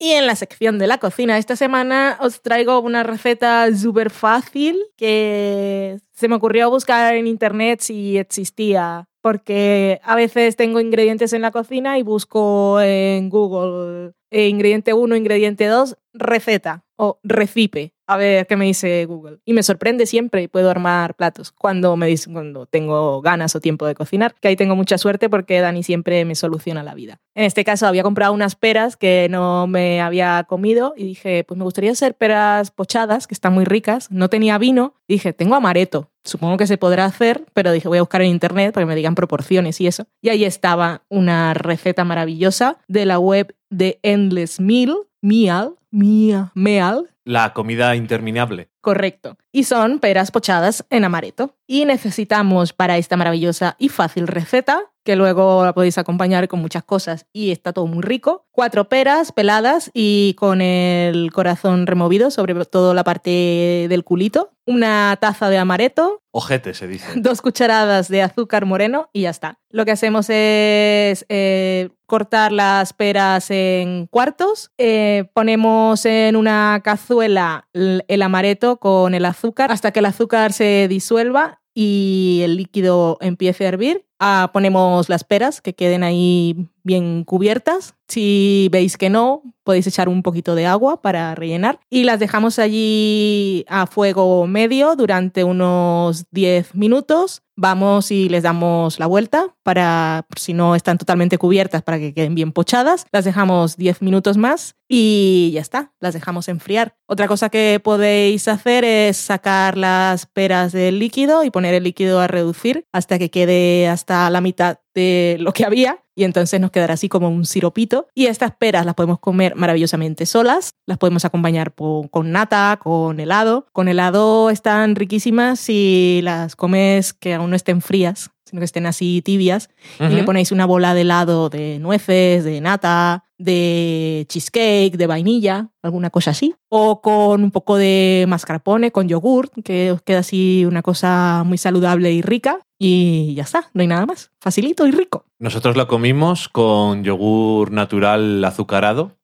Y 0.00 0.10
en 0.10 0.26
la 0.26 0.34
sección 0.34 0.80
de 0.80 0.88
la 0.88 0.98
cocina 0.98 1.38
esta 1.38 1.54
semana 1.54 2.18
os 2.20 2.42
traigo 2.42 2.80
una 2.80 3.04
receta 3.04 3.72
súper 3.76 4.10
fácil 4.10 4.76
que 4.96 6.00
se 6.10 6.26
me 6.26 6.34
ocurrió 6.34 6.68
buscar 6.68 7.14
en 7.14 7.28
internet 7.28 7.78
si 7.80 8.18
existía, 8.18 9.08
porque 9.26 10.00
a 10.04 10.14
veces 10.14 10.54
tengo 10.54 10.78
ingredientes 10.78 11.32
en 11.32 11.42
la 11.42 11.50
cocina 11.50 11.98
y 11.98 12.04
busco 12.04 12.80
en 12.80 13.28
Google 13.28 14.12
eh, 14.30 14.46
ingrediente 14.46 14.94
1, 14.94 15.16
ingrediente 15.16 15.66
2, 15.66 15.96
receta 16.14 16.84
o 16.94 17.18
recipe. 17.24 17.92
A 18.06 18.16
ver 18.16 18.46
qué 18.46 18.56
me 18.56 18.66
dice 18.66 19.04
Google. 19.04 19.38
Y 19.44 19.52
me 19.52 19.64
sorprende 19.64 20.06
siempre 20.06 20.44
y 20.44 20.48
puedo 20.48 20.70
armar 20.70 21.16
platos 21.16 21.50
cuando, 21.50 21.96
me 21.96 22.06
dice, 22.06 22.32
cuando 22.32 22.66
tengo 22.66 23.20
ganas 23.20 23.56
o 23.56 23.60
tiempo 23.60 23.84
de 23.84 23.96
cocinar. 23.96 24.36
Que 24.40 24.46
ahí 24.46 24.54
tengo 24.54 24.76
mucha 24.76 24.96
suerte 24.96 25.28
porque 25.28 25.60
Dani 25.60 25.82
siempre 25.82 26.24
me 26.24 26.36
soluciona 26.36 26.84
la 26.84 26.94
vida. 26.94 27.18
En 27.34 27.42
este 27.42 27.64
caso 27.64 27.88
había 27.88 28.04
comprado 28.04 28.32
unas 28.32 28.54
peras 28.54 28.96
que 28.96 29.26
no 29.28 29.66
me 29.66 30.00
había 30.00 30.44
comido 30.48 30.94
y 30.96 31.02
dije, 31.02 31.42
pues 31.42 31.58
me 31.58 31.64
gustaría 31.64 31.90
hacer 31.90 32.14
peras 32.14 32.70
pochadas, 32.70 33.26
que 33.26 33.34
están 33.34 33.54
muy 33.54 33.64
ricas. 33.64 34.08
No 34.12 34.30
tenía 34.30 34.56
vino. 34.56 34.94
Dije, 35.08 35.32
tengo 35.32 35.56
amareto. 35.56 36.12
Supongo 36.26 36.56
que 36.56 36.66
se 36.66 36.76
podrá 36.76 37.04
hacer, 37.04 37.44
pero 37.54 37.72
dije, 37.72 37.88
voy 37.88 37.98
a 37.98 38.02
buscar 38.02 38.20
en 38.22 38.28
internet 38.28 38.74
para 38.74 38.84
que 38.84 38.88
me 38.88 38.96
digan 38.96 39.14
proporciones 39.14 39.80
y 39.80 39.86
eso. 39.86 40.06
Y 40.20 40.28
ahí 40.28 40.44
estaba 40.44 41.02
una 41.08 41.54
receta 41.54 42.04
maravillosa 42.04 42.78
de 42.88 43.06
la 43.06 43.18
web 43.18 43.54
de 43.70 43.98
Endless 44.02 44.60
Meal, 44.60 44.96
Meal, 45.22 45.74
Mia, 45.90 46.50
Meal, 46.54 47.06
La 47.24 47.52
comida 47.52 47.96
interminable. 47.96 48.68
Correcto. 48.86 49.36
Y 49.50 49.64
son 49.64 49.98
peras 49.98 50.30
pochadas 50.30 50.84
en 50.90 51.04
amaretto. 51.04 51.56
Y 51.66 51.86
necesitamos 51.86 52.72
para 52.72 52.98
esta 52.98 53.16
maravillosa 53.16 53.74
y 53.80 53.88
fácil 53.88 54.28
receta, 54.28 54.92
que 55.02 55.16
luego 55.16 55.64
la 55.64 55.72
podéis 55.72 55.98
acompañar 55.98 56.46
con 56.46 56.60
muchas 56.60 56.84
cosas 56.84 57.26
y 57.32 57.50
está 57.50 57.72
todo 57.72 57.88
muy 57.88 58.02
rico, 58.02 58.46
cuatro 58.52 58.88
peras 58.88 59.32
peladas 59.32 59.90
y 59.92 60.34
con 60.34 60.60
el 60.60 61.32
corazón 61.32 61.88
removido, 61.88 62.30
sobre 62.30 62.54
todo 62.64 62.94
la 62.94 63.02
parte 63.02 63.86
del 63.88 64.04
culito, 64.04 64.50
una 64.66 65.16
taza 65.20 65.48
de 65.48 65.58
amaretto, 65.58 66.22
Ojete, 66.38 66.74
se 66.74 66.86
dice. 66.86 67.06
dos 67.16 67.40
cucharadas 67.40 68.08
de 68.08 68.20
azúcar 68.20 68.66
moreno 68.66 69.08
y 69.14 69.22
ya 69.22 69.30
está. 69.30 69.58
Lo 69.70 69.86
que 69.86 69.92
hacemos 69.92 70.26
es 70.28 71.24
eh, 71.30 71.88
cortar 72.04 72.52
las 72.52 72.92
peras 72.92 73.50
en 73.50 74.06
cuartos, 74.06 74.70
eh, 74.76 75.30
ponemos 75.32 76.04
en 76.04 76.36
una 76.36 76.82
cazuela 76.84 77.68
el 77.72 78.22
amaretto 78.22 78.75
con 78.78 79.14
el 79.14 79.24
azúcar 79.24 79.72
hasta 79.72 79.92
que 79.92 80.00
el 80.00 80.06
azúcar 80.06 80.52
se 80.52 80.86
disuelva 80.88 81.60
y 81.74 82.40
el 82.42 82.56
líquido 82.56 83.18
empiece 83.20 83.64
a 83.64 83.68
hervir. 83.68 84.05
Ah, 84.18 84.50
ponemos 84.52 85.08
las 85.08 85.24
peras 85.24 85.60
que 85.60 85.74
queden 85.74 86.02
ahí 86.02 86.68
bien 86.86 87.24
cubiertas. 87.24 87.94
Si 88.08 88.68
veis 88.70 88.96
que 88.96 89.10
no, 89.10 89.42
podéis 89.64 89.88
echar 89.88 90.08
un 90.08 90.22
poquito 90.22 90.54
de 90.54 90.64
agua 90.64 91.02
para 91.02 91.34
rellenar 91.34 91.80
y 91.90 92.04
las 92.04 92.20
dejamos 92.20 92.60
allí 92.60 93.64
a 93.68 93.86
fuego 93.86 94.46
medio 94.46 94.94
durante 94.94 95.42
unos 95.42 96.24
10 96.30 96.76
minutos. 96.76 97.42
Vamos 97.56 98.10
y 98.12 98.28
les 98.28 98.44
damos 98.44 99.00
la 99.00 99.06
vuelta 99.06 99.56
para, 99.62 100.26
si 100.36 100.52
no 100.52 100.76
están 100.76 100.98
totalmente 100.98 101.38
cubiertas, 101.38 101.82
para 101.82 101.98
que 101.98 102.14
queden 102.14 102.34
bien 102.34 102.52
pochadas. 102.52 103.06
Las 103.10 103.24
dejamos 103.24 103.76
10 103.76 104.02
minutos 104.02 104.36
más 104.36 104.76
y 104.88 105.50
ya 105.54 105.62
está, 105.62 105.92
las 105.98 106.14
dejamos 106.14 106.48
enfriar. 106.48 106.96
Otra 107.06 107.26
cosa 107.26 107.48
que 107.48 107.80
podéis 107.82 108.46
hacer 108.46 108.84
es 108.84 109.16
sacar 109.16 109.76
las 109.76 110.26
peras 110.26 110.70
del 110.70 111.00
líquido 111.00 111.42
y 111.42 111.50
poner 111.50 111.74
el 111.74 111.84
líquido 111.84 112.20
a 112.20 112.28
reducir 112.28 112.84
hasta 112.92 113.18
que 113.18 113.30
quede 113.30 113.88
hasta 113.88 114.05
la 114.06 114.40
mitad 114.40 114.78
de 114.94 115.36
lo 115.40 115.52
que 115.52 115.64
había 115.64 116.02
y 116.18 116.24
entonces 116.24 116.58
nos 116.60 116.70
quedará 116.70 116.94
así 116.94 117.08
como 117.08 117.28
un 117.28 117.44
siropito. 117.44 118.08
Y 118.14 118.26
estas 118.26 118.52
peras 118.56 118.86
las 118.86 118.94
podemos 118.94 119.18
comer 119.18 119.54
maravillosamente 119.54 120.24
solas, 120.24 120.70
las 120.86 120.96
podemos 120.96 121.24
acompañar 121.26 121.74
con 121.74 122.32
nata, 122.32 122.78
con 122.82 123.20
helado. 123.20 123.66
Con 123.72 123.88
helado 123.88 124.48
están 124.48 124.96
riquísimas 124.96 125.60
si 125.60 126.20
las 126.22 126.56
comes 126.56 127.12
que 127.12 127.34
aún 127.34 127.50
no 127.50 127.56
estén 127.56 127.82
frías, 127.82 128.30
sino 128.46 128.60
que 128.60 128.64
estén 128.64 128.86
así 128.86 129.20
tibias 129.22 129.68
y 130.00 130.08
le 130.08 130.24
ponéis 130.24 130.52
una 130.52 130.64
bola 130.64 130.94
de 130.94 131.02
helado 131.02 131.50
de 131.50 131.78
nueces, 131.78 132.44
de 132.44 132.62
nata, 132.62 133.25
de 133.38 134.26
cheesecake, 134.28 134.96
de 134.96 135.06
vainilla, 135.06 135.70
alguna 135.82 136.10
cosa 136.10 136.30
así. 136.30 136.54
O 136.68 137.00
con 137.00 137.42
un 137.42 137.50
poco 137.50 137.76
de 137.76 138.24
mascarpone, 138.28 138.92
con 138.92 139.08
yogur, 139.08 139.50
que 139.64 139.92
os 139.92 140.02
queda 140.02 140.20
así 140.20 140.64
una 140.66 140.82
cosa 140.82 141.42
muy 141.44 141.58
saludable 141.58 142.12
y 142.12 142.22
rica. 142.22 142.60
Y 142.78 143.34
ya 143.34 143.44
está, 143.44 143.70
no 143.72 143.80
hay 143.80 143.86
nada 143.88 144.06
más. 144.06 144.30
Facilito 144.40 144.86
y 144.86 144.90
rico. 144.90 145.24
Nosotros 145.38 145.76
lo 145.76 145.86
comimos 145.86 146.48
con 146.48 147.04
yogur 147.04 147.70
natural 147.70 148.44
azucarado 148.44 149.16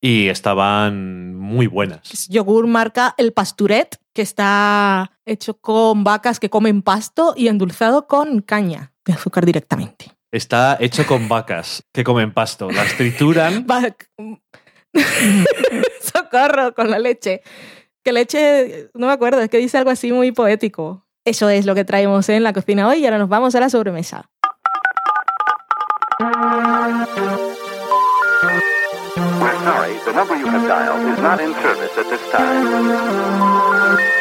y 0.00 0.28
estaban 0.28 1.34
muy 1.34 1.66
buenas. 1.66 2.12
Es 2.12 2.28
yogur 2.28 2.66
marca 2.66 3.14
El 3.16 3.32
Pasturet, 3.32 3.98
que 4.12 4.22
está 4.22 5.12
hecho 5.24 5.54
con 5.54 6.04
vacas 6.04 6.38
que 6.38 6.50
comen 6.50 6.82
pasto 6.82 7.32
y 7.36 7.48
endulzado 7.48 8.06
con 8.06 8.42
caña 8.42 8.92
de 9.06 9.14
azúcar 9.14 9.46
directamente. 9.46 10.12
Está 10.34 10.76
hecho 10.80 11.06
con 11.06 11.28
vacas 11.28 11.84
que 11.92 12.02
comen 12.02 12.34
pasto. 12.34 12.68
Las 12.68 12.96
trituran. 12.96 13.64
Socorro 16.00 16.74
con 16.74 16.90
la 16.90 16.98
leche. 16.98 17.42
Que 18.02 18.12
leche, 18.12 18.90
no 18.94 19.06
me 19.06 19.12
acuerdo, 19.12 19.40
es 19.40 19.48
que 19.48 19.58
dice 19.58 19.78
algo 19.78 19.90
así 19.90 20.10
muy 20.10 20.32
poético. 20.32 21.06
Eso 21.24 21.48
es 21.50 21.66
lo 21.66 21.76
que 21.76 21.84
traemos 21.84 22.28
en 22.30 22.42
la 22.42 22.52
cocina 22.52 22.88
hoy 22.88 22.98
y 22.98 23.04
ahora 23.04 23.18
nos 23.18 23.28
vamos 23.28 23.54
a 23.54 23.60
la 23.60 23.70
sobremesa. 23.70 24.28
We're 26.18 26.34
sorry, 29.62 29.98
the 30.04 30.12
number 30.14 30.36
you 30.36 30.48
have 30.48 30.66
dialed 30.66 31.12
is 31.12 31.22
not 31.22 31.40
in 31.40 31.54
service 31.62 31.96
at 31.96 32.10
this 32.10 32.20
time. 32.32 34.13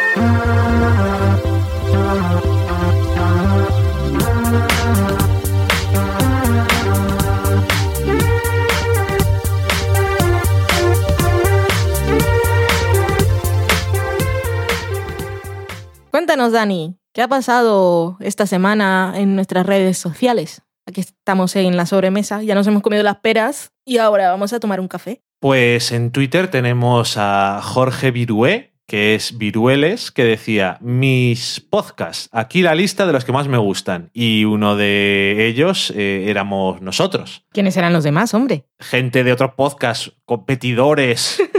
Cuéntanos, 16.13 16.51
Dani, 16.51 16.95
¿qué 17.11 17.23
ha 17.23 17.27
pasado 17.27 18.17
esta 18.19 18.45
semana 18.45 19.15
en 19.15 19.33
nuestras 19.33 19.65
redes 19.65 19.97
sociales? 19.97 20.61
Aquí 20.85 21.01
estamos 21.01 21.55
en 21.55 21.75
la 21.75 21.87
sobremesa, 21.87 22.43
ya 22.43 22.53
nos 22.53 22.67
hemos 22.67 22.83
comido 22.83 23.01
las 23.01 23.15
peras 23.15 23.71
y 23.83 23.97
ahora 23.97 24.29
vamos 24.29 24.53
a 24.53 24.59
tomar 24.59 24.79
un 24.79 24.87
café. 24.87 25.23
Pues 25.39 25.91
en 25.91 26.11
Twitter 26.11 26.49
tenemos 26.49 27.17
a 27.17 27.61
Jorge 27.63 28.11
Virué, 28.11 28.75
que 28.85 29.15
es 29.15 29.39
Virueles, 29.39 30.11
que 30.11 30.23
decía, 30.23 30.77
mis 30.81 31.59
podcasts, 31.59 32.29
aquí 32.31 32.61
la 32.61 32.75
lista 32.75 33.07
de 33.07 33.13
los 33.13 33.25
que 33.25 33.31
más 33.31 33.47
me 33.47 33.57
gustan. 33.57 34.11
Y 34.13 34.45
uno 34.45 34.75
de 34.75 35.47
ellos 35.47 35.91
eh, 35.95 36.25
éramos 36.27 36.79
nosotros. 36.79 37.43
¿Quiénes 37.53 37.75
eran 37.75 37.91
los 37.91 38.03
demás, 38.03 38.35
hombre? 38.35 38.67
Gente 38.79 39.23
de 39.23 39.33
otros 39.33 39.55
podcasts, 39.55 40.13
competidores. 40.25 41.41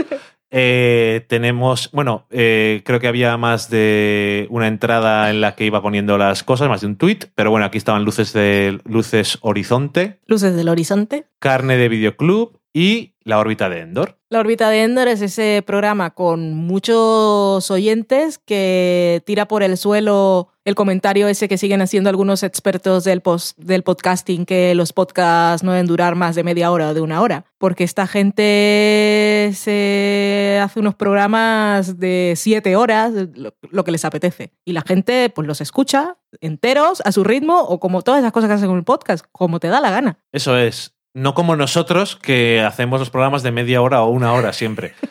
Eh, 0.57 1.25
tenemos, 1.27 1.89
bueno, 1.91 2.27
eh, 2.29 2.81
creo 2.85 3.01
que 3.01 3.09
había 3.09 3.35
más 3.35 3.69
de 3.69 4.47
una 4.49 4.67
entrada 4.67 5.29
en 5.29 5.41
la 5.41 5.53
que 5.53 5.65
iba 5.65 5.81
poniendo 5.81 6.17
las 6.17 6.43
cosas, 6.43 6.69
más 6.69 6.79
de 6.79 6.87
un 6.87 6.95
tweet, 6.95 7.19
pero 7.35 7.51
bueno, 7.51 7.65
aquí 7.65 7.77
estaban 7.77 8.05
luces 8.05 8.31
de 8.31 8.79
luces 8.85 9.37
horizonte, 9.41 10.21
Luces 10.27 10.55
del 10.55 10.69
horizonte. 10.69 11.27
carne 11.39 11.75
de 11.75 11.89
videoclub 11.89 12.61
y 12.75 13.13
la 13.23 13.39
órbita 13.39 13.69
de 13.69 13.79
Endor. 13.79 14.19
La 14.29 14.41
órbita 14.41 14.69
de 14.69 14.83
Endor 14.83 15.07
es 15.07 15.21
ese 15.21 15.63
programa 15.65 16.09
con 16.13 16.53
muchos 16.53 17.71
oyentes 17.71 18.37
que 18.37 19.23
tira 19.25 19.47
por 19.47 19.63
el 19.63 19.77
suelo 19.77 20.49
el 20.65 20.75
comentario 20.75 21.29
ese 21.29 21.47
que 21.47 21.57
siguen 21.57 21.81
haciendo 21.81 22.09
algunos 22.09 22.43
expertos 22.43 23.05
del, 23.05 23.21
post, 23.21 23.57
del 23.57 23.83
podcasting, 23.83 24.45
que 24.45 24.75
los 24.75 24.91
podcasts 24.91 25.63
no 25.63 25.71
deben 25.71 25.87
durar 25.87 26.15
más 26.15 26.35
de 26.35 26.43
media 26.43 26.69
hora 26.69 26.89
o 26.89 26.93
de 26.93 26.99
una 26.99 27.21
hora, 27.21 27.45
porque 27.59 27.85
esta 27.85 28.07
gente 28.07 29.51
se 29.53 30.59
hace 30.61 30.79
unos 30.81 30.95
programas 30.95 31.97
de 31.97 32.33
siete 32.35 32.75
horas, 32.75 33.13
lo, 33.35 33.53
lo 33.69 33.83
que 33.85 33.91
les 33.91 34.03
apetece, 34.03 34.51
y 34.65 34.73
la 34.73 34.81
gente 34.81 35.29
pues 35.29 35.47
los 35.47 35.61
escucha 35.61 36.17
enteros, 36.41 37.01
a 37.05 37.13
su 37.13 37.23
ritmo, 37.23 37.61
o 37.61 37.79
como 37.79 38.01
todas 38.01 38.19
esas 38.19 38.33
cosas 38.33 38.49
que 38.49 38.55
hacen 38.55 38.67
con 38.67 38.77
el 38.77 38.83
podcast, 38.83 39.25
como 39.31 39.61
te 39.61 39.69
da 39.69 39.79
la 39.79 39.91
gana. 39.91 40.19
Eso 40.33 40.57
es. 40.57 40.94
No 41.15 41.33
como 41.33 41.55
nosotros 41.55 42.15
que 42.17 42.61
hacemos 42.61 42.99
los 42.99 43.09
programas 43.09 43.41
de 43.41 43.51
media 43.51 43.81
hora 43.81 44.03
o 44.03 44.09
una 44.09 44.33
hora 44.33 44.53
siempre. 44.53 44.93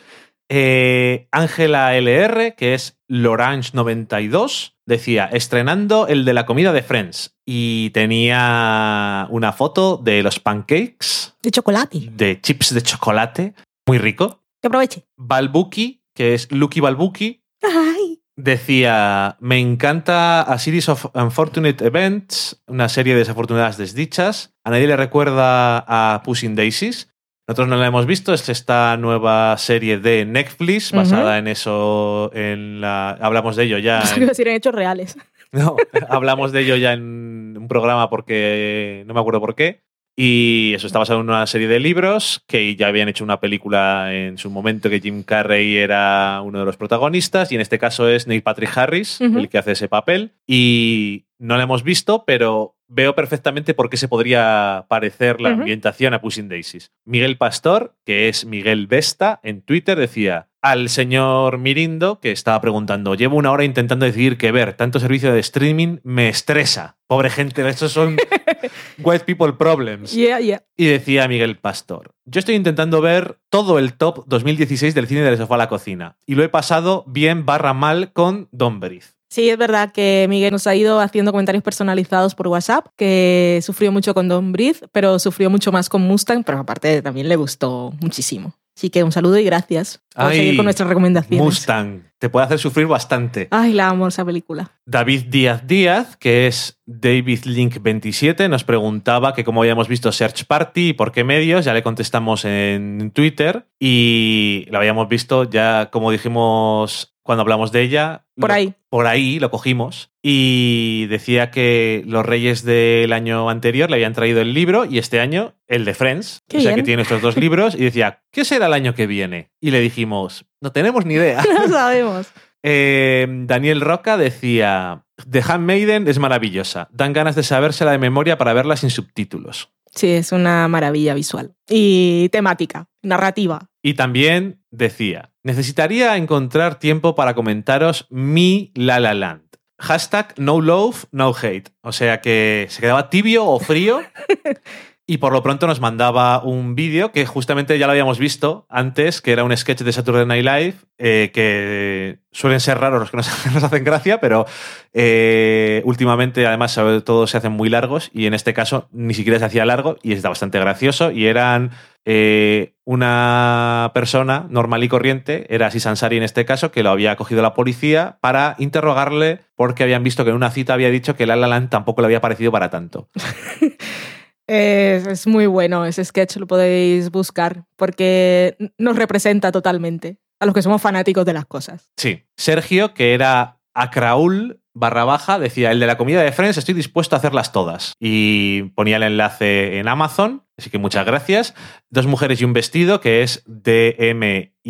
Eh, 0.51 1.27
Ángela 1.33 1.97
LR, 1.97 2.55
que 2.55 2.75
es 2.75 2.99
Lorange92, 3.11 4.75
decía, 4.87 5.25
estrenando 5.33 6.07
el 6.07 6.27
de 6.27 6.35
la 6.35 6.45
comida 6.45 6.75
de 6.75 6.83
Friends. 6.83 7.35
Y 7.47 7.89
tenía 7.91 9.27
una 9.31 9.53
foto 9.53 9.97
de 9.97 10.23
los 10.23 10.41
pancakes, 10.41 11.33
De 11.43 11.51
chocolate. 11.51 12.11
de 12.13 12.41
chips 12.43 12.75
de 12.75 12.83
chocolate, 12.83 13.55
muy 13.89 13.97
rico. 13.97 14.43
Que 14.61 14.69
aproveche. 14.69 15.07
Balbuki, 15.17 16.03
que 16.15 16.35
es 16.35 16.53
Lucky 16.53 16.81
Balbuki, 16.81 17.43
Ay. 17.63 18.04
Decía, 18.37 19.37
me 19.39 19.59
encanta 19.61 20.43
A 20.43 20.59
Series 20.59 20.89
of 20.89 21.07
Unfortunate 21.15 21.85
Events, 21.87 22.61
una 22.67 22.89
serie 22.89 23.13
de 23.13 23.21
desafortunadas 23.21 23.79
desdichas. 23.79 24.55
A 24.65 24.71
nadie 24.71 24.89
le 24.89 24.97
recuerda 24.97 25.79
a 25.87 26.21
Pushing 26.25 26.57
Daisies. 26.57 27.15
Nosotros 27.47 27.69
no 27.69 27.77
la 27.77 27.87
hemos 27.87 28.07
visto, 28.07 28.35
es 28.35 28.49
esta 28.49 28.97
nueva 28.97 29.57
serie 29.59 29.99
de 29.99 30.25
Netflix 30.25 30.93
basada 30.93 31.39
en 31.39 31.47
eso, 31.47 32.31
en 32.35 32.81
la 32.81 33.11
hablamos 33.11 33.55
de 33.55 33.65
ello 33.65 33.79
ya. 33.79 34.03
En- 34.17 34.27
decir 34.27 34.49
en 34.49 34.55
hechos 34.57 34.75
reales. 34.75 35.17
no, 35.53 35.77
hablamos 36.09 36.51
de 36.53 36.61
ello 36.63 36.77
ya 36.77 36.93
en 36.95 37.55
un 37.57 37.69
programa 37.69 38.11
porque 38.11 39.05
no 39.07 39.15
me 39.15 39.21
acuerdo 39.21 39.41
por 39.41 39.55
qué. 39.55 39.83
Y 40.17 40.73
eso 40.75 40.87
está 40.87 41.01
basado 41.01 41.21
en 41.21 41.29
una 41.29 41.47
serie 41.47 41.67
de 41.67 41.81
libros 41.81 42.45
que 42.47 42.77
ya 42.77 42.87
habían 42.87 43.09
hecho 43.09 43.25
una 43.25 43.41
película 43.41 44.15
en 44.15 44.39
su 44.39 44.49
momento 44.49 44.89
que 44.89 45.01
Jim 45.01 45.25
Carrey 45.25 45.77
era 45.77 46.41
uno 46.45 46.61
de 46.61 46.65
los 46.65 46.77
protagonistas 46.77 47.51
y 47.51 47.57
en 47.57 47.61
este 47.61 47.79
caso 47.79 48.09
es 48.09 48.27
Neil 48.27 48.43
Patrick 48.43 48.77
Harris 48.77 49.21
el 49.21 49.49
que 49.49 49.59
hace 49.59 49.73
ese 49.73 49.89
papel. 49.89 50.33
Y 50.47 51.27
no 51.39 51.57
la 51.57 51.65
hemos 51.65 51.83
visto 51.83 52.25
pero 52.25 52.77
veo 52.87 53.15
perfectamente 53.15 53.75
por 53.75 53.91
qué 53.91 53.97
se 53.97 54.09
podría 54.09 54.87
parecer 54.89 55.41
la 55.41 55.51
ambientación 55.51 56.15
a 56.15 56.21
Pushing 56.21 56.49
Daisies. 56.49 56.93
Miguel 57.05 57.37
Pastor, 57.37 57.97
que 58.05 58.29
es 58.29 58.45
Miguel 58.45 58.87
Vesta, 58.87 59.41
en 59.43 59.63
Twitter 59.63 59.99
decía 59.99 60.49
al 60.65 60.89
señor 60.89 61.59
Mirindo 61.59 62.21
que 62.21 62.33
estaba 62.33 62.59
preguntando, 62.63 63.15
llevo 63.15 63.37
una 63.37 63.53
hora 63.53 63.65
intentando 63.65 64.07
decidir 64.07 64.39
qué 64.39 64.51
ver, 64.51 64.73
tanto 64.73 64.99
servicio 64.99 65.31
de 65.31 65.39
streaming 65.41 65.99
me 66.05 66.31
estresa. 66.31 66.97
Pobre 67.07 67.29
gente, 67.29 67.69
estos 67.69 67.93
son 67.93 68.17
white 69.05 69.27
people 69.27 69.53
problems. 69.53 70.13
Yeah, 70.13 70.41
yeah. 70.41 70.63
Y 70.75 70.87
decía 70.87 71.29
Miguel 71.29 71.59
Pastor, 71.59 72.13
yo 72.25 72.39
estoy 72.39 72.55
intentando 72.55 73.03
ver 73.03 73.39
todo 73.51 73.79
el 73.79 73.93
top 73.93 74.25
2016 74.27 74.95
del 74.95 75.07
cine 75.07 75.21
del 75.21 75.37
sofá 75.37 75.57
a 75.57 75.59
la 75.59 75.69
cocina 75.69 76.17
y 76.25 76.35
lo 76.35 76.43
he 76.43 76.49
pasado 76.49 77.05
bien 77.07 77.45
barra 77.45 77.75
mal 77.75 78.13
con 78.15 78.49
Don 78.51 78.81
Briz. 78.81 79.17
Sí, 79.29 79.51
es 79.51 79.59
verdad 79.59 79.93
que 79.93 80.25
Miguel 80.31 80.53
nos 80.53 80.67
ha 80.67 80.75
ido 80.75 81.01
haciendo 81.01 81.33
comentarios 81.33 81.63
personalizados 81.63 82.35
por 82.35 82.49
WhatsApp, 82.49 82.87
que 82.97 83.61
sufrió 83.63 83.93
mucho 83.93 84.15
con 84.15 84.29
Don 84.29 84.53
Breathe, 84.53 84.89
pero 84.93 85.19
sufrió 85.19 85.51
mucho 85.51 85.73
más 85.73 85.91
con 85.91 86.01
Mustang, 86.03 86.43
pero 86.43 86.61
aparte 86.61 87.03
también 87.03 87.29
le 87.29 87.37
gustó 87.37 87.93
muchísimo. 88.01 88.55
Así 88.77 88.91
que 88.91 89.05
un 89.05 89.13
saludo 89.13 89.39
y 89.39 89.45
gracias 89.45 90.03
por 90.15 90.27
Ay, 90.27 90.39
seguir 90.39 90.57
con 90.57 90.65
nuestras 90.65 90.89
recomendaciones. 90.89 91.45
Mustang, 91.45 92.11
te 92.19 92.29
puede 92.29 92.47
hacer 92.47 92.59
sufrir 92.59 92.87
bastante. 92.89 93.47
Ay, 93.53 93.73
la 93.73 93.89
amo 93.89 94.09
esa 94.09 94.25
película. 94.25 94.73
David 94.85 95.27
Díaz 95.29 95.67
Díaz, 95.67 96.17
que 96.17 96.49
es 96.49 96.81
David 96.85 97.45
Link 97.45 97.81
27, 97.81 98.49
nos 98.49 98.65
preguntaba 98.65 99.33
que 99.33 99.45
cómo 99.45 99.63
habíamos 99.63 99.87
visto 99.87 100.11
Search 100.11 100.47
Party 100.47 100.89
y 100.89 100.93
por 100.93 101.13
qué 101.13 101.23
medios. 101.23 101.65
Ya 101.65 101.73
le 101.73 101.85
contestamos 101.85 102.45
en 102.45 103.13
Twitter 103.13 103.69
y 103.79 104.67
la 104.71 104.79
habíamos 104.79 105.09
visto 105.09 105.45
ya, 105.45 105.91
como 105.93 106.11
dijimos 106.11 107.15
cuando 107.23 107.43
hablamos 107.43 107.71
de 107.71 107.83
ella. 107.83 108.27
Por 108.37 108.51
ahí. 108.51 108.75
Por 108.95 109.09
ahí 109.09 109.41
lo 109.41 109.51
cogimos 109.51 110.13
y 110.23 111.07
decía 111.11 111.51
que 111.51 112.05
los 112.07 112.25
reyes 112.25 112.63
del 112.63 113.13
año 113.13 113.51
anterior 113.51 113.91
le 113.91 113.97
habían 113.97 114.13
traído 114.13 114.41
el 114.41 114.55
libro 114.55 114.85
y 114.85 114.99
este 114.99 115.19
año 115.19 115.57
el 115.67 115.85
de 115.85 115.95
Friends. 115.95 116.45
Qué 116.49 116.59
o 116.59 116.61
sea 116.61 116.71
bien. 116.71 116.77
que 116.77 116.87
tiene 116.87 117.03
estos 117.03 117.21
dos 117.21 117.37
libros 117.37 117.75
y 117.75 117.83
decía, 117.83 118.23
¿qué 118.31 118.45
será 118.45 118.67
el 118.67 118.73
año 118.73 118.95
que 118.95 119.09
viene? 119.09 119.51
Y 119.61 119.73
le 119.73 119.81
dijimos, 119.81 120.47
no 120.61 120.71
tenemos 120.71 121.05
ni 121.07 121.15
idea. 121.15 121.43
No 121.53 121.67
sabemos. 121.67 122.29
Eh, 122.67 123.27
Daniel 123.29 123.83
Roca 123.83 124.17
decía: 124.17 125.05
The 125.31 125.43
Handmaiden 125.47 126.09
es 126.09 126.19
maravillosa. 126.19 126.89
Dan 126.93 127.13
ganas 127.13 127.35
de 127.35 127.43
sabérsela 127.43 127.91
de 127.91 127.99
memoria 127.99 128.39
para 128.39 128.55
verla 128.55 128.79
sin 128.79 128.89
subtítulos. 128.89 129.71
Sí, 129.95 130.11
es 130.11 130.33
una 130.33 130.67
maravilla 130.69 131.15
visual. 131.15 131.55
Y 131.69 132.29
temática, 132.31 132.89
narrativa. 133.03 133.71
Y 133.83 133.95
también 133.95 134.63
decía: 134.71 135.33
Necesitaría 135.43 136.17
encontrar 136.17 136.79
tiempo 136.79 137.15
para 137.15 137.35
comentaros 137.35 138.07
mi 138.11 138.73
La 138.75 138.99
La 139.01 139.15
Land. 139.15 139.43
Hashtag 139.79 140.35
no 140.39 140.61
love, 140.61 141.05
no 141.11 141.35
hate. 141.35 141.71
O 141.83 141.93
sea 141.93 142.21
que 142.21 142.67
se 142.71 142.81
quedaba 142.81 143.11
tibio 143.11 143.45
o 143.47 143.59
frío. 143.61 144.01
Y 145.07 145.19
por 145.19 145.35
lo 145.35 145.43
pronto 145.43 145.67
nos 145.67 145.81
mandaba 145.81 146.43
un 146.43 146.75
vídeo 146.75 147.13
que 147.13 147.27
justamente 147.27 147.79
ya 147.79 147.87
lo 147.87 147.93
habíamos 147.93 148.19
visto 148.19 148.67
antes, 148.71 149.21
que 149.21 149.33
era 149.33 149.45
un 149.45 149.55
sketch 149.55 149.83
de 149.83 149.93
Saturday 149.93 150.25
Night 150.25 150.45
Live, 150.45 150.75
eh, 150.97 151.31
que 151.35 152.21
suelen 152.33 152.59
ser 152.59 152.79
raros 152.79 153.01
los 153.01 153.11
que 153.11 153.17
nos, 153.53 153.63
hacen 153.63 153.85
gracia, 153.85 154.19
pero 154.19 154.47
eh, 154.95 155.83
últimamente 155.85 156.47
además 156.47 156.73
sobre 156.73 157.03
todo 157.03 157.27
se 157.27 157.37
hacen 157.37 157.53
muy 157.53 157.69
largos 157.69 158.11
y 158.15 158.25
en 158.25 158.33
este 158.33 158.55
caso 158.55 158.89
ni 158.93 159.13
siquiera 159.13 159.39
se 159.39 159.45
hacía 159.45 159.67
largo 159.67 159.99
y 160.03 160.15
está 160.15 160.31
bastante 160.31 160.59
gracioso 160.59 161.11
y 161.11 161.27
eran 161.27 161.73
eh, 162.07 162.73
una 162.85 163.91
persona 163.93 164.47
normal 164.49 164.85
y 164.85 164.89
corriente, 164.89 165.47
era 165.55 165.71
Sansari 165.71 166.17
en 166.17 166.23
este 166.23 166.47
caso, 166.47 166.73
que 166.73 166.83
lo 166.83 166.89
había 166.89 167.17
cogido 167.17 167.43
la 167.43 167.53
policía 167.53 168.17
para 168.23 168.57
interrogarle 168.59 169.41
porque 169.55 169.83
habían 169.83 170.03
visto 170.03 170.25
que 170.25 170.31
en 170.31 170.37
una 170.37 170.51
cita 170.51 170.73
había 170.73 170.89
dicho 170.89 171.15
que 171.15 171.27
La 171.27 171.69
tampoco 171.69 172.01
le 172.01 172.07
había 172.07 172.23
parecido 172.23 172.51
para 172.51 172.71
tanto. 172.71 173.11
Es, 174.47 175.27
muy 175.27 175.47
bueno 175.47 175.87
ese 175.87 176.05
sketch, 176.05 176.37
lo 176.37 176.47
podéis 176.47 177.11
buscar, 177.11 177.65
porque 177.77 178.57
nos 178.79 178.97
representa 178.97 179.51
totalmente 179.53 180.19
a 180.41 180.47
los 180.47 180.55
que 180.55 180.63
somos 180.63 180.83
fanáticos 180.83 181.25
de 181.25 181.33
las 181.33 181.47
cosas. 181.47 181.91
Sí. 181.97 182.25
Sergio, 182.37 182.93
que 182.95 183.15
era 183.15 183.61
Acraul 183.73 184.61
barra 184.75 185.05
baja, 185.05 185.39
decía, 185.39 185.71
el 185.71 185.79
de 185.81 185.87
la 185.87 185.97
comida 185.97 186.21
de 186.23 186.33
Friends, 186.33 186.59
estoy 186.59 186.75
dispuesto 186.75 187.15
a 187.15 187.21
hacerlas 187.21 187.53
todas. 187.53 187.93
Y 188.01 188.65
ponía 188.75 188.97
el 188.97 189.05
enlace 189.05 189.79
en 189.79 189.87
Amazon, 189.89 190.43
así 190.59 190.69
que 190.69 190.79
muchas 190.79 191.07
gracias. 191.07 191.55
Dos 191.91 192.07
mujeres 192.07 192.41
y 192.41 192.45
un 192.45 192.53
vestido, 192.53 193.01
que 193.01 193.23
es 193.23 193.45
DMYUV, 193.47 194.65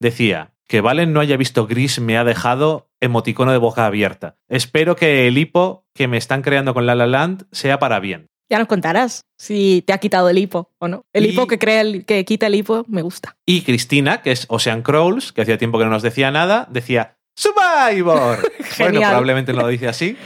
decía, 0.00 0.53
que 0.66 0.80
Valen 0.80 1.12
no 1.12 1.20
haya 1.20 1.36
visto 1.36 1.66
Gris 1.66 2.00
me 2.00 2.16
ha 2.16 2.24
dejado 2.24 2.88
emoticono 3.00 3.52
de 3.52 3.58
boca 3.58 3.86
abierta. 3.86 4.36
Espero 4.48 4.96
que 4.96 5.26
el 5.28 5.36
hipo 5.38 5.84
que 5.94 6.08
me 6.08 6.16
están 6.16 6.42
creando 6.42 6.72
con 6.74 6.86
La 6.86 6.94
La 6.94 7.06
Land 7.06 7.44
sea 7.52 7.78
para 7.78 8.00
bien. 8.00 8.28
Ya 8.50 8.58
nos 8.58 8.68
contarás 8.68 9.22
si 9.38 9.82
te 9.86 9.92
ha 9.92 9.98
quitado 9.98 10.28
el 10.28 10.38
hipo 10.38 10.70
o 10.78 10.86
no. 10.88 11.02
El 11.12 11.26
Y- 11.26 11.30
hipo 11.30 11.46
que, 11.46 11.58
crea 11.58 11.80
el- 11.80 12.04
que 12.04 12.24
quita 12.24 12.46
el 12.46 12.54
hipo 12.54 12.84
me 12.88 13.02
gusta. 13.02 13.36
Y 13.46 13.62
Cristina, 13.62 14.22
que 14.22 14.32
es 14.32 14.46
Ocean 14.48 14.82
Crawls, 14.82 15.32
que 15.32 15.42
hacía 15.42 15.58
tiempo 15.58 15.78
que 15.78 15.84
no 15.84 15.90
nos 15.90 16.02
decía 16.02 16.30
nada, 16.30 16.66
decía 16.70 17.16
Survivor. 17.36 18.38
bueno, 18.78 19.00
probablemente 19.00 19.52
no 19.52 19.62
lo 19.62 19.68
dice 19.68 19.88
así, 19.88 20.16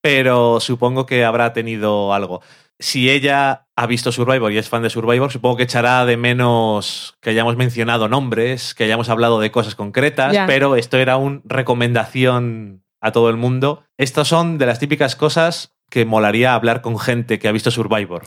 pero 0.00 0.60
supongo 0.60 1.06
que 1.06 1.24
habrá 1.24 1.52
tenido 1.52 2.12
algo. 2.14 2.42
Si 2.78 3.08
ella 3.08 3.66
ha 3.76 3.86
visto 3.86 4.12
Survivor 4.12 4.52
y 4.52 4.58
es 4.58 4.68
fan 4.68 4.82
de 4.82 4.90
Survivor, 4.90 5.30
supongo 5.30 5.56
que 5.56 5.62
echará 5.62 6.04
de 6.04 6.16
menos 6.16 7.14
que 7.20 7.30
hayamos 7.30 7.56
mencionado 7.56 8.08
nombres, 8.08 8.74
que 8.74 8.84
hayamos 8.84 9.08
hablado 9.08 9.40
de 9.40 9.50
cosas 9.50 9.74
concretas, 9.74 10.36
pero 10.46 10.76
esto 10.76 10.96
era 10.96 11.16
una 11.16 11.40
recomendación 11.44 12.84
a 13.00 13.12
todo 13.12 13.30
el 13.30 13.36
mundo. 13.36 13.84
Estas 13.98 14.28
son 14.28 14.58
de 14.58 14.66
las 14.66 14.78
típicas 14.78 15.14
cosas 15.14 15.74
que 15.90 16.04
molaría 16.04 16.54
hablar 16.54 16.82
con 16.82 16.98
gente 16.98 17.38
que 17.38 17.46
ha 17.46 17.52
visto 17.52 17.70
Survivor. 17.70 18.24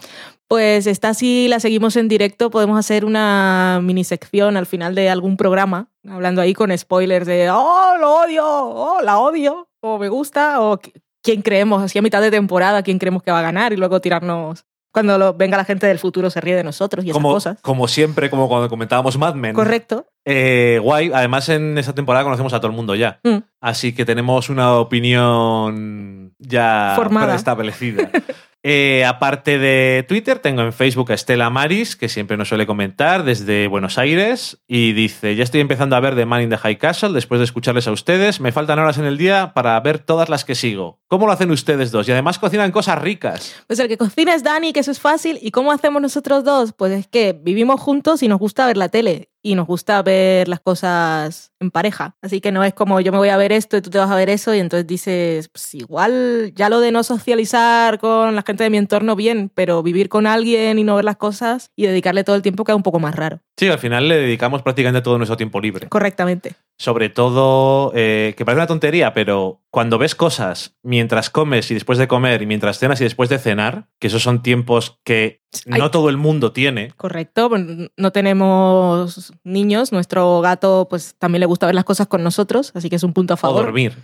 Pues 0.48 0.88
esta 0.88 1.14
si 1.14 1.48
la 1.49 1.60
seguimos 1.60 1.98
en 1.98 2.07
directo, 2.07 2.49
podemos 2.49 2.80
hacer 2.80 3.03
una 3.03 3.80
mini 3.84 4.03
sección 4.06 4.56
al 4.56 4.65
final 4.65 4.95
de 4.95 5.10
algún 5.10 5.36
programa, 5.36 5.90
hablando 6.07 6.41
ahí 6.41 6.53
con 6.53 6.76
spoilers 6.78 7.26
de, 7.26 7.49
oh, 7.49 7.98
lo 7.99 8.22
odio, 8.22 8.45
oh, 8.45 9.02
la 9.02 9.19
odio, 9.19 9.68
o 9.82 9.98
me 9.98 10.07
gusta, 10.07 10.61
o 10.61 10.80
quién 11.28 11.41
creemos, 11.41 11.84
así 11.84 11.99
a 11.99 12.02
mitad 12.02 12.22
de 12.22 12.32
temporada, 12.32 12.84
quién 12.84 12.99
creemos 12.99 13.22
que 13.22 13.32
va 13.32 13.40
a 13.40 13.41
ganar, 13.41 13.74
y 13.74 13.76
luego 13.76 13.99
tirarnos, 13.99 14.64
cuando 14.94 15.18
lo- 15.18 15.34
venga 15.34 15.58
la 15.58 15.66
gente 15.66 15.86
del 15.86 15.99
futuro 15.99 16.30
se 16.30 16.40
ríe 16.40 16.56
de 16.56 16.64
nosotros 16.64 17.04
y 17.04 17.10
esas 17.10 17.16
Como, 17.22 17.34
cosas. 17.34 17.60
como 17.62 17.88
siempre, 17.90 18.30
como 18.30 18.48
cuando 18.48 18.70
comentábamos 18.70 19.18
Mad 19.18 19.36
Men. 19.36 19.54
Correcto. 19.54 20.08
Eh, 20.26 20.80
guay, 20.82 21.12
además 21.14 21.49
en 21.49 21.78
esta 21.78 21.94
temporada 21.94 22.24
conocemos 22.24 22.54
a 22.54 22.60
todo 22.60 22.72
el 22.72 22.76
mundo 22.78 22.95
ya. 22.95 23.20
Mm. 23.24 23.38
Así 23.62 23.94
que 23.94 24.06
tenemos 24.06 24.49
una 24.49 24.74
opinión 24.76 26.34
ya 26.40 26.94
Formada. 26.95 27.28
preestablecida. 27.28 28.10
Eh, 28.69 29.06
aparte 29.06 29.60
de 29.60 30.03
Twitter, 30.10 30.39
tengo 30.39 30.61
en 30.61 30.73
Facebook 30.73 31.10
a 31.14 31.15
Estela 31.15 31.49
Maris, 31.49 31.95
que 31.95 32.10
siempre 32.10 32.35
nos 32.35 32.49
suele 32.49 32.68
comentar 32.68 33.23
desde 33.23 33.68
Buenos 33.68 33.98
Aires, 33.98 34.61
y 34.68 34.91
dice, 34.91 35.38
ya 35.38 35.45
estoy 35.45 35.61
empezando 35.61 35.95
a 35.95 36.02
ver 36.02 36.18
The 36.18 36.26
Man 36.26 36.41
in 36.41 36.49
the 36.49 36.57
High 36.57 36.77
Castle 36.77 37.14
después 37.14 37.39
de 37.39 37.45
escucharles 37.45 37.88
a 37.88 37.94
ustedes. 37.94 38.41
Me 38.41 38.52
faltan 38.52 38.77
horas 38.77 38.98
en 38.98 39.06
el 39.06 39.18
día 39.18 39.53
para 39.53 39.80
ver 39.80 39.99
todas 39.99 40.27
las 40.27 40.44
que 40.44 40.53
sigo. 40.53 40.99
¿Cómo 41.07 41.27
lo 41.27 41.31
hacen 41.31 41.49
ustedes 41.49 41.91
dos? 41.91 42.10
Y 42.10 42.11
además 42.11 42.39
cocinan 42.39 42.73
cosas 42.73 43.02
ricas. 43.02 43.56
Pues 43.68 43.80
el 43.80 43.88
que 43.88 43.98
cocina 43.98 44.35
es 44.35 44.44
Dani, 44.44 44.73
que 44.73 44.81
eso 44.81 44.91
es 44.91 44.99
fácil. 44.99 45.39
¿Y 45.41 45.52
cómo 45.52 45.72
hacemos 45.72 46.02
nosotros 46.02 46.44
dos? 46.44 46.73
Pues 46.73 46.91
es 46.91 47.07
que 47.07 47.31
vivimos 47.31 47.80
juntos 47.80 48.22
y 48.22 48.27
nos 48.27 48.38
gusta 48.38 48.68
ver 48.68 48.76
la 48.76 48.89
tele. 48.89 49.30
Y 49.41 49.56
nos 49.56 49.65
gusta 49.65 50.02
ver 50.02 50.49
las 50.49 50.60
cosas 50.60 51.53
en 51.59 51.71
pareja. 51.71 52.15
Así 52.21 52.41
que 52.41 52.51
no 52.51 52.63
es 52.63 52.73
como 52.73 53.01
yo 53.01 53.11
me 53.11 53.17
voy 53.17 53.29
a 53.29 53.38
ver 53.38 53.51
esto 53.51 53.77
y 53.77 53.81
tú 53.81 53.89
te 53.89 53.97
vas 53.97 54.09
a 54.09 54.15
ver 54.15 54.29
eso. 54.29 54.53
Y 54.53 54.59
entonces 54.59 54.88
dices, 54.88 55.49
pues 55.49 55.73
igual 55.75 56.51
ya 56.55 56.69
lo 56.69 56.79
de 56.79 56.91
no 56.91 57.03
socializar 57.03 57.99
con 57.99 58.35
la 58.35 58.43
gente 58.43 58.63
de 58.63 58.69
mi 58.69 58.77
entorno 58.77 59.15
bien, 59.15 59.51
pero 59.53 59.84
vivir 59.84 60.09
con 60.09 60.27
alguien 60.27 60.79
y 60.79 60.84
no 60.84 60.95
ver 60.95 61.05
las 61.05 61.17
cosas 61.17 61.71
y 61.75 61.85
dedicarle 61.85 62.23
todo 62.23 62.35
el 62.35 62.41
tiempo 62.41 62.63
queda 62.63 62.75
un 62.75 62.84
poco 62.84 62.99
más 62.99 63.15
raro. 63.15 63.39
Sí, 63.57 63.67
al 63.67 63.79
final 63.79 64.07
le 64.07 64.17
dedicamos 64.17 64.61
prácticamente 64.61 65.01
todo 65.01 65.17
nuestro 65.17 65.35
tiempo 65.35 65.59
libre. 65.59 65.88
Correctamente. 65.88 66.55
Sobre 66.77 67.09
todo, 67.09 67.91
eh, 67.95 68.35
que 68.38 68.45
parece 68.45 68.59
una 68.59 68.67
tontería, 68.67 69.15
pero 69.15 69.61
cuando 69.71 69.97
ves 69.97 70.13
cosas 70.13 70.75
mientras 70.84 71.31
comes 71.31 71.71
y 71.71 71.73
después 71.73 71.97
de 71.97 72.07
comer, 72.07 72.43
y 72.43 72.45
mientras 72.45 72.77
cenas 72.77 73.01
y 73.01 73.03
después 73.03 73.29
de 73.29 73.39
cenar, 73.39 73.88
que 73.99 74.07
esos 74.07 74.21
son 74.21 74.43
tiempos 74.43 74.99
que 75.03 75.41
Ay. 75.71 75.79
no 75.79 75.89
todo 75.89 76.09
el 76.09 76.17
mundo 76.17 76.51
tiene. 76.51 76.91
Correcto, 76.95 77.49
no 77.97 78.11
tenemos 78.11 79.34
niños, 79.43 79.91
nuestro 79.91 80.39
gato 80.41 80.88
pues 80.88 81.15
también 81.17 81.39
le 81.39 81.47
gusta 81.48 81.65
ver 81.65 81.76
las 81.76 81.84
cosas 81.86 82.07
con 82.07 82.24
nosotros, 82.24 82.72
así 82.76 82.90
que 82.90 82.95
es 82.98 83.03
un 83.03 83.14
punto 83.14 83.34
a 83.34 83.36
O 83.36 83.38
favor. 83.38 83.64
dormir. 83.65 83.95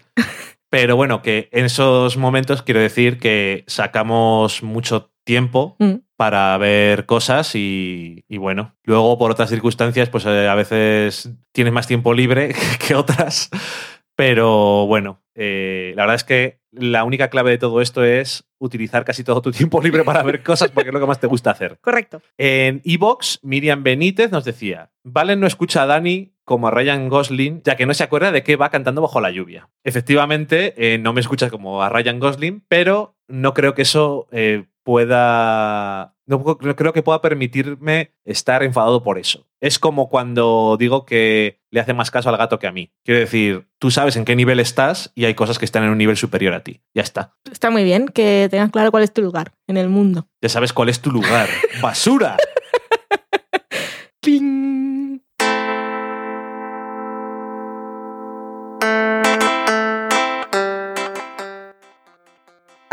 Pero 0.69 0.95
bueno, 0.95 1.21
que 1.21 1.49
en 1.51 1.65
esos 1.65 2.17
momentos 2.17 2.63
quiero 2.63 2.79
decir 2.79 3.19
que 3.19 3.63
sacamos 3.67 4.63
mucho 4.63 5.11
tiempo 5.23 5.75
Mm. 5.79 5.97
para 6.17 6.57
ver 6.57 7.05
cosas 7.05 7.53
y, 7.55 8.25
y 8.27 8.37
bueno, 8.37 8.75
luego 8.83 9.17
por 9.17 9.31
otras 9.31 9.49
circunstancias, 9.49 10.09
pues 10.09 10.25
eh, 10.25 10.47
a 10.47 10.55
veces 10.55 11.29
tienes 11.51 11.71
más 11.73 11.85
tiempo 11.87 12.13
libre 12.13 12.53
que 12.87 12.95
otras, 12.95 13.49
pero 14.15 14.85
bueno, 14.87 15.21
eh, 15.35 15.93
la 15.95 16.03
verdad 16.03 16.15
es 16.15 16.23
que 16.23 16.59
la 16.71 17.03
única 17.03 17.29
clave 17.29 17.51
de 17.51 17.57
todo 17.57 17.81
esto 17.81 18.03
es 18.03 18.45
utilizar 18.57 19.05
casi 19.05 19.23
todo 19.23 19.41
tu 19.41 19.51
tiempo 19.51 19.81
libre 19.81 20.03
para 20.03 20.23
ver 20.23 20.43
cosas 20.43 20.71
porque 20.71 20.89
es 20.89 20.93
lo 20.93 20.99
que 20.99 21.05
más 21.05 21.19
te 21.19 21.27
gusta 21.27 21.51
hacer. 21.51 21.77
Correcto. 21.81 22.21
En 22.37 22.81
Evox, 22.83 23.39
Miriam 23.43 23.83
Benítez 23.83 24.31
nos 24.31 24.45
decía, 24.45 24.91
Valen 25.03 25.39
no 25.39 25.47
escucha 25.47 25.83
a 25.83 25.85
Dani 25.85 26.33
como 26.45 26.67
a 26.67 26.71
Ryan 26.71 27.09
Gosling, 27.09 27.61
ya 27.63 27.75
que 27.75 27.85
no 27.85 27.93
se 27.93 28.03
acuerda 28.03 28.31
de 28.31 28.43
qué 28.43 28.55
va 28.55 28.69
cantando 28.69 29.01
bajo 29.01 29.21
la 29.21 29.31
lluvia. 29.31 29.69
Efectivamente, 29.83 30.73
eh, 30.77 30.97
no 30.97 31.13
me 31.13 31.21
escuchas 31.21 31.51
como 31.51 31.83
a 31.83 31.89
Ryan 31.89 32.19
Gosling, 32.19 32.63
pero 32.67 33.15
no 33.27 33.53
creo 33.53 33.73
que 33.73 33.83
eso 33.83 34.27
eh, 34.31 34.65
pueda... 34.83 36.12
No, 36.25 36.43
no 36.61 36.75
creo 36.75 36.93
que 36.93 37.03
pueda 37.03 37.21
permitirme 37.21 38.13
estar 38.23 38.63
enfadado 38.63 39.03
por 39.03 39.17
eso. 39.17 39.45
Es 39.59 39.79
como 39.79 40.09
cuando 40.09 40.77
digo 40.79 41.05
que 41.05 41.59
le 41.69 41.79
hace 41.79 41.93
más 41.93 42.11
caso 42.11 42.29
al 42.29 42.37
gato 42.37 42.59
que 42.59 42.67
a 42.67 42.71
mí. 42.71 42.93
Quiero 43.03 43.19
decir, 43.19 43.67
tú 43.79 43.91
sabes 43.91 44.15
en 44.15 44.25
qué 44.25 44.35
nivel 44.35 44.59
estás 44.59 45.11
y 45.15 45.25
hay 45.25 45.33
cosas 45.33 45.59
que 45.59 45.65
están 45.65 45.83
en 45.83 45.89
un 45.89 45.97
nivel 45.97 46.17
superior 46.17 46.53
a 46.53 46.63
ti. 46.63 46.81
Ya 46.93 47.01
está. 47.01 47.35
Está 47.51 47.69
muy 47.71 47.83
bien 47.83 48.07
que 48.07 48.47
tengas 48.49 48.71
claro 48.71 48.91
cuál 48.91 49.03
es 49.03 49.13
tu 49.13 49.21
lugar 49.21 49.53
en 49.67 49.77
el 49.77 49.89
mundo. 49.89 50.27
Ya 50.41 50.49
sabes 50.49 50.71
cuál 50.71 50.89
es 50.89 51.01
tu 51.01 51.11
lugar. 51.11 51.49
¡Basura! 51.81 52.37
¡Ping! 54.21 54.92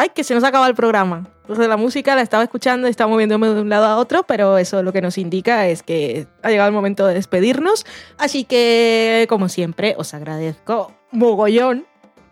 Ay, 0.00 0.08
que 0.14 0.24
se 0.24 0.34
nos 0.34 0.42
acaba 0.44 0.66
el 0.66 0.74
programa. 0.74 1.26
Entonces 1.42 1.68
la 1.68 1.76
música 1.76 2.14
la 2.14 2.22
estaba 2.22 2.42
escuchando 2.42 2.86
y 2.86 2.90
estaba 2.90 3.10
moviéndome 3.10 3.48
de 3.48 3.60
un 3.60 3.68
lado 3.68 3.84
a 3.84 3.96
otro, 3.98 4.22
pero 4.22 4.56
eso 4.56 4.82
lo 4.82 4.92
que 4.94 5.02
nos 5.02 5.18
indica 5.18 5.66
es 5.66 5.82
que 5.82 6.26
ha 6.42 6.48
llegado 6.48 6.68
el 6.68 6.74
momento 6.74 7.06
de 7.06 7.12
despedirnos. 7.12 7.84
Así 8.16 8.44
que, 8.44 9.26
como 9.28 9.50
siempre, 9.50 9.94
os 9.98 10.14
agradezco 10.14 10.92
mogollón 11.10 11.84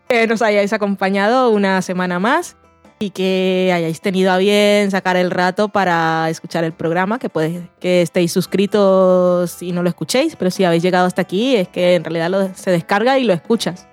que 0.09 0.27
nos 0.27 0.41
hayáis 0.41 0.73
acompañado 0.73 1.51
una 1.51 1.83
semana 1.83 2.19
más 2.19 2.57
y 3.01 3.11
que 3.11 3.71
hayáis 3.75 4.01
tenido 4.01 4.33
a 4.33 4.39
bien 4.39 4.91
sacar 4.91 5.17
el 5.17 5.31
rato 5.31 5.69
para 5.69 6.31
escuchar 6.31 6.65
el 6.65 6.73
programa, 6.73 7.19
que 7.19 7.29
puede 7.29 7.69
que 7.81 8.01
estéis 8.01 8.33
suscritos 8.33 9.63
y 9.63 9.73
no 9.73 9.83
lo 9.83 9.89
escuchéis, 9.91 10.37
pero 10.37 10.51
si 10.51 10.65
habéis 10.65 10.83
llegado 10.83 11.07
hasta 11.07 11.21
aquí 11.23 11.55
es 11.57 11.69
que 11.69 11.97
en 11.97 12.05
realidad 12.05 12.31
lo- 12.31 12.55
se 12.55 12.71
descarga 12.71 13.19
y 13.19 13.25
lo 13.25 13.35
escuchas. 13.35 13.87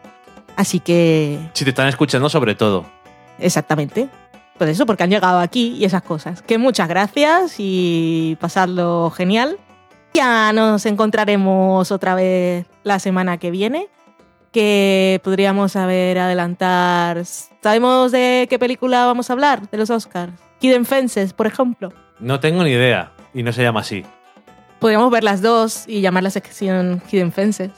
Así 0.56 0.80
que, 0.80 1.40
Si 1.54 1.66
te 1.66 1.72
están 1.72 1.88
escuchando 1.90 2.30
sobre 2.30 2.56
todo. 2.56 2.86
Exactamente. 3.40 4.10
Pues 4.58 4.70
eso, 4.70 4.86
porque 4.86 5.04
han 5.04 5.10
llegado 5.10 5.40
aquí 5.40 5.76
y 5.78 5.86
esas 5.86 6.02
cosas. 6.02 6.42
Que 6.42 6.58
muchas 6.58 6.88
gracias 6.88 7.56
y 7.58 8.38
pasadlo 8.40 9.12
genial. 9.12 9.58
Ya 10.14 10.54
nos 10.54 10.86
encontraremos 10.86 11.92
otra 11.92 12.16
vez 12.16 12.66
la 12.84 13.00
semana 13.00 13.38
que 13.38 13.52
viene. 13.52 13.90
Que 14.54 15.20
podríamos 15.26 15.74
saber 15.74 16.18
adelantar. 16.18 17.26
¿Sabemos 17.62 18.14
de 18.14 18.48
qué 18.50 18.58
película 18.58 19.06
vamos 19.06 19.30
a 19.30 19.34
hablar? 19.34 19.70
De 19.70 19.78
los 19.78 19.90
Oscars. 19.90 20.32
Hidden 20.62 20.86
Fences, 20.86 21.34
por 21.34 21.48
ejemplo. 21.48 21.92
No 22.20 22.40
tengo 22.40 22.64
ni 22.64 22.70
idea. 22.72 23.12
Y 23.34 23.44
no 23.44 23.52
se 23.52 23.62
llama 23.62 23.82
así. 23.82 24.06
Podríamos 24.80 25.12
ver 25.12 25.26
las 25.26 25.42
dos 25.42 25.84
y 25.88 26.00
llamar 26.00 26.24
la 26.24 26.30
sección 26.30 27.02
Hidden 27.12 27.34
Fences. 27.34 27.72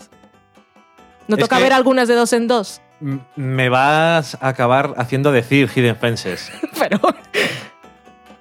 ¿No 1.27 1.35
Es 1.37 1.41
toca 1.41 1.57
que- 1.57 1.63
ver 1.63 1.73
algunas 1.73 2.07
de 2.07 2.13
dos 2.13 2.31
en 2.33 2.47
dos? 2.47 2.81
Me 2.99 3.69
vas 3.69 4.37
a 4.41 4.49
acabar 4.49 4.93
haciendo 4.97 5.31
decir 5.31 5.69
Hidden 5.73 5.95
Fences. 5.97 6.51
Pero 6.79 6.99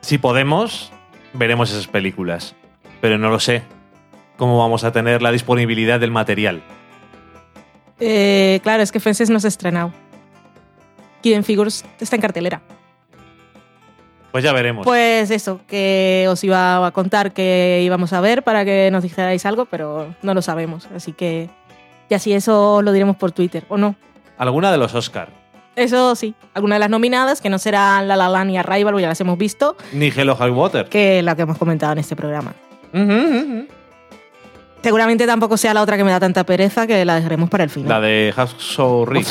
Si 0.00 0.18
podemos, 0.18 0.92
veremos 1.32 1.70
esas 1.70 1.86
películas. 1.86 2.54
Pero 3.00 3.18
no 3.18 3.30
lo 3.30 3.40
sé. 3.40 3.62
¿Cómo 4.36 4.58
vamos 4.58 4.84
a 4.84 4.92
tener 4.92 5.22
la 5.22 5.32
disponibilidad 5.32 6.00
del 6.00 6.10
material? 6.10 6.62
Eh, 7.98 8.60
claro, 8.62 8.82
es 8.82 8.92
que 8.92 9.00
Fences 9.00 9.30
no 9.30 9.40
se 9.40 9.46
ha 9.46 9.48
estrenado. 9.48 9.92
Hidden 11.22 11.44
Figures 11.44 11.84
está 11.98 12.16
en 12.16 12.22
cartelera. 12.22 12.62
Pues 14.32 14.44
ya 14.44 14.52
veremos. 14.52 14.84
Pues 14.84 15.30
eso, 15.30 15.60
que 15.66 16.26
os 16.28 16.44
iba 16.44 16.86
a 16.86 16.90
contar 16.90 17.32
que 17.32 17.80
íbamos 17.82 18.12
a 18.12 18.20
ver 18.20 18.42
para 18.42 18.66
que 18.66 18.90
nos 18.92 19.02
dijerais 19.02 19.46
algo, 19.46 19.64
pero 19.64 20.14
no 20.20 20.34
lo 20.34 20.42
sabemos. 20.42 20.86
Así 20.94 21.12
que 21.12 21.48
ya 22.10 22.18
si 22.18 22.34
eso 22.34 22.82
lo 22.82 22.92
diremos 22.92 23.16
por 23.16 23.32
Twitter, 23.32 23.64
¿o 23.68 23.78
no? 23.78 23.96
Alguna 24.38 24.70
de 24.72 24.78
los 24.78 24.94
Oscar. 24.94 25.28
Eso 25.76 26.14
sí, 26.16 26.34
alguna 26.54 26.76
de 26.76 26.78
las 26.80 26.88
nominadas, 26.90 27.40
que 27.42 27.50
no 27.50 27.58
serán 27.58 28.08
La 28.08 28.16
La 28.16 28.28
Land 28.30 28.50
y 28.50 28.56
Arrival, 28.56 28.92
porque 28.92 29.02
ya 29.02 29.08
las 29.08 29.20
hemos 29.20 29.36
visto, 29.36 29.76
Ni 29.92 30.06
Hello 30.08 30.34
High 30.36 30.50
Water. 30.50 30.88
que 30.88 31.20
la 31.22 31.36
que 31.36 31.42
hemos 31.42 31.58
comentado 31.58 31.92
en 31.92 31.98
este 31.98 32.16
programa. 32.16 32.54
Seguramente 34.82 35.26
tampoco 35.26 35.56
sea 35.56 35.74
la 35.74 35.82
otra 35.82 35.96
que 35.96 36.04
me 36.04 36.12
da 36.12 36.20
tanta 36.20 36.44
pereza 36.44 36.86
que 36.86 37.04
la 37.04 37.16
dejaremos 37.16 37.50
para 37.50 37.64
el 37.64 37.70
La 37.70 37.74
final. 37.74 38.02
de 38.02 38.32
Hacksaw 38.34 39.04
Ridge. 39.04 39.26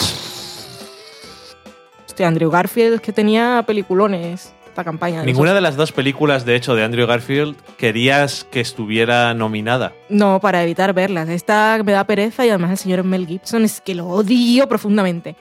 Hostia, 2.05 2.27
Andrew 2.27 2.51
Garfield 2.51 2.99
que 3.01 3.11
tenía 3.13 3.63
peliculones 3.65 4.53
esta 4.75 4.83
campaña. 4.83 5.21
de 5.21 5.25
Ninguna 5.25 5.51
esos- 5.51 5.55
de 5.55 5.61
las 5.61 5.75
dos 5.77 5.91
películas, 5.93 6.45
de 6.45 6.55
hecho, 6.57 6.75
de 6.75 6.83
Andrew 6.83 7.07
Garfield 7.07 7.55
querías 7.77 8.43
que 8.51 8.59
estuviera 8.59 9.33
nominada. 9.33 9.93
No, 10.09 10.41
para 10.41 10.61
evitar 10.63 10.93
verlas. 10.93 11.29
Esta 11.29 11.79
me 11.85 11.93
da 11.93 12.03
pereza 12.03 12.45
y 12.45 12.49
además 12.49 12.71
el 12.71 12.77
señor 12.77 13.03
Mel 13.05 13.25
Gibson 13.25 13.63
es 13.63 13.79
que 13.79 13.95
lo 13.95 14.05
odio 14.07 14.67
profundamente. 14.67 15.37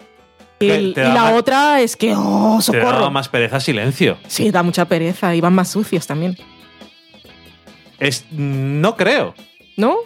Y, 0.61 0.95
la 0.95 1.11
más- 1.15 1.33
otra 1.35 1.81
es 1.81 1.97
que, 1.97 2.15
oh, 2.17 2.61
Te 2.65 2.79
daba 2.79 2.91
socorro. 2.93 3.11
más 3.11 3.29
pereza 3.29 3.59
silencio. 3.59 4.17
Sí, 4.29 4.51
da 4.53 4.63
mucha 4.63 4.85
pereza 4.85 5.35
y 5.35 5.41
van 5.41 5.53
más 5.53 5.69
sucios 5.69 6.07
también. 6.07 6.37
Es, 7.99 8.25
no 8.31 8.97
creo. 8.97 9.35
¿No? 9.77 9.97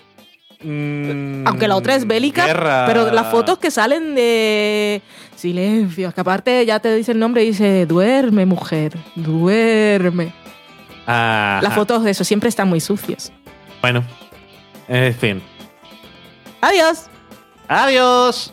Mm, 0.62 1.46
Aunque 1.46 1.68
la 1.68 1.76
otra 1.76 1.94
es 1.94 2.06
bélica, 2.06 2.46
guerra. 2.46 2.84
pero 2.86 3.12
las 3.12 3.30
fotos 3.30 3.58
que 3.58 3.70
salen 3.70 4.14
de 4.16 5.02
silencio, 5.38 6.12
que 6.12 6.20
aparte 6.20 6.66
ya 6.66 6.80
te 6.80 6.94
dice 6.94 7.12
el 7.12 7.18
nombre 7.18 7.44
y 7.44 7.48
dice, 7.48 7.86
duerme 7.86 8.44
mujer, 8.44 8.96
duerme. 9.14 10.32
Las 11.06 11.74
fotos 11.74 12.04
de 12.04 12.10
eso 12.10 12.24
siempre 12.24 12.48
están 12.48 12.68
muy 12.68 12.80
sucios. 12.80 13.32
Bueno, 13.80 14.04
en 14.88 15.14
fin. 15.14 15.42
Adiós. 16.60 17.06
Adiós. 17.68 18.52